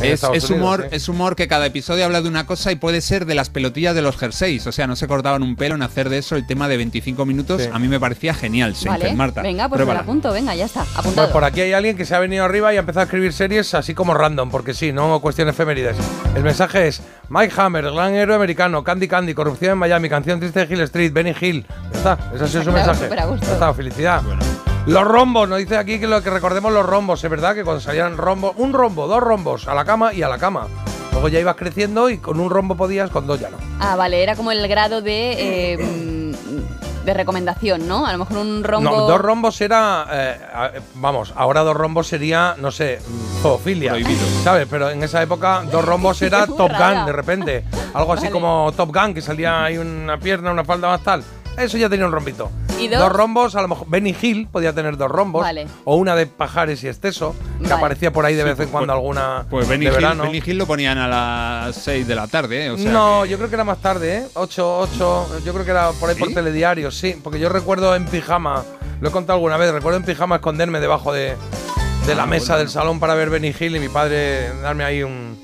[0.00, 0.96] en Es, es Unidos, humor, sí.
[0.96, 3.96] es humor que cada episodio habla de una cosa y puede ser de las pelotillas
[3.96, 4.64] de los jerseys.
[4.68, 7.26] O sea, no se cortaban un pelo en hacer de eso el tema de 25
[7.26, 7.62] minutos.
[7.62, 7.68] Sí.
[7.72, 9.42] A mí me parecía genial, Seinfeld, Vale, Marta.
[9.42, 12.20] venga, pues la apunto, venga, ya está, Pues por aquí hay alguien que se ha
[12.20, 15.54] venido arriba y ha empezado a escribir series así como random, porque sí, no cuestiones
[15.54, 15.96] efemérides.
[16.36, 20.64] El mensaje es Mike Hammer, gran héroe americano, Candy Candy, corrupción en Miami, canción triste
[20.64, 21.66] de Hill Street, Benny Hill.
[21.92, 23.06] Ya está, ese ha sido su mensaje.
[23.10, 24.22] Ya está, felicidad.
[24.86, 27.82] Los rombos, nos dice aquí que lo que recordemos los rombos, es verdad que cuando
[27.82, 30.68] salían rombos, un rombo, dos rombos, a la cama y a la cama.
[31.12, 33.58] Luego ya ibas creciendo y con un rombo podías, con dos ya no.
[33.78, 35.76] Ah, vale, era como el grado de, eh,
[37.08, 38.06] de recomendación, ¿no?
[38.06, 38.90] A lo mejor un rombo...
[38.90, 40.06] No, dos rombos era.
[40.12, 40.36] eh,
[40.94, 43.92] vamos, ahora dos rombos sería, no sé, mm, zoofilia.
[43.92, 44.26] Prohibido.
[44.44, 44.66] ¿Sabes?
[44.70, 46.94] Pero en esa época, dos rombos era Top rara.
[46.98, 47.64] Gun, de repente.
[47.94, 48.32] Algo así Vale.
[48.32, 51.24] como Top Gun, que salía ahí una pierna, una falda más tal.
[51.56, 52.50] Eso ya tenía un rombito.
[52.78, 53.10] ¿Y dos?
[53.12, 53.86] rombos, a lo mejor.
[53.88, 55.42] Benny Hill podía tener dos rombos.
[55.42, 55.66] Vale.
[55.84, 57.74] O una de pajares y exceso, que Vale.
[57.74, 59.46] aparecía por ahí de Sí, vez en pues- cuando alguna.
[59.50, 60.22] Pues Benny de Hill, verano.
[60.24, 62.70] Benny Hill lo ponían a las 6 de la tarde, ¿eh?
[62.70, 64.26] O sea no, que- yo creo que era más tarde, ¿eh?
[64.34, 67.16] 8, 8, yo creo que era por ahí por telediario, sí.
[67.22, 68.64] Porque yo recuerdo en pijama,
[69.00, 71.36] lo he contado alguna vez, recuerdo en pijama esconderme debajo de,
[72.06, 72.58] de la Ah, mesa bueno.
[72.58, 75.36] del salón para ver Benny Hill y mi padre darme ahí un,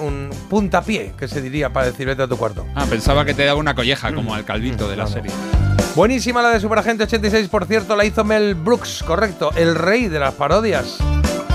[0.00, 0.21] un, un
[0.52, 2.66] puntapié, que se diría, para decir vete a tu cuarto.
[2.74, 5.14] Ah, pensaba que te daba una colleja como al calvito de la no, no.
[5.14, 5.32] serie.
[5.96, 10.18] Buenísima la de Superagente 86, por cierto, la hizo Mel Brooks, correcto, el rey de
[10.18, 10.98] las parodias.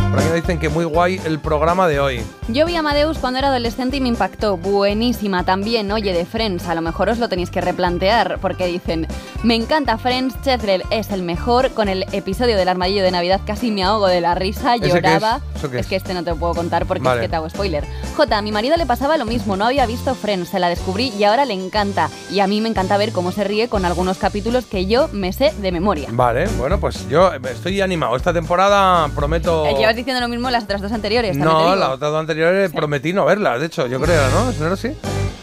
[0.10, 2.24] Por aquí me dicen que muy guay el programa de hoy.
[2.48, 4.56] Yo vi a Amadeus cuando era adolescente y me impactó.
[4.56, 6.68] Buenísima también, oye, de Friends.
[6.68, 9.06] A lo mejor os lo tenéis que replantear porque dicen,
[9.44, 11.72] me encanta Friends, Chetrell es el mejor.
[11.72, 14.88] Con el episodio del armadillo de Navidad casi me ahogo de la risa, ¿Ese qué
[14.88, 14.94] es?
[14.96, 15.42] lloraba.
[15.56, 15.88] ¿Eso qué es?
[15.88, 17.20] que este no te lo puedo contar porque Vale.
[17.20, 17.84] es que te hago spoiler.
[18.16, 21.10] Jota, a mi marido le pasaba lo mismo, no había visto Friends, se la descubrí
[21.20, 22.10] y ahora le encanta.
[22.32, 25.34] Y a mí me encanta ver cómo se ríe con algunos capítulos que yo me
[25.34, 26.08] sé de memoria.
[26.14, 28.16] Vale, bueno, pues yo estoy animado.
[28.16, 29.66] Esta temporada prometo...
[29.78, 31.36] Llevas diciendo lo mismo las otras dos anteriores.
[31.38, 34.52] No, las otras dos anteriores prometí no verlas, de hecho, yo creo, ¿no?
[34.52, 34.96] ¿No era así?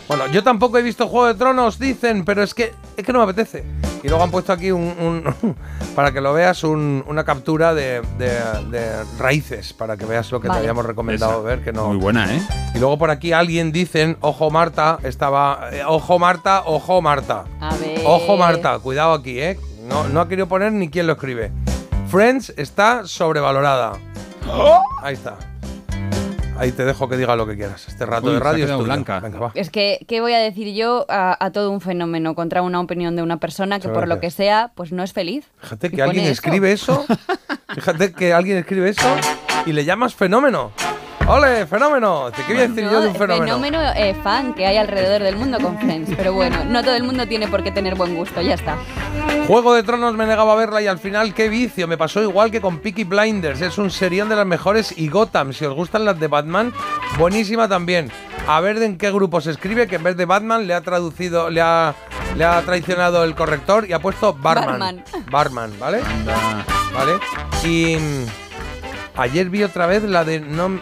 [0.09, 3.19] Bueno, yo tampoco he visto Juego de Tronos, dicen, pero es que es que no
[3.21, 3.65] me apetece.
[4.03, 4.83] Y luego han puesto aquí un,
[5.43, 5.57] un-
[5.97, 8.39] para que lo veas un- una captura de, de-
[8.71, 10.61] de raíces, para que veas lo que Vale.
[10.61, 11.41] te habíamos recomendado Esa.
[11.41, 11.89] ver, que no.
[11.89, 12.43] Muy buena, ¿eh?
[12.75, 17.45] Y luego por aquí alguien dicen, ojo Marta, estaba, eh, ojo Marta, ojo Marta.
[17.61, 18.01] A ver.
[18.05, 19.59] Ojo Marta, cuidado aquí, ¿eh?
[19.89, 21.51] No, no ha querido poner ni quién lo escribe.
[22.11, 23.93] Friends está sobrevalorada.
[25.03, 25.37] Ahí está.
[26.57, 27.89] Ahí te dejo que diga lo que quieras.
[27.89, 29.19] Este rato Uy, de radio es blanca.
[29.19, 29.51] Venga, va.
[29.55, 33.17] Es que, ¿qué voy a decir yo a, a todo un fenómeno contra una opinión
[33.17, 35.47] de una persona que Muchas por lo que sea, pues no es feliz?
[35.61, 37.05] Fíjate que alguien escribe eso.
[37.75, 39.09] Fíjate que alguien escribe eso
[39.67, 40.71] y le llamas fenómeno.
[41.27, 42.31] ¡Ole, fenómeno!
[42.37, 43.81] ¿Qué voy a decir No, yo de un fenómeno?
[43.97, 46.11] eh, fan que hay alrededor del mundo con Friends.
[46.17, 48.77] Pero bueno, no todo el mundo tiene por qué tener buen gusto, ya está.
[49.47, 51.87] Juego de Tronos me negaba a verla y al final qué vicio.
[51.87, 53.61] Me pasó igual que con Peaky Blinders.
[53.61, 55.53] Es un serión de las mejores y Gotham.
[55.53, 56.73] Si os gustan las de Batman,
[57.19, 58.11] buenísima también.
[58.49, 61.51] A ver en qué grupo se escribe que en vez de Batman le ha traducido,
[61.51, 61.95] le ha,
[62.37, 64.79] le ha traicionado el corrector y ha puesto Barman.
[64.79, 65.05] Barman.
[65.31, 66.01] Barman, ¿vale?
[66.95, 67.13] ¿Vale?
[67.65, 68.27] Y mm,
[69.17, 70.81] ayer vi otra vez la de No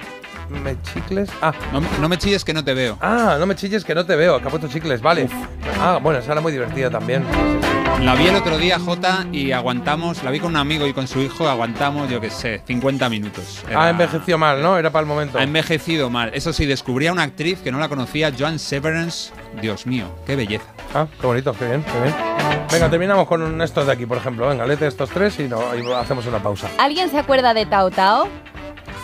[0.52, 1.30] me chicles.
[1.40, 2.98] Ah, No, no me chilles que no te veo.
[3.00, 5.28] ah, no me chilles que no te veo, que ha puesto chicles, vale.
[5.80, 7.24] Ah, bueno, esa era muy divertida también.
[8.00, 11.06] La vi el otro día, Jota, y aguantamos, la vi con un amigo y con
[11.06, 13.62] su hijo, aguantamos, yo qué sé, 50 minutos.
[13.68, 14.76] Era- Ah, envejeció mal, ¿no?
[14.76, 15.38] Era para el momento.
[15.38, 16.30] Ha envejecido mal.
[16.34, 19.32] Eso sí, descubrí a una actriz que no la conocía, Joan Severance.
[19.60, 20.64] Dios mío, qué belleza.
[20.94, 22.14] Ah, qué bonito, qué bien, qué bien.
[22.72, 24.48] Venga, terminamos con un- estos de aquí, por ejemplo.
[24.48, 26.68] Venga, léete estos tres y, no, y hacemos una pausa.
[26.78, 28.26] ¿Alguien se acuerda de Tao Tao?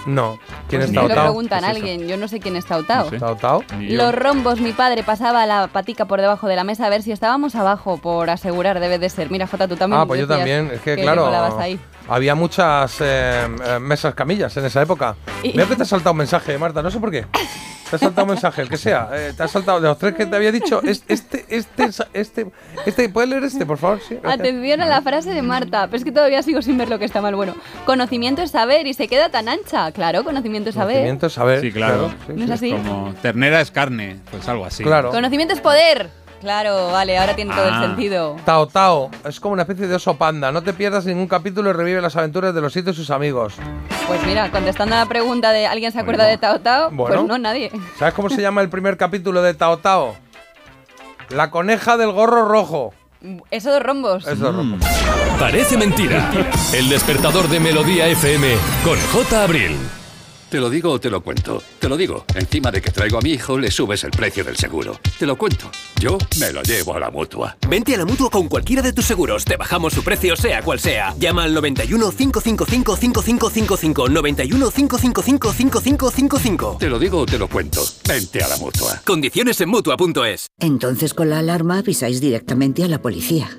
[0.09, 0.39] No.
[0.69, 1.87] ¿Quién Pues es me Tao lo preguntan ¿Qué a es eso?
[1.87, 3.11] alguien, yo no sé quién es Tao Tao.
[3.11, 3.63] ¿Tao Tao?
[3.79, 7.13] Los rombos, mi padre pasaba la patica por debajo de la mesa a ver si
[7.13, 9.31] estábamos abajo, por asegurar, debe de ser.
[9.31, 10.01] Mira, Jota, tú también.
[10.01, 10.71] Ah, pues yo también.
[10.73, 11.31] Es que, claro.
[12.09, 15.17] Había muchas eh, eh, mesas camillas en esa época.
[15.55, 17.27] Veo que te ha saltado un mensaje, Marta, no sé por qué.
[17.91, 19.09] Te ha saltado un mensaje, el que sea.
[19.15, 20.83] Eh, te ha saltado de los tres que te había dicho.
[20.83, 22.47] es- Este, este, este,
[22.85, 23.99] este, ¿puedes leer este, por favor?
[24.07, 24.19] Sí.
[24.23, 27.07] Atención a la frase de Marta, pero es que todavía sigo sin ver lo que
[27.07, 27.35] está mal.
[27.35, 27.55] Bueno,
[27.87, 29.91] conocimiento es saber y se queda tan ancha.
[29.93, 30.97] Claro, conocimiento es saber.
[30.97, 31.61] Conocimiento es saber.
[31.63, 32.11] Sí, claro.
[32.27, 32.73] sí, ¿No es sí.
[32.75, 32.83] así?
[32.89, 34.83] Como ternera es carne, pues algo así.
[34.85, 35.11] Claro.
[35.11, 36.11] Conocimiento es poder.
[36.41, 37.81] Claro, vale, ahora tiene todo el Ah.
[37.81, 38.37] sentido.
[38.45, 40.53] Tao Tao es como una especie de oso panda.
[40.53, 43.55] No te pierdas ningún capítulo y revive las aventuras de los siete y sus amigos.
[44.07, 46.91] Pues mira, contestando a la pregunta de ¿alguien se acuerda de Tao Tao?
[46.91, 47.17] Bueno.
[47.17, 47.71] Pues no, nadie.
[47.99, 50.15] ¿Sabes cómo se llama el primer capítulo de Tao Tao?
[51.31, 52.95] La coneja del gorro rojo.
[53.51, 54.23] Eso de rombos.
[54.27, 54.77] Eso es rojo.
[55.41, 56.31] Parece mentira.
[56.73, 59.43] El despertador de Melodía FM con J.
[59.43, 59.77] Abril.
[60.51, 61.63] Te lo digo o te lo cuento.
[61.79, 62.25] Te lo digo.
[62.35, 64.99] Encima de que traigo a mi hijo, le subes el precio del seguro.
[65.19, 65.71] Te lo cuento.
[66.01, 67.59] Yo me lo llevo a la mutua.
[67.69, 69.45] Vente a la mutua con cualquiera de tus seguros.
[69.45, 71.15] Te bajamos su precio, sea cual sea.
[71.19, 74.09] Llama al 91 555 5555.
[74.09, 76.77] 91 555 5555.
[76.81, 77.83] Te lo digo o te lo cuento.
[78.09, 79.03] Vente a la mutua.
[79.05, 80.47] Condiciones en mutua.es.
[80.61, 83.51] Entonces con la alarma avisáis directamente a la policía.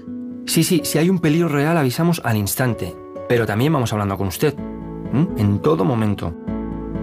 [0.47, 2.95] Sí, sí, si hay un peligro real avisamos al instante.
[3.27, 4.55] Pero también vamos hablando con usted.
[5.37, 6.33] En todo momento.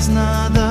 [0.00, 0.67] Un pez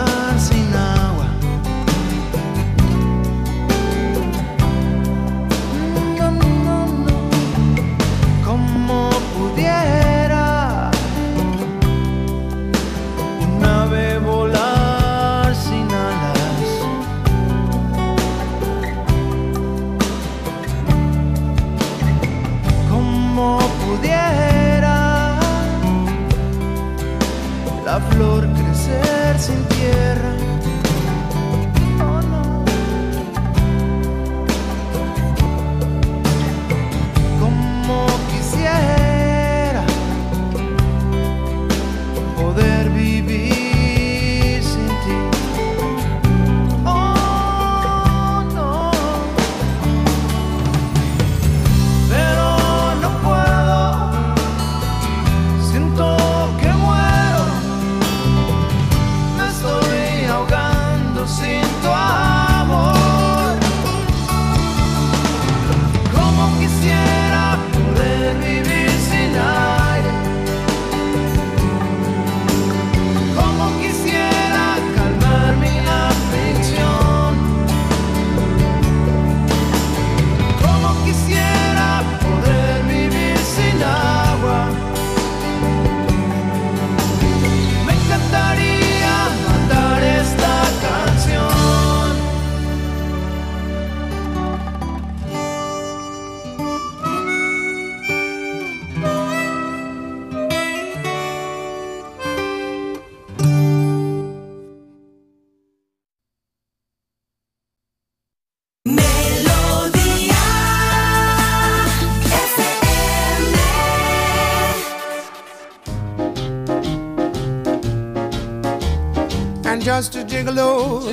[119.87, 121.07] just a gigolo.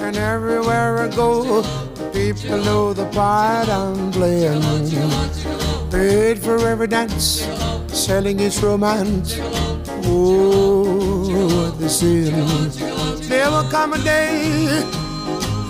[0.00, 1.62] And everywhere I go,
[2.10, 4.62] people know the part I'm playing.
[5.90, 7.46] Paid for every dance,
[7.88, 9.36] selling its romance.
[10.06, 12.48] Oh, they saying.
[13.28, 14.82] There will come a day,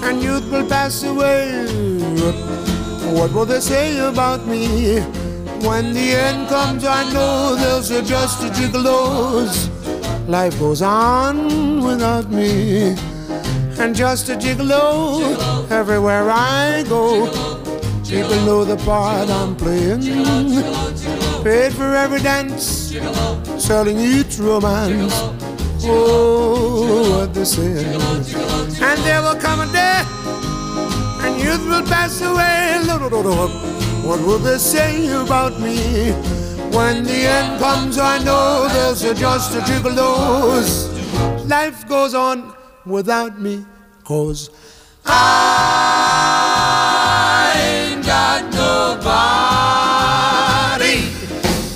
[0.05, 1.67] and youth will pass away.
[3.17, 5.01] What will they say about me?
[5.67, 9.74] When the end comes, I know they'll just a gigolos.
[10.27, 12.97] Life goes on without me.
[13.79, 17.27] And just a gigolo everywhere I go.
[18.09, 20.03] People know the part I'm playing.
[21.43, 22.95] Paid for every dance,
[23.59, 25.13] selling each romance.
[25.87, 27.85] Oh, what they say.
[28.81, 30.03] And there will come a day,
[31.25, 32.81] and youth will pass away.
[34.07, 36.15] What will they say about me?
[36.75, 40.91] When the end comes, I know there's just a gigolos.
[41.49, 42.53] Life goes on
[42.85, 43.65] without me,
[44.03, 44.51] cause
[45.07, 45.15] I
[47.57, 49.05] ain't got nobody.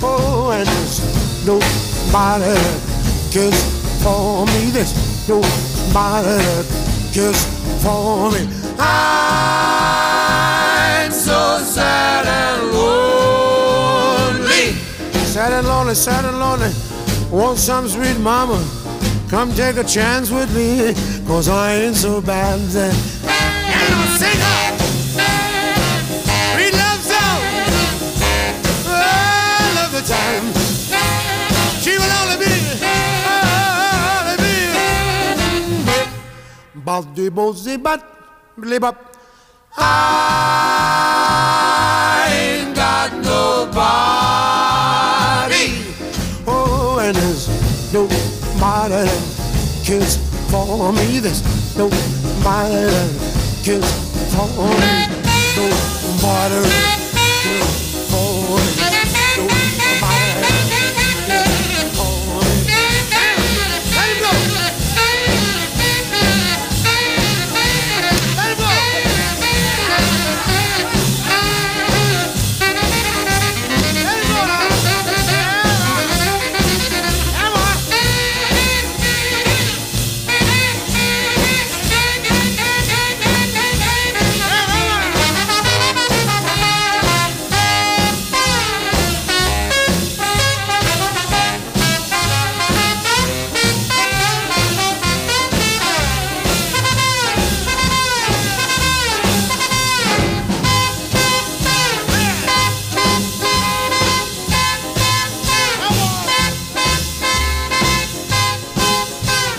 [0.03, 1.01] Oh, and there's
[1.47, 2.59] nobody
[3.31, 3.63] cares
[4.03, 4.71] for me.
[4.73, 4.95] There's
[5.29, 6.43] nobody
[7.13, 7.41] cares
[7.85, 8.49] for me.
[8.81, 9.18] I'm
[15.89, 16.71] lonely, sad and lonely.
[17.31, 18.63] Want some sweet mama?
[19.31, 20.93] Come take a chance with me,
[21.27, 22.61] cause I ain't so bad.
[22.77, 22.95] That
[23.73, 24.59] ain't no singer.
[26.53, 27.41] Sweet love song.
[28.85, 30.45] I love the time.
[31.81, 32.53] She will only be,
[34.21, 34.57] only be.
[36.85, 38.01] Baldi bozi bat,
[38.59, 38.97] blibop.
[39.77, 41.69] I ah.
[41.73, 41.78] ain't
[47.99, 50.17] nobody that cares
[50.51, 51.19] for me.
[51.19, 51.43] There's
[51.77, 53.11] nobody that
[53.65, 53.91] cares
[54.35, 55.09] for me.
[55.57, 57.01] Nobody that
[57.43, 57.88] cares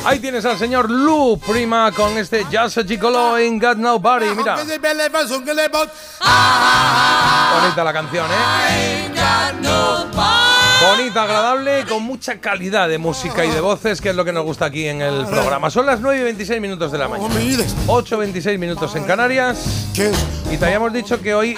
[0.10, 4.26] Ahí tienes al señor Lu Prima con este Just a Gigolo Ain't Got Nobody.
[4.36, 4.56] Mira,
[7.62, 9.12] bonita la canción, ¿eh?
[10.82, 14.46] Bonita, agradable, con mucha calidad de música y de voces, que es lo que nos
[14.46, 15.70] gusta aquí en el programa.
[15.70, 17.32] Son las 9 y 26 minutos de la mañana.
[17.86, 19.92] 8 y 26 minutos en Canarias.
[20.50, 21.56] Y te habíamos dicho que hoy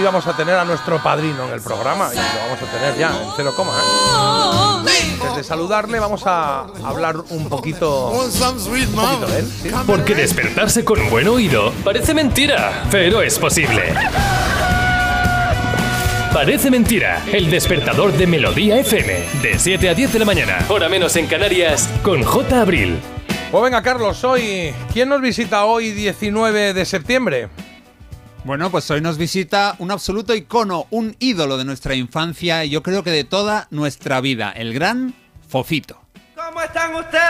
[0.00, 2.10] íbamos a tener a nuestro padrino en el programa.
[2.12, 3.70] Y lo vamos a tener ya en cero coma.
[3.70, 4.67] ¿eh?
[5.20, 9.52] Antes de saludarle, vamos a hablar un poquito, un poquito de él.
[9.62, 9.70] ¿sí?
[9.86, 13.94] Porque despertarse con un buen oído parece mentira, pero es posible.
[16.32, 20.88] Parece mentira, el despertador de Melodía FM, de 7 a 10 de la mañana, hora
[20.88, 22.60] menos en Canarias, con J.
[22.60, 22.98] Abril.
[23.50, 27.48] Pues venga, Carlos, hoy, ¿quién nos visita hoy 19 de septiembre?
[28.44, 32.82] Bueno, pues hoy nos visita un absoluto icono, un ídolo de nuestra infancia y yo
[32.82, 35.14] creo que de toda nuestra vida, el gran
[35.48, 36.00] Fofito.
[36.34, 37.22] ¿Cómo están ustedes?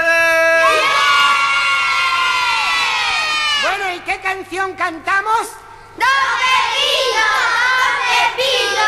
[3.62, 5.48] Bueno, ¿y qué canción cantamos?
[5.96, 6.06] ¡Don
[6.44, 7.26] Pepito!
[7.74, 8.86] ¡Don Pepito!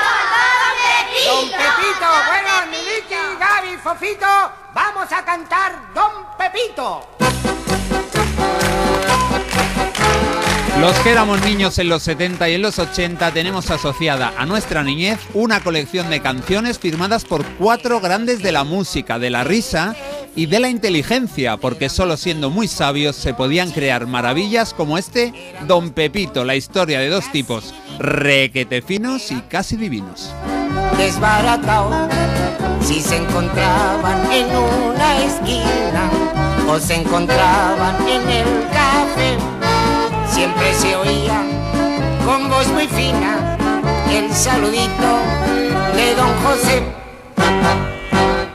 [1.27, 2.09] ¡Don Pepito!
[2.27, 7.09] Bueno, Miliki, Gaby, Fofito, vamos a cantar Don Pepito.
[10.81, 14.83] Los que éramos niños en los 70 y en los 80 tenemos asociada a nuestra
[14.83, 19.95] niñez una colección de canciones firmadas por cuatro grandes de la música, de la risa
[20.35, 25.35] y de la inteligencia, porque solo siendo muy sabios se podían crear maravillas como este
[25.67, 30.33] Don Pepito, la historia de dos tipos requete finos y casi divinos.
[30.97, 32.09] Desbaratado,
[32.81, 36.11] si se encontraban en una esquina
[36.67, 39.60] o se encontraban en el café,
[40.41, 41.43] siempre se oía
[42.25, 43.59] con voz muy fina
[44.11, 45.11] el saludito
[45.95, 46.83] de don José.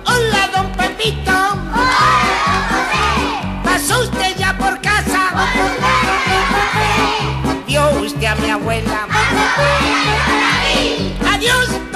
[0.08, 1.32] Hola, don Pepito.
[1.32, 3.04] Hola, José.
[3.64, 5.30] ¿Pasó usted ya por casa?
[5.34, 5.94] Hola,
[6.54, 7.64] José.
[7.68, 9.08] Dio usted a mi abuela.
[11.34, 11.95] Adiós.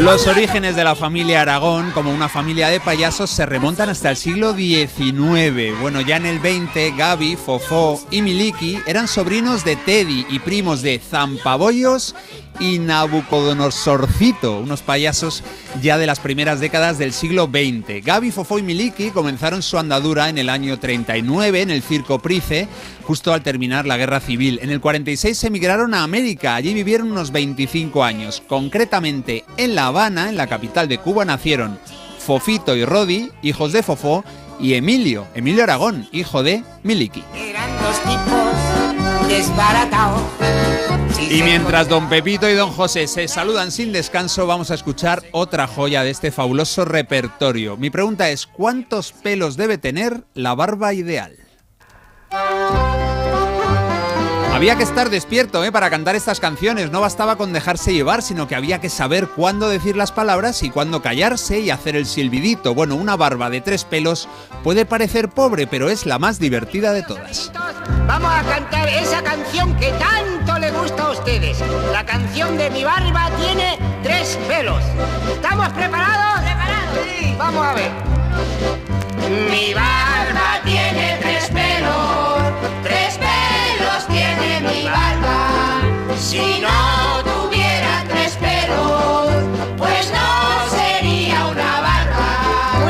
[0.00, 4.16] Los orígenes de la familia Aragón, como una familia de payasos, se remontan hasta el
[4.16, 5.78] siglo XIX.
[5.78, 10.80] Bueno, ya en el 20, Gaby, Fofó y Miliki eran sobrinos de Teddy y primos
[10.80, 12.14] de Zampabollos
[12.60, 15.42] y Nabucodonosorcito, unos payasos
[15.80, 18.04] ya de las primeras décadas del siglo XX.
[18.04, 22.68] Gaby, Fofó y Miliki comenzaron su andadura en el año 39 en el Circo Price,
[23.02, 24.60] justo al terminar la Guerra Civil.
[24.62, 28.42] En el 46 emigraron a América, allí vivieron unos 25 años.
[28.46, 31.78] Concretamente en La Habana, en la capital de Cuba, nacieron
[32.18, 34.22] Fofito y Rodi, hijos de Fofó,
[34.60, 37.24] y Emilio, Emilio Aragón, hijo de Miliki.
[41.30, 45.68] Y mientras don Pepito y don José se saludan sin descanso, vamos a escuchar otra
[45.68, 47.76] joya de este fabuloso repertorio.
[47.76, 51.36] Mi pregunta es, ¿cuántos pelos debe tener la barba ideal?
[54.60, 55.72] Había que estar despierto ¿eh?
[55.72, 59.70] para cantar estas canciones, no bastaba con dejarse llevar, sino que había que saber cuándo
[59.70, 62.74] decir las palabras y cuándo callarse y hacer el silbidito.
[62.74, 64.28] Bueno, una barba de tres pelos
[64.62, 67.50] puede parecer pobre, pero es la más divertida de todas.
[68.06, 71.56] Vamos a cantar esa canción que tanto le gusta a ustedes.
[71.90, 74.82] La canción de mi barba tiene tres pelos.
[75.32, 76.42] ¿Estamos preparados?
[76.42, 76.98] Preparados.
[77.06, 77.34] Sí.
[77.38, 77.90] Vamos a ver.
[79.50, 82.30] Mi barba tiene tres pelos.
[82.82, 83.09] Tres
[86.20, 89.28] Si no tuviera tres pelos,
[89.78, 91.80] pues no sería una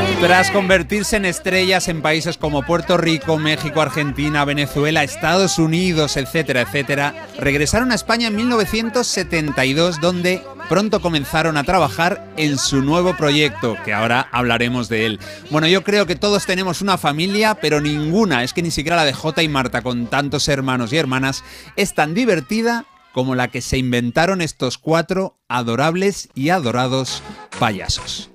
[0.05, 0.19] bien.
[0.19, 6.61] Tras convertirse en estrellas en países como Puerto Rico, México, Argentina, Venezuela, Estados Unidos, etcétera,
[6.61, 13.77] etcétera, regresaron a España en 1972, donde pronto comenzaron a trabajar en su nuevo proyecto,
[13.85, 15.19] que ahora hablaremos de él.
[15.49, 19.05] Bueno, yo creo que todos tenemos una familia, pero ninguna, es que ni siquiera la
[19.05, 21.43] de Jota y Marta, con tantos hermanos y hermanas,
[21.77, 27.21] es tan divertida como la que se inventaron estos cuatro adorables y adorados
[27.59, 28.29] payasos.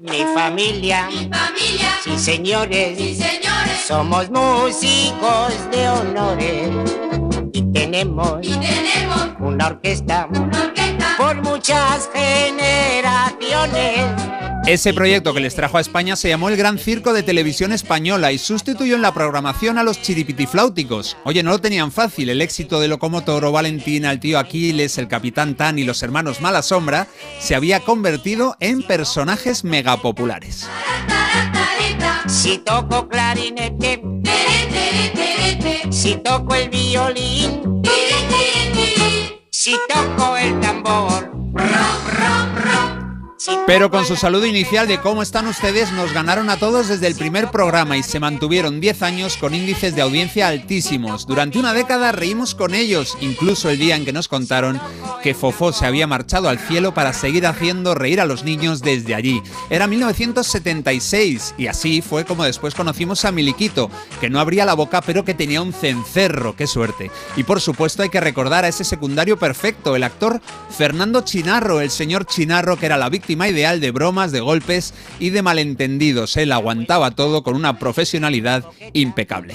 [0.00, 1.08] Mi familia,
[2.04, 3.18] sí señores,
[3.86, 6.70] somos músicos de honores.
[7.52, 8.46] Y tenemos,
[9.38, 10.71] una orquesta, por
[11.62, 14.00] muchas generaciones.
[14.66, 18.32] Ese proyecto que les trajo a España se llamó el Gran Circo de Televisión Española
[18.32, 21.16] y sustituyó en la programación a los chiripitifláuticos.
[21.22, 25.06] Oye, no lo tenían fácil, el éxito de Locomotor o Valentina, el tío Aquiles, el
[25.06, 27.06] Capitán Tan y los hermanos Mala Sombra
[27.38, 30.68] se había convertido en personajes megapopulares.
[32.26, 34.02] Si toco clarinete,
[35.90, 37.82] si toco el violín,
[39.50, 41.41] si toco el tambor.
[41.54, 42.51] Si
[43.66, 47.14] Pero con su saludo inicial de cómo están ustedes nos ganaron a todos desde el
[47.14, 51.26] primer programa y se mantuvieron 10 años con índices de audiencia altísimos.
[51.26, 54.80] Durante una década reímos con ellos, incluso el día en que nos contaron
[55.22, 59.14] que Fofó se había marchado al cielo para seguir haciendo reír a los niños desde
[59.14, 59.42] allí.
[59.70, 63.90] Era 1976 y así fue como después conocimos a Miliquito,
[64.20, 67.10] que no abría la boca pero que tenía un cencerro, qué suerte.
[67.36, 70.40] Y por supuesto hay que recordar a ese secundario perfecto, el actor
[70.76, 75.30] Fernando Chinarro, el señor Chinarro que era la víctima ideal de bromas, de golpes y
[75.30, 76.36] de malentendidos.
[76.36, 79.54] Él aguantaba todo con una profesionalidad impecable.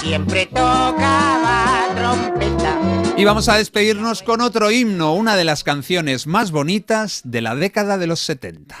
[0.00, 2.78] siempre tocaba trompeta.
[3.16, 7.54] Y vamos a despedirnos con otro himno, una de las canciones más bonitas de la
[7.54, 8.76] década de los 70.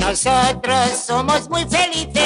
[0.00, 2.19] Nosotros somos muy felices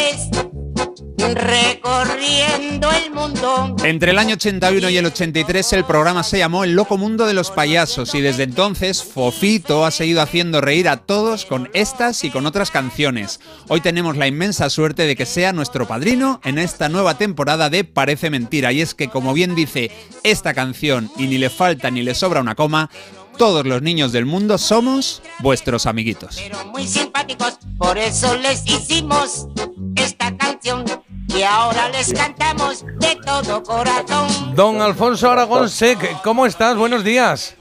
[1.33, 3.77] recorriendo el mundo.
[3.85, 7.35] Entre el año 81 y el 83 el programa se llamó El Loco Mundo de
[7.35, 12.31] los Payasos y desde entonces Fofito ha seguido haciendo reír a todos con estas y
[12.31, 13.41] con otras canciones.
[13.69, 17.85] Hoy tenemos la inmensa suerte de que sea nuestro padrino en esta nueva temporada de
[17.85, 19.91] Parece Mentira y es que como bien dice
[20.23, 22.91] esta canción y ni le falta ni le sobra una coma,
[23.37, 26.37] todos los niños del mundo somos vuestros amiguitos.
[26.37, 29.49] Pero muy simpáticos, por eso les hicimos
[29.97, 30.85] esta canción
[31.29, 34.55] y ahora les cantamos de todo corazón.
[34.55, 36.77] Don Alfonso Aragón Sec, ¿cómo estás?
[36.77, 37.57] Buenos días.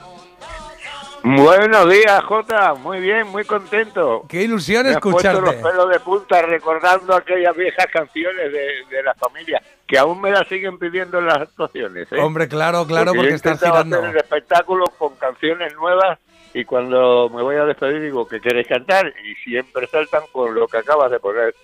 [1.24, 2.74] Buenos días, Jota.
[2.74, 4.26] Muy bien, muy contento.
[4.27, 5.40] Qué ilusión Me escucharte.
[5.42, 10.32] los pelos de punta recordando aquellas viejas canciones de, de la familia que aún me
[10.32, 12.11] las siguen pidiendo en las actuaciones.
[12.11, 12.19] ¿eh?
[12.19, 13.98] Hombre, claro, claro, porque yo estás girando.
[14.00, 16.19] hacer el espectáculo con canciones nuevas
[16.53, 20.68] y cuando me voy a despedir digo que queréis cantar y siempre saltan con lo
[20.68, 21.56] que acabas de poner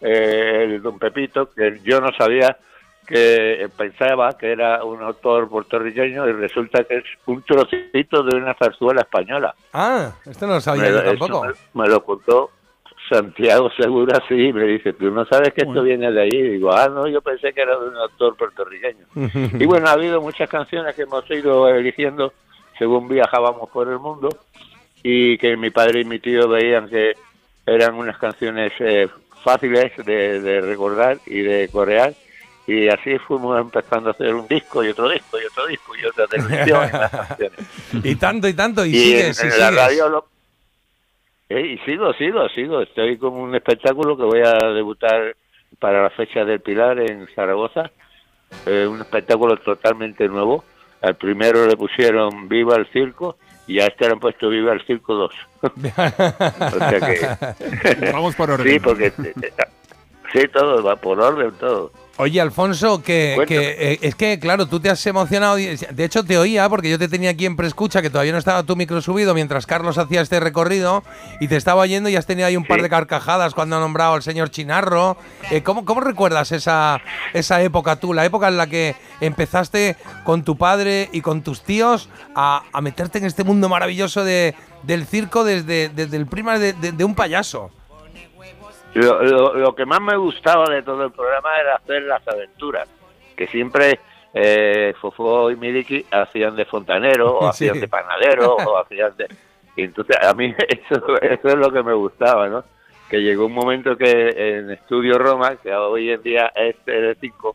[0.00, 2.56] eh, el Don Pepito, que yo no sabía
[3.06, 8.54] que pensaba que era un autor puertorriqueño y resulta que es un trocito de una
[8.54, 9.54] zarzuela española.
[9.72, 11.44] Ah, esto no lo sabía Me- yo tampoco.
[11.74, 12.50] Me, me lo contó,
[13.08, 16.30] Santiago Segura sí, me dice, tú no sabes que esto viene de ahí.
[16.32, 19.04] Y digo, ah, no, yo pensé que era de un actor puertorriqueño.
[19.60, 22.32] y bueno, ha habido muchas canciones que hemos ido eligiendo
[22.78, 24.28] según viajábamos por el mundo
[25.02, 27.12] y que mi padre y mi tío veían que
[27.66, 29.08] eran unas canciones eh,
[29.44, 32.14] fáciles de, de recordar y de corear.
[32.66, 36.04] Y así fuimos empezando a hacer un disco y otro disco y otro disco y
[36.06, 36.88] otra televisión.
[38.02, 40.26] y tanto y tanto, y, Y sigues, en, y en la radio lo-
[41.50, 42.80] Eh, y sigo, sigo, sigo.
[42.80, 45.36] Estoy con un espectáculo que voy a debutar
[45.78, 47.90] para la fecha del Pilar en Zaragoza.
[48.64, 50.64] Eh, un espectáculo totalmente nuevo.
[51.02, 53.36] Al primero le pusieron Viva el Circo
[53.66, 55.34] y a este le han puesto Viva el Circo 2.
[55.62, 58.10] o sea que...
[58.10, 58.72] Vamos por orden.
[58.72, 59.12] Sí, porque...
[60.32, 61.92] Sí, todo, va por orden, todo.
[62.16, 65.56] Oye, Alfonso, que, eh, es que, claro, tú te has emocionado.
[65.56, 68.62] De hecho, te oía porque yo te tenía aquí en preescucha, que todavía no estaba
[68.62, 71.02] tu micro subido mientras Carlos hacía este recorrido
[71.40, 74.14] y te estaba oyendo y has tenido ahí un par de carcajadas cuando ha nombrado
[74.14, 75.16] al señor Chinarro.
[75.50, 77.00] Eh, ¿cómo, ¿Cómo recuerdas esa,
[77.32, 78.14] esa época tú?
[78.14, 82.80] La época en la que empezaste con tu padre y con tus tíos a, a
[82.80, 87.04] meterte en este mundo maravilloso de, del circo desde, desde el prima de, de- de
[87.04, 87.70] un payaso.
[88.94, 92.88] Lo, lo- lo que más me gustaba de todo el programa era hacer las aventuras,
[93.36, 93.98] que siempre
[94.32, 97.66] eh, Fofó y Miliki hacían de fontanero, o Sí.
[97.68, 99.26] hacían de panadero, o hacían de...
[99.76, 102.64] y entonces a mí eso, eso es lo que me gustaba, ¿no?
[103.10, 107.54] Que llegó un momento que en Estudio Roma, que hoy en día es Tele5,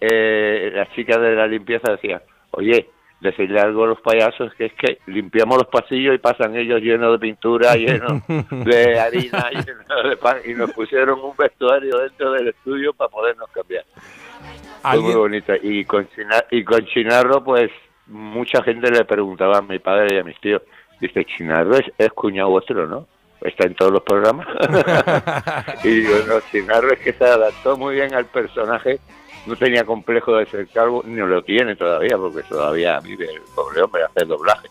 [0.00, 2.20] eh, las chicas de la limpieza decían,
[2.50, 2.88] oye,
[3.22, 7.12] decirle algo a los payasos que es que limpiamos los pasillos y pasan ellos llenos
[7.12, 12.48] de pintura, llenos de harina, llenos de pan, y nos pusieron un vestuario dentro del
[12.48, 13.84] estudio para podernos cambiar.
[13.94, 15.52] Fue muy ¿Alguien- bonito.
[15.62, 17.70] Y con, China- y con Chinarro, pues
[18.08, 20.60] mucha gente le preguntaba a mi padre y a mis tíos,
[21.00, 23.06] dice, Chinarro es, es cuñado vuestro, ¿no?
[23.40, 24.46] Está en todos los programas.
[25.84, 28.98] y digo, no, Chinarro es que se adaptó muy bien al personaje,
[29.46, 33.82] no tenía complejo de ser calvo, ni lo tiene todavía, porque todavía vive el pobre
[33.82, 34.68] hombre, hace doblaje,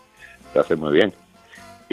[0.54, 1.12] lo hace muy bien.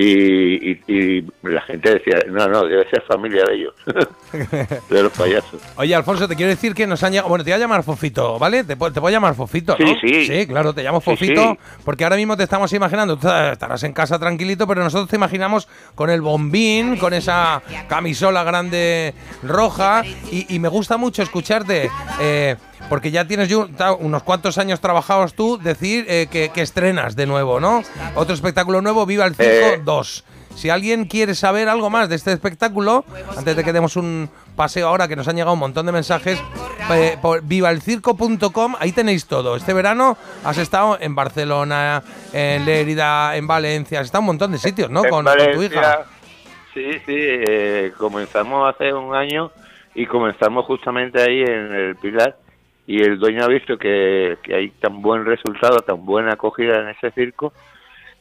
[0.01, 3.73] Y, y, y la gente decía, no, no, debe ser familia de ellos,
[4.89, 5.61] de los payasos.
[5.75, 7.27] Oye, Alfonso, te quiero decir que nos han llegado.
[7.27, 8.63] Bueno, te voy a llamar Fofito, ¿vale?
[8.63, 9.85] Te, te puedo llamar Fofito, ¿no?
[9.85, 10.25] Sí, sí.
[10.25, 11.57] Sí, claro, te llamo Sí, Fofito sí.
[11.83, 13.17] porque ahora mismo te estamos imaginando.
[13.17, 18.45] Tú estarás en casa tranquilito, pero nosotros te imaginamos con el bombín, con esa camisola
[18.45, 20.03] grande roja.
[20.31, 21.89] Y, y me gusta mucho escucharte.
[22.21, 22.55] eh,
[22.87, 23.49] porque ya tienes
[23.99, 27.83] unos cuantos años trabajados tú, decir eh, que, que estrenas de nuevo, ¿no?
[28.15, 29.81] Otro espectáculo nuevo, Viva el Circo Eh.
[29.83, 30.23] 2.
[30.55, 33.05] Si alguien quiere saber algo más de este espectáculo,
[33.37, 36.41] antes de que demos un paseo ahora, que nos han llegado un montón de mensajes,
[36.91, 39.55] eh, por vivalcirco.com, ahí tenéis todo.
[39.55, 44.51] Este verano has estado en Barcelona, en Lérida, en Valencia, has estado en un montón
[44.51, 45.03] de sitios, ¿no?
[45.03, 46.05] Con, con tu hija.
[46.73, 49.51] Sí, sí, eh, comenzamos hace un año
[49.95, 52.37] y comenzamos justamente ahí en el Pilar
[52.89, 56.89] y el dueño ha visto que, que hay tan buen resultado, tan buena acogida en
[56.89, 57.53] ese circo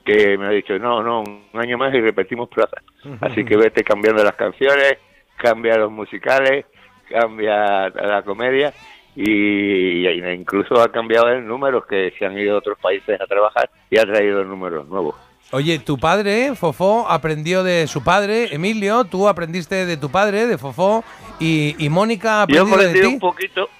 [0.05, 2.77] que me ha dicho, no, no, un año más y repetimos plaza.
[3.23, 4.99] Así que vete cambiando las canciones,
[5.39, 6.67] cambia los musicales,
[7.09, 8.75] cambia la comedia
[9.17, 13.27] y, y incluso ha cambiado el número que se han ido a otros países a
[13.27, 15.15] trabajar y ha traído números nuevos.
[15.51, 20.59] Oye, tu padre, Fofó, aprendió de su padre, Emilio, tú aprendiste de tu padre, de
[20.59, 21.05] Fofó,
[21.41, 23.15] y, y Mónica ha Yo he aprendido de ti.
[23.15, 23.71] un poquito.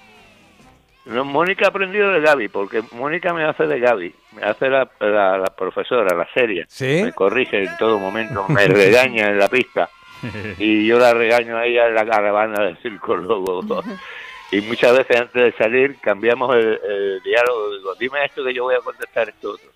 [1.09, 4.89] No, Mónica ha aprendido de Gaby, porque Mónica me hace de Gaby, me hace la,
[4.99, 6.65] la, la profesora, la seria.
[6.67, 7.01] ¿Sí?
[7.03, 9.89] Me corrige en todo momento, me regaña en la pista.
[10.59, 13.61] Y yo la regaño a ella en la caravana del circo luego.
[14.51, 17.71] Y muchas veces antes de salir cambiamos el, el diálogo.
[17.77, 19.69] Digo, dime esto que yo voy a contestar esto otro.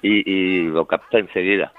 [0.00, 1.72] Y, y lo capta enseguida.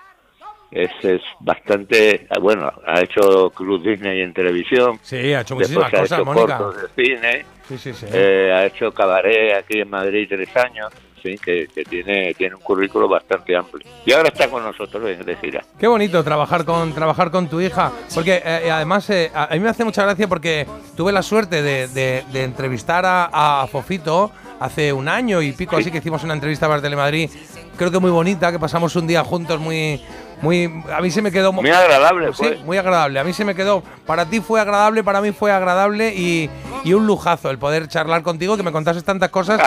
[0.71, 2.27] Es, es bastante.
[2.41, 4.99] Bueno, ha hecho Cruz Disney en televisión.
[5.01, 6.57] Sí, ha hecho muchísimas ha cosas, hecho Mónica.
[6.57, 7.45] cortos de cine.
[7.67, 8.05] Sí, sí, sí.
[8.11, 10.87] Eh, ha hecho cabaret aquí en Madrid tres años.
[11.23, 13.83] Sí, que, que tiene, tiene un currículo bastante amplio.
[14.05, 15.63] Y ahora está con nosotros en de gira.
[15.79, 19.69] Qué bonito trabajar con trabajar con tu hija, porque eh, además eh, a mí me
[19.69, 24.93] hace mucha gracia porque tuve la suerte de, de- de entrevistar a, a Fofito hace
[24.93, 27.31] un año y pico, así que hicimos una entrevista para Telemadrid,
[27.75, 29.99] creo que muy bonita, que pasamos un día juntos muy
[30.41, 32.57] muy a mí se me quedó Muy agradable, sí, fue.
[32.57, 33.19] muy agradable.
[33.19, 36.49] A mí se me quedó, para ti fue agradable, para mí fue agradable y,
[36.83, 39.61] y un lujazo el poder charlar contigo, que me contases tantas cosas.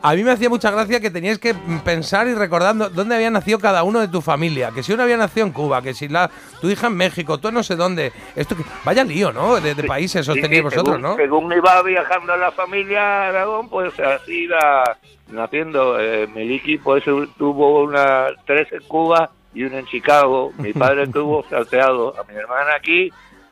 [0.00, 1.54] A mí me hacía mucha gracia que tenías que
[1.84, 4.70] pensar y recordando dónde había nacido cada uno de tu familia.
[4.74, 7.50] Que si uno había nacido en Cuba, que si la, tu hija en México, tú
[7.50, 8.12] no sé dónde.
[8.36, 9.60] Esto que, vaya lío, ¿no?
[9.60, 11.16] De, de países os Sí, tenéis sí, vosotros, según, ¿no?
[11.16, 14.96] Según iba viajando la familia Aragón, pues así iba
[15.30, 15.98] naciendo.
[16.00, 17.02] Eh, Miliki pues
[17.36, 20.52] tuvo una tres en Cuba y una en Chicago.
[20.58, 23.10] Mi padre tuvo salteado a mi hermana aquí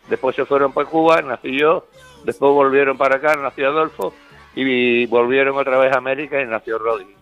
[0.08, 1.86] después se fueron para Cuba, nací yo,
[2.24, 4.14] después volvieron para acá, nació Adolfo,
[4.54, 7.14] y volvieron otra vez a América y nació Roddy.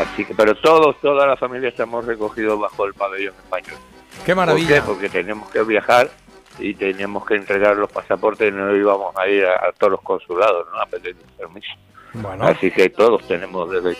[0.00, 3.76] Así que, pero todos, toda la familia estamos recogidos bajo el pabellón español.
[4.24, 4.82] Qué maravilla.
[4.82, 5.06] ¿Por qué?
[5.06, 6.10] Porque teníamos que viajar
[6.58, 10.02] y teníamos que entregar los pasaportes y no íbamos a ir a, a todos los
[10.02, 10.80] consulados, ¿no?
[10.80, 11.70] A pedir permiso.
[12.14, 12.46] Bueno.
[12.46, 13.96] Así que todos tenemos, desde,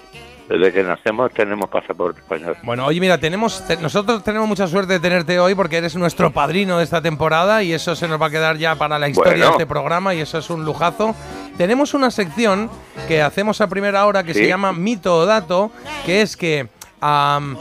[0.49, 2.57] desde que nacemos, tenemos pasaporte español.
[2.63, 6.31] Bueno, oye, mira, tenemos te- nosotros tenemos mucha suerte de tenerte hoy porque eres nuestro
[6.33, 9.33] padrino de esta temporada y eso se nos va a quedar ya para la historia
[9.33, 9.47] Bueno.
[9.47, 11.15] de este programa y eso es un lujazo.
[11.57, 12.71] Tenemos una sección
[13.09, 15.71] que hacemos a primera hora que se llama Mito o Dato,
[16.05, 16.69] que es que
[17.01, 17.57] am,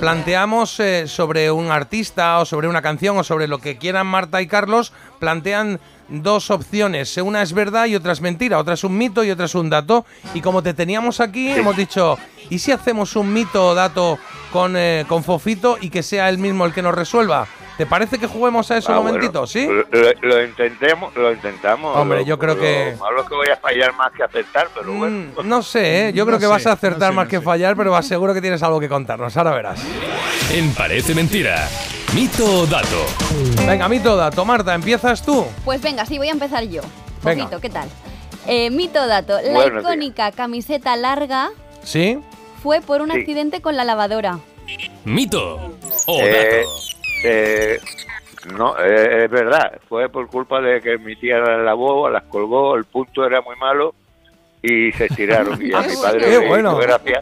[0.00, 4.40] planteamos eh, sobre un artista o sobre una canción o sobre lo que quieran Marta
[4.42, 8.96] y Carlos, plantean dos opciones, una es verdad y otra es mentira, otra es un
[8.96, 10.04] mito y otra es un dato.
[10.34, 12.18] Y como te teníamos aquí, hemos dicho,
[12.50, 14.18] ¿y si hacemos un mito o dato
[14.52, 17.46] con, eh, con Fofito y que sea él mismo el que nos resuelva?
[17.78, 19.46] ¿Te parece que juguemos a eso Ah, un bueno, momentito?
[19.46, 19.66] ¿Sí?
[20.22, 21.96] Lo, intentemos, lo intentamos.
[21.96, 24.68] Hombre, Lo- yo creo lo que- malo es que voy a fallar más que acertar,
[24.74, 25.30] pero bueno.
[25.42, 26.12] Mm, no sé, ¿eh?
[26.12, 27.42] yo No creo que sé, vas a acertar no sé, más no que sé.
[27.42, 29.36] fallar, pero seguro que tienes algo que contarnos.
[29.36, 29.80] Ahora verás.
[30.52, 31.68] En Parece Mentira.
[32.14, 33.04] Mito o dato.
[33.64, 34.44] Venga, mito o dato.
[34.44, 35.46] Marta, ¿empiezas tú?
[35.64, 36.82] Pues venga, sí, voy a empezar yo.
[37.22, 37.48] Venga.
[37.60, 37.88] ¿qué tal?
[38.48, 39.38] Eh, mito o dato.
[39.40, 41.50] La icónica camiseta larga
[41.84, 42.18] ¿Sí?
[42.60, 43.18] fue por un Sí.
[43.20, 44.40] accidente con la lavadora.
[45.04, 45.60] Mito
[46.06, 46.97] o Eh, dato.
[47.24, 47.78] Eh,
[48.56, 49.80] no, eh, es verdad.
[49.88, 53.56] Fue por culpa de que mi tía las lavó, las colgó, el punto era muy
[53.56, 53.94] malo
[54.62, 55.60] y se estiraron.
[55.60, 56.76] y a mi padre Qué le bueno.
[56.76, 57.20] gracia.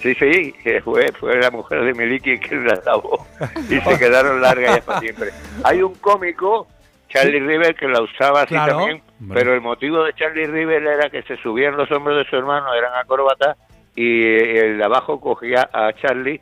[0.00, 3.26] Sí, sí, que fue, fue la mujer de Miliki quien las lavó
[3.68, 5.30] y se quedaron largas ya para siempre.
[5.62, 6.66] Hay un cómico,
[7.10, 8.78] Charlie River, que la usaba así Claro.
[8.78, 12.36] también, pero el motivo de Charlie River era que se subían los hombros de su
[12.36, 13.58] hermano, eran acróbatas,
[13.94, 14.22] y
[14.56, 16.40] el de abajo cogía a Charlie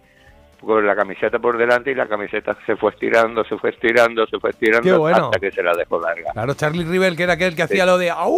[0.61, 4.39] con la camiseta por delante y la camiseta se fue estirando, se fue estirando, se
[4.39, 5.27] fue estirando Qué bueno.
[5.27, 6.33] hasta que se la dejó larga.
[6.33, 8.37] Claro, Charlie River, que era aquel que hacía lo de ¡Au!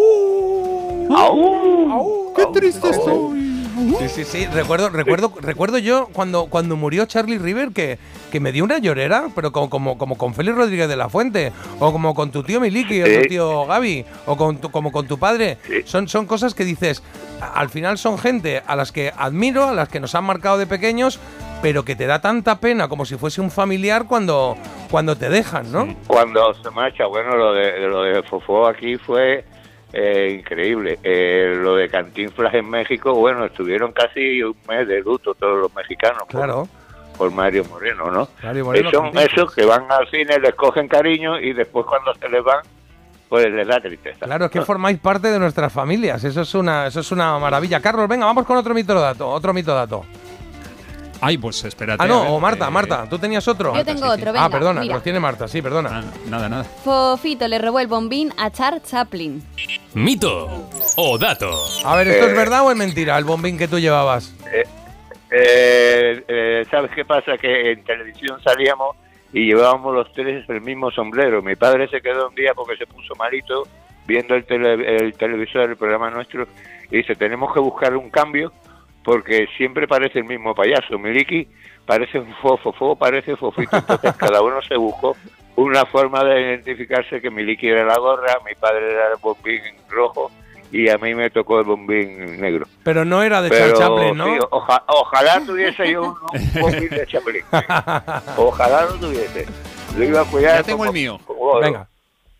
[1.12, 2.34] ¡Au!
[2.36, 3.49] ¡Qué triste soy!
[3.98, 4.46] Sí, sí, sí.
[4.46, 7.98] Recuerdo, recuerdo, recuerdo yo cuando, cuando murió Charlie River que,
[8.30, 11.52] que me dio una llorera, pero como, como, como con Félix Rodríguez de la Fuente,
[11.78, 13.18] o como con tu tío Miliki, o Sí.
[13.22, 15.58] tu tío Gaby, o con tu- como con tu padre.
[15.84, 17.02] Son, son cosas que dices,
[17.54, 20.66] al final son gente a las que admiro, a las que nos han marcado de
[20.66, 21.18] pequeños,
[21.62, 24.56] pero que te da tanta pena como si fuese un familiar cuando,
[24.90, 25.94] cuando te dejan, ¿no?
[26.06, 29.44] Cuando se marcha, bueno, lo de, lo de Fofó aquí fue
[29.92, 30.98] eh, increíble.
[31.02, 35.74] Eh, lo de Cantinflas en México, bueno, estuvieron casi un mes de luto todos los
[35.74, 36.18] mexicanos.
[36.22, 36.68] por- Claro.
[37.18, 38.28] Por, Mario Moreno, ¿no?
[38.42, 39.32] Mario Moreno, Eh, son Cantinflas.
[39.36, 42.60] esos que van al cine, les cogen cariño y después cuando se les van,
[43.28, 44.24] pues les da tristeza.
[44.26, 46.24] Claro, es que formáis parte de nuestras familias.
[46.24, 47.78] Eso es una, eso es una maravilla.
[47.80, 49.28] Carlos, venga, vamos con otro mito dato.
[49.28, 50.04] Otro mito dato.
[51.22, 52.02] Ay, pues espérate.
[52.02, 53.74] Ah, no, ver, o Marta, eh, Marta, tú tenías otro.
[53.76, 54.94] Yo tengo otro, Ah, venga, perdona, mira.
[54.94, 56.02] pues tiene Marta, sí, perdona.
[56.26, 56.64] Nada, nada.
[56.64, 59.42] Fofito le robó el bombín a Charles Chaplin.
[59.94, 60.48] Mito
[60.96, 61.50] o dato.
[61.84, 63.18] A ver, ¿esto Eh, es verdad o es mentira?
[63.18, 64.34] El bombín que tú llevabas.
[65.30, 67.36] Eh, eh, ¿Sabes qué pasa?
[67.38, 68.96] Que en televisión salíamos
[69.32, 71.42] y llevábamos los tres el mismo sombrero.
[71.42, 73.64] Mi padre se quedó un día porque se puso malito
[74.06, 76.48] viendo el, tele- el televisor, el programa nuestro,
[76.90, 78.52] y dice, tenemos que buscar un cambio
[79.04, 80.98] porque siempre parece el mismo payaso.
[80.98, 81.48] Miliki
[81.86, 83.76] parece fofo, fofo parece fofito.
[83.76, 85.16] Entonces cada uno se buscó
[85.56, 90.30] una forma de identificarse que Miliki era la gorra, mi padre era el bombín rojo
[90.72, 92.64] y a mí me tocó el bombín negro.
[92.84, 93.80] Pero no era de Pero, Charles
[94.12, 94.24] Chaplin, ¿no?
[94.26, 97.42] sí, oja- ojalá tuviese yo un, un bombín de Chaplin.
[98.36, 99.46] Ojalá lo tuviese.
[99.98, 100.58] Lo iba a cuidar.
[100.58, 101.18] Ya tengo como- el mío.
[101.26, 101.58] como.
[101.60, 101.88] Venga.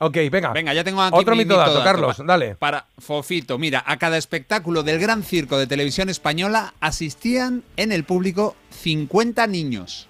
[0.02, 0.52] Ok, venga.
[0.54, 2.54] Venga, ya tengo aquí Otro mi mito dato, Carlos, Pa- dale.
[2.56, 8.04] Para Fofito, mira, a cada espectáculo del Gran Circo de Televisión Española asistían en el
[8.04, 10.08] público 50 niños.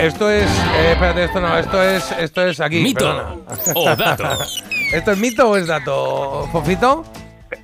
[0.00, 0.44] Esto es.
[0.44, 2.80] eh, espérate, esto no, esto es, esto es aquí.
[2.82, 3.34] Mito perdona.
[3.74, 4.24] o dato.
[4.94, 7.04] ¿Esto es mito o es dato, Fofito?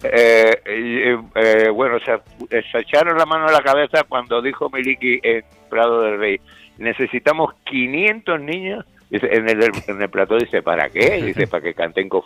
[0.03, 5.19] Eh, eh, eh, bueno, se, se echaron la mano a la cabeza cuando dijo Miliki
[5.23, 6.41] en Prado del Rey,
[6.79, 8.85] necesitamos 500 niños.
[9.13, 11.23] Dice, en, el, en el plató dice, ¿para qué?
[11.23, 12.23] Dice, para que canten con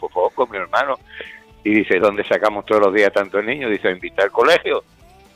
[0.51, 0.95] mi hermano.
[1.65, 3.71] Y dice, ¿dónde sacamos todos los días tantos niños?
[3.73, 4.85] Dice, invitar al colegio.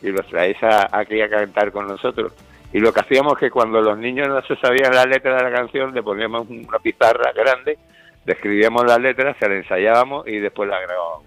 [0.00, 2.32] Y los traéis a- aquí a cantar con nosotros.
[2.72, 5.42] Y lo que hacíamos es que cuando los niños no se sabían la letra de
[5.42, 7.76] la canción, le poníamos una pizarra grande,
[8.24, 11.24] le escribíamos las letras, se la ensayábamos y después la grabábamos.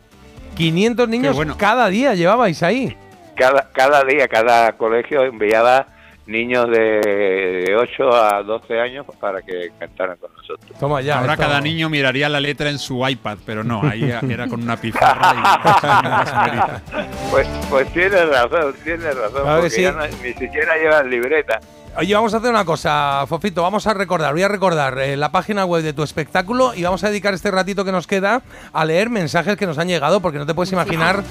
[0.56, 2.95] 500 niños cada día llevabais ahí.
[3.35, 5.88] cada, cada día, cada colegio enviaba
[6.26, 10.72] niños de 8 a 12 años para que cantaran con nosotros.
[10.80, 11.19] Toma ya.
[11.19, 14.61] Ahora esto- cada niño miraría la letra en su iPad, pero no, ahí era con
[14.64, 17.03] una pizarra y.
[17.32, 19.82] Pues, pues tienes razón, tienes razón, Claro porque sí.
[19.82, 21.60] ya no- ni siquiera llevan libreta.
[21.95, 23.61] Oye, vamos a hacer una cosa, Fofito.
[23.61, 27.03] Vamos a recordar, voy a recordar eh, la página web de tu espectáculo y vamos
[27.03, 30.40] a dedicar este ratito que nos queda a leer mensajes que nos han llegado, porque
[30.40, 31.24] no te puedes imaginar.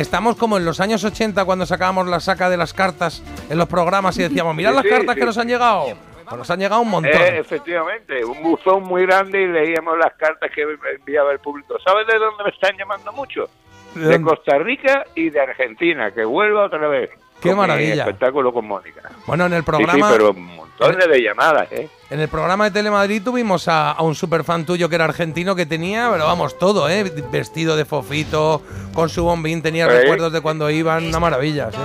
[0.00, 3.20] Estamos como en los años 80 cuando sacábamos la saca de las cartas
[3.50, 5.20] en los programas y decíamos, mirad Sí, las sí, cartas sí.
[5.20, 5.86] que nos han llegado.
[6.24, 7.12] Pues nos han llegado un montón.
[7.20, 10.62] Eh, efectivamente, un buzón muy grande y leíamos las cartas que
[10.98, 11.76] enviaba el público.
[11.84, 13.48] ¿Sabes de dónde me están llamando mucho?
[13.94, 14.20] ¿De?
[14.22, 17.10] Costa Rica y de Argentina, que vuelva otra vez.
[17.42, 18.02] Qué maravilla.
[18.04, 19.00] espectáculo con Mónica.
[19.26, 20.34] Bueno, en el Sí, programa, sí, pero
[20.80, 21.88] montones de llamadas, ¿eh?
[22.10, 25.66] en el programa de Telemadrid tuvimos a, a un superfan tuyo que era argentino que
[25.66, 27.04] tenía, pero vamos, todo, ¿eh?
[27.30, 28.62] Vestido de fofito,
[28.94, 29.92] con su bombín, tenía Sí.
[29.96, 31.70] recuerdos de cuando iban, una maravilla.
[31.70, 31.78] ¿sí?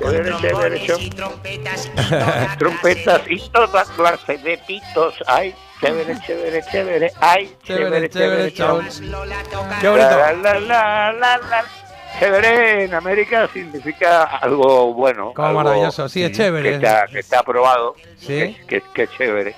[0.00, 1.10] Chévere, chévere, chévere.
[2.58, 5.14] Trompetas y toda clase de pitos.
[5.26, 7.12] Ay, chévere, chévere, chévere.
[7.20, 9.78] Ay, Chévere, chévere, chévere, chévere.
[9.80, 10.10] Qué bonito.
[10.10, 11.64] La, la, la, la, la.
[12.18, 15.32] Chévere en América significa algo bueno.
[15.34, 16.70] Como algo maravilloso, sí, es chévere.
[16.70, 17.94] Que está, que está aprobado.
[18.18, 18.56] Sí.
[18.66, 19.54] Que, que, que es chévere.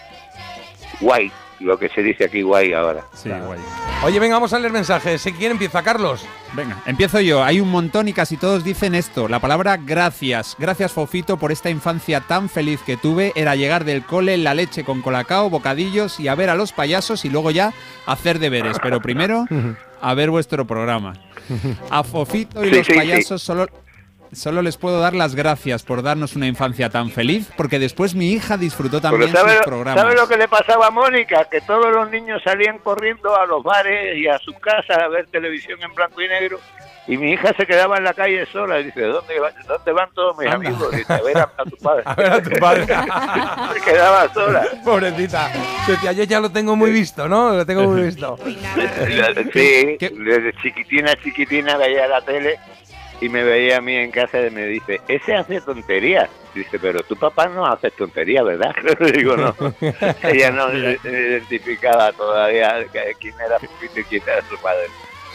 [1.00, 3.04] Guay, lo que se dice aquí guay ahora.
[3.14, 3.60] Sí, guay.
[4.02, 5.20] Oye, venga, vamos a leer mensajes.
[5.20, 6.24] Si quiere empieza Carlos.
[6.54, 7.44] Venga, empiezo yo.
[7.44, 9.28] Hay un montón y casi todos dicen esto.
[9.28, 10.56] La palabra gracias.
[10.58, 13.32] Gracias, Fofito, por esta infancia tan feliz que tuve.
[13.34, 17.24] Era llegar del cole, la leche con colacao, bocadillos y a ver a los payasos
[17.24, 17.72] y luego ya
[18.06, 18.78] hacer deberes.
[18.82, 19.44] Pero primero,
[20.00, 21.12] a ver vuestro programa.
[21.90, 22.98] A Fofito y Sí, los sí, sí.
[22.98, 23.66] payasos solo...
[24.32, 28.30] Solo les puedo dar las gracias por darnos una infancia tan feliz, porque después mi
[28.32, 30.00] hija disfrutó también ¿sabe, sus programas.
[30.02, 31.46] ¿sabe lo que le pasaba a Mónica?
[31.50, 35.26] Que todos los niños salían corriendo a los bares y a sus casas a ver
[35.26, 36.60] televisión en blanco y negro.
[37.08, 40.10] Y mi hija se quedaba en la calle sola y dice, ¿dónde, va- dónde van
[40.14, 40.68] todos mis Anda.
[40.68, 40.92] amigos?
[40.94, 42.02] Dice, a ver a, a tu padre.
[42.06, 42.86] A ver a tu padre.
[43.74, 44.62] se quedaba sola.
[44.84, 45.50] Pobrecita.
[45.88, 47.52] Decía, yo ya lo tengo muy visto, ¿no?
[47.54, 48.38] Lo tengo muy visto.
[49.52, 52.58] Sí, desde chiquitina, chiquitina veía la tele
[53.20, 56.28] y me veía a mí en casa y me dice, ese hace tonterías.
[56.54, 58.74] Dice, pero tu papá no hace tonterías, ¿verdad?
[59.14, 59.54] Digo, no.
[60.22, 60.72] Ella no
[61.04, 62.84] identificaba todavía
[63.20, 64.86] quién era Pepito y quién era su padre.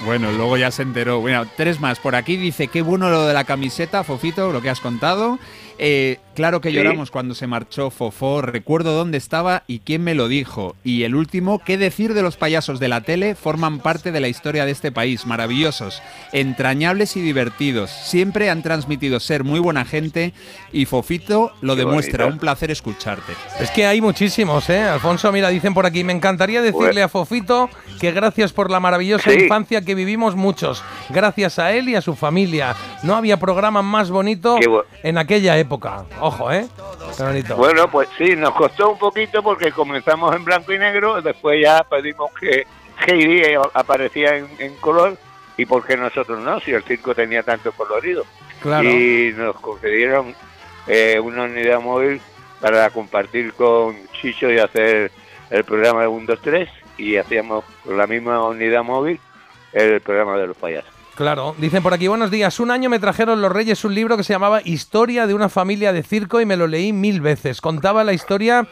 [0.02, 1.22] Bueno, luego ya se enteró.
[1.22, 2.00] Bueno, tres más.
[2.00, 5.40] Por aquí dice, qué bueno lo de la camiseta, Fofito, lo que has contado.
[5.78, 6.76] Eh, claro que Sí.
[6.76, 8.42] lloramos cuando se marchó Fofó.
[8.42, 10.76] Recuerdo dónde estaba y quién me lo dijo.
[10.84, 13.36] Y el último, qué decir de los payasos de la tele.
[13.36, 15.26] Forman parte de la historia de este país.
[15.26, 17.90] Maravillosos, entrañables y divertidos.
[17.92, 20.34] Siempre han transmitido ser muy buena gente.
[20.72, 22.24] Y Fofito lo Qué demuestra.
[22.26, 22.36] bonito.
[22.36, 23.34] Un placer escucharte.
[23.60, 24.82] Es que hay muchísimos, ¿eh?
[24.82, 29.30] Alfonso, mira, dicen por aquí, me encantaría decirle a Fofito que gracias por la maravillosa
[29.32, 29.40] Sí.
[29.44, 30.84] infancia que vivimos muchos.
[31.10, 32.76] Gracias a él y a su familia.
[33.04, 34.58] No había programa más bonito
[35.04, 35.65] en aquella época.
[36.20, 36.68] Ojo, ¿eh?
[37.18, 37.56] Qué bonito.
[37.56, 41.84] Bueno, pues sí, nos costó un poquito porque comenzamos en blanco y negro, después ya
[41.84, 42.66] pedimos que
[43.06, 45.18] Heidi aparecía en, en color
[45.58, 48.26] y porque nosotros no, si el circo tenía tanto colorido.
[48.62, 48.90] Claro.
[48.90, 50.36] Y nos concedieron
[50.88, 52.22] eh, una unidad móvil
[52.60, 55.12] para compartir con Chicho y hacer
[55.50, 59.20] el programa de 1, 2, 3 y hacíamos con la misma unidad móvil
[59.74, 60.95] el programa de los payasos.
[61.16, 62.60] Claro, dicen por aquí, buenos días.
[62.60, 65.94] Un año me trajeron los Reyes un libro que se llamaba Historia de una familia
[65.94, 67.62] de circo y me lo leí mil veces.
[67.62, 68.68] Contaba la historia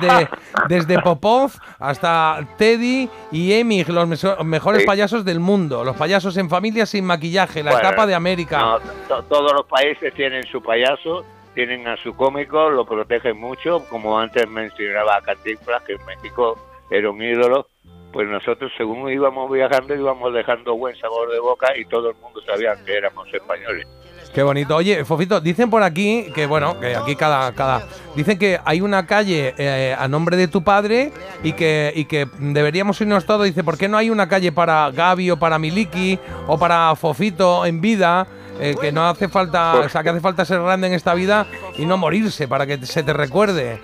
[0.00, 0.28] desde,
[0.68, 4.08] desde Popov hasta Teddy y Emig, los
[4.44, 4.86] mejores Sí.
[4.88, 5.84] payasos del mundo.
[5.84, 8.58] Los payasos en familia sin maquillaje, la Bueno, etapa de América.
[8.58, 11.24] no, to- todos los países tienen su payaso,
[11.54, 16.58] tienen a su cómico, lo protegen mucho, como antes mencionaba a Cantinflas, que en México
[16.90, 17.68] era un ídolo,
[18.14, 22.40] pues nosotros según íbamos viajando íbamos dejando buen sabor de boca y todo el mundo
[22.46, 23.88] sabía que éramos españoles.
[24.32, 24.76] Qué bonito.
[24.76, 27.52] Oye, Fofito, dicen por aquí que, bueno, que aquí cada.
[27.54, 31.12] cada dicen que hay una calle eh, a nombre de tu padre
[31.42, 33.46] y que, y que deberíamos irnos todos.
[33.46, 37.66] Dice, ¿por qué no hay una calle para Gaby o para Miliki o para Fofito
[37.66, 38.28] en vida?
[38.60, 41.44] Eh, que no hace falta, o sea, que hace falta ser grande en esta vida
[41.76, 43.80] y no morirse para que se te recuerde.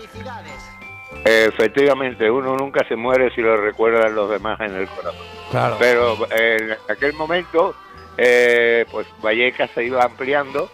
[1.25, 5.27] Efectivamente, uno nunca se muere si lo recuerdan los demás en el corazón.
[5.51, 5.77] Claro.
[5.79, 7.75] Pero eh, en aquel momento,
[8.17, 10.71] eh, pues Vallecas se iba ampliando,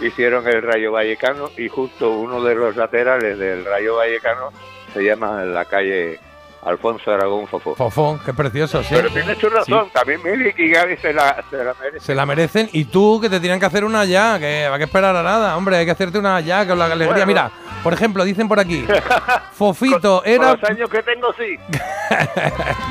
[0.00, 4.50] hicieron el Rayo Vallecano y justo uno de los laterales del Rayo Vallecano
[4.92, 6.20] se llama la calle
[6.64, 7.74] Alfonso Aragón Fofó.
[7.74, 8.90] Fofó, qué precioso, sí.
[8.90, 12.00] Pero tienes tu razón, también Milik y Gaby se la, se la merecen.
[12.00, 12.70] Se la merecen.
[12.72, 15.22] Y tú, que te tienen que hacer una ya, que va a que esperar a
[15.22, 15.56] nada.
[15.56, 17.08] Hombre, hay que hacerte una ya, con la alegría.
[17.08, 17.26] Bueno.
[17.26, 17.50] Mira,
[17.82, 18.86] por ejemplo, dicen por aquí,
[19.52, 20.52] Fofito Con era...
[20.52, 21.56] los años que tengo, sí.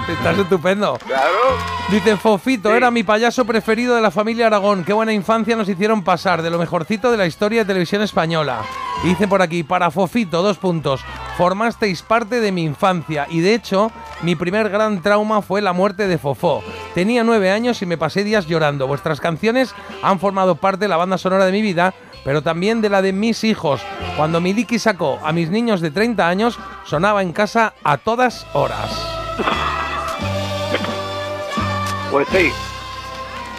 [0.10, 0.98] Estás estupendo.
[1.08, 1.32] Claro.
[1.90, 4.84] Dice Fofito, era mi payaso preferido de la familia Aragón.
[4.84, 8.64] Qué buena infancia nos hicieron pasar, de lo mejorcito de la historia de televisión española.
[9.04, 11.02] Y dice por aquí, para Fofito, dos puntos.
[11.38, 13.92] Formasteis parte de mi infancia y de hecho,
[14.24, 16.64] mi primer gran trauma fue la muerte de Fofó.
[16.96, 18.88] Tenía nueve años y me pasé días llorando.
[18.88, 21.94] Vuestras canciones han formado parte de la banda sonora de mi vida,
[22.26, 23.82] pero también de la de mis hijos.
[24.18, 28.90] Cuando Miliki sacó a mis niños de 30 años, sonaba en casa a todas horas.
[32.10, 32.52] Pues sí.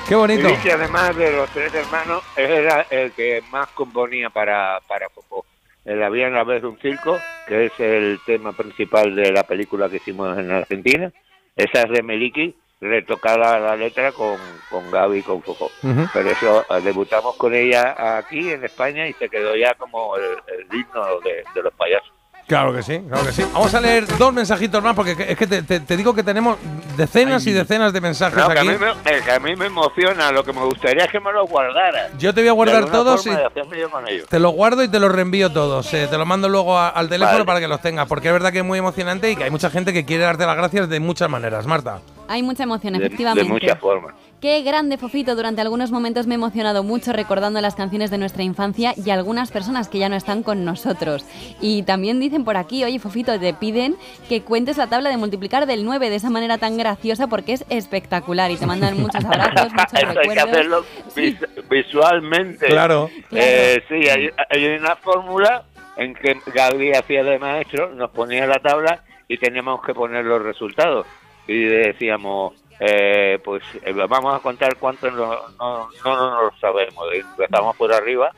[0.09, 0.49] Qué bonito.
[0.49, 5.45] Miliki, además de los tres hermanos, era el que más componía para, para Fofó.
[5.85, 9.97] El Había una vez un circo, que es el tema principal de la película que
[9.97, 11.13] hicimos en Argentina.
[11.57, 14.39] Esa es de Meliki, retocada la letra con,
[14.71, 15.67] con Gaby y con Fofó.
[15.83, 16.07] Ujú.
[16.13, 20.25] Pero eso, eh, debutamos con ella aquí en España y se quedó ya como el,
[20.47, 22.13] el de, de los payasos.
[22.47, 23.45] Claro que sí, claro que sí.
[23.53, 26.59] Vamos a leer dos mensajitos más porque es que te, te- te digo que tenemos
[26.97, 28.69] decenas y decenas de mensajes No, que, a aquí.
[28.69, 31.33] mí me, eh, que a mí me emociona, lo que me gustaría es que me
[31.33, 32.11] los guardara.
[32.19, 34.25] Yo te voy a guardar De todos y- de.
[34.29, 35.93] Te los guardo y te los reenvío todos.
[35.95, 37.45] eh, te los mando luego a- al teléfono Vale.
[37.47, 38.07] para que los tengas.
[38.07, 40.45] Porque es verdad que es muy emocionante y que hay mucha gente que quiere darte
[40.45, 42.01] las gracias de muchas maneras, Marta.
[42.29, 43.51] Hay mucha emoción, De, de efectivamente.
[43.51, 44.15] muchas formas.
[44.43, 45.37] Qué grande, Fofito.
[45.37, 49.53] Durante algunos momentos me he emocionado mucho recordando las canciones de nuestra infancia y algunas
[49.53, 51.25] personas que ya no están con nosotros.
[51.61, 53.95] Y también dicen por aquí, oye, Fofito, te piden
[54.29, 57.65] que cuentes la tabla de multiplicar del 9 de esa manera tan graciosa porque es
[57.69, 60.49] espectacular y te mandan muchos abrazos, muchos Eso hay que recuerdos.
[60.51, 62.67] hacerlo vis- visualmente.
[62.67, 63.11] Claro.
[63.31, 65.63] Eh, sí, hay, hay una fórmula
[65.97, 70.43] en que Gaby hacía de maestro, nos ponía la tabla y teníamos que poner los
[70.43, 71.07] resultados.
[71.47, 72.55] Y decíamos,
[72.85, 75.29] eh, pues eh, vamos a contar cuántos no,
[75.59, 77.05] no, no, no lo sabemos.
[77.15, 78.33] Y Empezamos por arriba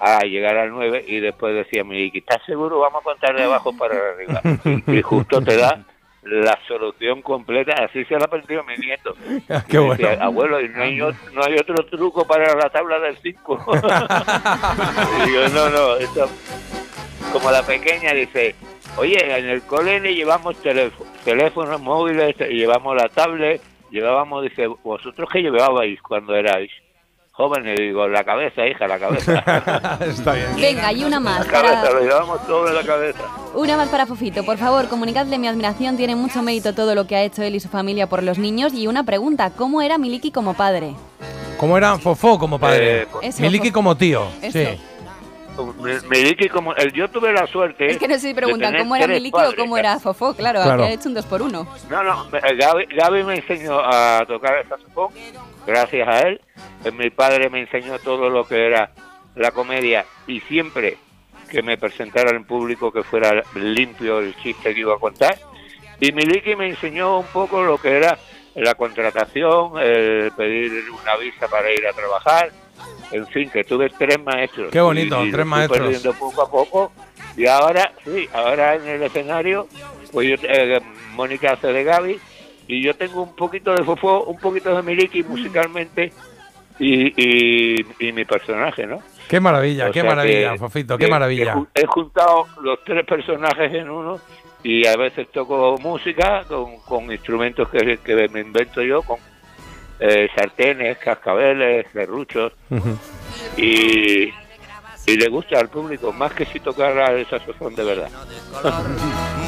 [0.00, 2.80] a llegar al 9 y después decía Miki, ¿estás seguro?
[2.80, 4.42] Vamos a contar de abajo para arriba.
[4.86, 5.82] Y justo te da
[6.22, 7.72] la solución completa.
[7.84, 9.14] Así se la perdido mi nieto.
[9.68, 10.24] Qué Me decía, bueno.
[10.24, 13.64] Abuelo, ¿y no hay, ot- no hay otro truco para la tabla del 5?
[15.26, 16.28] y digo, no, no, eso...
[17.32, 18.54] Como la pequeña dice,
[18.96, 23.60] oye, en el cole le llevamos teléfono, teléfonos móviles, y llevamos la tablet,
[23.90, 26.70] llevábamos, dice, ¿vosotros qué llevabais cuando erais
[27.32, 27.78] jóvenes?
[27.78, 29.98] Digo, la cabeza, hija, la cabeza.
[30.00, 30.46] Está bien.
[30.56, 31.46] Venga, y una la más.
[31.46, 33.20] cabeza, Para, lo llevamos todo en la cabeza.
[33.54, 34.44] una más para Fofito.
[34.44, 35.96] Por favor, comunicadle mi admiración.
[35.96, 38.72] Tiene mucho mérito todo lo que ha hecho él y su familia por los niños.
[38.74, 40.94] Y una pregunta, ¿cómo era Miliki como padre?
[41.58, 43.02] ¿Cómo era Fofó como padre?
[43.02, 44.26] Eh, pues- Miliki como tío.
[44.42, 44.58] Eso.
[44.58, 44.80] Sí.
[45.82, 47.86] Me, me di que como el- yo tuve la suerte.
[47.86, 50.34] Es que no sé si preguntan cómo era Miliki o cómo era Fofó.
[50.34, 50.84] Claro, Claro.
[50.84, 51.66] aquí hecho un dos por uno.
[51.90, 55.12] No, no, me- Gaby, Gaby me enseñó a tocar el saxofón,
[55.66, 56.40] gracias a él.
[56.84, 58.90] Eh, Mi padre me enseñó todo lo que era
[59.34, 60.96] la comedia y siempre
[61.50, 65.38] que me presentara en público que fuera limpio el chiste que iba a contar.
[66.00, 68.18] Y Miliki me enseñó un poco lo que era
[68.54, 72.50] la contratación, el pedir una visa para ir a trabajar.
[73.10, 74.70] En fin, que tuve tres maestros.
[74.70, 75.78] Qué bonito, Y- y tres maestros.
[75.80, 76.92] perdiendo poco a poco.
[77.36, 79.66] Y ahora, sí, ahora en el escenario,
[80.12, 80.80] pues yo, eh,
[81.14, 82.18] Mónica hace de Gaby
[82.66, 86.12] y yo tengo un poquito de Fofó, un poquito de Miliki musicalmente
[86.78, 89.00] y, y, y mi personaje, ¿no?
[89.28, 91.54] Qué maravilla, O qué maravilla, que- Fofito, que- qué maravilla.
[91.74, 94.18] que he juntado los tres personajes en uno
[94.62, 99.18] y a veces toco música con, con instrumentos que, que me invento yo, con
[100.00, 102.52] eh, sartenes, cascabeles, serruchos
[103.56, 104.24] y,
[105.06, 108.08] y le gusta al público más que si tocara el saxofón de verdad.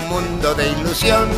[0.08, 1.28] Mundo de ilusión,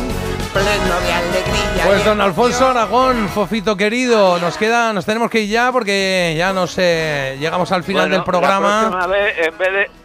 [0.51, 1.85] pleno de alegría.
[1.85, 6.53] Pues don Alfonso Aragón, Fofito querido, nos queda, nos tenemos que ir ya porque ya
[6.53, 8.83] no sé, llegamos al final Bueno, del programa.
[8.83, 10.02] La próxima vez, en vez de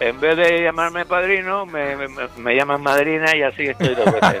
[0.00, 4.40] en vez de llamarme padrino, me, me, me llaman madrina y así estoy veces.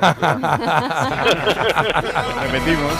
[2.42, 2.92] Repetimos.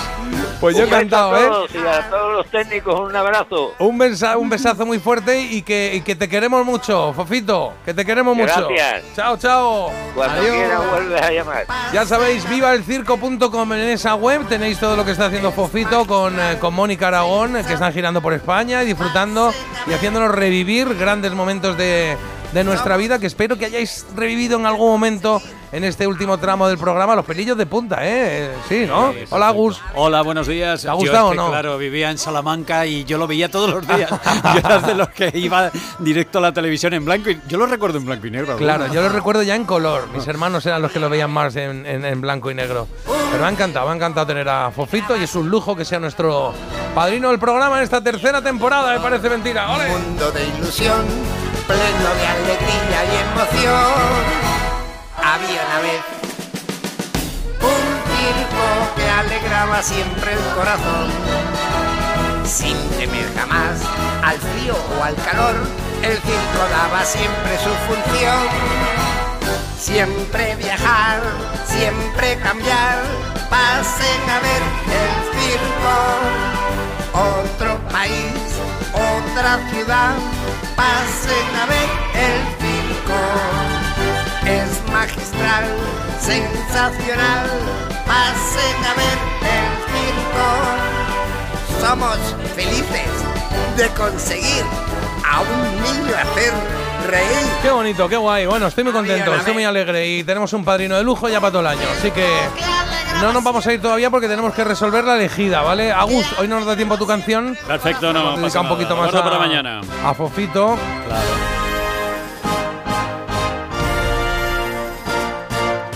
[0.60, 1.68] Pues yo encantado, a ¿eh?
[1.72, 3.74] y a todos los técnicos un abrazo.
[3.78, 7.94] Un, besa- un besazo muy fuerte y que, y que te queremos mucho, Fofito, que
[7.94, 8.68] te queremos mucho.
[8.68, 9.04] Gracias.
[9.14, 9.90] Chao, chao.
[10.16, 10.56] Cuando Adiós.
[10.56, 11.64] quieras vuelves a llamar.
[11.92, 16.56] Ya sabéis, vivaelcirco.com en esa web tenéis todo lo que está haciendo Fofito con, eh,
[16.58, 19.52] con Mónica Aragón, que están girando por España y disfrutando
[19.86, 22.16] y haciéndonos revivir grandes momentos de,
[22.52, 26.66] de nuestra vida que espero que hayáis revivido en algún momento en este último tramo
[26.68, 28.50] del programa, los pelillos de punta, ¿eh?
[28.68, 29.12] Sí, ¿no?
[29.30, 29.80] Hola, Gus.
[29.94, 30.82] Hola, buenos días.
[30.82, 31.50] ¿Te ha Yo gustado es que, o no?
[31.50, 34.10] Claro, vivía en Salamanca y yo lo veía todos los días.
[34.54, 37.66] yo era de los que iba directo a la televisión en blanco y yo lo
[37.66, 38.56] recuerdo en blanco y negro.
[38.56, 40.08] Claro, yo lo recuerdo ya en color.
[40.14, 42.86] Mis hermanos eran los que lo veían más en, en- en blanco y negro.
[43.06, 45.84] Pero me ha encantado, me ha encantado tener a Fofito y es un lujo que
[45.84, 46.54] sea nuestro
[46.94, 49.70] padrino del programa en esta tercera temporada, me parece mentira.
[49.70, 49.86] ¡Ole!
[49.90, 51.04] mundo de ilusión,
[51.66, 54.67] pleno de alegría y emoción.
[55.24, 56.02] Había una vez
[57.60, 57.84] un
[58.16, 61.10] circo que alegraba siempre el corazón.
[62.44, 63.80] Sin temer jamás
[64.22, 65.56] al frío o al calor,
[66.02, 68.78] el circo daba siempre su función.
[69.78, 71.20] Siempre viajar,
[71.66, 73.02] siempre cambiar,
[73.48, 74.62] pasen a ver
[75.02, 75.94] el circo.
[77.12, 78.34] Otro país,
[78.92, 80.14] otra ciudad,
[80.76, 83.77] pasen a ver el circo.
[84.48, 85.64] Es magistral,
[86.20, 87.50] sensacional,
[88.06, 90.48] pasen a ver el circo.
[91.86, 92.18] Somos
[92.56, 93.10] felices
[93.76, 94.64] de conseguir
[95.30, 96.52] a un niño hacer
[97.08, 97.46] reír.
[97.62, 98.46] Qué bonito, qué guay.
[98.46, 101.50] Bueno, estoy muy contento, estoy muy alegre y tenemos un padrino de lujo ya para
[101.50, 101.86] todo el año.
[101.98, 102.26] Así que
[103.20, 105.92] no nos vamos a ir todavía porque tenemos que resolver la elegida, ¿vale?
[105.92, 107.56] Agus, hoy no nos da tiempo a tu canción.
[107.66, 108.24] Perfecto, no.
[108.24, 109.06] Vamos a dedicar un poquito nada.
[109.06, 109.80] más a, para mañana.
[110.04, 110.78] a Fofito.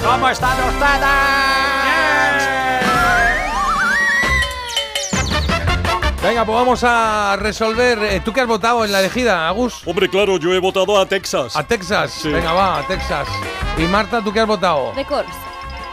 [0.05, 0.56] ¿Cómo están
[6.22, 7.98] Venga, pues vamos a resolver.
[8.05, 9.82] eh, ¿Tú qué has votado en la elegida, Agus?
[9.86, 11.56] Hombre, claro, yo he votado a Texas.
[11.56, 12.20] A Texas.
[12.24, 13.26] Venga, va, a Texas.
[13.76, 14.92] Y Marta, ¿tú qué has votado?
[14.94, 15.28] De Course.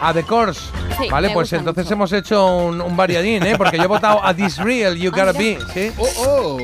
[0.00, 0.60] A The Course.
[0.98, 1.94] Sí, vale, me pues gusta entonces mucho.
[1.94, 3.54] hemos hecho un, un variadín, ¿eh?
[3.58, 5.92] Porque yo he votado a This Real, You Gotta Be, ¿sí?
[5.98, 6.58] Oh, oh.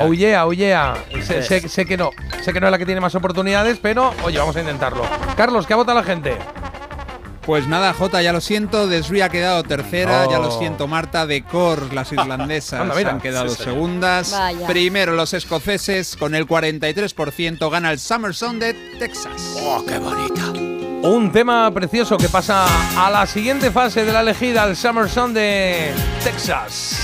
[0.00, 0.94] Oh yeah, oh yeah.
[1.22, 2.10] Sé, sé- sé que no,
[2.42, 5.02] sé que no es la que tiene más oportunidades, pero oye, vamos a intentarlo.
[5.36, 6.36] Carlos, ¿qué ha votado la gente?
[7.46, 10.30] Pues nada, Jota, ya lo siento, Desri ha quedado tercera, Oh.
[10.30, 13.10] ya lo siento, Marta, de Cor, las irlandesas Anda, mira.
[13.10, 14.30] han quedado Sí, segundas.
[14.32, 14.66] Vaya.
[14.66, 19.56] Primero los escoceses, con el 43% gana el Summer Song de Texas.
[19.62, 20.52] ¡Oh, qué bonita!
[21.06, 22.64] Un tema precioso que pasa
[22.96, 25.92] a la siguiente fase de la elegida, el Summer Sun de
[26.24, 26.96] Texas.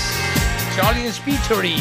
[0.75, 1.75] Charlie Spittery.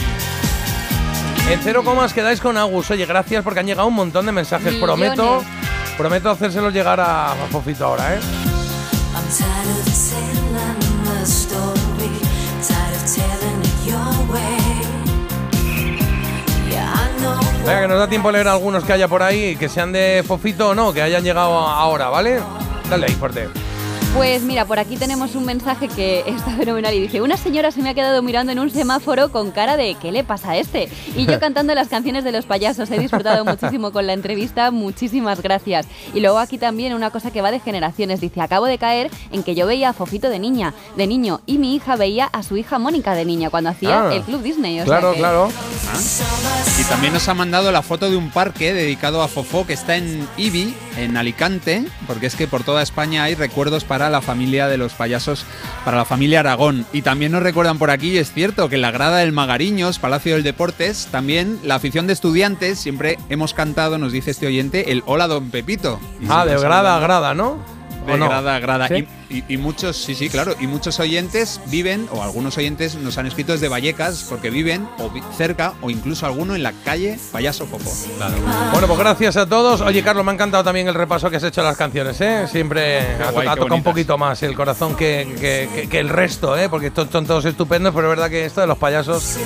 [1.48, 2.90] En cero comas quedáis con Agus.
[2.90, 4.74] Oye, gracias porque han llegado un montón de mensajes.
[4.74, 4.84] Millones.
[5.16, 5.42] Prometo,
[5.96, 8.18] prometo hacérselos llegar a, a Fofito ahora, ¿eh?
[17.64, 20.24] Venga, que nos da tiempo a leer algunos que haya por ahí, que sean de
[20.26, 22.40] Fofito o no, que hayan llegado ahora, ¿vale?
[22.88, 23.48] Dale ahí, fuerte.
[24.14, 27.80] Pues mira, por aquí tenemos un mensaje que está fenomenal y dice, una señora se
[27.80, 30.88] me ha quedado mirando en un semáforo con cara de ¿qué le pasa a este?
[31.16, 35.40] Y yo cantando las canciones de los payasos, he disfrutado muchísimo con la entrevista, muchísimas
[35.42, 35.86] gracias.
[36.12, 39.44] Y luego aquí también una cosa que va de generaciones, dice, acabo de caer en
[39.44, 42.56] que yo veía a Fofito de niña, de niño, y mi hija veía a su
[42.56, 44.14] hija Mónica de niña cuando hacía Ah.
[44.14, 44.80] el Club Disney.
[44.80, 45.48] o sea Claro, que- claro.
[46.80, 49.96] Y también nos ha mandado la foto de un parque dedicado a Fofó que está
[49.96, 54.68] en Ibi, en Alicante, porque es que por toda España hay recuerdos para la familia
[54.68, 55.44] de los payasos,
[55.84, 56.86] para la familia Aragón.
[56.92, 60.34] Y también nos recuerdan por aquí, es cierto, que en la grada del Magariños, Palacio
[60.34, 65.02] del Deportes, también la afición de estudiantes, siempre hemos cantado, nos dice este oyente, el
[65.06, 66.00] Hola Don Pepito.
[66.20, 67.58] Y Ah, de grada a grada, ¿no?
[68.06, 68.88] De grada a grada.
[68.88, 68.94] ¿Sí?
[68.94, 70.54] Y, y- y muchos, sí, sí, claro.
[70.60, 75.08] Y muchos oyentes viven, o algunos oyentes nos han escrito desde Vallecas, porque viven o
[75.10, 77.90] vi- cerca, o incluso alguno en la calle Payaso Fofó.
[78.72, 79.80] Bueno, pues gracias a todos.
[79.80, 82.46] Oye, Carlos, me ha encantado también el repaso que has hecho a las canciones, ¿eh?
[82.50, 85.88] Siempre Qué ha, guay, ha qué tocado un poquito más el corazón que, que- que-
[85.88, 86.68] que el resto, ¿eh?
[86.68, 89.36] Porque estos son todos estupendos, pero es verdad que esto de los payasos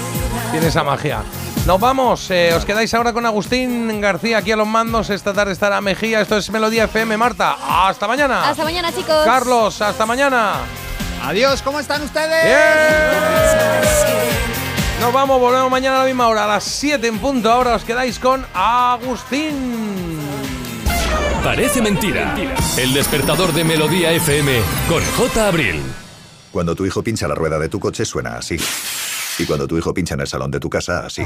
[0.50, 1.22] tiene esa magia.
[1.66, 5.08] Nos vamos, eh, os quedáis ahora con Agustín García aquí a los mandos.
[5.08, 6.20] Esta tarde estará Mejía.
[6.20, 7.16] Esto es Melodía FM.
[7.16, 7.56] Marta,
[7.88, 8.50] hasta mañana.
[8.50, 9.24] Hasta mañana, chicos.
[9.24, 10.60] Carlos, hasta mañana.
[11.22, 12.56] Adiós, ¿cómo están ustedes?
[15.00, 17.50] Nos vamos, volvemos mañana a la misma hora, a las 7 en punto.
[17.50, 20.18] Ahora os quedáis con Agustín.
[21.42, 22.34] Parece mentira.
[22.78, 25.48] El despertador de Melodía FM con J.
[25.48, 25.82] Abril.
[26.50, 28.56] Cuando tu hijo pincha la rueda de tu coche suena así.
[29.38, 31.22] Y cuando tu hijo pincha en el salón de tu casa, así.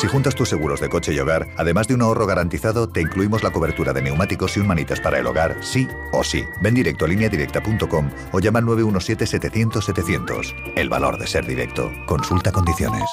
[0.00, 3.42] Si juntas tus seguros de coche y hogar, además de un ahorro garantizado, te incluimos
[3.42, 6.42] la cobertura de neumáticos y un manitas para el hogar, sí o sí.
[6.62, 10.72] Ven directo a lineadirecta.com o llama al 917-700-700.
[10.74, 11.92] El valor de ser directo.
[12.06, 13.10] Consulta condiciones.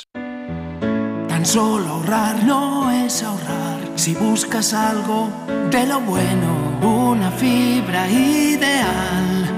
[1.28, 3.82] Tan solo ahorrar no es ahorrar.
[3.98, 5.30] Si buscas algo
[5.70, 9.54] de lo bueno, una fibra ideal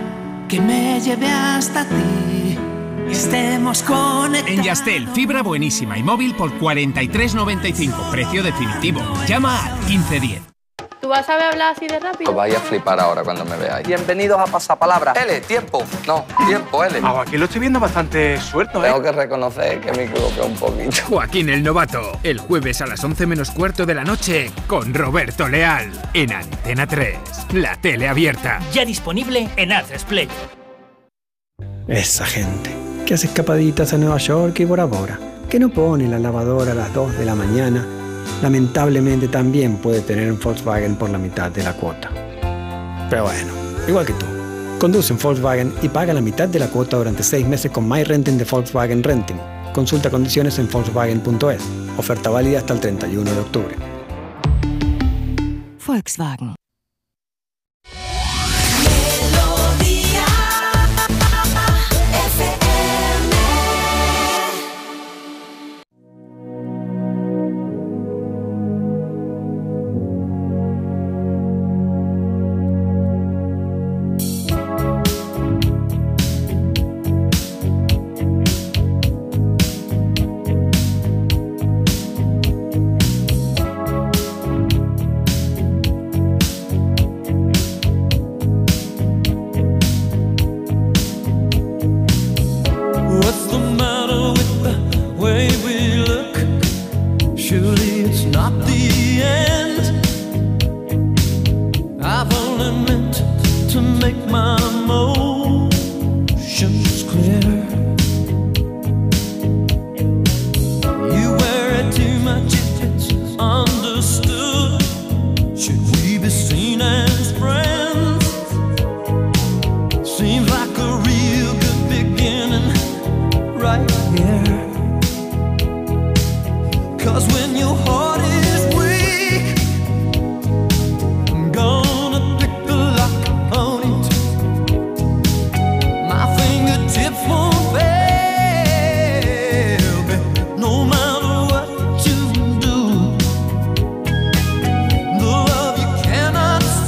[0.48, 2.39] que me lleve hasta ti.
[3.12, 4.50] Estemos conectados.
[4.52, 9.02] En Yastel, fibra buenísima y móvil por 43.95, precio definitivo.
[9.28, 10.42] Llama al 1510.
[10.78, 12.30] Tu ¿Tú vas a saber hablar así de rápido?
[12.30, 13.88] Os vais a flipar ahora cuando me veáis.
[13.88, 15.14] Bienvenidos a Pasapalabra.
[15.14, 15.84] L, tiempo.
[16.06, 17.02] No, tiempo, L.
[17.20, 21.02] aquí lo estoy viendo bastante suelto, Tengo que reconocer que me equivoqué un poquito.
[21.08, 25.48] Joaquín el Novato, el jueves a las 11 menos cuarto de la noche con Roberto
[25.48, 27.18] Leal en Antena 3,
[27.54, 28.60] la tele abierta.
[28.72, 30.30] Ya disponible en Atresplayer.
[31.88, 35.20] Esa gente que hace escapaditas a Nueva York y Bora Bora,
[35.50, 37.86] que no pone la lavadora a las 2 de la mañana,
[38.42, 42.10] lamentablemente también puede tener un Volkswagen por la mitad de la cuota.
[43.10, 43.52] Pero bueno,
[43.88, 44.26] igual que tú.
[44.80, 48.04] Conduce un Volkswagen y paga la mitad de la cuota durante 6 meses con My
[48.04, 49.38] Renting de Volkswagen Renting.
[49.74, 51.62] Consulta condiciones en Volkswagen.es.
[51.98, 53.76] Oferta válida hasta el 31 de octubre.
[55.86, 56.59] Volkswagen.